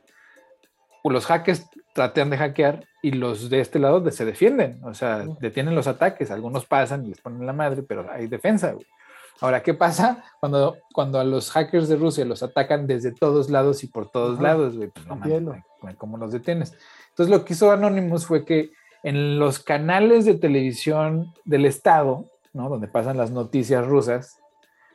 los 1.02 1.26
hackers 1.26 1.66
tratan 1.92 2.30
de 2.30 2.38
hackear 2.38 2.84
y 3.02 3.10
los 3.10 3.50
de 3.50 3.60
este 3.60 3.80
lado 3.80 4.08
se 4.12 4.24
defienden, 4.24 4.78
o 4.84 4.94
sea, 4.94 5.24
detienen 5.40 5.74
los 5.74 5.88
ataques, 5.88 6.30
algunos 6.30 6.64
pasan 6.64 7.04
y 7.06 7.08
les 7.08 7.20
ponen 7.20 7.44
la 7.44 7.52
madre, 7.52 7.82
pero 7.82 8.06
hay 8.08 8.28
defensa, 8.28 8.70
güey. 8.70 8.86
Ahora, 9.40 9.62
¿qué 9.62 9.74
pasa 9.74 10.24
cuando, 10.40 10.78
cuando 10.92 11.20
a 11.20 11.24
los 11.24 11.50
hackers 11.50 11.88
de 11.88 11.96
Rusia 11.96 12.24
los 12.24 12.42
atacan 12.42 12.86
desde 12.86 13.12
todos 13.12 13.50
lados 13.50 13.84
y 13.84 13.86
por 13.86 14.10
todos 14.10 14.40
lados? 14.40 14.76
Güey? 14.76 14.88
Pues 14.88 15.06
no 15.06 15.14
entiendo. 15.14 15.56
¿Cómo 15.98 16.16
los 16.16 16.32
detienes? 16.32 16.76
Entonces, 17.10 17.34
lo 17.34 17.44
que 17.44 17.52
hizo 17.52 17.70
Anonymous 17.70 18.26
fue 18.26 18.44
que 18.44 18.70
en 19.02 19.38
los 19.38 19.58
canales 19.58 20.24
de 20.24 20.34
televisión 20.34 21.32
del 21.44 21.64
Estado, 21.64 22.30
¿no? 22.52 22.68
Donde 22.68 22.88
pasan 22.88 23.16
las 23.16 23.30
noticias 23.30 23.86
rusas, 23.86 24.40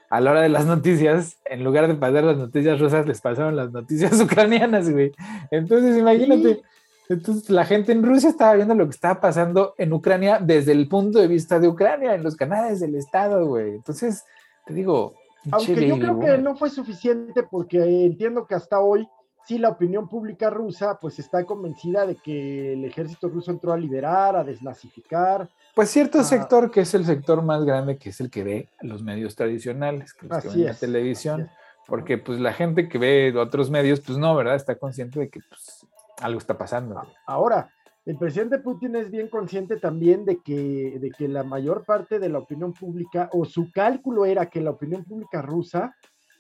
a 0.10 0.20
la 0.20 0.32
hora 0.32 0.42
de 0.42 0.50
las 0.50 0.66
noticias, 0.68 1.40
en 1.46 1.64
lugar 1.64 1.88
de 1.88 1.96
pasar 1.96 2.24
las 2.24 2.38
noticias 2.38 2.80
rusas, 2.80 3.08
les 3.08 3.22
pasaron 3.22 3.56
las 3.56 3.72
noticias 3.72 4.20
ucranianas, 4.22 4.90
güey. 4.90 5.12
Entonces, 5.50 5.98
imagínate. 5.98 6.62
Entonces, 7.12 7.50
la 7.50 7.66
gente 7.66 7.92
en 7.92 8.04
Rusia 8.04 8.30
estaba 8.30 8.54
viendo 8.54 8.74
lo 8.74 8.86
que 8.86 8.96
estaba 8.96 9.20
pasando 9.20 9.76
en 9.78 9.92
Ucrania 9.92 10.40
desde 10.40 10.72
el 10.72 10.88
punto 10.88 11.20
de 11.20 11.28
vista 11.28 11.60
de 11.60 11.68
Ucrania, 11.68 12.16
en 12.16 12.24
los 12.24 12.38
canales 12.38 12.80
del 12.80 12.96
Estado, 12.96 13.46
güey. 13.46 13.76
Entonces, 13.76 14.24
te 14.66 14.74
digo. 14.74 15.16
Aunque 15.52 15.88
yo 15.88 15.98
creo 15.98 16.20
que 16.20 16.38
no 16.38 16.56
fue 16.56 16.70
suficiente 16.70 17.44
porque 17.44 18.06
entiendo 18.06 18.46
que 18.46 18.56
hasta 18.56 18.80
hoy 18.80 19.08
sí 19.48 19.58
la 19.58 19.70
opinión 19.70 20.08
pública 20.08 20.52
rusa 20.52 21.00
pues 21.02 21.18
está 21.18 21.44
convencida 21.46 22.06
de 22.06 22.16
que 22.16 22.74
el 22.74 22.86
ejército 22.86 23.28
ruso 23.28 23.50
entró 23.50 23.74
a 23.74 23.78
liberar, 23.78 24.36
a 24.36 24.44
desnazificar. 24.44 25.50
Pues 25.74 25.90
cierto 25.90 26.24
sector 26.24 26.70
que 26.70 26.82
es 26.82 26.94
el 26.94 27.06
sector 27.06 27.42
más 27.42 27.66
grande, 27.66 27.98
que 27.98 28.10
es 28.10 28.22
el 28.22 28.30
que 28.30 28.44
ve 28.44 28.70
los 28.82 29.02
medios 29.02 29.36
tradicionales, 29.36 30.14
que, 30.14 30.28
los 30.28 30.44
que 30.44 30.50
ven 30.50 30.66
la 30.66 30.76
televisión, 30.76 31.50
porque 31.88 32.20
pues 32.20 32.40
la 32.40 32.54
gente 32.54 32.88
que 32.88 33.00
ve 33.00 33.34
otros 33.36 33.72
medios, 33.72 34.00
pues 34.00 34.20
no, 34.20 34.36
¿verdad? 34.36 34.56
Está 34.56 34.76
consciente 34.76 35.20
de 35.20 35.30
que 35.30 35.40
pues 35.50 35.88
algo 36.22 36.40
está 36.40 36.58
pasando. 36.58 37.02
Ahora, 37.26 37.70
el 38.06 38.18
presidente 38.18 38.58
Putin 38.60 38.96
es 38.96 39.12
bien 39.12 39.28
consciente 39.28 39.78
también 39.78 40.26
de 40.26 40.42
que, 40.42 40.98
de 41.00 41.12
que 41.12 41.28
la 41.28 41.44
mayor 41.44 41.86
parte 41.86 42.18
de 42.18 42.30
la 42.30 42.40
opinión 42.40 42.74
pública, 42.74 43.30
o 43.34 43.46
su 43.46 43.72
cálculo 43.72 44.26
era 44.26 44.50
que 44.50 44.62
la 44.62 44.72
opinión 44.72 45.04
pública 45.04 45.42
rusa 45.42 45.96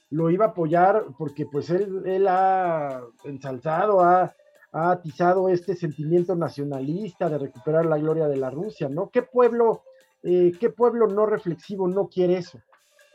lo 0.09 0.29
iba 0.29 0.45
a 0.45 0.49
apoyar 0.49 1.05
porque 1.17 1.45
pues 1.45 1.69
él, 1.69 2.03
él 2.05 2.27
ha 2.27 3.01
ensalzado, 3.23 4.01
ha, 4.01 4.33
atizado 4.73 5.49
este 5.49 5.75
sentimiento 5.75 6.33
nacionalista 6.33 7.29
de 7.29 7.37
recuperar 7.37 7.85
la 7.85 7.97
gloria 7.97 8.27
de 8.27 8.37
la 8.37 8.49
Rusia, 8.49 8.87
¿no? 8.87 9.09
¿Qué 9.09 9.21
pueblo, 9.21 9.83
eh, 10.23 10.53
qué 10.59 10.69
pueblo 10.69 11.07
no 11.07 11.25
reflexivo 11.25 11.89
no 11.89 12.07
quiere 12.07 12.37
eso? 12.37 12.57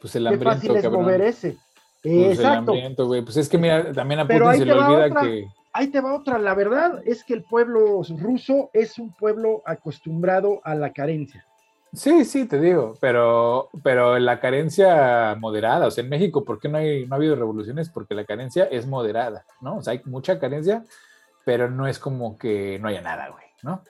Pues 0.01 0.15
el 0.17 0.27
hambriento, 0.27 0.51
Qué 0.51 0.69
fácil 0.69 0.77
es 0.77 0.91
mover 0.91 1.21
ese. 1.23 1.57
Pues 2.03 2.39
Exacto. 2.39 2.75
El 2.75 3.25
Pues 3.25 3.39
es 3.39 3.49
que 3.49 3.57
mira, 3.57 3.91
también 3.93 4.21
a 4.21 4.27
Putin 4.27 4.53
se 4.53 4.65
le 4.67 4.73
olvida 4.75 5.23
que 5.23 5.47
ahí 5.77 5.89
te 5.89 6.01
va 6.01 6.15
otra. 6.15 6.39
La 6.39 6.55
verdad 6.55 7.03
es 7.05 7.25
que 7.25 7.35
el 7.35 7.43
pueblo 7.43 8.03
ruso 8.19 8.71
es 8.73 8.99
un 8.99 9.13
pueblo 9.13 9.63
acostumbrado 9.67 10.61
a 10.65 10.75
la 10.75 10.93
carencia. 10.93 11.47
Sí, 11.93 12.25
sí, 12.25 12.47
te 12.47 12.61
digo, 12.61 12.95
pero, 13.01 13.71
pero 13.83 14.19
la 14.19 14.39
carencia 14.41 15.35
moderada, 15.39 15.87
o 15.87 15.91
sea, 15.91 16.05
en 16.05 16.11
México, 16.11 16.45
¿por 16.45 16.59
qué 16.59 16.69
no, 16.69 16.79
hay, 16.79 17.07
no 17.07 17.15
ha 17.15 17.17
habido 17.17 17.37
revoluciones? 17.37 17.89
Porque 17.89 18.15
la 18.15 18.25
carencia 18.25 18.65
es 18.65 18.87
moderada, 18.87 19.47
¿no? 19.61 19.77
O 19.77 19.83
sea, 19.83 19.93
hay 19.93 20.03
mucha 20.05 20.39
carencia, 20.39 20.85
pero 21.45 21.71
no 21.71 21.87
es 21.87 21.99
como 21.99 22.37
que 22.37 22.79
no 22.81 22.89
haya 22.89 23.01
nada, 23.01 23.29
güey, 23.29 23.47
¿no? 23.63 23.83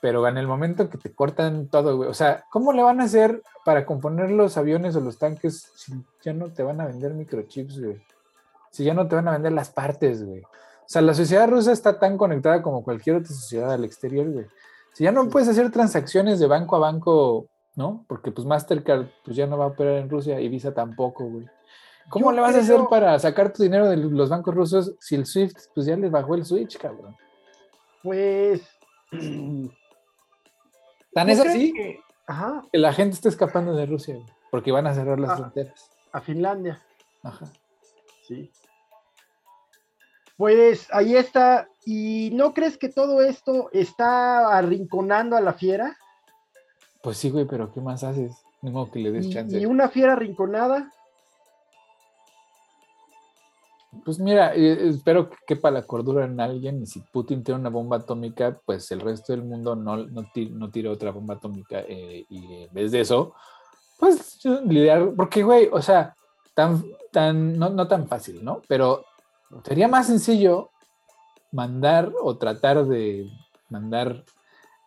pero 0.00 0.26
en 0.26 0.38
el 0.38 0.46
momento 0.46 0.88
que 0.88 0.98
te 0.98 1.12
cortan 1.12 1.68
todo, 1.68 1.96
güey, 1.96 2.08
o 2.08 2.14
sea, 2.14 2.44
¿cómo 2.50 2.72
le 2.72 2.82
van 2.82 3.00
a 3.00 3.04
hacer 3.04 3.42
para 3.64 3.84
componer 3.84 4.30
los 4.30 4.56
aviones 4.56 4.96
o 4.96 5.00
los 5.00 5.18
tanques 5.18 5.70
si 5.76 5.92
ya 6.22 6.32
no 6.32 6.50
te 6.52 6.62
van 6.62 6.80
a 6.80 6.86
vender 6.86 7.12
microchips, 7.12 7.80
güey? 7.80 8.02
Si 8.70 8.84
ya 8.84 8.94
no 8.94 9.06
te 9.06 9.14
van 9.14 9.28
a 9.28 9.32
vender 9.32 9.52
las 9.52 9.70
partes, 9.70 10.24
güey. 10.24 10.42
O 10.90 10.92
sea, 10.92 11.02
la 11.02 11.14
sociedad 11.14 11.48
rusa 11.48 11.70
está 11.70 12.00
tan 12.00 12.18
conectada 12.18 12.62
como 12.62 12.82
cualquier 12.82 13.14
otra 13.14 13.32
sociedad 13.32 13.72
al 13.72 13.84
exterior, 13.84 14.28
güey. 14.28 14.46
Si 14.92 15.04
ya 15.04 15.12
no 15.12 15.28
puedes 15.28 15.48
hacer 15.48 15.70
transacciones 15.70 16.40
de 16.40 16.48
banco 16.48 16.74
a 16.74 16.80
banco, 16.80 17.46
¿no? 17.76 18.04
Porque 18.08 18.32
pues 18.32 18.44
Mastercard 18.44 19.06
pues 19.24 19.36
ya 19.36 19.46
no 19.46 19.56
va 19.56 19.66
a 19.66 19.68
operar 19.68 19.98
en 19.98 20.10
Rusia 20.10 20.40
y 20.40 20.48
Visa 20.48 20.74
tampoco, 20.74 21.26
güey. 21.26 21.46
¿Cómo 22.08 22.32
le 22.32 22.40
vas 22.40 22.56
a 22.56 22.58
hacer 22.58 22.80
para 22.90 23.16
sacar 23.20 23.52
tu 23.52 23.62
dinero 23.62 23.88
de 23.88 23.98
los 23.98 24.30
bancos 24.30 24.52
rusos 24.52 24.96
si 24.98 25.14
el 25.14 25.26
SWIFT 25.26 25.56
pues 25.76 25.86
ya 25.86 25.96
les 25.96 26.10
bajó 26.10 26.34
el 26.34 26.44
switch, 26.44 26.76
cabrón? 26.76 27.16
Pues 28.02 28.60
Tan 31.14 31.30
es 31.30 31.38
así 31.38 31.72
que, 31.72 32.00
la 32.72 32.92
gente 32.92 33.14
está 33.14 33.28
escapando 33.28 33.76
de 33.76 33.86
Rusia, 33.86 34.18
porque 34.50 34.72
van 34.72 34.88
a 34.88 34.94
cerrar 34.94 35.20
las 35.20 35.38
fronteras. 35.38 35.88
A 36.10 36.20
Finlandia. 36.20 36.82
Ajá. 37.22 37.46
Sí. 38.26 38.50
Pues 40.40 40.88
ahí 40.90 41.16
está. 41.16 41.68
¿Y 41.84 42.30
no 42.32 42.54
crees 42.54 42.78
que 42.78 42.88
todo 42.88 43.20
esto 43.20 43.68
está 43.74 44.56
arrinconando 44.56 45.36
a 45.36 45.42
la 45.42 45.52
fiera? 45.52 45.98
Pues 47.02 47.18
sí, 47.18 47.28
güey, 47.28 47.44
pero 47.44 47.70
¿qué 47.70 47.82
más 47.82 48.04
haces? 48.04 48.38
No 48.62 48.90
que 48.90 49.00
le 49.00 49.10
des 49.10 49.28
chance. 49.28 49.60
¿Y 49.60 49.66
una 49.66 49.90
fiera 49.90 50.14
arrinconada? 50.14 50.90
Pues 54.02 54.18
mira, 54.18 54.54
eh, 54.54 54.88
espero 54.88 55.28
que 55.28 55.36
quepa 55.46 55.70
la 55.70 55.82
cordura 55.82 56.24
en 56.24 56.40
alguien 56.40 56.80
y 56.84 56.86
si 56.86 57.00
Putin 57.00 57.44
tiene 57.44 57.60
una 57.60 57.68
bomba 57.68 57.98
atómica, 57.98 58.58
pues 58.64 58.90
el 58.92 59.00
resto 59.00 59.34
del 59.34 59.42
mundo 59.42 59.76
no, 59.76 59.98
no, 59.98 60.30
tira, 60.70 60.90
otra 60.90 61.10
bomba 61.10 61.34
atómica 61.34 61.80
eh, 61.86 62.24
y 62.30 62.62
en 62.62 62.72
vez 62.72 62.92
de 62.92 63.00
eso, 63.00 63.34
pues 63.98 64.42
lidiar, 64.64 65.12
porque 65.14 65.42
güey, 65.42 65.68
o 65.70 65.82
sea, 65.82 66.14
tan, 66.54 66.82
tan, 67.12 67.58
no, 67.58 67.68
no 67.68 67.86
tan 67.86 68.08
fácil, 68.08 68.42
¿no? 68.42 68.62
Pero 68.66 69.04
sería 69.64 69.88
más 69.88 70.06
sencillo 70.06 70.70
mandar 71.52 72.12
o 72.22 72.36
tratar 72.36 72.86
de 72.86 73.28
mandar, 73.68 74.24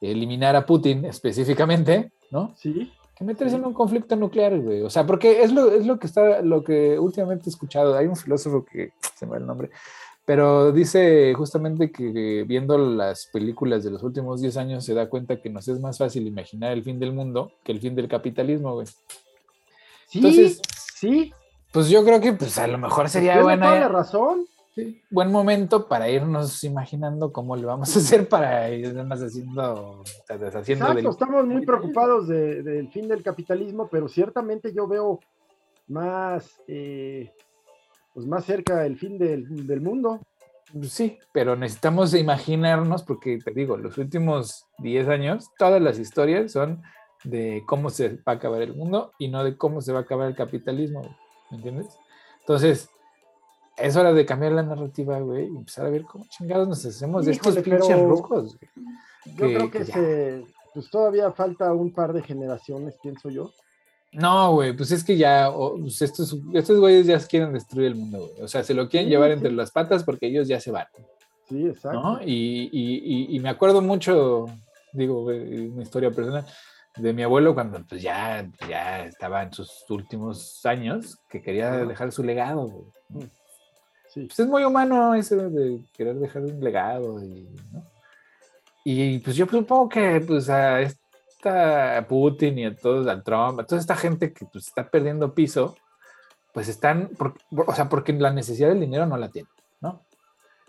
eliminar 0.01 0.55
a 0.55 0.65
Putin 0.65 1.05
específicamente, 1.05 2.11
¿no? 2.31 2.53
Sí 2.57 2.91
que 3.15 3.23
meterse 3.23 3.55
en 3.55 3.65
un 3.65 3.73
conflicto 3.73 4.15
nuclear, 4.15 4.59
güey. 4.59 4.81
O 4.81 4.89
sea, 4.89 5.05
porque 5.05 5.43
es 5.43 5.51
lo, 5.51 5.71
es 5.71 5.85
lo 5.85 5.99
que 5.99 6.07
está, 6.07 6.41
lo 6.41 6.63
que 6.63 6.97
últimamente 6.97 7.49
he 7.49 7.51
escuchado. 7.51 7.95
Hay 7.95 8.07
un 8.07 8.15
filósofo 8.15 8.65
que 8.65 8.91
se 9.15 9.25
me 9.25 9.33
va 9.33 9.37
el 9.37 9.45
nombre, 9.45 9.69
pero 10.25 10.71
dice 10.71 11.33
justamente 11.35 11.91
que 11.91 12.43
viendo 12.47 12.77
las 12.77 13.27
películas 13.27 13.83
de 13.83 13.91
los 13.91 14.03
últimos 14.03 14.41
10 14.41 14.57
años 14.57 14.85
se 14.85 14.93
da 14.93 15.09
cuenta 15.09 15.39
que 15.39 15.49
nos 15.49 15.67
es 15.67 15.79
más 15.79 15.97
fácil 15.97 16.25
imaginar 16.25 16.71
el 16.71 16.83
fin 16.83 16.99
del 16.99 17.13
mundo 17.13 17.51
que 17.63 17.71
el 17.71 17.79
fin 17.79 17.95
del 17.95 18.07
capitalismo, 18.07 18.73
güey. 18.73 18.87
Sí, 20.07 20.19
Entonces, 20.19 20.61
sí. 20.95 21.33
Pues 21.71 21.89
yo 21.89 22.03
creo 22.03 22.21
que 22.21 22.33
pues 22.33 22.57
a 22.59 22.67
lo 22.67 22.77
mejor 22.77 23.09
sería 23.09 23.41
buena. 23.41 23.65
Toda 23.65 23.79
la 23.79 23.87
razón 23.87 24.45
buen 25.09 25.31
momento 25.31 25.87
para 25.87 26.09
irnos 26.09 26.63
imaginando 26.63 27.31
cómo 27.31 27.55
le 27.55 27.65
vamos 27.65 27.95
a 27.95 27.99
hacer 27.99 28.27
para 28.27 28.69
ir 28.69 28.93
más 29.03 29.21
haciendo, 29.21 30.03
deshaciendo 30.27 30.85
Exacto, 30.87 31.09
estamos 31.09 31.45
muy 31.45 31.65
preocupados 31.65 32.27
del 32.27 32.89
fin 32.89 33.07
del 33.07 33.23
capitalismo, 33.23 33.87
pero 33.91 34.07
ciertamente 34.07 34.73
yo 34.73 34.87
veo 34.87 35.19
más, 35.87 36.61
eh, 36.67 37.31
pues 38.13 38.25
más 38.25 38.45
cerca 38.45 38.85
el 38.85 38.97
fin 38.97 39.17
del, 39.17 39.67
del 39.67 39.81
mundo. 39.81 40.21
Sí, 40.81 41.19
pero 41.31 41.55
necesitamos 41.55 42.15
imaginarnos, 42.15 43.03
porque 43.03 43.37
te 43.37 43.51
digo, 43.51 43.77
los 43.77 43.97
últimos 43.99 44.65
10 44.79 45.07
años, 45.07 45.49
todas 45.57 45.81
las 45.81 45.99
historias 45.99 46.51
son 46.51 46.81
de 47.23 47.63
cómo 47.67 47.89
se 47.89 48.15
va 48.17 48.21
a 48.25 48.31
acabar 48.31 48.61
el 48.61 48.75
mundo 48.75 49.11
y 49.19 49.27
no 49.27 49.43
de 49.43 49.55
cómo 49.55 49.81
se 49.81 49.93
va 49.93 49.99
a 49.99 50.01
acabar 50.01 50.27
el 50.27 50.35
capitalismo, 50.35 51.15
¿me 51.51 51.57
entiendes? 51.57 51.87
Entonces, 52.39 52.89
es 53.77 53.95
hora 53.95 54.13
de 54.13 54.25
cambiar 54.25 54.53
la 54.53 54.63
narrativa, 54.63 55.19
güey, 55.19 55.45
y 55.45 55.57
empezar 55.57 55.85
a 55.85 55.89
ver 55.89 56.03
cómo 56.03 56.25
chingados 56.29 56.67
nos 56.67 56.85
hacemos 56.85 57.25
de 57.25 57.31
estos 57.31 57.57
pinches 57.57 57.99
rucos, 57.99 58.57
Yo 59.25 59.35
creo 59.35 59.71
que, 59.71 59.85
se, 59.85 60.45
pues 60.73 60.89
todavía 60.89 61.31
falta 61.31 61.73
un 61.73 61.91
par 61.91 62.13
de 62.13 62.21
generaciones, 62.21 62.95
pienso 63.01 63.29
yo. 63.29 63.51
No, 64.11 64.53
güey, 64.53 64.73
pues 64.73 64.91
es 64.91 65.03
que 65.03 65.17
ya, 65.17 65.51
pues 65.51 66.01
estos, 66.01 66.37
estos 66.53 66.79
güeyes 66.79 67.07
ya 67.07 67.19
quieren 67.19 67.53
destruir 67.53 67.87
el 67.87 67.95
mundo, 67.95 68.27
güey. 68.27 68.41
O 68.43 68.47
sea, 68.47 68.63
se 68.63 68.75
lo 68.75 68.87
quieren 68.87 69.09
llevar 69.09 69.31
entre 69.31 69.51
las 69.51 69.71
patas 69.71 70.03
porque 70.03 70.27
ellos 70.27 70.47
ya 70.47 70.59
se 70.59 70.71
van. 70.71 70.85
Sí, 71.49 71.67
exacto. 71.67 72.19
Y, 72.23 72.69
y, 72.71 73.35
y, 73.35 73.39
me 73.39 73.49
acuerdo 73.49 73.81
mucho, 73.81 74.45
digo, 74.93 75.23
una 75.23 75.81
historia 75.81 76.11
personal, 76.11 76.45
de 76.95 77.11
mi 77.11 77.23
abuelo 77.23 77.55
cuando 77.55 77.83
pues 77.89 78.03
ya, 78.03 78.47
ya 78.69 79.05
estaba 79.05 79.41
en 79.41 79.51
sus 79.51 79.83
últimos 79.89 80.63
años, 80.63 81.17
que 81.27 81.41
quería 81.41 81.71
dejar 81.71 82.11
su 82.11 82.23
legado, 82.23 82.67
güey. 82.67 83.29
Mm. 84.15 84.25
Pues 84.27 84.39
es 84.39 84.47
muy 84.47 84.63
humano 84.63 85.15
eso 85.15 85.35
de 85.49 85.79
querer 85.93 86.15
dejar 86.15 86.43
un 86.43 86.59
legado 86.59 87.23
y, 87.23 87.47
¿no? 87.71 87.83
y 88.83 89.19
pues 89.19 89.35
yo 89.35 89.45
supongo 89.45 89.89
que 89.89 90.21
pues 90.21 90.49
a 90.49 90.81
esta 90.81 92.05
Putin 92.07 92.59
y 92.59 92.65
a 92.65 92.75
todos, 92.75 93.07
al 93.07 93.23
Trump, 93.23 93.59
a 93.59 93.65
toda 93.65 93.81
esta 93.81 93.95
gente 93.95 94.33
que 94.33 94.45
pues 94.45 94.67
está 94.67 94.89
perdiendo 94.89 95.33
piso, 95.33 95.75
pues 96.53 96.67
están, 96.67 97.09
o 97.49 97.73
sea, 97.73 97.89
porque 97.89 98.13
la 98.13 98.31
necesidad 98.31 98.69
del 98.69 98.79
dinero 98.79 99.05
no 99.05 99.17
la 99.17 99.29
tienen, 99.29 99.51
¿no? 99.81 100.01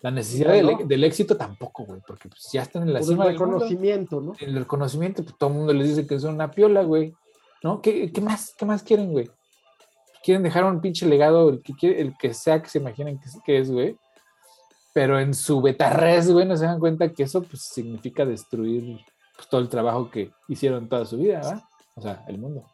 La 0.01 0.11
necesidad 0.11 0.53
del, 0.53 1.05
éxito 1.05 1.37
tampoco, 1.37 1.85
güey, 1.85 2.01
porque 2.07 2.29
pues 2.29 2.51
ya 2.53 2.63
están 2.63 2.83
en 2.83 2.93
la 2.93 3.03
cima 3.03 3.25
del 3.25 3.35
reconocimiento, 3.35 4.21
¿no? 4.21 4.33
En 4.39 4.51
el 4.51 4.57
reconocimiento, 4.57 5.23
pues 5.23 5.37
todo 5.39 5.51
el 5.51 5.57
mundo 5.57 5.73
les 5.73 5.89
dice 5.89 6.07
que 6.07 6.19
son 6.19 6.35
una 6.35 6.51
piola, 6.51 6.83
güey, 6.83 7.15
¿no? 7.63 7.81
¿Qué, 7.81 8.11
qué 8.13 8.21
más, 8.21 8.55
qué 8.59 8.65
más 8.67 8.83
quieren, 8.83 9.13
güey? 9.13 9.31
Quieren 10.25 10.43
dejar 10.43 10.65
un 10.65 10.81
pinche 10.81 11.07
legado, 11.07 11.51
el 11.51 11.63
que, 11.63 12.01
el 12.01 12.17
que 12.17 12.33
sea 12.33 12.63
que 12.63 12.71
se 12.71 12.79
imaginen 12.79 13.21
que, 13.45 13.59
es, 13.59 13.71
güey. 13.71 13.97
Pero 14.95 15.21
en 15.21 15.35
su 15.35 15.61
betarres, 15.61 16.31
güey, 16.31 16.47
no 16.47 16.57
se 16.57 16.65
dan 16.65 16.81
cuenta 16.81 17.13
que 17.13 17.25
eso 17.25 17.43
pues, 17.43 17.63
significa 17.63 18.25
destruir 18.25 19.01
pues, 19.37 19.49
todo 19.49 19.61
el 19.61 19.69
trabajo 19.69 20.11
que 20.11 20.31
hicieron 20.49 20.89
toda 20.89 21.05
su 21.05 21.19
vida, 21.19 21.41
¿verdad? 21.41 21.63
O 21.95 22.01
sea, 22.01 22.25
el 22.27 22.39
mundo. 22.39 22.65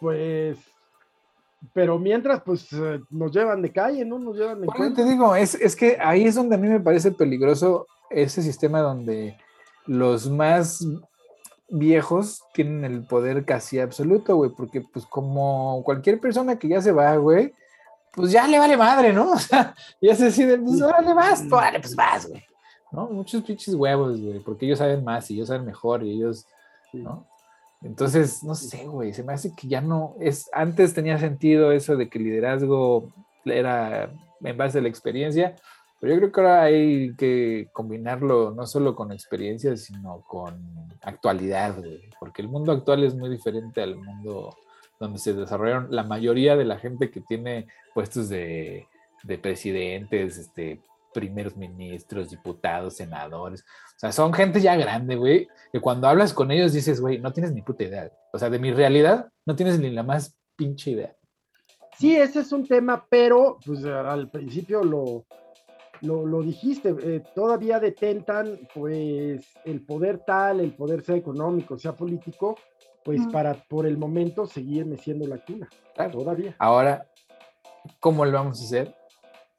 Pues, 0.00 0.58
pero 1.74 1.98
mientras, 1.98 2.40
pues 2.42 2.72
eh, 2.72 3.00
nos 3.10 3.32
llevan 3.32 3.60
de 3.60 3.72
calle, 3.72 4.04
¿no? 4.04 4.18
Nos 4.18 4.36
llevan 4.36 4.60
de 4.60 4.66
bueno, 4.66 4.94
te 4.94 5.04
digo, 5.04 5.34
es, 5.34 5.56
es 5.56 5.74
que 5.74 5.98
ahí 6.00 6.24
es 6.24 6.36
donde 6.36 6.54
a 6.54 6.58
mí 6.58 6.68
me 6.68 6.80
parece 6.80 7.10
peligroso 7.10 7.86
ese 8.10 8.42
sistema 8.42 8.80
donde 8.80 9.36
los 9.86 10.30
más 10.30 10.86
viejos 11.68 12.42
tienen 12.54 12.84
el 12.84 13.02
poder 13.02 13.44
casi 13.44 13.78
absoluto, 13.78 14.36
güey, 14.36 14.50
porque 14.56 14.80
pues 14.80 15.06
como 15.06 15.82
cualquier 15.84 16.20
persona 16.20 16.58
que 16.58 16.68
ya 16.68 16.80
se 16.80 16.92
va, 16.92 17.16
güey, 17.16 17.54
pues 18.12 18.32
ya 18.32 18.46
le 18.46 18.58
vale 18.58 18.76
madre, 18.76 19.12
¿no? 19.12 19.32
O 19.32 19.38
sea, 19.38 19.74
ya 20.00 20.14
se 20.14 20.26
decide, 20.26 20.58
pues 20.58 20.80
órale, 20.82 21.14
vas, 21.14 21.44
órale, 21.50 21.80
pues 21.80 21.94
vas, 21.94 22.28
güey. 22.28 22.42
¿No? 22.90 23.06
Muchos 23.08 23.42
pinches 23.42 23.74
huevos, 23.74 24.20
güey, 24.20 24.40
porque 24.40 24.64
ellos 24.66 24.78
saben 24.78 25.04
más 25.04 25.30
y 25.30 25.34
ellos 25.34 25.48
saben 25.48 25.66
mejor 25.66 26.02
y 26.02 26.12
ellos, 26.12 26.46
¿no? 26.92 27.26
Entonces, 27.82 28.42
no 28.42 28.54
sé, 28.54 28.86
güey, 28.86 29.12
se 29.12 29.22
me 29.22 29.34
hace 29.34 29.54
que 29.54 29.68
ya 29.68 29.80
no 29.80 30.16
es, 30.18 30.50
antes 30.52 30.94
tenía 30.94 31.18
sentido 31.18 31.70
eso 31.70 31.96
de 31.96 32.08
que 32.08 32.18
liderazgo 32.18 33.12
era 33.44 34.10
en 34.40 34.56
base 34.56 34.78
a 34.78 34.82
la 34.82 34.88
experiencia, 34.88 35.54
pero 36.00 36.14
yo 36.14 36.20
creo 36.20 36.32
que 36.32 36.40
ahora 36.40 36.62
hay 36.62 37.14
que 37.16 37.68
combinarlo 37.72 38.52
no 38.52 38.66
solo 38.66 38.94
con 38.94 39.10
experiencia, 39.10 39.76
sino 39.76 40.22
con 40.28 40.56
actualidad, 41.02 41.76
güey. 41.76 42.08
Porque 42.20 42.42
el 42.42 42.48
mundo 42.48 42.72
actual 42.72 43.02
es 43.02 43.14
muy 43.14 43.28
diferente 43.28 43.82
al 43.82 43.96
mundo 43.96 44.56
donde 45.00 45.18
se 45.18 45.32
desarrollaron 45.32 45.88
la 45.90 46.04
mayoría 46.04 46.56
de 46.56 46.64
la 46.64 46.78
gente 46.78 47.10
que 47.10 47.20
tiene 47.20 47.66
puestos 47.94 48.28
de, 48.28 48.86
presidentes, 49.42 50.38
este, 50.38 50.80
primeros 51.12 51.56
ministros, 51.56 52.30
diputados, 52.30 52.96
senadores. 52.96 53.64
O 53.96 53.98
sea, 53.98 54.12
son 54.12 54.32
gente 54.32 54.60
ya 54.60 54.76
grande, 54.76 55.16
güey, 55.16 55.48
que 55.72 55.80
cuando 55.80 56.06
hablas 56.06 56.32
con 56.32 56.52
ellos 56.52 56.72
dices, 56.72 57.00
güey, 57.00 57.18
no 57.18 57.32
tienes 57.32 57.52
ni 57.52 57.62
puta 57.62 57.82
idea. 57.82 58.12
O 58.32 58.38
sea, 58.38 58.50
de 58.50 58.60
mi 58.60 58.72
realidad 58.72 59.28
no 59.44 59.56
tienes 59.56 59.80
ni 59.80 59.90
la 59.90 60.04
más 60.04 60.36
pinche 60.54 60.92
idea. 60.92 61.16
Sí, 61.98 62.14
ese 62.14 62.40
es 62.40 62.52
un 62.52 62.66
tema, 62.66 63.04
pero 63.10 63.58
pues 63.66 63.84
al 63.84 64.30
principio 64.30 64.84
lo, 64.84 65.24
lo, 66.02 66.42
dijiste, 66.42 66.94
eh, 67.02 67.22
todavía 67.34 67.80
detentan 67.80 68.58
pues 68.74 69.46
el 69.64 69.80
poder 69.84 70.18
tal, 70.26 70.60
el 70.60 70.74
poder 70.74 71.02
sea 71.02 71.16
económico, 71.16 71.78
sea 71.78 71.94
político, 71.94 72.56
pues 73.04 73.20
para 73.32 73.54
por 73.54 73.86
el 73.86 73.96
momento 73.96 74.46
seguir 74.46 74.84
meciendo 74.84 75.26
la 75.26 75.38
cuna. 75.38 75.68
Todavía. 76.12 76.54
Ahora, 76.58 77.06
¿cómo 78.00 78.24
lo 78.24 78.32
vamos 78.32 78.60
a 78.60 78.64
hacer 78.64 78.94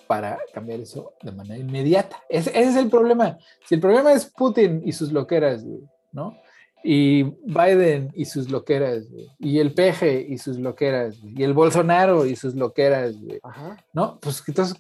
para 0.08 0.40
cambiar 0.54 0.80
eso 0.80 1.14
de 1.22 1.32
manera 1.32 1.58
inmediata? 1.58 2.22
Ese, 2.30 2.58
es 2.60 2.76
el 2.76 2.90
problema. 2.90 3.38
Si 3.66 3.76
el 3.76 3.82
problema 3.82 4.14
es 4.14 4.26
Putin 4.26 4.82
y 4.86 4.92
sus 4.92 5.12
loqueras, 5.12 5.66
¿no? 6.12 6.38
Y 6.84 7.24
Biden 7.24 8.10
y 8.14 8.26
sus 8.26 8.50
loqueras, 8.50 9.06
y 9.38 9.60
el 9.60 9.74
Peje 9.74 10.22
y 10.22 10.38
sus 10.38 10.58
loqueras, 10.60 11.18
y 11.24 11.44
el 11.44 11.54
Bolsonaro 11.54 12.26
y 12.26 12.36
sus 12.36 12.56
loqueras, 12.56 13.16
¿no? 13.94 14.20
Pues 14.20 14.42
entonces, 14.48 14.78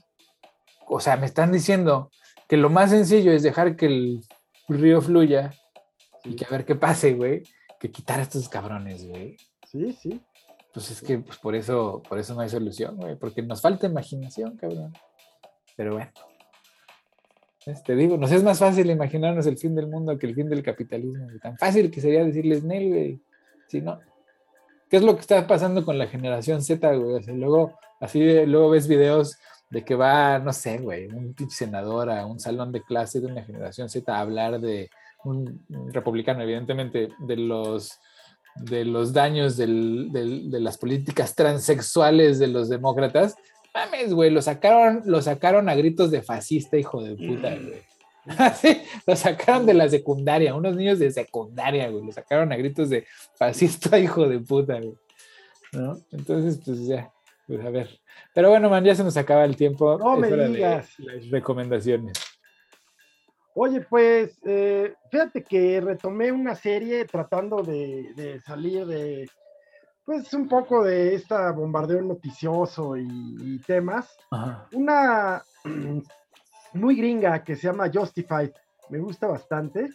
o 0.90 1.00
sea, 1.00 1.18
me 1.18 1.26
están 1.28 1.52
diciendo 1.52 2.12
que 2.48 2.58
lo 2.58 2.70
más 2.70 2.90
sencillo 2.90 3.32
es 3.32 3.44
dejar 3.44 3.76
que 3.76 3.86
el 3.86 4.22
río 4.68 5.02
fluya 5.02 5.54
y 6.24 6.36
que 6.36 6.46
a 6.46 6.50
ver 6.50 6.66
qué 6.66 6.76
pase, 6.76 7.14
güey, 7.14 7.44
que 7.80 7.92
quitar 7.92 8.20
a 8.20 8.24
estos 8.24 8.50
cabrones, 8.50 9.08
güey. 9.08 9.38
Sí, 9.68 9.94
sí. 9.94 10.22
Pues 10.74 10.92
es 10.92 11.02
que 11.02 11.20
pues 11.20 11.38
por 11.38 11.56
eso, 11.56 12.02
por 12.08 12.20
eso 12.20 12.34
no 12.34 12.42
hay 12.42 12.50
solución, 12.50 12.98
güey, 12.98 13.16
porque 13.16 13.42
nos 13.42 13.62
falta 13.62 13.88
imaginación, 13.88 14.58
cabrón. 14.58 14.94
Pero 15.76 15.94
bueno. 15.94 16.12
Te 17.86 17.96
digo, 17.96 18.18
nos 18.18 18.32
es 18.32 18.42
más 18.42 18.58
fácil 18.58 18.90
imaginarnos 18.90 19.46
el 19.46 19.58
fin 19.58 19.76
del 19.76 19.88
mundo 19.88 20.18
que 20.18 20.26
el 20.26 20.34
fin 20.34 20.50
del 20.50 20.64
capitalismo. 20.64 21.28
Tan 21.42 21.56
fácil 21.58 21.92
que 21.92 22.02
sería 22.02 22.24
decirles 22.24 22.64
Nel, 22.64 22.90
güey. 22.90 23.22
Si 23.68 23.80
no. 23.82 24.00
¿Qué 24.90 24.98
es 24.98 25.04
lo 25.04 25.14
que 25.14 25.22
está 25.22 25.46
pasando 25.46 25.86
con 25.86 26.00
la 26.00 26.08
generación 26.08 26.64
Z, 26.64 26.96
güey? 26.96 27.24
luego, 27.28 27.78
así, 28.00 28.46
luego 28.48 28.72
ves 28.72 28.88
videos 28.88 29.38
de 29.70 29.86
que 29.86 29.96
va, 29.96 30.40
no 30.40 30.52
sé, 30.52 30.80
güey, 30.80 31.08
un 31.08 31.36
senador 31.50 32.10
a 32.10 32.26
un 32.26 32.40
salón 32.40 32.72
de 32.72 32.82
clase 32.82 33.20
de 33.20 33.28
una 33.28 33.44
generación 33.44 33.90
Z 33.90 34.16
a 34.16 34.20
hablar 34.20 34.60
de 34.60 34.90
un, 35.24 35.66
republicano, 35.92 36.42
evidentemente, 36.42 37.10
de 37.20 37.36
los 37.38 38.00
de 38.56 38.84
los 38.84 39.14
daños 39.14 39.56
de 39.56 39.68
las 39.68 40.78
políticas 40.78 41.34
transexuales 41.36 42.40
de 42.40 42.48
los 42.48 42.68
demócratas, 42.68 43.36
mames, 43.74 44.14
güey, 44.14 44.32
lo 44.32 44.42
sacaron, 44.42 45.02
lo 45.06 45.22
sacaron 45.22 45.70
a 45.70 45.76
gritos 45.76 46.12
de 46.12 46.22
fascista, 46.22 46.76
hijo 46.76 47.02
de 47.02 47.16
puta, 47.16 47.52
mm. 47.52 47.68
güey. 47.68 47.90
Así, 48.38 48.82
lo 49.08 49.16
sacaron 49.16 49.66
de 49.66 49.74
la 49.74 49.88
secundaria, 49.88 50.56
unos 50.56 50.76
niños 50.76 51.00
de 51.00 51.12
secundaria, 51.12 51.90
güey, 51.90 52.06
lo 52.06 52.12
sacaron 52.12 52.52
a 52.52 52.58
gritos 52.58 52.90
de 52.90 53.06
fascista, 53.36 53.98
hijo 53.98 54.28
de 54.28 54.40
puta, 54.40 54.80
güey. 54.80 54.98
¿No? 55.72 55.98
Entonces, 56.12 56.60
pues 56.66 56.86
ya, 56.86 57.12
pues 57.50 57.66
a 57.66 57.72
ver. 57.72 57.90
Pero 58.36 58.50
bueno, 58.52 58.70
man, 58.70 58.84
ya 58.84 58.94
se 58.94 59.04
nos 59.04 59.18
acaba 59.18 59.44
el 59.44 59.56
tiempo. 59.56 59.98
No 59.98 60.16
me 60.18 60.30
digas. 60.30 60.94
las 61.00 61.28
recomendaciones. 61.32 62.14
Oye, 63.56 63.82
pues 63.82 64.38
eh, 64.46 64.94
fíjate 65.10 65.44
que 65.44 65.82
retomé 65.82 66.32
una 66.32 66.54
serie 66.54 67.06
tratando 67.06 67.64
de, 67.64 68.40
salir 68.46 68.86
de, 68.86 69.28
pues 70.06 70.32
un 70.36 70.48
poco 70.48 70.84
de 70.84 71.16
esta 71.16 71.52
bombardeo 71.52 72.04
noticioso 72.04 72.96
y, 72.96 73.60
temas. 73.66 74.16
Una 74.72 75.42
muy 76.74 76.96
gringa 76.96 77.44
que 77.44 77.56
se 77.56 77.66
llama 77.66 77.90
Justified, 77.92 78.52
me 78.90 79.00
gusta 79.00 79.26
bastante. 79.26 79.90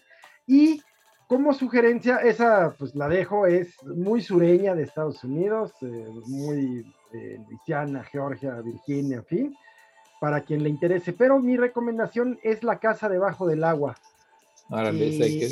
Y 0.45 0.83
como 1.29 1.55
sugerencia, 1.55 2.17
esa 2.17 2.75
pues 2.77 2.97
la 2.97 3.09
dejo, 3.09 3.47
es 3.47 3.81
muy 3.85 4.23
sureña 4.23 4.75
de 4.75 4.83
Estados 4.83 5.23
Unidos, 5.23 5.73
eh, 5.83 6.09
muy 6.27 6.85
de 7.17 7.39
Luisiana, 7.49 8.05
Georgia, 8.05 8.61
Virginia, 8.61 9.19
en 9.19 9.25
fin 9.25 9.57
para 10.25 10.41
quien 10.41 10.63
le 10.63 10.71
interese. 10.71 11.13
Pero 11.13 11.39
mi 11.39 11.59
recomendación 11.59 12.39
es 12.43 12.63
La 12.63 12.79
Casa 12.79 13.11
Debajo 13.11 13.47
del 13.47 13.63
Agua. 13.63 13.95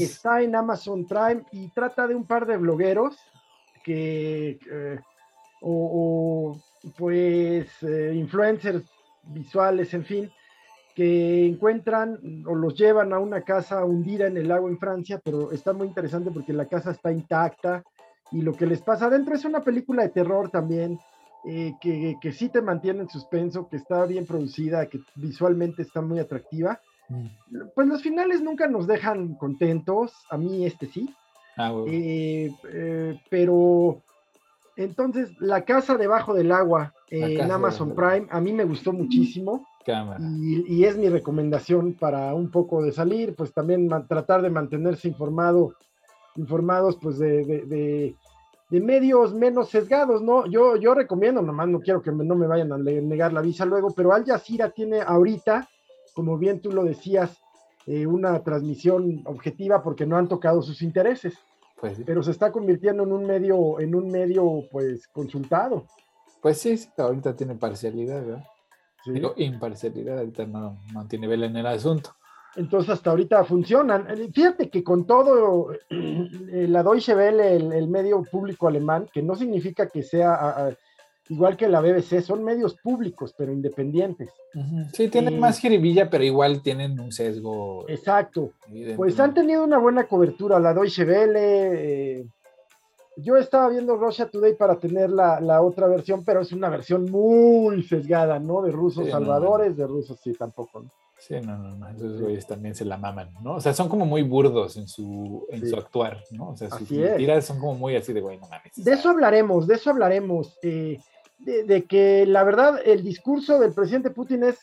Está 0.02 0.40
en 0.40 0.56
Amazon 0.56 1.06
Prime 1.06 1.44
y 1.52 1.68
trata 1.68 2.06
de 2.06 2.14
un 2.14 2.24
par 2.24 2.46
de 2.46 2.56
blogueros 2.56 3.18
que, 3.84 4.58
eh, 4.70 4.98
o, 5.60 6.58
pues, 6.96 7.68
eh, 7.82 8.12
influencers 8.14 8.82
visuales, 9.24 9.92
en 9.92 10.06
fin, 10.06 10.32
que 10.94 11.44
encuentran 11.46 12.18
o 12.46 12.54
los 12.54 12.74
llevan 12.74 13.12
a 13.12 13.18
una 13.18 13.42
casa 13.42 13.84
hundida 13.84 14.26
en 14.26 14.38
el 14.38 14.48
lago 14.48 14.70
en 14.70 14.78
Francia, 14.78 15.20
pero 15.22 15.52
está 15.52 15.74
muy 15.74 15.86
interesante 15.86 16.30
porque 16.30 16.54
la 16.54 16.64
casa 16.64 16.92
está 16.92 17.12
intacta 17.12 17.82
y 18.30 18.40
lo 18.40 18.54
que 18.54 18.64
les 18.64 18.80
pasa 18.80 19.06
adentro 19.06 19.34
es 19.34 19.44
una 19.44 19.62
película 19.62 20.02
de 20.02 20.08
terror 20.08 20.48
también 20.48 20.98
eh, 21.44 21.74
que, 21.80 22.16
que, 22.20 22.32
sí 22.32 22.48
te 22.48 22.62
mantiene 22.62 23.00
en 23.00 23.08
suspenso, 23.08 23.68
que 23.68 23.76
está 23.76 24.06
bien 24.06 24.26
producida, 24.26 24.86
que 24.86 25.00
visualmente 25.16 25.82
está 25.82 26.00
muy 26.00 26.20
atractiva. 26.20 26.80
Mm. 27.08 27.26
Pues 27.74 27.88
los 27.88 28.02
finales 28.02 28.40
nunca 28.42 28.68
nos 28.68 28.86
dejan 28.86 29.34
contentos, 29.34 30.12
a 30.30 30.38
mí 30.38 30.64
este 30.64 30.86
sí. 30.86 31.12
Ah, 31.56 31.74
eh, 31.88 32.50
eh, 32.72 33.20
pero 33.28 34.02
entonces, 34.76 35.30
La 35.40 35.64
Casa 35.64 35.96
Debajo 35.96 36.32
del 36.32 36.52
Agua 36.52 36.94
en 37.10 37.50
Amazon 37.50 37.94
Prime, 37.94 38.26
a 38.30 38.40
mí 38.40 38.52
me 38.52 38.64
gustó 38.64 38.92
muchísimo. 38.92 39.66
Y, 40.40 40.76
y, 40.76 40.84
es 40.84 40.96
mi 40.96 41.08
recomendación 41.08 41.94
para 41.94 42.34
un 42.34 42.52
poco 42.52 42.82
de 42.84 42.92
salir, 42.92 43.34
pues 43.34 43.52
también 43.52 43.88
tratar 44.08 44.40
de 44.40 44.48
mantenerse 44.48 45.08
informado, 45.08 45.74
informados 46.36 46.96
pues 47.02 47.18
de 47.18 47.44
de 47.44 48.14
medios 48.80 49.34
menos 49.34 49.68
sesgados, 49.68 50.22
¿no? 50.22 50.46
Yo, 50.46 50.76
yo 50.76 50.94
recomiendo, 50.94 51.42
nomás 51.42 51.68
no 51.68 51.80
quiero 51.80 52.02
que 52.02 52.10
no 52.10 52.34
me 52.34 52.46
vayan 52.46 52.72
a 52.72 52.78
negar 52.78 53.32
la 53.32 53.40
visa 53.40 53.64
luego, 53.64 53.90
pero 53.94 54.12
Al 54.12 54.24
Jazeera 54.24 54.70
tiene 54.70 55.00
ahorita, 55.00 55.68
como 56.14 56.38
bien 56.38 56.60
tú 56.60 56.72
lo 56.72 56.84
decías, 56.84 57.38
eh, 57.86 58.06
una 58.06 58.42
transmisión 58.42 59.22
objetiva 59.26 59.82
porque 59.82 60.06
no 60.06 60.16
han 60.16 60.28
tocado 60.28 60.62
sus 60.62 60.82
intereses. 60.82 61.34
Pues 61.80 62.00
Pero 62.06 62.22
se 62.22 62.30
está 62.30 62.52
convirtiendo 62.52 63.02
en 63.02 63.12
un 63.12 63.26
medio, 63.26 63.80
en 63.80 63.94
un 63.94 64.08
medio, 64.08 64.62
pues, 64.70 65.08
consultado. 65.08 65.84
Pues 66.40 66.58
sí, 66.58 66.76
sí 66.76 66.88
ahorita 66.96 67.34
tiene 67.34 67.56
parcialidad, 67.56 68.24
¿verdad? 68.24 68.44
Digo, 69.04 69.34
imparcialidad, 69.36 70.18
ahorita 70.18 70.46
no, 70.46 70.78
no 70.92 71.06
tiene 71.08 71.26
vela 71.26 71.46
en 71.46 71.56
el 71.56 71.66
asunto. 71.66 72.14
Entonces 72.56 72.90
hasta 72.90 73.10
ahorita 73.10 73.44
funcionan. 73.44 74.06
Eh, 74.10 74.30
fíjate 74.32 74.68
que 74.70 74.84
con 74.84 75.06
todo 75.06 75.72
eh, 75.72 76.66
la 76.68 76.82
Deutsche 76.82 77.14
Welle, 77.14 77.56
el, 77.56 77.88
medio 77.88 78.22
público 78.22 78.68
alemán, 78.68 79.08
que 79.12 79.22
no 79.22 79.34
significa 79.34 79.88
que 79.88 80.02
sea 80.02 80.76
igual 81.28 81.56
que 81.56 81.68
la 81.68 81.80
BBC, 81.80 82.20
son 82.20 82.44
medios 82.44 82.74
públicos, 82.74 83.34
pero 83.36 83.52
independientes. 83.52 84.30
Sí, 84.92 85.08
tienen 85.08 85.38
más 85.38 85.58
jiribilla, 85.58 86.10
pero 86.10 86.24
igual 86.24 86.62
tienen 86.62 86.98
un 87.00 87.12
sesgo. 87.12 87.88
Exacto. 87.88 88.52
Pues 88.96 89.18
han 89.18 89.32
tenido 89.32 89.64
una 89.64 89.78
buena 89.78 90.06
cobertura 90.06 90.58
la 90.58 90.74
Deutsche 90.74 91.04
Welle. 91.04 91.38
Eh, 92.20 92.26
yo 93.16 93.36
estaba 93.36 93.68
viendo 93.68 93.96
Russia 93.96 94.28
Today 94.28 94.54
para 94.54 94.78
tener 94.78 95.10
la, 95.10 95.62
otra 95.62 95.86
versión, 95.86 96.24
pero 96.24 96.40
es 96.40 96.52
una 96.52 96.68
versión 96.68 97.10
muy 97.10 97.82
sesgada, 97.82 98.38
¿no? 98.38 98.62
De 98.62 98.72
rusos 98.72 99.08
salvadores, 99.08 99.76
de 99.76 99.86
rusos 99.86 100.18
sí, 100.20 100.32
tampoco, 100.32 100.80
¿no? 100.80 100.90
Sí, 101.26 101.34
no, 101.40 101.56
no, 101.56 101.76
no, 101.76 101.88
esos 101.88 102.20
güeyes 102.20 102.44
también 102.48 102.74
se 102.74 102.84
la 102.84 102.96
maman, 102.96 103.30
¿no? 103.44 103.54
O 103.54 103.60
sea, 103.60 103.72
son 103.72 103.88
como 103.88 104.04
muy 104.04 104.22
burdos 104.22 104.76
en 104.76 104.88
su, 104.88 105.46
en 105.50 105.68
su 105.68 105.76
actuar, 105.76 106.24
¿no? 106.32 106.48
O 106.48 106.56
sea, 106.56 106.68
sus 106.70 106.90
mentiras 106.90 107.46
son 107.46 107.60
como 107.60 107.76
muy 107.76 107.94
así 107.94 108.12
de, 108.12 108.20
güey, 108.20 108.38
no 108.38 108.48
mames. 108.48 108.72
De 108.74 108.92
eso 108.92 109.10
hablaremos, 109.10 109.68
de 109.68 109.76
eso 109.76 109.90
hablaremos, 109.90 110.58
eh, 110.62 110.98
de, 111.38 111.84
que 111.84 112.26
la 112.26 112.42
verdad 112.42 112.80
el 112.84 113.04
discurso 113.04 113.60
del 113.60 113.72
presidente 113.72 114.10
Putin 114.10 114.42
es, 114.42 114.58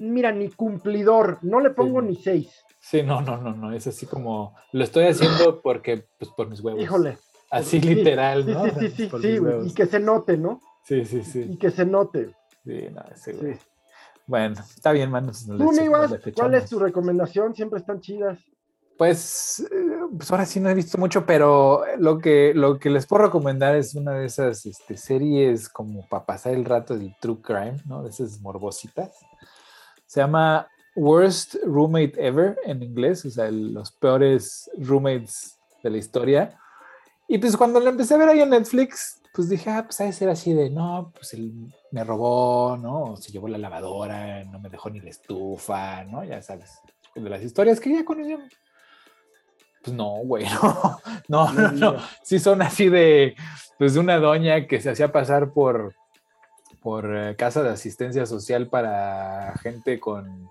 mira, 0.00 0.32
ni 0.32 0.50
cumplidor, 0.50 1.38
no 1.40 1.60
le 1.60 1.70
pongo 1.70 2.02
ni 2.02 2.16
seis. 2.16 2.62
Sí, 2.78 3.02
no, 3.02 3.22
no, 3.22 3.38
no, 3.38 3.54
no, 3.54 3.72
es 3.72 3.86
así 3.86 4.04
como, 4.04 4.54
lo 4.72 4.84
estoy 4.84 5.06
haciendo 5.06 5.62
porque, 5.62 6.04
pues, 6.18 6.30
por 6.36 6.46
mis 6.50 6.60
huevos. 6.60 6.82
Híjole. 6.82 7.16
Así 7.50 7.80
literal, 7.80 8.46
¿no? 8.46 8.64
Sí, 8.64 8.70
sí, 8.70 8.90
sí, 8.90 9.10
sí, 9.10 9.38
sí 9.38 9.38
y 9.64 9.72
que 9.72 9.86
se 9.86 9.98
note, 9.98 10.36
¿no? 10.36 10.60
Sí, 10.84 11.06
sí, 11.06 11.22
sí. 11.22 11.46
Y 11.48 11.56
que 11.56 11.70
se 11.70 11.86
note. 11.86 12.34
Sí, 12.66 12.88
no, 12.92 13.02
ese 13.10 13.32
güey. 13.32 13.58
Bueno, 14.26 14.56
está 14.60 14.92
bien, 14.92 15.10
manos. 15.10 15.46
Tú, 15.46 15.70
¿cuál 16.34 16.54
es 16.54 16.68
tu 16.68 16.78
recomendación? 16.78 17.54
Siempre 17.54 17.80
están 17.80 18.00
chidas. 18.00 18.38
Pues, 18.96 19.66
pues, 20.16 20.30
ahora 20.30 20.46
sí 20.46 20.60
no 20.60 20.68
he 20.68 20.74
visto 20.74 20.98
mucho, 20.98 21.26
pero 21.26 21.82
lo 21.98 22.18
que, 22.18 22.52
lo 22.54 22.78
que 22.78 22.90
les 22.90 23.06
puedo 23.06 23.24
recomendar 23.24 23.74
es 23.74 23.94
una 23.94 24.12
de 24.12 24.26
esas 24.26 24.64
este, 24.66 24.96
series 24.96 25.68
como 25.68 26.06
para 26.08 26.24
pasar 26.24 26.54
el 26.54 26.64
rato 26.64 26.96
del 26.96 27.14
true 27.20 27.40
crime, 27.42 27.78
¿no? 27.86 28.02
De 28.02 28.10
esas 28.10 28.40
morbositas. 28.40 29.10
Se 30.06 30.20
llama 30.20 30.68
Worst 30.94 31.56
Roommate 31.64 32.12
Ever 32.16 32.58
en 32.64 32.82
inglés, 32.82 33.24
o 33.24 33.30
sea, 33.30 33.50
los 33.50 33.92
peores 33.92 34.70
roommates 34.78 35.58
de 35.82 35.90
la 35.90 35.96
historia. 35.96 36.58
Y 37.26 37.38
pues 37.38 37.56
cuando 37.56 37.80
lo 37.80 37.88
empecé 37.88 38.14
a 38.14 38.18
ver 38.18 38.28
ahí 38.28 38.40
en 38.40 38.50
Netflix, 38.50 39.21
pues 39.32 39.48
dije, 39.48 39.70
ah, 39.70 39.84
pues 39.84 40.00
a 40.00 40.12
ser 40.12 40.28
así 40.28 40.52
de, 40.52 40.68
no, 40.68 41.10
pues 41.14 41.32
él 41.32 41.52
me 41.90 42.04
robó, 42.04 42.76
¿no? 42.76 43.16
Se 43.16 43.32
llevó 43.32 43.48
la 43.48 43.58
lavadora, 43.58 44.44
no 44.44 44.58
me 44.60 44.68
dejó 44.68 44.90
ni 44.90 45.00
la 45.00 45.10
estufa, 45.10 46.04
¿no? 46.04 46.22
Ya 46.22 46.42
sabes, 46.42 46.80
de 47.14 47.30
las 47.30 47.42
historias 47.42 47.80
que 47.80 47.92
ya 47.92 48.04
conocíamos. 48.04 48.52
Pues 49.82 49.96
no, 49.96 50.16
güey, 50.24 50.44
no, 50.62 51.00
no, 51.28 51.52
no, 51.52 51.72
no. 51.72 51.96
Sí 52.22 52.38
son 52.38 52.60
así 52.60 52.88
de, 52.88 53.34
pues 53.78 53.94
de 53.94 54.00
una 54.00 54.18
doña 54.18 54.66
que 54.66 54.80
se 54.80 54.90
hacía 54.90 55.10
pasar 55.12 55.52
por, 55.52 55.94
por 56.82 57.16
eh, 57.16 57.34
casa 57.36 57.62
de 57.62 57.70
asistencia 57.70 58.26
social 58.26 58.68
para 58.68 59.54
gente 59.62 59.98
con 59.98 60.48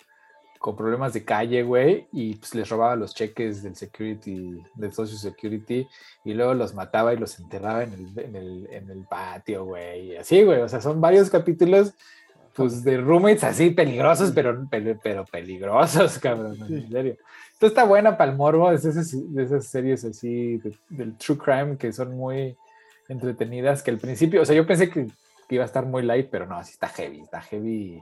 con 0.61 0.75
problemas 0.75 1.11
de 1.13 1.25
calle, 1.25 1.63
güey, 1.63 2.07
y 2.13 2.35
pues 2.35 2.53
les 2.53 2.69
robaba 2.69 2.95
los 2.95 3.15
cheques 3.15 3.63
del 3.63 3.75
security, 3.75 4.61
del 4.75 4.93
social 4.93 5.17
security, 5.17 5.88
y 6.23 6.33
luego 6.35 6.53
los 6.53 6.75
mataba 6.75 7.15
y 7.15 7.17
los 7.17 7.39
enterraba 7.39 7.83
en 7.83 7.93
el, 7.93 8.19
en 8.19 8.35
el, 8.35 8.67
en 8.71 8.89
el 8.91 9.03
patio, 9.05 9.65
güey, 9.65 10.15
así, 10.17 10.43
güey, 10.43 10.61
o 10.61 10.69
sea, 10.69 10.79
son 10.79 11.01
varios 11.01 11.31
capítulos, 11.31 11.95
pues, 12.53 12.83
de 12.83 12.97
roommates 12.97 13.43
así 13.43 13.71
peligrosos, 13.71 14.31
pero, 14.35 14.67
pero, 15.01 15.25
peligrosos, 15.25 16.19
cabrón, 16.21 16.55
en 16.69 16.91
serio. 16.91 17.17
Entonces 17.53 17.77
está 17.77 17.83
buena 17.83 18.15
para 18.15 18.29
el 18.29 18.38
morbo, 18.38 18.71
es 18.71 18.85
esas, 18.85 19.11
de 19.33 19.43
esas 19.43 19.65
series 19.65 20.03
así 20.05 20.61
del 20.89 21.17
true 21.17 21.39
crime 21.39 21.75
que 21.75 21.91
son 21.91 22.15
muy 22.15 22.55
entretenidas, 23.09 23.81
que 23.81 23.89
al 23.89 23.97
principio, 23.97 24.43
o 24.43 24.45
sea, 24.45 24.55
yo 24.55 24.67
pensé 24.67 24.91
que, 24.91 25.07
que 25.47 25.55
iba 25.55 25.63
a 25.63 25.67
estar 25.67 25.88
muy 25.88 26.03
light, 26.03 26.27
pero 26.29 26.45
no, 26.45 26.55
así 26.55 26.73
está 26.73 26.88
heavy, 26.88 27.21
está 27.21 27.41
heavy 27.41 27.99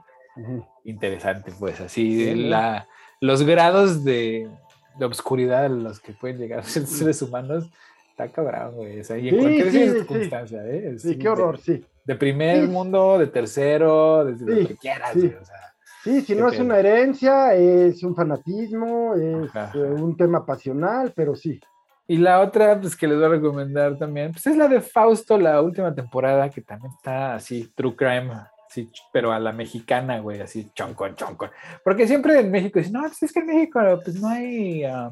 interesante, 0.83 1.51
pues 1.59 1.79
así, 1.81 2.33
la, 2.35 2.87
los 3.21 3.43
grados 3.43 4.03
de, 4.03 4.49
de 4.97 5.05
obscuridad 5.05 5.65
a 5.65 5.69
los 5.69 5.99
que 5.99 6.13
pueden 6.13 6.37
llegar 6.37 6.63
ser 6.65 6.85
seres 6.85 7.21
humanos, 7.21 7.69
está 8.11 8.27
cabrón, 8.29 8.75
güey. 8.75 8.99
O 8.99 9.03
sea, 9.03 9.17
y 9.17 9.29
en 9.29 9.35
Sí, 9.35 9.41
cualquier 9.41 9.71
sí, 9.71 9.79
sí. 9.85 9.89
circunstancia, 9.91 10.65
¿eh? 10.65 10.95
Sí, 10.97 11.09
Sí, 11.13 11.17
qué 11.19 11.29
horror, 11.29 11.57
De, 11.57 11.63
sí. 11.63 11.85
de 12.05 12.15
primer 12.15 12.61
Sí. 12.65 12.67
mundo, 12.67 13.17
de 13.17 13.27
tercero, 13.27 14.25
desde 14.25 14.45
lo 14.45 14.55
Sí, 14.61 14.67
que 14.67 14.77
quieras, 14.77 15.11
sí. 15.13 15.19
güey, 15.21 15.33
o 15.35 15.45
sea. 15.45 15.55
Sí, 16.03 16.21
si 16.21 16.33
no 16.33 16.47
es 16.47 16.57
una 16.59 16.79
herencia, 16.79 17.53
es 17.53 18.01
un 18.03 18.15
fanatismo, 18.15 19.15
es 19.15 19.49
Ajá. 19.53 19.71
eh, 19.75 19.79
un 19.79 20.15
tema 20.15 20.45
pasional, 20.45 21.11
pero 21.13 21.35
sí. 21.35 21.59
Y 22.07 22.17
la 22.17 22.39
otra, 22.39 22.79
pues 22.79 22.95
que 22.95 23.05
les 23.05 23.17
voy 23.17 23.25
a 23.25 23.29
recomendar 23.29 23.97
también, 23.97 24.31
pues 24.31 24.47
es 24.47 24.55
la 24.55 24.67
de 24.69 24.79
Fausto, 24.81 25.37
la 25.37 25.61
última 25.61 25.93
temporada, 25.93 26.49
que 26.49 26.61
también 26.61 26.93
está 26.95 27.35
así, 27.35 27.71
True 27.75 27.95
Crime, 27.95 28.31
sí, 28.69 28.91
pero 29.11 29.31
a 29.31 29.39
la 29.39 29.51
mexicana, 29.51 30.19
güey, 30.19 30.41
así, 30.41 30.71
choncón, 30.73 31.15
choncón. 31.15 31.51
Porque 31.83 32.07
siempre 32.07 32.39
en 32.39 32.51
México 32.51 32.79
dicen, 32.79 32.93
no, 32.93 33.01
pues 33.01 33.21
es 33.23 33.33
que 33.33 33.39
en 33.39 33.47
México, 33.47 33.79
pues 34.03 34.21
no 34.21 34.29
hay, 34.29 34.83
ah, 34.83 35.11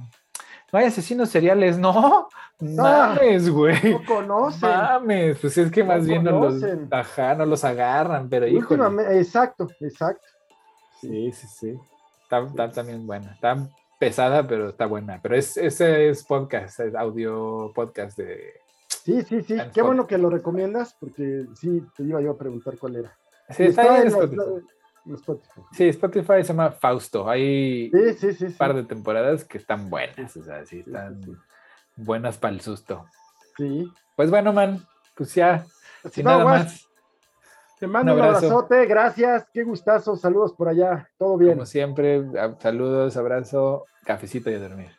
no 0.72 0.80
hay 0.80 0.86
asesinos 0.86 1.30
seriales, 1.30 1.78
no, 1.78 2.28
mames, 2.60 3.50
güey. 3.50 3.94
No 3.94 4.06
conocen. 4.06 4.70
Mames, 4.70 5.40
pues 5.40 5.58
es 5.58 5.72
que 5.72 5.82
No 5.82 5.88
más 5.88 6.06
bien 6.06 6.24
no 6.24 6.40
los, 6.40 6.64
ajá, 6.92 7.36
no 7.36 7.46
los 7.46 7.64
agarran, 7.64 8.30
pero. 8.30 8.46
Últimamente, 8.46 9.18
exacto, 9.18 9.68
exacto. 9.80 10.28
Sí, 11.00 11.32
sí, 11.32 11.48
sí. 11.48 11.80
Está, 12.24 12.40
está 12.40 12.72
también 12.72 13.08
buena. 13.08 13.32
Está 13.32 13.56
pesada, 14.00 14.46
pero 14.46 14.70
está 14.70 14.86
buena. 14.86 15.20
Pero 15.22 15.36
es, 15.36 15.56
ese 15.58 16.10
es 16.10 16.24
podcast, 16.24 16.80
es 16.82 16.96
audio 16.96 17.72
podcast 17.74 18.18
de. 18.18 18.60
Sí, 19.04 19.22
sí, 19.22 19.42
sí. 19.44 19.58
Qué 19.74 19.82
bueno 19.82 20.06
que 20.06 20.18
lo 20.18 20.30
recomiendas, 20.30 20.96
porque 21.00 21.46
sí, 21.56 21.82
te 21.96 22.04
iba 22.04 22.20
yo 22.22 22.32
a 22.32 22.38
preguntar 22.38 22.78
cuál 22.78 22.98
era. 22.98 23.18
Sí, 23.50 23.64
Y 23.64 23.68
está 23.68 23.82
está 23.84 23.96
en 23.98 24.02
en 24.02 24.08
Spotify. 24.08 24.36
la- 24.38 24.62
en 25.06 25.14
Spotify. 25.16 25.62
Sí, 25.72 25.88
Spotify 25.90 26.34
se 26.42 26.44
llama 26.44 26.72
Fausto. 26.72 27.30
Hay 27.30 27.90
Sí, 27.92 28.14
sí, 28.16 28.34
sí. 28.34 28.46
un 28.46 28.54
par 28.58 28.74
de 28.74 28.84
temporadas 28.84 29.46
que 29.46 29.58
están 29.58 29.90
buenas. 29.90 30.36
O 30.36 30.44
sea, 30.44 30.66
sí, 30.66 30.80
están 30.86 31.22
buenas 31.96 32.38
para 32.38 32.54
el 32.54 32.62
susto. 32.62 33.06
Sí. 33.56 33.90
Pues 34.16 34.30
bueno, 34.30 34.52
man, 34.52 34.86
pues 35.16 35.34
ya, 35.34 35.66
sin 36.12 36.26
nada 36.26 36.44
más. 36.44 36.84
Te 37.80 37.86
mando 37.88 38.12
un, 38.14 38.20
Un 38.20 38.26
abrazo. 38.26 38.48
abrazote, 38.48 38.86
gracias, 38.88 39.46
qué 39.54 39.64
gustazo, 39.64 40.16
saludos 40.18 40.52
por 40.54 40.68
allá, 40.68 41.08
todo 41.18 41.38
bien. 41.38 41.54
Como 41.54 41.66
siempre, 41.68 42.24
saludos, 42.60 43.16
abrazo, 43.18 43.86
cafecito 44.04 44.50
y 44.50 44.56
a 44.56 44.60
dormir. 44.60 44.90